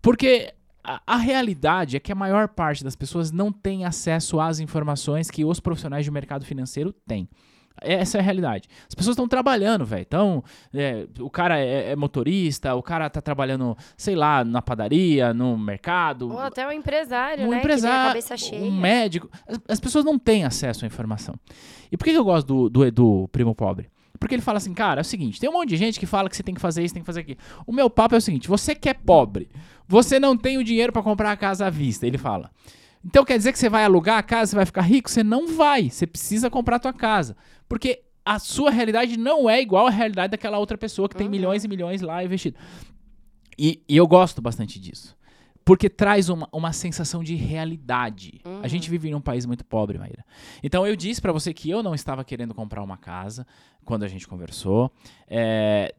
Porque 0.00 0.54
a, 0.86 1.02
a 1.04 1.16
realidade 1.16 1.96
é 1.96 2.00
que 2.00 2.12
a 2.12 2.14
maior 2.14 2.46
parte 2.46 2.84
das 2.84 2.94
pessoas 2.94 3.32
não 3.32 3.50
tem 3.50 3.84
acesso 3.84 4.38
às 4.38 4.60
informações 4.60 5.30
que 5.30 5.44
os 5.44 5.58
profissionais 5.58 6.04
de 6.04 6.10
mercado 6.12 6.44
financeiro 6.44 6.92
têm. 7.06 7.28
Essa 7.82 8.16
é 8.16 8.20
a 8.20 8.24
realidade. 8.24 8.68
As 8.88 8.94
pessoas 8.94 9.14
estão 9.14 9.28
trabalhando, 9.28 9.84
velho. 9.84 10.00
Então, 10.06 10.42
é, 10.72 11.06
o 11.20 11.28
cara 11.28 11.58
é, 11.58 11.90
é 11.90 11.96
motorista, 11.96 12.74
o 12.74 12.82
cara 12.82 13.10
tá 13.10 13.20
trabalhando, 13.20 13.76
sei 13.96 14.14
lá, 14.14 14.44
na 14.44 14.62
padaria, 14.62 15.34
no 15.34 15.58
mercado. 15.58 16.30
Ou 16.30 16.38
até 16.38 16.66
um 16.66 16.72
empresário, 16.72 17.44
um 17.44 17.50
né? 17.50 17.58
empresário, 17.58 18.22
um 18.62 18.70
médico. 18.70 19.28
As, 19.46 19.58
as 19.68 19.80
pessoas 19.80 20.04
não 20.04 20.18
têm 20.18 20.44
acesso 20.44 20.84
à 20.84 20.86
informação. 20.86 21.34
E 21.92 21.96
por 21.96 22.04
que 22.04 22.12
que 22.12 22.18
eu 22.18 22.24
gosto 22.24 22.46
do, 22.46 22.70
do, 22.70 22.90
do 22.90 23.28
Primo 23.28 23.54
Pobre? 23.54 23.90
Porque 24.18 24.34
ele 24.34 24.42
fala 24.42 24.58
assim, 24.58 24.72
cara, 24.72 25.00
é 25.00 25.02
o 25.02 25.04
seguinte, 25.04 25.38
tem 25.38 25.48
um 25.48 25.52
monte 25.52 25.70
de 25.70 25.76
gente 25.76 26.00
que 26.00 26.06
fala 26.06 26.28
que 26.28 26.36
você 26.36 26.42
tem 26.42 26.54
que 26.54 26.60
fazer 26.60 26.82
isso, 26.82 26.94
tem 26.94 27.02
que 27.02 27.06
fazer 27.06 27.20
aquilo. 27.20 27.38
O 27.66 27.72
meu 27.72 27.90
papo 27.90 28.14
é 28.14 28.18
o 28.18 28.20
seguinte, 28.20 28.48
você 28.48 28.74
que 28.74 28.88
é 28.88 28.94
pobre, 28.94 29.48
você 29.88 30.18
não 30.20 30.36
tem 30.36 30.58
o 30.58 30.64
dinheiro 30.64 30.92
para 30.92 31.02
comprar 31.02 31.32
a 31.32 31.36
casa 31.36 31.66
à 31.66 31.70
vista, 31.70 32.06
ele 32.06 32.18
fala. 32.18 32.50
Então 33.04 33.24
quer 33.24 33.36
dizer 33.38 33.52
que 33.52 33.58
você 33.58 33.68
vai 33.68 33.84
alugar 33.84 34.18
a 34.18 34.22
casa, 34.22 34.50
você 34.50 34.56
vai 34.56 34.66
ficar 34.66 34.82
rico? 34.82 35.08
Você 35.10 35.22
não 35.22 35.46
vai, 35.46 35.88
você 35.90 36.06
precisa 36.06 36.50
comprar 36.50 36.76
a 36.76 36.80
tua 36.80 36.92
casa. 36.92 37.36
Porque 37.68 38.02
a 38.24 38.38
sua 38.40 38.70
realidade 38.70 39.16
não 39.16 39.48
é 39.48 39.60
igual 39.62 39.86
à 39.86 39.90
realidade 39.90 40.32
daquela 40.32 40.58
outra 40.58 40.76
pessoa 40.76 41.08
que 41.08 41.14
tem 41.14 41.26
Uhum. 41.26 41.30
milhões 41.30 41.62
e 41.64 41.68
milhões 41.68 42.00
lá 42.00 42.24
investido. 42.24 42.58
E, 43.58 43.82
e 43.88 43.96
eu 43.96 44.06
gosto 44.08 44.42
bastante 44.42 44.80
disso. 44.80 45.16
Porque 45.64 45.88
traz 45.88 46.28
uma, 46.28 46.48
uma 46.52 46.72
sensação 46.72 47.22
de 47.24 47.34
realidade. 47.34 48.40
A 48.44 48.48
Uhum. 48.48 48.68
gente 48.68 48.90
vive 48.90 49.08
em 49.08 49.14
um 49.14 49.20
país 49.20 49.46
muito 49.46 49.64
pobre, 49.64 49.98
Maíra. 49.98 50.24
Então 50.62 50.86
eu 50.86 50.94
disse 50.96 51.20
pra 51.20 51.32
você 51.32 51.52
que 51.54 51.70
eu 51.70 51.82
não 51.82 51.94
estava 51.94 52.24
querendo 52.24 52.54
comprar 52.54 52.82
uma 52.82 52.96
casa 52.96 53.46
quando 53.84 54.02
a 54.04 54.08
gente 54.08 54.26
conversou. 54.28 54.90
É, 55.28 55.94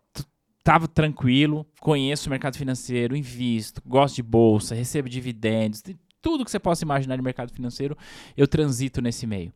tava 0.68 0.86
tranquilo, 0.86 1.66
conheço 1.80 2.28
o 2.28 2.30
mercado 2.30 2.58
financeiro, 2.58 3.16
invisto, 3.16 3.82
gosto 3.86 4.18
de 4.18 4.24
bolsa, 4.24 4.76
recebo 4.76 5.08
dividendos, 5.08 5.82
de 5.82 5.96
tudo 6.22 6.44
que 6.44 6.52
você 6.52 6.60
possa 6.60 6.84
imaginar 6.84 7.16
de 7.16 7.22
mercado 7.22 7.54
financeiro, 7.54 7.98
eu 8.36 8.46
transito 8.46 9.02
nesse 9.02 9.26
meio. 9.26 9.54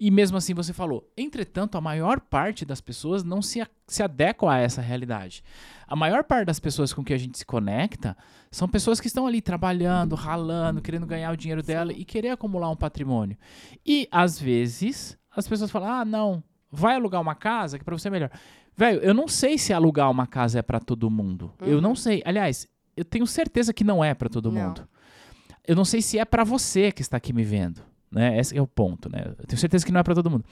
E 0.00 0.10
mesmo 0.10 0.38
assim 0.38 0.54
você 0.54 0.72
falou, 0.72 1.06
entretanto, 1.18 1.76
a 1.76 1.82
maior 1.82 2.18
parte 2.18 2.64
das 2.64 2.80
pessoas 2.80 3.22
não 3.22 3.42
se, 3.42 3.62
se 3.86 4.02
adequa 4.02 4.50
a 4.50 4.58
essa 4.58 4.80
realidade. 4.80 5.44
A 5.86 5.94
maior 5.94 6.24
parte 6.24 6.46
das 6.46 6.58
pessoas 6.58 6.94
com 6.94 7.04
que 7.04 7.12
a 7.12 7.18
gente 7.18 7.36
se 7.36 7.44
conecta 7.44 8.16
são 8.50 8.66
pessoas 8.66 9.02
que 9.02 9.06
estão 9.06 9.26
ali 9.26 9.42
trabalhando, 9.42 10.14
ralando, 10.14 10.80
querendo 10.80 11.06
ganhar 11.06 11.30
o 11.30 11.36
dinheiro 11.36 11.62
dela 11.62 11.92
e 11.92 12.06
querer 12.06 12.30
acumular 12.30 12.70
um 12.70 12.76
patrimônio. 12.76 13.36
E 13.84 14.08
às 14.10 14.40
vezes 14.40 15.18
as 15.30 15.46
pessoas 15.46 15.70
falam: 15.70 15.90
"Ah, 15.90 16.04
não, 16.06 16.42
vai 16.72 16.94
alugar 16.94 17.20
uma 17.20 17.34
casa 17.34 17.78
que 17.78 17.84
para 17.84 17.98
você 17.98 18.08
é 18.08 18.10
melhor". 18.10 18.30
Velho, 18.76 19.00
eu 19.00 19.14
não 19.14 19.28
sei 19.28 19.56
se 19.56 19.72
alugar 19.72 20.10
uma 20.10 20.26
casa 20.26 20.58
é 20.58 20.62
para 20.62 20.80
todo 20.80 21.10
mundo. 21.10 21.52
Eu 21.60 21.80
não 21.80 21.94
sei. 21.94 22.22
Aliás, 22.24 22.66
eu 22.96 23.04
tenho 23.04 23.26
certeza 23.26 23.72
que 23.72 23.84
não 23.84 24.02
é 24.02 24.14
para 24.14 24.28
todo 24.28 24.50
Não. 24.50 24.68
mundo. 24.68 24.88
Eu 25.66 25.74
não 25.76 25.84
sei 25.84 26.02
se 26.02 26.18
é 26.18 26.24
para 26.24 26.44
você 26.44 26.92
que 26.92 27.00
está 27.00 27.16
aqui 27.16 27.32
me 27.32 27.42
vendo, 27.42 27.80
né? 28.10 28.38
Esse 28.38 28.56
é 28.56 28.60
o 28.60 28.66
ponto, 28.66 29.10
né? 29.10 29.34
Eu 29.38 29.46
tenho 29.46 29.58
certeza 29.58 29.84
que 29.86 29.92
não 29.92 30.00
é 30.00 30.02
para 30.02 30.14
todo 30.14 30.30
mundo. 30.30 30.44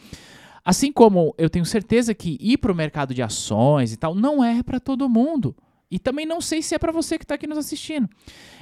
Assim 0.65 0.93
como 0.93 1.35
eu 1.37 1.51
tenho 1.51 1.67
certeza 1.67 2.15
que 2.15 2.39
ir 2.41 2.57
para 2.59 2.73
o 2.73 2.75
mercado 2.75 3.13
de 3.13 3.23
ações 3.23 3.93
e 3.93 3.97
tal 3.97 4.15
não 4.15 4.43
é 4.43 4.63
para 4.63 4.79
todo 4.79 5.09
mundo. 5.09 5.55
E 5.91 5.99
também 5.99 6.25
não 6.25 6.41
sei 6.41 6.63
se 6.63 6.75
é 6.75 6.79
para 6.79 6.91
você 6.91 7.19
que 7.19 7.25
está 7.25 7.35
aqui 7.35 7.47
nos 7.47 7.59
assistindo. 7.59 8.09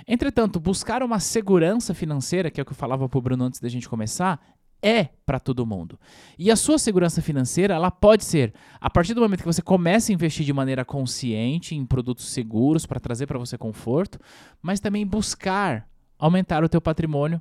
Entretanto, 0.08 0.58
buscar 0.58 1.00
uma 1.02 1.20
segurança 1.20 1.94
financeira, 1.94 2.50
que 2.50 2.60
é 2.60 2.62
o 2.62 2.66
que 2.66 2.72
eu 2.72 2.76
falava 2.76 3.08
para 3.08 3.18
o 3.18 3.22
Bruno 3.22 3.44
antes 3.44 3.60
da 3.60 3.68
gente 3.68 3.88
começar, 3.88 4.40
é 4.82 5.04
para 5.26 5.38
todo 5.38 5.66
mundo. 5.66 5.98
E 6.38 6.50
a 6.50 6.56
sua 6.56 6.78
segurança 6.78 7.20
financeira, 7.22 7.74
ela 7.74 7.90
pode 7.90 8.24
ser 8.24 8.52
a 8.80 8.88
partir 8.90 9.14
do 9.14 9.20
momento 9.20 9.40
que 9.40 9.46
você 9.46 9.62
começa 9.62 10.10
a 10.10 10.14
investir 10.14 10.44
de 10.44 10.52
maneira 10.52 10.84
consciente 10.84 11.74
em 11.74 11.84
produtos 11.84 12.26
seguros 12.30 12.86
para 12.86 13.00
trazer 13.00 13.26
para 13.26 13.38
você 13.38 13.56
conforto, 13.58 14.18
mas 14.62 14.80
também 14.80 15.06
buscar 15.06 15.88
aumentar 16.18 16.62
o 16.62 16.68
teu 16.68 16.80
patrimônio 16.80 17.40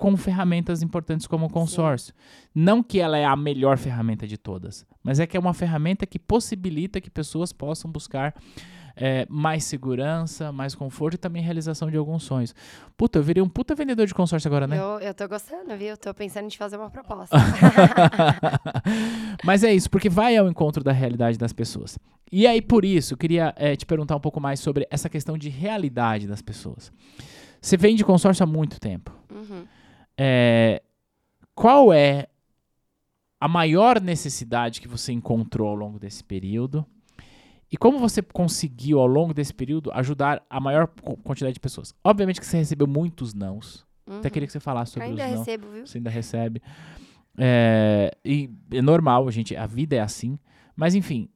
com 0.00 0.16
ferramentas 0.16 0.82
importantes 0.82 1.26
como 1.26 1.44
o 1.46 1.50
consórcio. 1.50 2.14
Sim. 2.14 2.50
Não 2.54 2.82
que 2.82 2.98
ela 2.98 3.18
é 3.18 3.24
a 3.26 3.36
melhor 3.36 3.76
ferramenta 3.76 4.26
de 4.26 4.38
todas, 4.38 4.86
mas 5.02 5.20
é 5.20 5.26
que 5.26 5.36
é 5.36 5.40
uma 5.40 5.52
ferramenta 5.52 6.06
que 6.06 6.18
possibilita 6.18 7.02
que 7.02 7.10
pessoas 7.10 7.52
possam 7.52 7.92
buscar 7.92 8.34
é, 8.96 9.26
mais 9.28 9.64
segurança, 9.64 10.52
mais 10.52 10.74
conforto 10.74 11.14
e 11.14 11.18
também 11.18 11.42
realização 11.42 11.90
de 11.90 11.96
alguns 11.96 12.22
sonhos. 12.22 12.54
Puta, 12.96 13.18
eu 13.18 13.22
virei 13.22 13.42
um 13.42 13.48
puta 13.48 13.74
vendedor 13.74 14.06
de 14.06 14.14
consórcio 14.14 14.48
agora, 14.48 14.66
né? 14.66 14.78
Eu, 14.78 14.98
eu 15.00 15.14
tô 15.14 15.28
gostando, 15.28 15.76
viu? 15.76 15.96
Tô 15.96 16.12
pensando 16.12 16.46
em 16.46 16.48
te 16.48 16.58
fazer 16.58 16.76
uma 16.76 16.90
proposta. 16.90 17.36
Mas 19.44 19.64
é 19.64 19.72
isso, 19.72 19.90
porque 19.90 20.08
vai 20.08 20.36
ao 20.36 20.48
encontro 20.48 20.82
da 20.84 20.92
realidade 20.92 21.38
das 21.38 21.52
pessoas. 21.52 21.98
E 22.32 22.46
aí, 22.46 22.62
por 22.62 22.84
isso, 22.84 23.14
eu 23.14 23.18
queria 23.18 23.52
é, 23.56 23.74
te 23.74 23.84
perguntar 23.84 24.16
um 24.16 24.20
pouco 24.20 24.40
mais 24.40 24.60
sobre 24.60 24.86
essa 24.90 25.08
questão 25.08 25.36
de 25.36 25.48
realidade 25.48 26.26
das 26.26 26.40
pessoas. 26.40 26.92
Você 27.60 27.76
vende 27.76 28.04
consórcio 28.04 28.44
há 28.44 28.46
muito 28.46 28.78
tempo. 28.78 29.12
Uhum. 29.30 29.64
É, 30.16 30.82
qual 31.54 31.92
é 31.92 32.28
a 33.40 33.48
maior 33.48 34.00
necessidade 34.00 34.80
que 34.80 34.88
você 34.88 35.12
encontrou 35.12 35.68
ao 35.68 35.74
longo 35.74 35.98
desse 35.98 36.22
período? 36.22 36.86
E 37.70 37.76
como 37.76 37.98
você 37.98 38.20
conseguiu, 38.20 38.98
ao 38.98 39.06
longo 39.06 39.32
desse 39.32 39.54
período, 39.54 39.92
ajudar 39.92 40.44
a 40.50 40.58
maior 40.58 40.88
quantidade 41.22 41.54
de 41.54 41.60
pessoas? 41.60 41.94
Obviamente 42.02 42.40
que 42.40 42.46
você 42.46 42.56
recebeu 42.56 42.86
muitos 42.86 43.32
nãos. 43.32 43.86
Uhum. 44.06 44.18
Até 44.18 44.28
queria 44.28 44.46
que 44.46 44.52
você 44.52 44.58
falasse 44.58 44.92
sobre 44.92 45.08
ainda 45.08 45.24
os 45.24 45.30
nãos. 45.30 45.46
recebo, 45.46 45.70
viu? 45.70 45.86
Você 45.86 45.98
ainda 45.98 46.10
recebe. 46.10 46.60
É, 47.38 48.10
e 48.24 48.50
é 48.72 48.82
normal, 48.82 49.30
gente, 49.30 49.54
a 49.54 49.66
vida 49.66 49.94
é 49.94 50.00
assim. 50.00 50.36
Mas 50.74 50.96
enfim. 50.96 51.28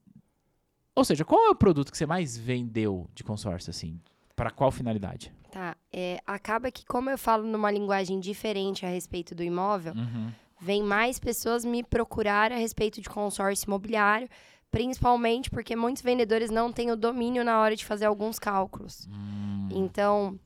Ou 0.96 1.04
seja, 1.04 1.24
qual 1.24 1.46
é 1.46 1.50
o 1.50 1.54
produto 1.54 1.92
que 1.92 1.98
você 1.98 2.06
mais 2.06 2.36
vendeu 2.36 3.08
de 3.14 3.22
consórcio, 3.22 3.70
assim? 3.70 4.00
Para 4.34 4.50
qual 4.50 4.72
finalidade? 4.72 5.32
Tá. 5.52 5.76
É, 5.92 6.20
acaba 6.26 6.70
que, 6.70 6.84
como 6.84 7.10
eu 7.10 7.18
falo 7.18 7.46
numa 7.46 7.70
linguagem 7.70 8.18
diferente 8.18 8.84
a 8.84 8.88
respeito 8.88 9.36
do 9.36 9.42
imóvel, 9.44 9.94
uhum. 9.94 10.32
vem 10.60 10.82
mais 10.82 11.20
pessoas 11.20 11.64
me 11.64 11.84
procurar 11.84 12.50
a 12.50 12.56
respeito 12.56 13.00
de 13.00 13.08
consórcio 13.08 13.66
imobiliário 13.66 14.28
Principalmente 14.74 15.50
porque 15.50 15.76
muitos 15.76 16.02
vendedores 16.02 16.50
não 16.50 16.72
têm 16.72 16.90
o 16.90 16.96
domínio 16.96 17.44
na 17.44 17.60
hora 17.60 17.76
de 17.76 17.84
fazer 17.84 18.06
alguns 18.06 18.40
cálculos. 18.40 19.08
Hum. 19.08 19.68
Então, 19.70 20.38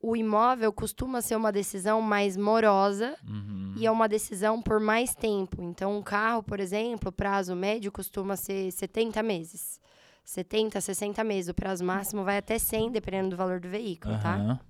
o 0.00 0.16
imóvel 0.16 0.72
costuma 0.72 1.20
ser 1.20 1.34
uma 1.34 1.50
decisão 1.50 2.00
mais 2.00 2.36
morosa 2.36 3.16
uhum. 3.26 3.74
e 3.76 3.84
é 3.84 3.90
uma 3.90 4.08
decisão 4.08 4.62
por 4.62 4.78
mais 4.78 5.16
tempo. 5.16 5.60
Então, 5.64 5.98
um 5.98 6.02
carro, 6.02 6.44
por 6.44 6.60
exemplo, 6.60 7.08
o 7.08 7.12
prazo 7.12 7.56
médio 7.56 7.90
costuma 7.90 8.36
ser 8.36 8.70
70 8.70 9.20
meses. 9.24 9.80
70, 10.24 10.80
60 10.80 11.24
meses. 11.24 11.48
O 11.48 11.54
prazo 11.54 11.84
máximo 11.84 12.22
vai 12.22 12.38
até 12.38 12.60
100, 12.60 12.92
dependendo 12.92 13.30
do 13.30 13.36
valor 13.36 13.58
do 13.58 13.68
veículo, 13.68 14.14
uhum. 14.14 14.20
tá? 14.20 14.60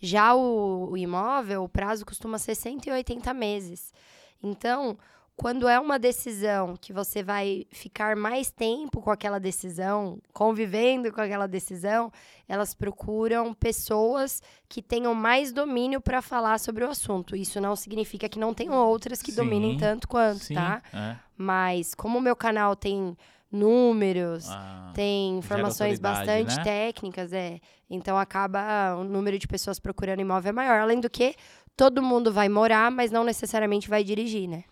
Já 0.00 0.32
o, 0.32 0.90
o 0.92 0.96
imóvel, 0.96 1.64
o 1.64 1.68
prazo 1.68 2.06
costuma 2.06 2.38
ser 2.38 2.54
180 2.54 3.34
meses. 3.34 3.92
Então, 4.40 4.96
quando 5.40 5.66
é 5.66 5.80
uma 5.80 5.98
decisão 5.98 6.76
que 6.78 6.92
você 6.92 7.22
vai 7.22 7.66
ficar 7.70 8.14
mais 8.14 8.50
tempo 8.50 9.00
com 9.00 9.10
aquela 9.10 9.40
decisão, 9.40 10.18
convivendo 10.34 11.10
com 11.10 11.18
aquela 11.22 11.46
decisão, 11.46 12.12
elas 12.46 12.74
procuram 12.74 13.54
pessoas 13.54 14.42
que 14.68 14.82
tenham 14.82 15.14
mais 15.14 15.50
domínio 15.50 15.98
para 15.98 16.20
falar 16.20 16.60
sobre 16.60 16.84
o 16.84 16.90
assunto. 16.90 17.34
Isso 17.34 17.58
não 17.58 17.74
significa 17.74 18.28
que 18.28 18.38
não 18.38 18.52
tenham 18.52 18.74
outras 18.74 19.22
que 19.22 19.32
sim, 19.32 19.38
dominem 19.38 19.78
tanto 19.78 20.06
quanto, 20.06 20.44
sim, 20.44 20.52
tá? 20.52 20.82
É. 20.92 21.16
Mas 21.38 21.94
como 21.94 22.18
o 22.18 22.20
meu 22.20 22.36
canal 22.36 22.76
tem 22.76 23.16
números, 23.50 24.46
ah, 24.46 24.92
tem 24.94 25.38
informações 25.38 25.98
bastante 25.98 26.54
né? 26.54 26.62
técnicas, 26.62 27.32
é. 27.32 27.60
Então 27.88 28.18
acaba 28.18 28.94
o 28.94 29.04
número 29.04 29.38
de 29.38 29.48
pessoas 29.48 29.80
procurando 29.80 30.20
imóvel 30.20 30.50
é 30.50 30.52
maior. 30.52 30.80
Além 30.80 31.00
do 31.00 31.08
que, 31.08 31.34
todo 31.74 32.02
mundo 32.02 32.30
vai 32.30 32.50
morar, 32.50 32.90
mas 32.90 33.10
não 33.10 33.24
necessariamente 33.24 33.88
vai 33.88 34.04
dirigir, 34.04 34.46
né? 34.46 34.64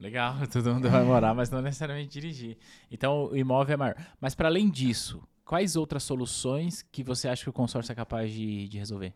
Legal, 0.00 0.34
todo 0.52 0.74
mundo 0.74 0.88
vai 0.88 1.02
morar, 1.02 1.34
mas 1.34 1.50
não 1.50 1.60
necessariamente 1.60 2.20
dirigir. 2.20 2.56
Então 2.90 3.26
o 3.26 3.36
imóvel 3.36 3.74
é 3.74 3.76
maior. 3.76 3.96
Mas 4.20 4.34
para 4.34 4.48
além 4.48 4.70
disso, 4.70 5.22
quais 5.44 5.76
outras 5.76 6.02
soluções 6.02 6.82
que 6.82 7.02
você 7.02 7.28
acha 7.28 7.42
que 7.42 7.50
o 7.50 7.52
consórcio 7.52 7.92
é 7.92 7.94
capaz 7.94 8.32
de, 8.32 8.68
de 8.68 8.78
resolver? 8.78 9.14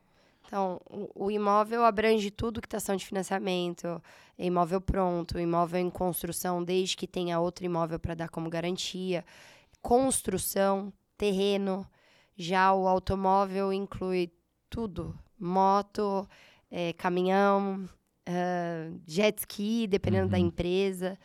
Então, 0.52 0.80
o, 1.14 1.30
imóvel 1.30 1.82
abrange 1.82 2.30
tudo 2.30 2.60
quitação 2.60 2.94
de 2.94 3.06
financiamento, 3.06 4.02
imóvel 4.38 4.82
pronto, 4.82 5.38
imóvel 5.38 5.80
em 5.80 5.88
construção, 5.88 6.62
desde 6.62 6.94
que 6.94 7.06
tenha 7.06 7.40
outro 7.40 7.64
imóvel 7.64 7.98
para 7.98 8.14
dar 8.14 8.28
como 8.28 8.50
garantia, 8.50 9.24
construção, 9.80 10.92
terreno. 11.16 11.86
Já 12.36 12.74
o 12.74 12.86
automóvel 12.86 13.72
inclui 13.72 14.30
tudo: 14.68 15.18
moto, 15.40 16.28
é, 16.70 16.92
caminhão, 16.92 17.88
uh, 18.28 19.00
jet 19.06 19.38
ski, 19.38 19.86
dependendo 19.86 20.24
uhum. 20.24 20.30
da 20.30 20.38
empresa. 20.38 21.18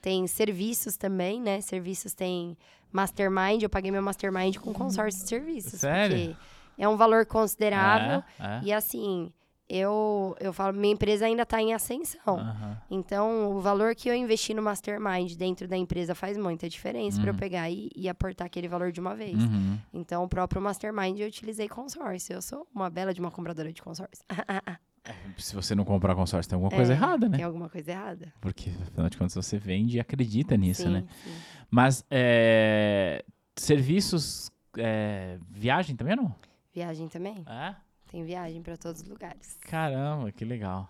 Tem 0.00 0.26
serviços 0.26 0.96
também, 0.96 1.40
né? 1.40 1.60
Serviços 1.60 2.14
tem 2.14 2.56
mastermind. 2.92 3.62
Eu 3.62 3.70
paguei 3.70 3.90
meu 3.90 4.02
mastermind 4.02 4.56
com 4.56 4.72
consórcio 4.72 5.22
de 5.22 5.28
serviços. 5.28 5.80
Sério? 5.80 6.16
Porque 6.16 6.36
é 6.78 6.88
um 6.88 6.96
valor 6.96 7.26
considerável. 7.26 8.22
É, 8.38 8.44
é. 8.44 8.60
E 8.64 8.72
assim, 8.72 9.32
eu, 9.68 10.36
eu 10.38 10.52
falo, 10.52 10.76
minha 10.76 10.92
empresa 10.92 11.26
ainda 11.26 11.42
está 11.42 11.60
em 11.60 11.74
ascensão. 11.74 12.36
Uhum. 12.36 12.76
Então, 12.88 13.56
o 13.56 13.60
valor 13.60 13.94
que 13.96 14.08
eu 14.08 14.14
investi 14.14 14.54
no 14.54 14.62
Mastermind 14.62 15.34
dentro 15.34 15.66
da 15.66 15.76
empresa 15.76 16.14
faz 16.14 16.38
muita 16.38 16.68
diferença 16.68 17.16
uhum. 17.16 17.24
para 17.24 17.32
eu 17.32 17.36
pegar 17.36 17.70
e, 17.70 17.90
e, 17.94 18.08
aportar 18.08 18.46
aquele 18.46 18.68
valor 18.68 18.92
de 18.92 19.00
uma 19.00 19.14
vez. 19.14 19.36
Uhum. 19.36 19.78
Então, 19.92 20.22
o 20.22 20.28
próprio 20.28 20.62
Mastermind 20.62 21.18
eu 21.18 21.26
utilizei 21.26 21.68
consórcio. 21.68 22.34
Eu 22.34 22.42
sou 22.42 22.66
uma 22.72 22.88
bela 22.88 23.12
de 23.12 23.20
uma 23.20 23.30
compradora 23.30 23.72
de 23.72 23.82
consórcio. 23.82 24.24
É, 25.06 25.14
se 25.38 25.54
você 25.54 25.74
não 25.74 25.84
comprar 25.84 26.14
consórcio, 26.14 26.48
tem 26.48 26.56
alguma 26.56 26.70
coisa 26.70 26.92
é, 26.92 26.96
errada, 26.96 27.28
né? 27.28 27.36
Tem 27.36 27.46
alguma 27.46 27.68
coisa 27.68 27.90
errada. 27.90 28.32
Porque, 28.40 28.70
afinal 28.82 29.08
de 29.08 29.16
contas, 29.16 29.34
você 29.34 29.58
vende 29.58 29.96
e 29.96 30.00
acredita 30.00 30.56
nisso, 30.56 30.82
sim, 30.82 30.88
né? 30.88 31.04
Sim. 31.24 31.32
Mas 31.70 32.04
é, 32.10 33.24
serviços, 33.54 34.50
é, 34.76 35.38
viagem 35.50 35.94
também 35.94 36.16
não? 36.16 36.34
Viagem 36.74 37.08
também. 37.08 37.44
É? 37.48 37.74
Tem 38.10 38.24
viagem 38.24 38.62
para 38.62 38.76
todos 38.76 39.02
os 39.02 39.08
lugares. 39.08 39.58
Caramba, 39.62 40.30
que 40.32 40.44
legal. 40.44 40.88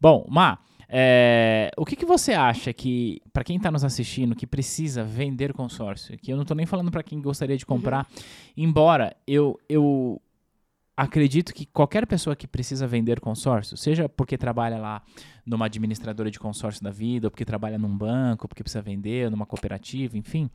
Bom, 0.00 0.26
Má, 0.28 0.58
é, 0.88 1.70
o 1.76 1.84
que, 1.84 1.96
que 1.96 2.04
você 2.04 2.32
acha 2.32 2.72
que, 2.72 3.20
para 3.32 3.44
quem 3.44 3.56
está 3.56 3.70
nos 3.70 3.84
assistindo, 3.84 4.34
que 4.34 4.46
precisa 4.46 5.02
vender 5.02 5.52
consórcio? 5.52 6.16
Que 6.18 6.32
eu 6.32 6.36
não 6.36 6.42
estou 6.42 6.56
nem 6.56 6.66
falando 6.66 6.90
para 6.90 7.02
quem 7.02 7.20
gostaria 7.20 7.56
de 7.56 7.66
comprar, 7.66 8.06
uhum. 8.10 8.22
embora 8.56 9.16
eu, 9.26 9.58
eu 9.68 10.20
acredito 10.96 11.52
que 11.52 11.66
qualquer 11.66 12.06
pessoa 12.06 12.36
que 12.36 12.46
precisa 12.46 12.86
vender 12.86 13.20
consórcio, 13.20 13.76
seja 13.76 14.08
porque 14.08 14.38
trabalha 14.38 14.78
lá 14.78 15.02
numa 15.44 15.66
administradora 15.66 16.30
de 16.30 16.38
consórcio 16.38 16.82
da 16.82 16.90
vida, 16.90 17.26
ou 17.26 17.30
porque 17.30 17.44
trabalha 17.44 17.78
num 17.78 17.96
banco, 17.96 18.48
porque 18.48 18.62
precisa 18.62 18.82
vender, 18.82 19.30
numa 19.30 19.46
cooperativa, 19.46 20.16
enfim. 20.16 20.50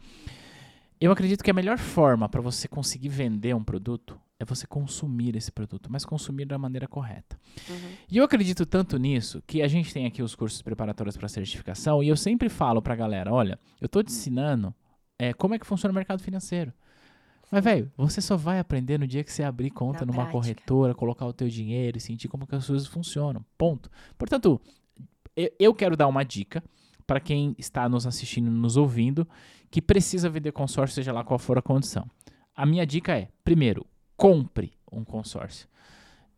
Eu 0.99 1.11
acredito 1.11 1.43
que 1.43 1.51
a 1.51 1.53
melhor 1.53 1.77
forma 1.77 2.27
para 2.27 2.41
você 2.41 2.67
conseguir 2.67 3.09
vender 3.09 3.55
um 3.55 3.63
produto 3.63 4.19
é 4.39 4.45
você 4.45 4.65
consumir 4.65 5.35
esse 5.35 5.51
produto, 5.51 5.91
mas 5.91 6.05
consumir 6.05 6.45
da 6.45 6.57
maneira 6.57 6.87
correta. 6.87 7.37
Uhum. 7.69 7.91
E 8.09 8.17
eu 8.17 8.23
acredito 8.23 8.65
tanto 8.65 8.97
nisso 8.97 9.43
que 9.45 9.61
a 9.61 9.67
gente 9.67 9.93
tem 9.93 10.05
aqui 10.05 10.23
os 10.23 10.33
cursos 10.33 10.61
preparatórios 10.61 11.17
para 11.17 11.27
certificação 11.27 12.01
e 12.01 12.07
eu 12.07 12.15
sempre 12.15 12.47
falo 12.47 12.81
para 12.81 12.93
a 12.93 12.97
galera: 12.97 13.33
olha, 13.33 13.59
eu 13.81 13.85
estou 13.85 14.01
te 14.01 14.11
ensinando 14.11 14.73
é, 15.17 15.33
como 15.33 15.53
é 15.53 15.59
que 15.59 15.67
funciona 15.67 15.91
o 15.91 15.95
mercado 15.95 16.23
financeiro. 16.23 16.73
Mas, 17.51 17.63
velho, 17.63 17.91
você 17.97 18.21
só 18.21 18.37
vai 18.37 18.59
aprender 18.59 18.99
no 18.99 19.07
dia 19.07 19.23
que 19.23 19.31
você 19.31 19.43
abrir 19.43 19.71
conta 19.71 20.05
Na 20.05 20.11
numa 20.11 20.25
prática. 20.25 20.31
corretora, 20.31 20.93
colocar 20.93 21.25
o 21.25 21.33
teu 21.33 21.47
dinheiro 21.47 21.97
e 21.97 22.01
sentir 22.01 22.27
como 22.27 22.45
que 22.45 22.55
as 22.55 22.67
coisas 22.67 22.87
funcionam. 22.87 23.43
Ponto. 23.57 23.89
Portanto, 24.17 24.61
eu 25.57 25.73
quero 25.73 25.97
dar 25.97 26.07
uma 26.07 26.23
dica 26.23 26.63
para 27.07 27.19
quem 27.19 27.55
está 27.57 27.89
nos 27.89 28.05
assistindo, 28.05 28.51
nos 28.51 28.77
ouvindo, 28.77 29.27
que 29.71 29.81
precisa 29.81 30.29
vender 30.29 30.51
consórcio, 30.51 30.95
seja 30.95 31.11
lá 31.11 31.23
qual 31.23 31.39
for 31.39 31.57
a 31.57 31.61
condição. 31.61 32.05
A 32.55 32.65
minha 32.65 32.85
dica 32.85 33.17
é, 33.17 33.29
primeiro, 33.43 33.85
compre 34.15 34.73
um 34.91 35.03
consórcio. 35.03 35.67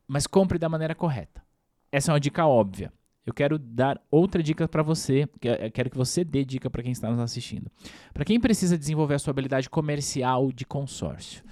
Mas 0.08 0.28
compre 0.28 0.58
da 0.58 0.70
maneira 0.70 0.96
correta. 0.96 1.44
Essa 1.92 2.12
é 2.12 2.14
uma 2.14 2.20
dica 2.20 2.46
óbvia. 2.46 2.92
Eu 3.26 3.34
quero 3.34 3.60
dar 3.60 4.02
outra 4.10 4.42
dica 4.42 4.68
para 4.68 4.82
você, 4.82 5.30
quero 5.74 5.90
que 5.90 5.98
você 5.98 6.24
dê 6.24 6.44
dica 6.44 6.70
para 6.70 6.82
quem 6.82 6.92
está 6.92 7.10
nos 7.10 7.20
assistindo. 7.20 7.70
Para 8.14 8.26
quem 8.26 8.40
precisa 8.40 8.78
desenvolver 8.78 9.16
a 9.16 9.20
sua 9.20 9.32
habilidade 9.32 9.70
comercial 9.70 10.52
de 10.52 10.66
consórcio, 10.66 11.44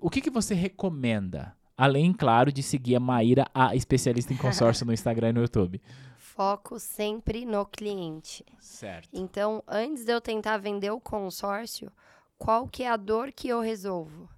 o 0.00 0.10
que, 0.10 0.20
que 0.20 0.30
você 0.30 0.54
recomenda? 0.54 1.56
Além, 1.76 2.12
claro, 2.12 2.52
de 2.52 2.62
seguir 2.62 2.96
a 2.96 3.00
Maíra, 3.00 3.46
a 3.54 3.74
especialista 3.76 4.32
em 4.32 4.36
consórcio 4.36 4.84
no 4.84 4.92
Instagram 4.92 5.30
e 5.30 5.32
no 5.32 5.40
YouTube. 5.42 5.80
Foco 6.18 6.78
sempre 6.78 7.44
no 7.44 7.64
cliente. 7.64 8.44
Certo. 8.58 9.08
Então, 9.12 9.62
antes 9.68 10.04
de 10.04 10.12
eu 10.12 10.20
tentar 10.20 10.58
vender 10.58 10.90
o 10.90 11.00
consórcio, 11.00 11.92
qual 12.36 12.66
que 12.66 12.82
é 12.82 12.90
a 12.90 12.96
dor 12.96 13.30
que 13.30 13.48
eu 13.48 13.60
resolvo? 13.60 14.28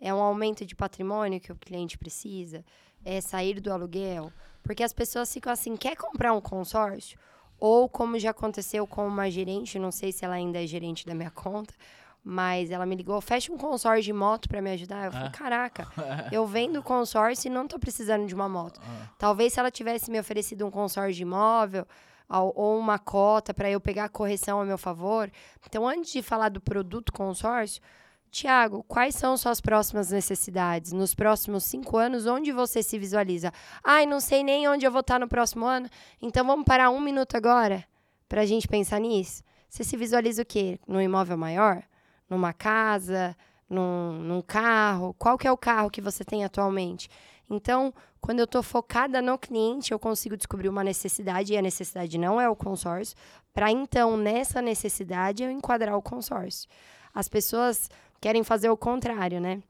É 0.00 0.12
um 0.12 0.20
aumento 0.20 0.64
de 0.64 0.74
patrimônio 0.74 1.40
que 1.40 1.52
o 1.52 1.56
cliente 1.56 1.98
precisa? 1.98 2.64
É 3.04 3.20
sair 3.20 3.60
do 3.60 3.72
aluguel? 3.72 4.32
Porque 4.62 4.82
as 4.82 4.92
pessoas 4.92 5.32
ficam 5.32 5.52
assim, 5.52 5.76
quer 5.76 5.96
comprar 5.96 6.32
um 6.32 6.40
consórcio? 6.40 7.18
Ou 7.58 7.88
como 7.88 8.18
já 8.18 8.30
aconteceu 8.30 8.86
com 8.86 9.06
uma 9.06 9.30
gerente, 9.30 9.78
não 9.78 9.90
sei 9.92 10.10
se 10.12 10.24
ela 10.24 10.34
ainda 10.34 10.62
é 10.62 10.66
gerente 10.66 11.06
da 11.06 11.14
minha 11.14 11.30
conta, 11.34 11.72
mas 12.24 12.70
ela 12.70 12.86
me 12.86 12.94
ligou, 12.94 13.20
fecha 13.20 13.52
um 13.52 13.56
consórcio 13.58 14.02
de 14.04 14.12
moto 14.12 14.48
para 14.48 14.62
me 14.62 14.70
ajudar. 14.70 15.06
Eu 15.06 15.12
falei, 15.12 15.28
Ah. 15.28 15.30
caraca, 15.30 15.88
eu 16.32 16.46
vendo 16.46 16.82
consórcio 16.82 17.48
e 17.48 17.50
não 17.52 17.66
tô 17.66 17.78
precisando 17.78 18.26
de 18.26 18.34
uma 18.34 18.48
moto. 18.48 18.80
Ah, 18.84 19.08
Talvez 19.18 19.52
se 19.52 19.60
ela 19.60 19.70
tivesse 19.70 20.10
me 20.10 20.18
oferecido 20.20 20.64
um 20.66 20.70
consórcio 20.70 21.14
de 21.14 21.22
imóvel 21.22 21.86
ou 22.28 22.78
uma 22.78 22.98
cota 22.98 23.52
para 23.52 23.68
eu 23.70 23.78
pegar 23.80 24.04
a 24.04 24.08
correção 24.08 24.60
a 24.60 24.64
meu 24.64 24.78
favor. 24.78 25.30
Então, 25.68 25.86
antes 25.86 26.12
de 26.12 26.22
falar 26.22 26.48
do 26.48 26.60
produto 26.62 27.12
consórcio, 27.12 27.82
Tiago, 28.32 28.82
quais 28.88 29.14
são 29.14 29.36
suas 29.36 29.60
próximas 29.60 30.10
necessidades? 30.10 30.90
Nos 30.90 31.14
próximos 31.14 31.64
cinco 31.64 31.98
anos, 31.98 32.26
onde 32.26 32.50
você 32.50 32.82
se 32.82 32.98
visualiza? 32.98 33.52
Ai, 33.84 34.06
não 34.06 34.20
sei 34.20 34.42
nem 34.42 34.66
onde 34.66 34.86
eu 34.86 34.90
vou 34.90 35.02
estar 35.02 35.20
no 35.20 35.28
próximo 35.28 35.66
ano. 35.66 35.86
Então, 36.20 36.46
vamos 36.46 36.64
parar 36.64 36.88
um 36.88 36.98
minuto 36.98 37.36
agora 37.36 37.84
para 38.26 38.40
a 38.40 38.46
gente 38.46 38.66
pensar 38.66 38.98
nisso? 39.00 39.42
Você 39.68 39.84
se 39.84 39.98
visualiza 39.98 40.40
o 40.40 40.46
quê? 40.46 40.80
Num 40.88 40.98
imóvel 40.98 41.36
maior? 41.36 41.82
Numa 42.28 42.54
casa? 42.54 43.36
Num, 43.68 44.14
num 44.14 44.40
carro? 44.40 45.14
Qual 45.18 45.36
que 45.36 45.46
é 45.46 45.52
o 45.52 45.56
carro 45.56 45.90
que 45.90 46.00
você 46.00 46.24
tem 46.24 46.42
atualmente? 46.42 47.10
Então, 47.50 47.92
quando 48.18 48.38
eu 48.38 48.46
estou 48.46 48.62
focada 48.62 49.20
no 49.20 49.36
cliente, 49.36 49.92
eu 49.92 49.98
consigo 49.98 50.38
descobrir 50.38 50.70
uma 50.70 50.82
necessidade, 50.82 51.52
e 51.52 51.58
a 51.58 51.62
necessidade 51.62 52.16
não 52.16 52.40
é 52.40 52.48
o 52.48 52.56
consórcio, 52.56 53.14
para 53.52 53.70
então, 53.70 54.16
nessa 54.16 54.62
necessidade, 54.62 55.42
eu 55.42 55.50
enquadrar 55.50 55.94
o 55.98 56.00
consórcio. 56.00 56.66
As 57.14 57.28
pessoas 57.28 57.90
querem 58.22 58.44
fazer 58.44 58.70
o 58.70 58.76
contrário, 58.76 59.40
né? 59.40 59.60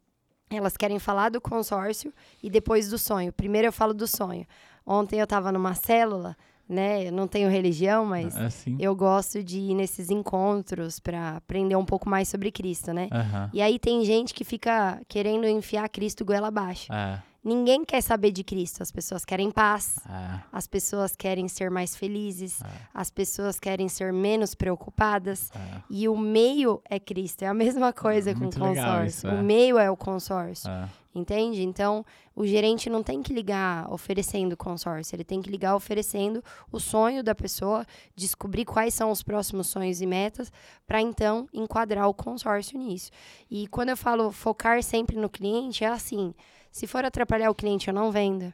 Elas 0.50 0.76
querem 0.76 0.98
falar 0.98 1.30
do 1.30 1.40
consórcio 1.40 2.12
e 2.42 2.50
depois 2.50 2.90
do 2.90 2.98
sonho. 2.98 3.32
Primeiro 3.32 3.68
eu 3.68 3.72
falo 3.72 3.94
do 3.94 4.06
sonho. 4.06 4.46
Ontem 4.86 5.18
eu 5.18 5.24
estava 5.24 5.50
numa 5.50 5.74
célula, 5.74 6.36
né? 6.68 7.08
Eu 7.08 7.12
não 7.12 7.26
tenho 7.26 7.48
religião, 7.48 8.04
mas 8.04 8.36
assim. 8.36 8.76
eu 8.78 8.94
gosto 8.94 9.42
de 9.42 9.58
ir 9.58 9.74
nesses 9.74 10.10
encontros 10.10 11.00
para 11.00 11.38
aprender 11.38 11.76
um 11.76 11.84
pouco 11.84 12.06
mais 12.10 12.28
sobre 12.28 12.52
Cristo, 12.52 12.92
né? 12.92 13.08
Aham. 13.10 13.50
E 13.54 13.62
aí 13.62 13.78
tem 13.78 14.04
gente 14.04 14.34
que 14.34 14.44
fica 14.44 15.00
querendo 15.08 15.46
enfiar 15.46 15.88
Cristo 15.88 16.22
goela 16.22 16.48
abaixo. 16.48 16.92
É, 16.92 17.22
Ninguém 17.44 17.84
quer 17.84 18.00
saber 18.00 18.30
de 18.30 18.44
Cristo. 18.44 18.82
As 18.82 18.92
pessoas 18.92 19.24
querem 19.24 19.50
paz. 19.50 19.96
é, 20.08 20.40
As 20.52 20.66
pessoas 20.66 21.16
querem 21.16 21.48
ser 21.48 21.70
mais 21.70 21.96
felizes. 21.96 22.62
É. 22.62 22.66
As 22.94 23.10
pessoas 23.10 23.58
querem 23.58 23.88
ser 23.88 24.12
menos 24.12 24.54
preocupadas. 24.54 25.50
é, 25.54 25.82
E 25.90 26.08
o 26.08 26.16
meio 26.16 26.80
é 26.88 27.00
Cristo. 27.00 27.42
É 27.42 27.46
a 27.48 27.54
mesma 27.54 27.92
coisa 27.92 28.32
com 28.34 28.46
o 28.46 28.50
consórcio. 28.56 29.06
isso, 29.06 29.26
é. 29.26 29.34
O 29.34 29.42
meio 29.42 29.78
é 29.78 29.90
o 29.90 29.96
consórcio. 29.96 30.70
é. 30.70 30.88
Entende? 31.14 31.62
Então, 31.62 32.06
o 32.34 32.46
gerente 32.46 32.88
não 32.88 33.02
tem 33.02 33.22
que 33.22 33.34
ligar 33.34 33.86
oferecendo 33.92 34.56
consórcio. 34.56 35.14
Ele 35.14 35.24
tem 35.24 35.42
que 35.42 35.50
ligar 35.50 35.76
oferecendo 35.76 36.42
o 36.70 36.80
sonho 36.80 37.22
da 37.22 37.34
pessoa, 37.34 37.84
descobrir 38.16 38.64
quais 38.64 38.94
são 38.94 39.10
os 39.10 39.22
próximos 39.22 39.66
sonhos 39.66 40.00
e 40.00 40.06
metas, 40.06 40.50
para 40.86 41.02
então 41.02 41.46
enquadrar 41.52 42.08
o 42.08 42.14
consórcio 42.14 42.78
nisso. 42.78 43.10
E 43.50 43.66
quando 43.66 43.90
eu 43.90 43.96
falo 43.96 44.32
focar 44.32 44.82
sempre 44.82 45.16
no 45.18 45.28
cliente, 45.28 45.84
é 45.84 45.88
assim: 45.88 46.32
se 46.72 46.86
for 46.86 47.04
atrapalhar 47.04 47.50
o 47.50 47.54
cliente, 47.54 47.86
eu 47.88 47.94
não 47.94 48.10
vendo. 48.10 48.52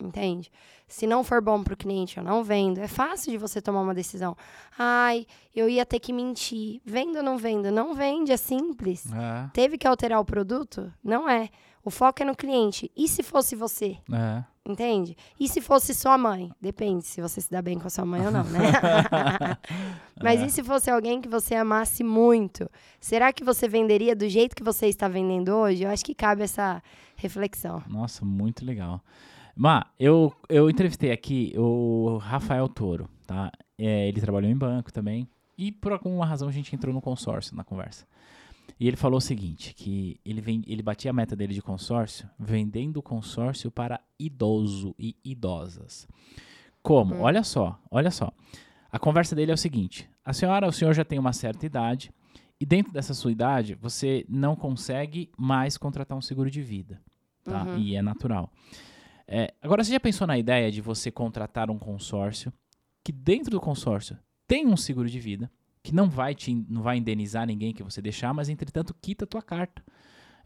Entende? 0.00 0.50
Se 0.86 1.06
não 1.06 1.24
for 1.24 1.40
bom 1.40 1.62
para 1.62 1.72
o 1.72 1.76
cliente, 1.76 2.18
eu 2.18 2.22
não 2.24 2.44
vendo. 2.44 2.78
É 2.78 2.86
fácil 2.88 3.32
de 3.32 3.38
você 3.38 3.62
tomar 3.62 3.80
uma 3.80 3.94
decisão. 3.94 4.36
Ai, 4.78 5.26
eu 5.54 5.68
ia 5.68 5.86
ter 5.86 5.98
que 5.98 6.12
mentir. 6.12 6.80
Vendo 6.84 7.16
ou 7.16 7.22
não 7.22 7.38
vendo? 7.38 7.70
Não 7.72 7.94
vende, 7.94 8.30
é 8.32 8.36
simples. 8.36 9.06
É, 9.12 9.48
Teve 9.52 9.78
que 9.78 9.86
alterar 9.86 10.20
o 10.20 10.24
produto? 10.24 10.92
Não 11.02 11.28
é. 11.28 11.48
O 11.82 11.90
foco 11.90 12.22
é 12.22 12.26
no 12.26 12.36
cliente. 12.36 12.90
E 12.96 13.08
se 13.08 13.22
fosse 13.22 13.56
você? 13.56 13.96
é. 14.12 14.44
Entende? 14.66 15.14
E 15.38 15.46
se 15.46 15.60
fosse 15.60 15.92
sua 15.92 16.16
mãe? 16.16 16.50
Depende 16.58 17.04
se 17.04 17.20
você 17.20 17.38
se 17.38 17.50
dá 17.50 17.60
bem 17.60 17.78
com 17.78 17.86
a 17.86 17.90
sua 17.90 18.06
mãe 18.06 18.24
ou 18.24 18.32
não, 18.32 18.44
né? 18.44 18.60
Mas 20.22 20.40
e 20.40 20.48
se 20.48 20.64
fosse 20.64 20.90
alguém 20.90 21.20
que 21.20 21.28
você 21.28 21.54
amasse 21.54 22.02
muito? 22.02 22.70
Será 22.98 23.30
que 23.30 23.44
você 23.44 23.68
venderia 23.68 24.16
do 24.16 24.26
jeito 24.26 24.56
que 24.56 24.64
você 24.64 24.86
está 24.86 25.06
vendendo 25.06 25.50
hoje? 25.50 25.82
Eu 25.82 25.90
acho 25.90 26.02
que 26.02 26.14
cabe 26.14 26.42
essa 26.42 26.82
reflexão. 27.14 27.82
Nossa, 27.86 28.24
muito 28.24 28.64
legal. 28.64 29.02
Má, 29.54 29.86
eu, 30.00 30.34
eu 30.48 30.70
entrevistei 30.70 31.12
aqui 31.12 31.52
o 31.58 32.16
Rafael 32.16 32.66
Toro, 32.66 33.06
tá? 33.26 33.52
É, 33.78 34.08
ele 34.08 34.20
trabalhou 34.20 34.50
em 34.50 34.56
banco 34.56 34.90
também. 34.90 35.28
E 35.58 35.70
por 35.70 35.92
alguma 35.92 36.24
razão 36.24 36.48
a 36.48 36.52
gente 36.52 36.74
entrou 36.74 36.92
no 36.92 37.02
consórcio 37.02 37.54
na 37.54 37.62
conversa. 37.62 38.06
E 38.78 38.88
ele 38.88 38.96
falou 38.96 39.18
o 39.18 39.20
seguinte, 39.20 39.72
que 39.74 40.20
ele, 40.24 40.40
vem, 40.40 40.62
ele 40.66 40.82
batia 40.82 41.10
a 41.10 41.14
meta 41.14 41.36
dele 41.36 41.54
de 41.54 41.62
consórcio 41.62 42.28
vendendo 42.38 43.02
consórcio 43.02 43.70
para 43.70 44.00
idoso 44.18 44.94
e 44.98 45.16
idosas. 45.24 46.08
Como? 46.82 47.20
Olha 47.20 47.42
só, 47.42 47.80
olha 47.90 48.10
só. 48.10 48.32
A 48.90 48.98
conversa 48.98 49.34
dele 49.34 49.50
é 49.50 49.54
o 49.54 49.58
seguinte: 49.58 50.08
a 50.24 50.32
senhora, 50.32 50.66
o 50.66 50.72
senhor 50.72 50.92
já 50.92 51.04
tem 51.04 51.18
uma 51.18 51.32
certa 51.32 51.64
idade 51.64 52.12
e 52.60 52.66
dentro 52.66 52.92
dessa 52.92 53.14
sua 53.14 53.32
idade 53.32 53.74
você 53.74 54.24
não 54.28 54.54
consegue 54.54 55.30
mais 55.36 55.76
contratar 55.76 56.16
um 56.16 56.22
seguro 56.22 56.50
de 56.50 56.62
vida, 56.62 57.00
tá? 57.42 57.64
Uhum. 57.64 57.78
E 57.78 57.96
é 57.96 58.02
natural. 58.02 58.50
É, 59.26 59.54
agora 59.62 59.82
você 59.82 59.92
já 59.92 60.00
pensou 60.00 60.26
na 60.26 60.36
ideia 60.36 60.70
de 60.70 60.80
você 60.80 61.10
contratar 61.10 61.70
um 61.70 61.78
consórcio 61.78 62.52
que 63.02 63.12
dentro 63.12 63.50
do 63.50 63.60
consórcio 63.60 64.18
tem 64.46 64.66
um 64.66 64.76
seguro 64.76 65.08
de 65.08 65.18
vida 65.18 65.50
que 65.84 65.94
não 65.94 66.08
vai 66.08 66.34
te 66.34 66.52
não 66.68 66.82
vai 66.82 66.96
indenizar 66.96 67.46
ninguém 67.46 67.74
que 67.74 67.82
você 67.82 68.00
deixar, 68.00 68.32
mas 68.32 68.48
entretanto 68.48 68.96
quita 69.00 69.24
a 69.24 69.28
tua 69.28 69.42
carta. 69.42 69.84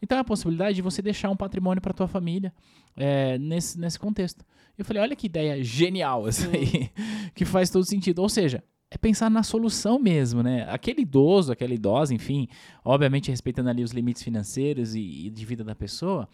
Então 0.01 0.17
é 0.17 0.21
a 0.21 0.23
possibilidade 0.23 0.75
de 0.75 0.81
você 0.81 1.01
deixar 1.01 1.29
um 1.29 1.35
patrimônio 1.35 1.81
para 1.81 1.93
tua 1.93 2.07
família 2.07 2.53
é, 2.95 3.37
nesse, 3.37 3.79
nesse 3.79 3.97
contexto. 3.97 4.45
Eu 4.77 4.83
falei, 4.85 5.01
olha 5.01 5.15
que 5.15 5.27
ideia 5.27 5.63
genial 5.63 6.27
essa 6.27 6.47
aí, 6.49 6.91
que 7.33 7.45
faz 7.45 7.69
todo 7.69 7.83
sentido. 7.85 8.19
Ou 8.19 8.29
seja, 8.29 8.63
é 8.91 8.97
pensar 8.97 9.29
na 9.29 9.41
solução 9.43 9.97
mesmo, 9.97 10.43
né? 10.43 10.67
Aquele 10.69 11.01
idoso, 11.01 11.51
aquela 11.51 11.73
idosa, 11.73 12.13
enfim, 12.13 12.47
obviamente 12.83 13.31
respeitando 13.31 13.69
ali 13.69 13.83
os 13.83 13.91
limites 13.91 14.23
financeiros 14.23 14.93
e, 14.93 15.27
e 15.27 15.29
de 15.29 15.45
vida 15.45 15.63
da 15.63 15.75
pessoa, 15.75 16.27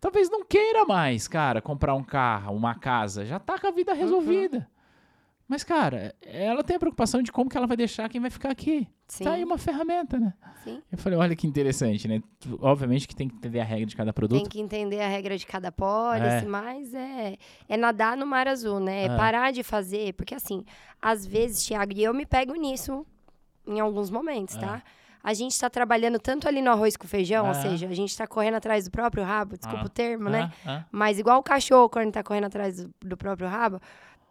talvez 0.00 0.28
não 0.28 0.44
queira 0.44 0.84
mais, 0.84 1.28
cara, 1.28 1.60
comprar 1.60 1.94
um 1.94 2.04
carro, 2.04 2.56
uma 2.56 2.74
casa, 2.74 3.24
já 3.24 3.38
tá 3.38 3.58
com 3.58 3.68
a 3.68 3.72
vida 3.72 3.94
resolvida. 3.94 4.68
Mas, 5.48 5.62
cara, 5.64 6.14
ela 6.22 6.62
tem 6.64 6.76
a 6.76 6.78
preocupação 6.78 7.22
de 7.22 7.30
como 7.30 7.50
que 7.50 7.56
ela 7.56 7.66
vai 7.66 7.76
deixar 7.76 8.08
quem 8.08 8.20
vai 8.20 8.30
ficar 8.30 8.50
aqui. 8.50 8.88
Sim, 9.06 9.24
Tá 9.24 9.32
aí 9.32 9.44
uma 9.44 9.58
ferramenta, 9.58 10.18
né? 10.18 10.32
sim. 10.64 10.80
Eu 10.90 10.96
falei, 10.96 11.18
olha 11.18 11.36
que 11.36 11.46
interessante, 11.46 12.08
né? 12.08 12.22
Obviamente 12.60 13.06
que 13.06 13.14
tem 13.14 13.28
que 13.28 13.34
entender 13.36 13.60
a 13.60 13.64
regra 13.64 13.84
de 13.86 13.94
cada 13.96 14.12
produto. 14.12 14.40
Tem 14.40 14.48
que 14.48 14.60
entender 14.60 15.00
a 15.02 15.08
regra 15.08 15.36
de 15.36 15.46
cada 15.46 15.70
pólice, 15.70 16.44
É. 16.44 16.48
mas 16.48 16.94
é, 16.94 17.36
é 17.68 17.76
nadar 17.76 18.16
no 18.16 18.26
mar 18.26 18.48
azul, 18.48 18.80
né? 18.80 19.02
É 19.02 19.06
É. 19.06 19.16
parar 19.16 19.52
de 19.52 19.62
fazer, 19.62 20.14
porque 20.14 20.34
assim, 20.34 20.64
às 21.00 21.26
vezes, 21.26 21.66
Thiago, 21.66 21.92
e 21.94 22.02
eu 22.02 22.14
me 22.14 22.24
pego 22.24 22.54
nisso 22.54 23.04
em 23.66 23.78
alguns 23.80 24.08
momentos, 24.10 24.56
tá? 24.56 24.82
A 25.24 25.34
gente 25.34 25.56
tá 25.60 25.70
trabalhando 25.70 26.18
tanto 26.18 26.48
ali 26.48 26.60
no 26.60 26.70
arroz 26.70 26.96
com 26.96 27.06
feijão, 27.06 27.44
ou 27.44 27.52
É. 27.52 27.54
seja, 27.54 27.86
a 27.86 27.94
gente 27.94 28.16
tá 28.16 28.26
correndo 28.26 28.54
atrás 28.54 28.86
do 28.86 28.90
próprio 28.90 29.22
rabo, 29.22 29.56
desculpa 29.56 29.82
Ah. 29.84 29.86
o 29.86 29.88
termo, 29.88 30.28
né? 30.30 30.50
Ah, 30.64 30.78
ah, 30.78 30.84
Mas 30.90 31.18
igual 31.18 31.38
o 31.38 31.42
cachorro 31.42 31.88
quando 31.88 32.10
tá 32.10 32.22
correndo 32.24 32.46
atrás 32.46 32.76
do, 32.82 32.90
do 33.00 33.16
próprio 33.16 33.46
rabo, 33.46 33.78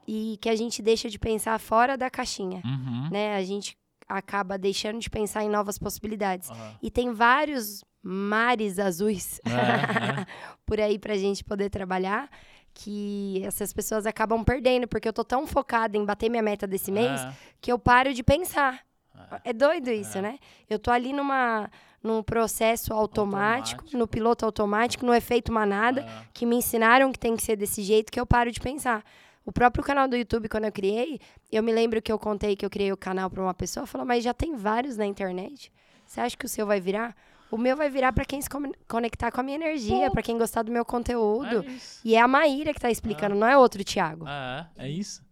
e 0.07 0.37
que 0.41 0.49
a 0.49 0.55
gente 0.55 0.81
deixa 0.81 1.09
de 1.09 1.17
pensar 1.19 1.59
fora 1.59 1.97
da 1.97 2.09
caixinha, 2.09 2.61
uhum. 2.65 3.09
né? 3.11 3.35
A 3.35 3.43
gente 3.43 3.77
acaba 4.07 4.57
deixando 4.57 4.99
de 4.99 5.09
pensar 5.09 5.43
em 5.43 5.49
novas 5.49 5.77
possibilidades. 5.77 6.49
Aham. 6.49 6.75
E 6.81 6.91
tem 6.91 7.13
vários 7.13 7.83
mares 8.03 8.79
azuis 8.79 9.39
É, 9.45 10.21
é. 10.21 10.25
por 10.65 10.79
aí 10.79 10.97
pra 10.99 11.15
gente 11.15 11.43
poder 11.43 11.69
trabalhar 11.69 12.29
que 12.73 13.41
essas 13.45 13.71
pessoas 13.73 14.05
acabam 14.05 14.43
perdendo, 14.43 14.87
porque 14.87 15.07
eu 15.07 15.13
tô 15.13 15.23
tão 15.23 15.45
focada 15.45 15.97
em 15.97 16.05
bater 16.05 16.29
minha 16.29 16.41
meta 16.41 16.65
desse 16.65 16.91
mês 16.91 17.21
É. 17.21 17.33
que 17.59 17.71
eu 17.71 17.77
paro 17.77 18.13
de 18.13 18.23
pensar. 18.23 18.79
Ah. 19.13 19.41
É 19.43 19.53
doido 19.53 19.89
isso, 19.89 20.21
né? 20.21 20.39
Eu 20.69 20.79
tô 20.79 20.89
ali 20.91 21.13
numa 21.13 21.69
num 22.03 22.23
processo 22.23 22.93
automático, 22.93 23.81
Automático. 23.81 23.97
no 23.97 24.07
piloto 24.07 24.43
automático, 24.43 25.05
no 25.05 25.13
efeito 25.13 25.51
manada, 25.53 26.03
que 26.33 26.47
me 26.47 26.55
ensinaram 26.55 27.11
que 27.11 27.19
tem 27.19 27.35
que 27.35 27.43
ser 27.43 27.55
desse 27.55 27.83
jeito 27.83 28.11
que 28.11 28.19
eu 28.19 28.25
paro 28.25 28.51
de 28.51 28.59
pensar. 28.59 29.03
O 29.45 29.51
próprio 29.51 29.83
canal 29.83 30.07
do 30.07 30.15
YouTube, 30.15 30.47
quando 30.47 30.65
eu 30.65 30.71
criei, 30.71 31.19
eu 31.51 31.63
me 31.63 31.71
lembro 31.71 32.01
que 32.01 32.11
eu 32.11 32.19
contei 32.19 32.55
que 32.55 32.65
eu 32.65 32.69
criei 32.69 32.91
o 32.91 32.97
canal 32.97 33.29
pra 33.29 33.41
uma 33.41 33.53
pessoa, 33.53 33.87
falou, 33.87 34.05
mas 34.05 34.23
já 34.23 34.33
tem 34.33 34.55
vários 34.55 34.97
na 34.97 35.05
internet. 35.05 35.71
Você 36.05 36.21
acha 36.21 36.37
que 36.37 36.45
o 36.45 36.49
seu 36.49 36.65
vai 36.65 36.79
virar? 36.79 37.15
O 37.49 37.57
meu 37.57 37.75
vai 37.75 37.89
virar 37.89 38.13
pra 38.13 38.23
quem 38.23 38.41
se 38.41 38.49
con- 38.49 38.71
conectar 38.87 39.31
com 39.31 39.39
a 39.41 39.43
minha 39.43 39.55
energia, 39.57 40.09
pra 40.11 40.21
quem 40.21 40.37
gostar 40.37 40.61
do 40.61 40.71
meu 40.71 40.85
conteúdo. 40.85 41.65
é. 41.67 41.75
E 42.05 42.15
é 42.15 42.21
a 42.21 42.27
Maíra 42.27 42.73
que 42.73 42.79
tá 42.79 42.89
explicando, 42.91 43.35
não 43.35 43.47
é 43.47 43.57
outro 43.57 43.83
Thiago. 43.83 44.25
Ah, 44.27 44.67
é 44.77 44.87
isso. 44.89 45.23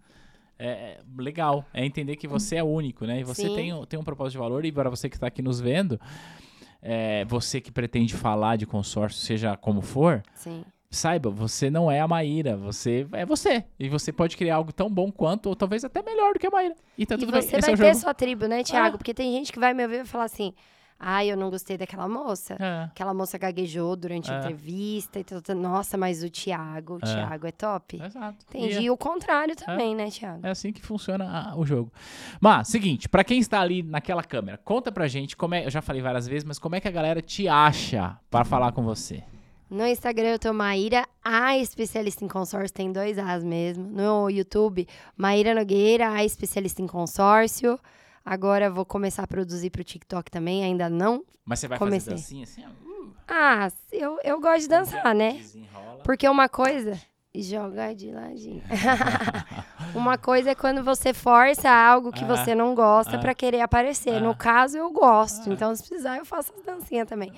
É, 0.57 0.68
é 0.68 0.99
legal. 1.18 1.64
É 1.74 1.86
entender 1.86 2.16
que 2.18 2.28
você 2.28 2.57
é 2.57 2.64
único, 2.64 3.05
né? 3.05 3.20
E 3.22 3.24
você 3.24 3.43
Sim. 3.47 3.55
tem, 3.55 3.74
um- 3.74 3.86
tem 3.86 3.97
um 3.99 4.03
propósito 4.03 4.34
de 4.34 4.38
valor. 4.39 4.66
E 4.66 4.72
para 4.72 4.89
você 4.89 5.07
que 5.07 5.16
está 5.16 5.28
aqui 5.28 5.41
nos 5.41 5.62
vendo, 5.62 5.97
é, 6.82 7.24
você 7.26 7.62
que 7.62 7.72
pretende 7.72 8.14
falar 8.16 8.57
de 8.57 8.66
consórcio, 8.66 9.22
seja 9.22 9.55
como 9.55 9.82
for, 9.82 10.22
Sim. 10.34 10.66
Saiba, 10.92 11.30
você 11.30 11.70
não 11.70 11.90
é 11.92 12.00
a 12.00 12.08
Maíra, 12.08 12.58
você 12.58 13.08
é 13.14 13.26
você. 13.26 13.64
E 13.80 13.88
você 13.90 14.12
pode 14.12 14.36
criar 14.36 14.56
algo 14.56 14.72
tão 14.74 14.90
bom 14.90 15.12
quanto, 15.12 15.48
ou 15.48 15.56
talvez 15.56 15.84
até 15.84 16.02
melhor 16.02 16.34
do 16.34 16.40
que 16.40 16.48
a 16.48 16.52
Maíra. 16.52 16.76
E 16.98 17.06
tá 17.06 17.16
E 17.16 17.18
tudo 17.20 17.32
você 17.32 17.52
bem. 17.52 17.62
Vai 17.62 17.74
é 17.74 17.76
ter 17.78 17.86
jogo. 17.86 17.96
sua 17.96 18.14
tribo, 18.14 18.46
né, 18.48 18.64
Thiago? 18.64 18.96
Ah. 18.96 18.98
Porque 18.98 19.14
tem 19.14 19.32
gente 19.34 19.52
que 19.52 19.60
vai 19.60 19.74
me 19.74 19.84
ouvir 19.84 19.96
e 19.96 19.98
vai 20.00 20.06
falar 20.08 20.24
assim: 20.26 20.54
ai, 21.00 21.32
eu 21.32 21.38
não 21.38 21.50
gostei 21.52 21.78
daquela 21.78 22.08
moça. 22.10 22.58
É. 22.60 22.86
Aquela 22.86 23.14
moça 23.14 23.38
gaguejou 23.38 23.96
durante 23.96 24.32
a 24.32 24.36
É. 24.36 24.40
entrevista 24.40 25.20
e 25.20 25.24
tudo. 25.24 25.54
Nossa, 25.56 25.96
mas 25.98 26.24
o 26.24 26.30
Thiago, 26.30 26.96
o 26.96 26.98
É. 26.98 27.02
Thiago 27.02 27.48
é 27.48 27.52
top. 27.52 28.02
Exato. 28.04 28.38
Entendi. 28.50 28.80
E 28.80 28.84
E 28.86 28.90
o 28.90 28.98
contrário 28.98 29.56
também, 29.56 29.96
né, 29.96 30.10
Thiago? 30.10 30.40
É, 30.44 30.50
é 30.50 30.52
assim 30.52 30.74
que 30.74 30.82
funciona 30.82 31.52
a- 31.52 31.56
o 31.56 31.66
jogo. 31.66 31.92
Mas, 32.42 32.68
seguinte, 32.68 33.08
pra 33.08 33.24
quem 33.24 33.40
está 33.40 33.62
ali 33.62 33.84
naquela 33.84 34.24
câmera, 34.24 34.58
conta 34.58 34.92
pra 34.92 35.08
gente 35.08 35.38
como 35.38 35.54
é, 35.54 35.66
eu 35.66 35.70
já 35.70 35.82
falei 35.84 36.02
várias 36.02 36.28
vezes, 36.28 36.44
mas 36.44 36.58
como 36.58 36.76
é 36.76 36.80
que 36.82 36.88
a 36.88 36.92
galera 36.92 37.22
te 37.22 37.48
acha 37.48 38.18
pra 38.30 38.44
falar 38.44 38.72
com 38.72 38.82
você? 38.84 39.24
No 39.70 39.86
Instagram 39.86 40.30
eu 40.30 40.40
tô 40.40 40.52
Maíra, 40.52 41.08
a 41.24 41.56
especialista 41.58 42.26
em 42.26 42.28
consórcio, 42.28 42.74
tem 42.74 42.92
dois 42.92 43.20
As 43.20 43.44
mesmo. 43.44 43.88
No 43.88 44.28
YouTube, 44.30 44.88
Maíra 45.16 45.54
Nogueira, 45.54 46.10
a 46.12 46.24
especialista 46.26 46.82
em 46.82 46.88
consórcio. 46.88 47.80
Agora 48.26 48.70
vou 48.70 48.84
começar 48.86 49.24
a 49.24 49.28
produzir 49.28 49.70
pro 49.70 49.84
TikTok 49.84 50.32
também, 50.32 50.64
ainda 50.64 50.90
não. 50.90 51.24
Mas 51.46 51.60
você 51.60 51.68
vai 51.68 51.78
Comecei. 51.78 52.14
fazer 52.14 52.16
dancinha 52.16 52.44
assim? 52.44 52.66
Uh, 52.66 53.14
Ah, 53.28 53.72
eu, 53.92 54.20
eu 54.24 54.40
gosto 54.42 54.62
de 54.62 54.70
dançar, 54.70 55.14
né? 55.14 55.34
Desenrola. 55.34 56.02
Porque 56.04 56.28
uma 56.28 56.50
coisa. 56.50 57.00
Joga 57.36 57.94
de 57.94 58.12
ladinho. 58.12 58.64
uma 59.94 60.18
coisa 60.18 60.50
é 60.52 60.56
quando 60.56 60.84
você 60.84 61.14
força 61.14 61.70
algo 61.70 62.12
que 62.12 62.24
Ah, 62.24 62.28
você 62.28 62.56
não 62.56 62.74
gosta 62.74 63.18
ah, 63.18 63.20
pra 63.20 63.36
querer 63.36 63.62
aparecer. 63.62 64.16
ah. 64.16 64.20
No 64.20 64.36
caso, 64.36 64.78
eu 64.78 64.92
gosto. 64.92 65.50
Ah. 65.50 65.54
Então, 65.54 65.76
se 65.76 65.84
precisar, 65.88 66.18
eu 66.18 66.26
faço 66.26 66.52
as 66.58 66.64
dancinhas 66.66 67.08
também. 67.08 67.32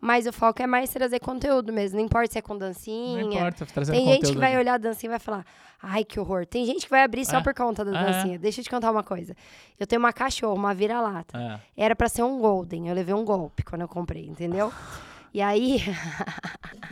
Mas 0.00 0.26
o 0.26 0.32
foco 0.32 0.62
é 0.62 0.66
mais 0.66 0.90
trazer 0.90 1.18
conteúdo 1.20 1.72
mesmo. 1.72 1.98
Não 1.98 2.04
importa 2.04 2.32
se 2.32 2.38
é 2.38 2.42
com 2.42 2.52
Não 2.52 2.60
dancinha. 2.60 3.22
importa, 3.22 3.64
trazendo 3.66 3.96
Tem 3.96 4.04
gente 4.04 4.14
conteúdo 4.16 4.34
que 4.34 4.40
vai 4.40 4.56
olhar 4.58 4.74
a 4.74 4.78
dancinha 4.78 5.08
e 5.08 5.12
vai 5.12 5.18
falar: 5.18 5.44
ai, 5.82 6.04
que 6.04 6.20
horror. 6.20 6.46
Tem 6.46 6.64
gente 6.66 6.84
que 6.84 6.90
vai 6.90 7.02
abrir 7.02 7.24
só 7.24 7.38
É. 7.38 7.42
por 7.42 7.54
conta 7.54 7.84
da 7.84 7.98
É. 7.98 8.04
dancinha. 8.12 8.38
Deixa 8.38 8.60
eu 8.60 8.64
te 8.64 8.70
contar 8.70 8.90
uma 8.90 9.02
coisa. 9.02 9.34
Eu 9.80 9.86
tenho 9.86 9.98
uma 9.98 10.12
cachorra, 10.12 10.54
uma 10.54 10.74
vira-lata. 10.74 11.38
É. 11.76 11.84
Era 11.84 11.96
pra 11.96 12.08
ser 12.08 12.22
um 12.22 12.38
Golden. 12.38 12.88
Eu 12.88 12.94
levei 12.94 13.14
um 13.14 13.24
golpe 13.24 13.62
quando 13.64 13.82
eu 13.82 13.88
comprei, 13.88 14.26
entendeu? 14.26 14.72
E 15.34 15.42
aí. 15.42 15.82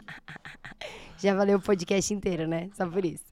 Já 1.18 1.34
valeu 1.34 1.58
o 1.58 1.62
podcast 1.62 2.12
inteiro, 2.12 2.46
né? 2.46 2.68
Só 2.74 2.86
por 2.86 3.04
isso. 3.04 3.24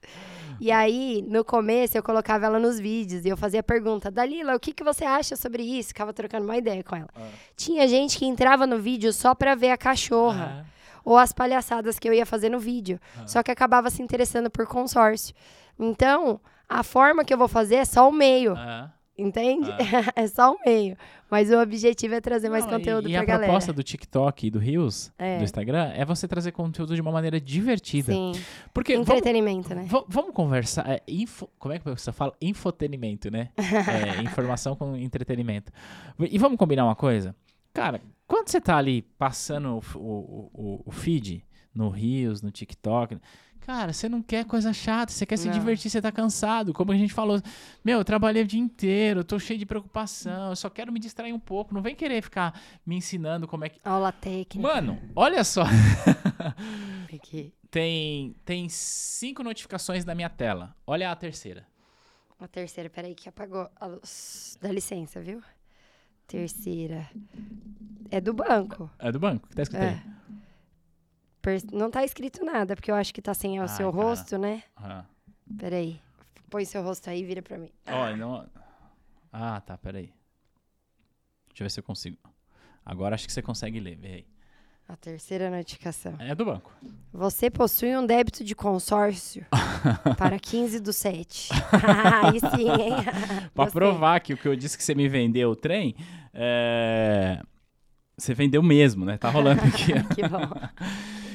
E 0.59 0.71
aí, 0.71 1.23
no 1.27 1.43
começo, 1.43 1.97
eu 1.97 2.03
colocava 2.03 2.45
ela 2.45 2.59
nos 2.59 2.79
vídeos 2.79 3.25
e 3.25 3.29
eu 3.29 3.37
fazia 3.37 3.61
pergunta: 3.63 4.09
Dalila, 4.11 4.55
o 4.55 4.59
que, 4.59 4.73
que 4.73 4.83
você 4.83 5.05
acha 5.05 5.35
sobre 5.35 5.63
isso? 5.63 5.89
Ficava 5.89 6.13
trocando 6.13 6.45
uma 6.45 6.57
ideia 6.57 6.83
com 6.83 6.95
ela. 6.95 7.09
Ah. 7.15 7.21
Tinha 7.55 7.87
gente 7.87 8.17
que 8.17 8.25
entrava 8.25 8.65
no 8.67 8.79
vídeo 8.79 9.11
só 9.13 9.33
pra 9.35 9.55
ver 9.55 9.71
a 9.71 9.77
cachorra 9.77 10.65
Ah. 10.65 10.69
ou 11.05 11.17
as 11.17 11.31
palhaçadas 11.33 11.99
que 11.99 12.07
eu 12.07 12.13
ia 12.13 12.25
fazer 12.25 12.49
no 12.49 12.59
vídeo. 12.59 12.99
Só 13.25 13.41
que 13.43 13.51
acabava 13.51 13.89
se 13.89 14.01
interessando 14.01 14.49
por 14.49 14.65
consórcio. 14.67 15.33
Então, 15.79 16.39
a 16.69 16.83
forma 16.83 17.23
que 17.25 17.33
eu 17.33 17.37
vou 17.37 17.47
fazer 17.47 17.75
é 17.75 17.85
só 17.85 18.07
o 18.07 18.11
meio, 18.11 18.53
Ah. 18.55 18.91
Entende? 19.17 19.69
é 20.15 20.27
só 20.27 20.53
o 20.53 20.57
meio. 20.65 20.97
Mas 21.29 21.49
o 21.49 21.57
objetivo 21.59 22.13
é 22.13 22.21
trazer 22.21 22.47
mais 22.49 22.63
Não, 22.65 22.73
conteúdo 22.73 23.07
e, 23.09 23.13
e 23.13 23.15
a 23.15 23.23
galera. 23.25 23.45
proposta 23.47 23.73
do 23.73 23.81
TikTok 23.81 24.45
e 24.47 24.51
do 24.51 24.59
Reels, 24.59 25.11
É. 25.17 25.37
do 25.39 25.43
Instagram, 25.43 25.91
é 25.95 26.05
você 26.05 26.27
trazer 26.27 26.51
conteúdo 26.51 26.93
de 26.93 27.01
uma 27.01 27.11
maneira 27.11 27.41
divertida. 27.41 28.13
Sim, 28.13 28.33
Porque 28.73 28.93
vamos, 28.93 29.09
entretenimento, 29.09 29.73
né? 29.73 29.85
va- 29.87 30.05
vamos 30.07 30.33
conversar. 30.33 30.87
é, 30.89 31.01
info- 31.07 31.49
como 31.57 31.73
é 31.73 31.79
que 31.79 31.85
você 31.89 32.11
fala? 32.11 32.33
Infotenimento, 32.41 33.31
né? 33.31 33.49
É, 34.17 34.21
informação 34.21 34.75
com 34.75 34.95
entretenimento. 34.95 35.71
E 36.19 36.37
vamos 36.37 36.57
combinar 36.57 36.85
uma 36.85 36.95
coisa? 36.95 37.35
Cara, 37.73 37.99
quando 38.27 38.49
você 38.49 38.61
tá 38.61 38.77
ali 38.77 39.01
passando 39.17 39.81
o, 39.95 39.97
o, 39.99 40.51
o, 40.53 40.83
o 40.85 40.91
feed 40.91 41.43
no 41.73 41.89
Reels, 41.89 42.41
no 42.43 42.51
TikTok. 42.51 43.17
Cara, 43.65 43.93
você 43.93 44.09
não 44.09 44.21
quer 44.21 44.43
coisa 44.43 44.73
chata, 44.73 45.11
você 45.11 45.25
quer 45.25 45.37
se 45.37 45.47
Não. 45.47 45.53
divertir, 45.53 45.89
você 45.89 46.01
tá 46.01 46.11
cansado. 46.11 46.73
Como 46.73 46.91
a 46.91 46.97
gente 46.97 47.13
falou, 47.13 47.41
meu, 47.83 47.99
eu 47.99 48.03
trabalhei 48.03 48.43
o 48.43 48.45
dia 48.45 48.59
inteiro, 48.59 49.23
tô 49.23 49.39
cheio 49.39 49.57
de 49.57 49.65
preocupação, 49.65 50.49
eu 50.49 50.55
só 50.57 50.69
quero 50.69 50.91
me 50.91 50.99
distrair 50.99 51.31
um 51.31 51.39
pouco. 51.39 51.73
Não 51.73 51.81
vem 51.81 51.95
querer 51.95 52.21
ficar 52.21 52.59
me 52.85 52.97
ensinando 52.97 53.47
como 53.47 53.63
é 53.63 53.69
que. 53.69 53.79
Aula 53.85 54.11
técnica. 54.11 54.59
Mano, 54.59 54.99
olha 55.15 55.43
só. 55.45 55.63
Aqui. 57.13 57.53
Tem, 57.71 58.35
tem 58.45 58.67
cinco 58.69 59.41
notificações 59.43 60.03
na 60.05 60.13
minha 60.13 60.29
tela. 60.29 60.75
Olha 60.85 61.09
a 61.09 61.15
terceira. 61.15 61.65
A 62.39 62.47
terceira, 62.47 62.89
peraí, 62.89 63.15
que 63.15 63.29
apagou 63.29 63.69
a 63.77 63.85
luz. 63.85 64.57
Dá 64.61 64.69
licença, 64.71 65.21
viu? 65.21 65.41
Terceira. 66.27 67.09
É 68.11 68.19
do 68.19 68.33
banco. 68.33 68.89
É 68.99 69.11
do 69.11 69.19
banco? 69.19 69.47
que 69.47 69.55
Tá 69.55 69.61
escrito 69.63 69.81
aí? 69.81 69.89
É. 69.89 69.93
Per- 69.93 70.42
Não 71.71 71.91
tá 71.91 72.03
escrito 72.03 72.43
nada, 72.45 72.75
porque 72.75 72.89
eu 72.91 72.95
acho 72.95 73.13
que 73.13 73.21
tá 73.21 73.33
sem 73.33 73.59
o 73.59 73.63
Ai, 73.63 73.67
seu 73.67 73.91
cara. 73.91 74.03
rosto, 74.03 74.37
né? 74.37 74.63
Ah. 74.77 75.03
Peraí. 75.57 75.99
Põe 76.49 76.65
seu 76.65 76.81
rosto 76.83 77.09
aí 77.09 77.21
e 77.21 77.25
vira 77.25 77.41
pra 77.41 77.57
mim. 77.57 77.71
Ó, 77.87 78.15
não... 78.15 78.47
Ah, 79.31 79.59
tá, 79.61 79.77
peraí. 79.77 80.13
Deixa 81.49 81.63
eu 81.63 81.65
ver 81.65 81.69
se 81.69 81.79
eu 81.79 81.83
consigo. 81.83 82.17
Agora 82.85 83.15
acho 83.15 83.25
que 83.25 83.33
você 83.33 83.41
consegue 83.41 83.79
ler, 83.79 83.95
vê 83.95 84.07
aí. 84.07 84.25
A 84.87 84.95
terceira 84.97 85.49
notificação. 85.49 86.13
É 86.19 86.35
do 86.35 86.43
banco. 86.45 86.71
Você 87.11 87.49
possui 87.49 87.95
um 87.95 88.05
débito 88.05 88.43
de 88.43 88.53
consórcio 88.53 89.45
para 90.17 90.37
15 90.37 90.79
do 90.81 90.91
7. 90.91 91.49
aí 92.23 92.39
sim, 92.39 92.69
hein? 92.69 92.93
Pra 93.53 93.65
Gostei. 93.65 93.79
provar 93.79 94.19
que 94.19 94.33
o 94.33 94.37
que 94.37 94.47
eu 94.47 94.55
disse 94.55 94.77
que 94.77 94.83
você 94.83 94.93
me 94.93 95.07
vendeu 95.07 95.51
o 95.51 95.55
trem, 95.55 95.95
é... 96.33 97.41
você 98.17 98.33
vendeu 98.33 98.61
mesmo, 98.61 99.05
né? 99.05 99.17
Tá 99.17 99.29
rolando 99.29 99.61
aqui. 99.65 99.93
Que 100.13 100.27
bom. 100.27 100.49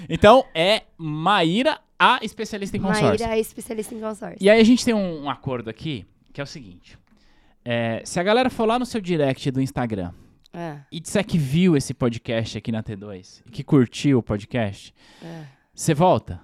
Então, 0.08 0.44
é 0.54 0.82
Maíra, 0.96 1.78
a 1.98 2.20
especialista 2.22 2.76
em 2.76 2.80
consórcio. 2.80 3.06
Maíra 3.06 3.36
é 3.36 3.40
especialista 3.40 3.94
em 3.94 4.00
consórcio. 4.00 4.38
E 4.40 4.48
aí 4.48 4.60
a 4.60 4.64
gente 4.64 4.84
tem 4.84 4.94
um, 4.94 5.24
um 5.24 5.30
acordo 5.30 5.68
aqui, 5.68 6.06
que 6.32 6.40
é 6.40 6.44
o 6.44 6.46
seguinte. 6.46 6.98
É, 7.64 8.02
se 8.04 8.18
a 8.18 8.22
galera 8.22 8.48
for 8.48 8.64
lá 8.66 8.78
no 8.78 8.86
seu 8.86 9.00
direct 9.00 9.50
do 9.50 9.60
Instagram 9.60 10.12
Ah, 10.54 10.78
e 10.90 11.00
disser 11.00 11.26
que 11.26 11.36
viu 11.36 11.76
esse 11.76 11.92
podcast 11.92 12.56
aqui 12.56 12.72
na 12.72 12.82
T2 12.82 13.42
e 13.46 13.50
que 13.50 13.62
curtiu 13.62 14.18
o 14.18 14.22
podcast, 14.22 14.94
ah. 15.22 15.44
você 15.74 15.92
volta 15.92 16.40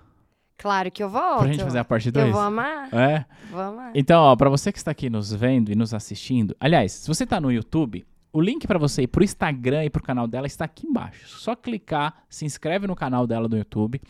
Claro 0.57 0.91
que 0.91 1.03
eu 1.03 1.09
volto. 1.09 1.41
pra 1.41 1.53
gente 1.53 1.63
fazer 1.63 1.79
a 1.79 1.85
parte 1.85 2.11
2? 2.11 2.27
Eu 2.27 2.33
vou 2.33 2.41
amar. 2.41 2.89
É? 2.95 3.25
Vou 3.51 3.61
amar. 3.61 3.93
Então, 3.95 4.23
ó, 4.23 4.37
pra 4.37 4.49
você 4.49 4.73
que 4.73 4.79
está 4.79 4.93
aqui 4.93 5.11
nos 5.11 5.33
vendo 5.33 5.71
e 5.71 5.75
nos 5.75 5.93
assistindo, 5.93 6.57
aliás, 6.59 6.93
se 6.93 7.09
você 7.09 7.27
tá 7.27 7.41
no 7.41 7.53
YouTube, 7.53 8.07
o 8.35 8.41
link 8.41 8.67
pra 8.67 8.79
você 8.79 9.03
ir 9.03 9.07
pro 9.07 9.23
Instagram 9.23 9.85
e 9.85 9.91
pro 9.91 10.03
canal 10.03 10.27
dela 10.27 10.49
está 10.49 10.65
aqui 10.65 10.89
embaixo. 10.89 11.29
Só 11.39 11.55
clicar, 11.55 12.25
se 12.29 12.45
inscreve 12.45 12.87
no 12.87 12.97
canal 12.97 13.29
dela 13.29 13.49
do 13.49 13.57
YouTube. 13.57 14.01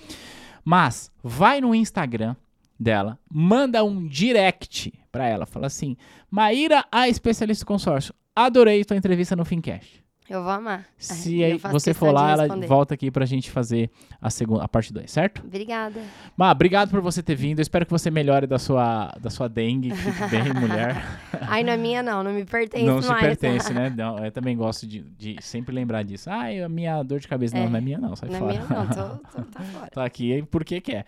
Mas 0.65 1.13
vai 1.23 1.61
no 1.61 1.75
Instagram 1.75 2.35
dela, 2.81 3.19
manda 3.31 3.85
um 3.85 4.07
direct 4.07 4.93
pra 5.13 5.27
ela, 5.27 5.45
fala 5.47 5.67
assim: 5.67 5.97
"Maíra, 6.31 6.85
a 6.91 7.09
especialista 7.09 7.67
consórcio, 7.67 8.15
adorei 8.35 8.85
tua 8.85 8.97
entrevista 8.97 9.37
no 9.37 9.45
Fincast". 9.45 10.04
Eu 10.29 10.43
vou 10.43 10.51
amar. 10.53 10.87
Se 10.97 11.41
Eu 11.41 11.47
aí 11.47 11.59
você 11.59 11.93
for 11.93 12.11
lá, 12.11 12.33
ela 12.33 12.67
volta 12.67 12.95
aqui 12.95 13.11
pra 13.11 13.27
gente 13.27 13.51
fazer 13.51 13.91
a 14.23 14.31
segunda, 14.31 14.65
a 14.65 14.69
parte 14.69 14.91
2, 14.91 15.11
certo? 15.11 15.43
Obrigada. 15.45 16.01
Má, 16.35 16.51
obrigado 16.51 16.91
por 16.91 17.03
você 17.03 17.23
ter 17.23 17.35
vindo. 17.35 17.59
Eu 17.59 17.63
espero 17.63 17.85
que 17.85 17.93
você 17.93 18.11
melhore 18.11 18.47
da 18.47 18.59
sua, 18.59 19.13
da 19.21 19.29
sua 19.29 19.49
dengue, 19.51 19.91
que 19.91 19.97
fique 19.97 20.29
bem, 20.31 20.45
mulher. 20.59 20.97
Ai, 21.43 21.63
não 21.63 21.75
é 21.75 21.77
minha, 21.77 22.03
não. 22.03 22.23
Não 22.25 22.33
me 22.33 22.45
pertence 22.47 22.87
não 22.87 23.03
se 23.03 23.09
mais. 23.09 23.21
pertence, 23.23 23.73
né? 23.75 23.93
Não, 23.95 24.19
eu 24.25 24.33
também 24.33 24.57
gosto 24.57 24.87
de, 24.87 25.01
de 25.01 25.37
sempre 25.43 25.75
lembrar 25.75 26.03
disso. 26.03 26.31
Ai, 26.31 26.63
a 26.63 26.69
minha 26.71 27.03
dor 27.03 27.21
de 27.21 27.29
cabeça. 27.29 27.55
Não, 27.57 27.65
É. 27.65 27.69
não 27.69 27.77
é 27.77 27.81
minha, 27.83 27.99
não. 27.99 28.17
Sai 28.17 28.31
Não 28.31 28.37
é 28.37 28.39
fora. 28.39 28.53
minha, 28.53 28.67
não. 28.67 28.87
Tô, 28.89 29.17
tô, 29.19 29.43
tá 29.53 29.61
fora. 29.63 29.91
tá 29.91 30.05
aqui 30.05 30.43
porque 30.51 30.81
quer. 30.81 31.05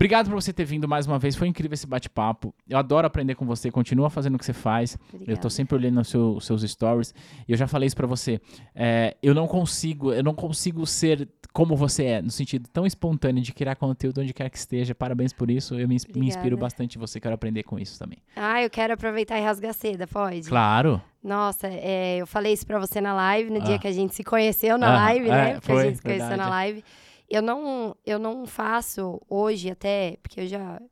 Obrigado 0.00 0.30
por 0.30 0.34
você 0.40 0.50
ter 0.50 0.64
vindo 0.64 0.88
mais 0.88 1.06
uma 1.06 1.18
vez. 1.18 1.36
Foi 1.36 1.46
incrível 1.46 1.74
esse 1.74 1.86
bate-papo. 1.86 2.54
Eu 2.66 2.78
adoro 2.78 3.06
aprender 3.06 3.34
com 3.34 3.44
você. 3.44 3.70
Continua 3.70 4.08
fazendo 4.08 4.36
o 4.36 4.38
que 4.38 4.46
você 4.46 4.54
faz. 4.54 4.96
Obrigada. 5.12 5.30
Eu 5.30 5.36
tô 5.36 5.50
sempre 5.50 5.74
olhando 5.76 6.00
os 6.00 6.08
seu- 6.08 6.40
seus 6.40 6.62
stories. 6.62 7.12
E 7.46 7.52
eu 7.52 7.58
já 7.58 7.66
falei 7.68 7.86
isso 7.86 7.94
pra 7.96 8.06
você. 8.06 8.40
É, 8.74 9.14
eu 9.22 9.34
não 9.34 9.46
consigo, 9.46 10.10
eu 10.10 10.22
não 10.24 10.32
consigo 10.34 10.86
ser 10.86 11.28
como 11.52 11.76
você 11.76 12.04
é, 12.04 12.22
no 12.22 12.30
sentido 12.30 12.66
tão 12.72 12.86
espontâneo 12.86 13.42
de 13.42 13.52
criar 13.52 13.76
conteúdo 13.76 14.22
onde 14.22 14.32
quer 14.32 14.48
que 14.48 14.56
esteja. 14.56 14.94
Parabéns 14.94 15.34
por 15.34 15.50
isso. 15.50 15.74
Eu 15.78 15.86
me, 15.86 15.98
me 16.16 16.28
inspiro 16.28 16.56
bastante 16.56 16.96
em 16.96 16.98
você. 16.98 17.20
Quero 17.20 17.34
aprender 17.34 17.62
com 17.64 17.78
isso 17.78 17.98
também. 17.98 18.16
Ah, 18.34 18.62
eu 18.62 18.70
quero 18.70 18.94
aproveitar 18.94 19.38
e 19.38 19.42
rasgar 19.42 19.74
seda, 19.74 20.06
pode? 20.06 20.48
Claro. 20.48 20.98
Nossa, 21.22 21.66
é, 21.68 22.16
eu 22.16 22.26
falei 22.26 22.54
isso 22.54 22.66
pra 22.66 22.78
você 22.78 23.02
na 23.02 23.12
live, 23.12 23.50
no 23.50 23.58
Ah. 23.60 23.64
dia 23.64 23.78
que 23.78 23.86
a 23.86 23.92
gente 23.92 24.14
se 24.14 24.24
conheceu 24.24 24.78
na 24.78 24.92
Ah, 24.94 25.04
live, 25.04 25.26
é, 25.26 25.30
né? 25.30 25.52
Porque 25.56 25.66
foi, 25.66 25.82
a 25.82 25.84
gente 25.84 25.96
se 25.96 26.02
conheceu 26.02 26.26
verdade. 26.28 26.42
na 26.42 26.48
live. 26.56 26.82
Eu 27.30 27.40
não, 27.42 27.96
eu 28.04 28.18
não 28.18 28.44
faço 28.46 29.20
hoje 29.28 29.70
até, 29.70 30.16
porque 30.20 30.40
eu 30.40 30.46
já, 30.48 30.82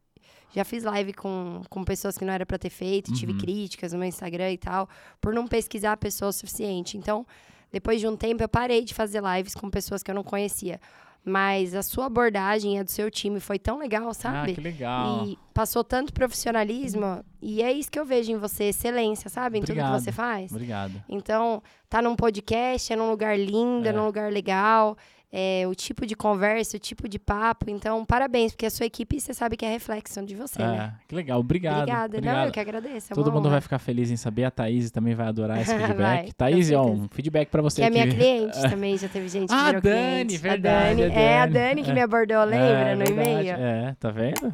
já 0.54 0.64
fiz 0.64 0.84
live 0.84 1.12
com, 1.12 1.62
com 1.68 1.82
pessoas 1.82 2.16
que 2.16 2.24
não 2.24 2.32
era 2.32 2.46
pra 2.46 2.56
ter 2.56 2.70
feito, 2.70 3.12
tive 3.12 3.32
Uhum. 3.32 3.38
críticas 3.38 3.92
no 3.92 3.98
meu 3.98 4.08
Instagram 4.08 4.52
e 4.52 4.58
tal, 4.58 4.88
por 5.20 5.34
não 5.34 5.48
pesquisar 5.48 5.92
a 5.92 5.96
pessoa 5.96 6.28
o 6.28 6.32
suficiente. 6.32 6.96
Então, 6.96 7.26
depois 7.72 8.00
de 8.00 8.06
um 8.06 8.16
tempo, 8.16 8.42
eu 8.42 8.48
parei 8.48 8.84
de 8.84 8.94
fazer 8.94 9.20
lives 9.22 9.54
com 9.54 9.68
pessoas 9.68 10.02
que 10.02 10.10
eu 10.10 10.14
não 10.14 10.22
conhecia. 10.24 10.80
Mas 11.24 11.74
a 11.74 11.82
sua 11.82 12.06
abordagem 12.06 12.78
a 12.78 12.82
do 12.84 12.90
seu 12.90 13.10
time 13.10 13.40
foi 13.40 13.58
tão 13.58 13.76
legal, 13.78 14.14
sabe? 14.14 14.52
Ah, 14.52 14.54
que 14.54 14.60
legal. 14.60 15.26
E 15.26 15.36
passou 15.52 15.82
tanto 15.84 16.12
profissionalismo, 16.12 17.22
e 17.42 17.60
é 17.62 17.70
isso 17.72 17.90
que 17.90 17.98
eu 17.98 18.04
vejo 18.04 18.32
em 18.32 18.38
você, 18.38 18.64
excelência, 18.64 19.28
sabe? 19.28 19.58
Em 19.58 19.60
tudo 19.60 19.72
Obrigado. 19.72 19.96
que 19.98 20.04
você 20.04 20.12
faz. 20.12 20.50
Obrigado. 20.52 21.02
Então, 21.08 21.62
tá 21.90 22.00
num 22.00 22.16
podcast, 22.16 22.90
é 22.92 22.96
num 22.96 23.10
lugar 23.10 23.38
lindo, 23.38 23.86
é, 23.86 23.90
É. 23.90 23.92
num 23.92 24.06
lugar 24.06 24.32
legal. 24.32 24.96
É, 25.32 25.64
o 25.68 25.74
tipo 25.74 26.06
de 26.06 26.14
conversa, 26.16 26.76
o 26.76 26.80
tipo 26.80 27.08
de 27.08 27.18
papo. 27.18 27.68
Então, 27.68 28.04
parabéns, 28.04 28.52
porque 28.52 28.64
a 28.66 28.70
sua 28.70 28.86
equipe, 28.86 29.20
você 29.20 29.34
sabe 29.34 29.56
que 29.56 29.64
é 29.66 29.70
reflexão 29.70 30.24
de 30.24 30.34
você, 30.34 30.58
né? 30.60 30.94
É, 30.96 31.06
que 31.06 31.14
legal, 31.14 31.38
obrigado. 31.40 31.78
Obrigada. 31.80 32.08
Não, 32.12 32.18
obrigado. 32.18 32.46
eu 32.46 32.52
que 32.52 32.60
agradeço. 32.60 33.12
é 33.12 33.14
Todo 33.14 33.30
mundo 33.30 33.42
honra. 33.46 33.50
vai 33.56 33.60
ficar 33.60 33.78
feliz 33.78 34.10
em 34.10 34.16
saber. 34.16 34.44
A 34.44 34.50
Thaís 34.50 34.90
também 34.90 35.14
vai 35.14 35.26
adorar 35.26 35.60
esse 35.60 35.70
Vai, 35.76 35.86
feedback. 35.86 36.26
com 36.26 36.32
Thaís, 36.32 36.70
ó, 36.72 36.86
um 36.86 37.08
feedback 37.10 37.48
pra 37.50 37.60
você 37.62 37.82
Que 37.82 37.82
é 37.82 37.86
aqui. 37.88 37.94
minha 37.98 38.08
cliente 38.14 38.60
também, 38.70 38.96
já 38.96 39.08
teve 39.08 39.28
gente 39.28 39.48
que 39.48 39.54
Ah, 39.54 39.66
virou 39.66 39.82
Dani, 39.82 40.24
cliente. 40.24 40.36
verdade, 40.38 41.02
A 41.02 41.08
Dani, 41.08 41.14
é 41.20 41.38
a 41.40 41.46
Dani. 41.46 41.82
Que 41.82 41.90
É. 41.90 41.94
me 41.94 42.00
abordou, 42.00 42.44
lembra, 42.44 42.66
É, 42.66 42.94
no 42.94 43.04
verdade. 43.04 43.12
e-mail? 43.28 43.54
É, 43.58 43.96
tá 44.00 44.10
vendo? 44.10 44.52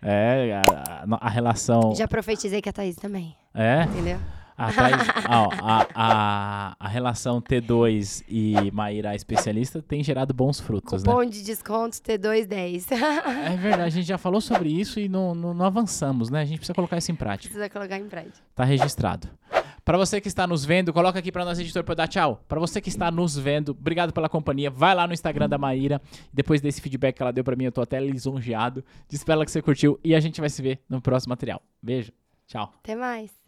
É, 0.00 0.62
a, 0.66 1.04
a- 1.16 1.26
a 1.26 1.28
relação. 1.30 1.94
Já 1.94 2.08
profetizei 2.08 2.60
que 2.60 2.68
a 2.68 2.72
Thaís 2.72 2.96
também, 2.96 3.36
É, 3.54 3.84
entendeu? 3.84 4.18
A, 4.62 4.72
Thaís, 4.72 5.08
ó, 5.28 5.48
a, 5.60 5.86
a, 5.94 6.76
a 6.78 6.88
relação 6.88 7.40
T2 7.40 8.24
e 8.28 8.70
Maíra 8.70 9.14
especialista 9.14 9.82
tem 9.82 10.04
gerado 10.04 10.32
bons 10.32 10.60
frutos, 10.60 11.02
né? 11.02 11.10
Cupom 11.10 11.24
de 11.24 11.42
descontos 11.42 12.00
T210. 12.00 12.86
É 13.52 13.56
verdade, 13.56 13.82
a 13.82 13.88
gente 13.88 14.06
já 14.06 14.18
falou 14.18 14.40
sobre 14.40 14.70
isso 14.70 15.00
e 15.00 15.08
não, 15.08 15.34
não, 15.34 15.52
não 15.52 15.66
avançamos, 15.66 16.30
né? 16.30 16.42
A 16.42 16.44
gente 16.44 16.58
precisa 16.58 16.74
colocar 16.74 16.96
isso 16.96 17.10
em 17.10 17.16
prática. 17.16 17.52
Precisa 17.52 17.68
colocar 17.68 17.98
em 17.98 18.08
prática. 18.08 18.38
Tá 18.54 18.64
registrado. 18.64 19.28
Pra 19.84 19.98
você 19.98 20.20
que 20.20 20.28
está 20.28 20.46
nos 20.46 20.64
vendo, 20.64 20.92
coloca 20.92 21.18
aqui 21.18 21.32
pra 21.32 21.44
nós, 21.44 21.58
editor, 21.58 21.84
eu 21.86 21.94
dar 21.94 22.06
tchau. 22.06 22.40
Pra 22.46 22.60
você 22.60 22.80
que 22.80 22.88
está 22.88 23.10
nos 23.10 23.36
vendo, 23.36 23.70
obrigado 23.70 24.12
pela 24.12 24.28
companhia. 24.28 24.70
Vai 24.70 24.94
lá 24.94 25.08
no 25.08 25.12
Instagram 25.12 25.48
da 25.48 25.58
Maíra. 25.58 26.00
Depois 26.32 26.60
desse 26.60 26.80
feedback 26.80 27.16
que 27.16 27.22
ela 27.22 27.32
deu 27.32 27.42
pra 27.42 27.56
mim, 27.56 27.64
eu 27.64 27.72
tô 27.72 27.80
até 27.80 27.98
lisonjeado. 27.98 28.84
Diz 29.08 29.24
pra 29.24 29.34
ela 29.34 29.44
que 29.44 29.50
você 29.50 29.60
curtiu 29.60 29.98
e 30.04 30.14
a 30.14 30.20
gente 30.20 30.40
vai 30.40 30.48
se 30.48 30.62
ver 30.62 30.80
no 30.88 31.00
próximo 31.00 31.32
material. 31.32 31.60
Beijo. 31.82 32.12
Tchau. 32.46 32.72
Até 32.78 32.94
mais. 32.94 33.41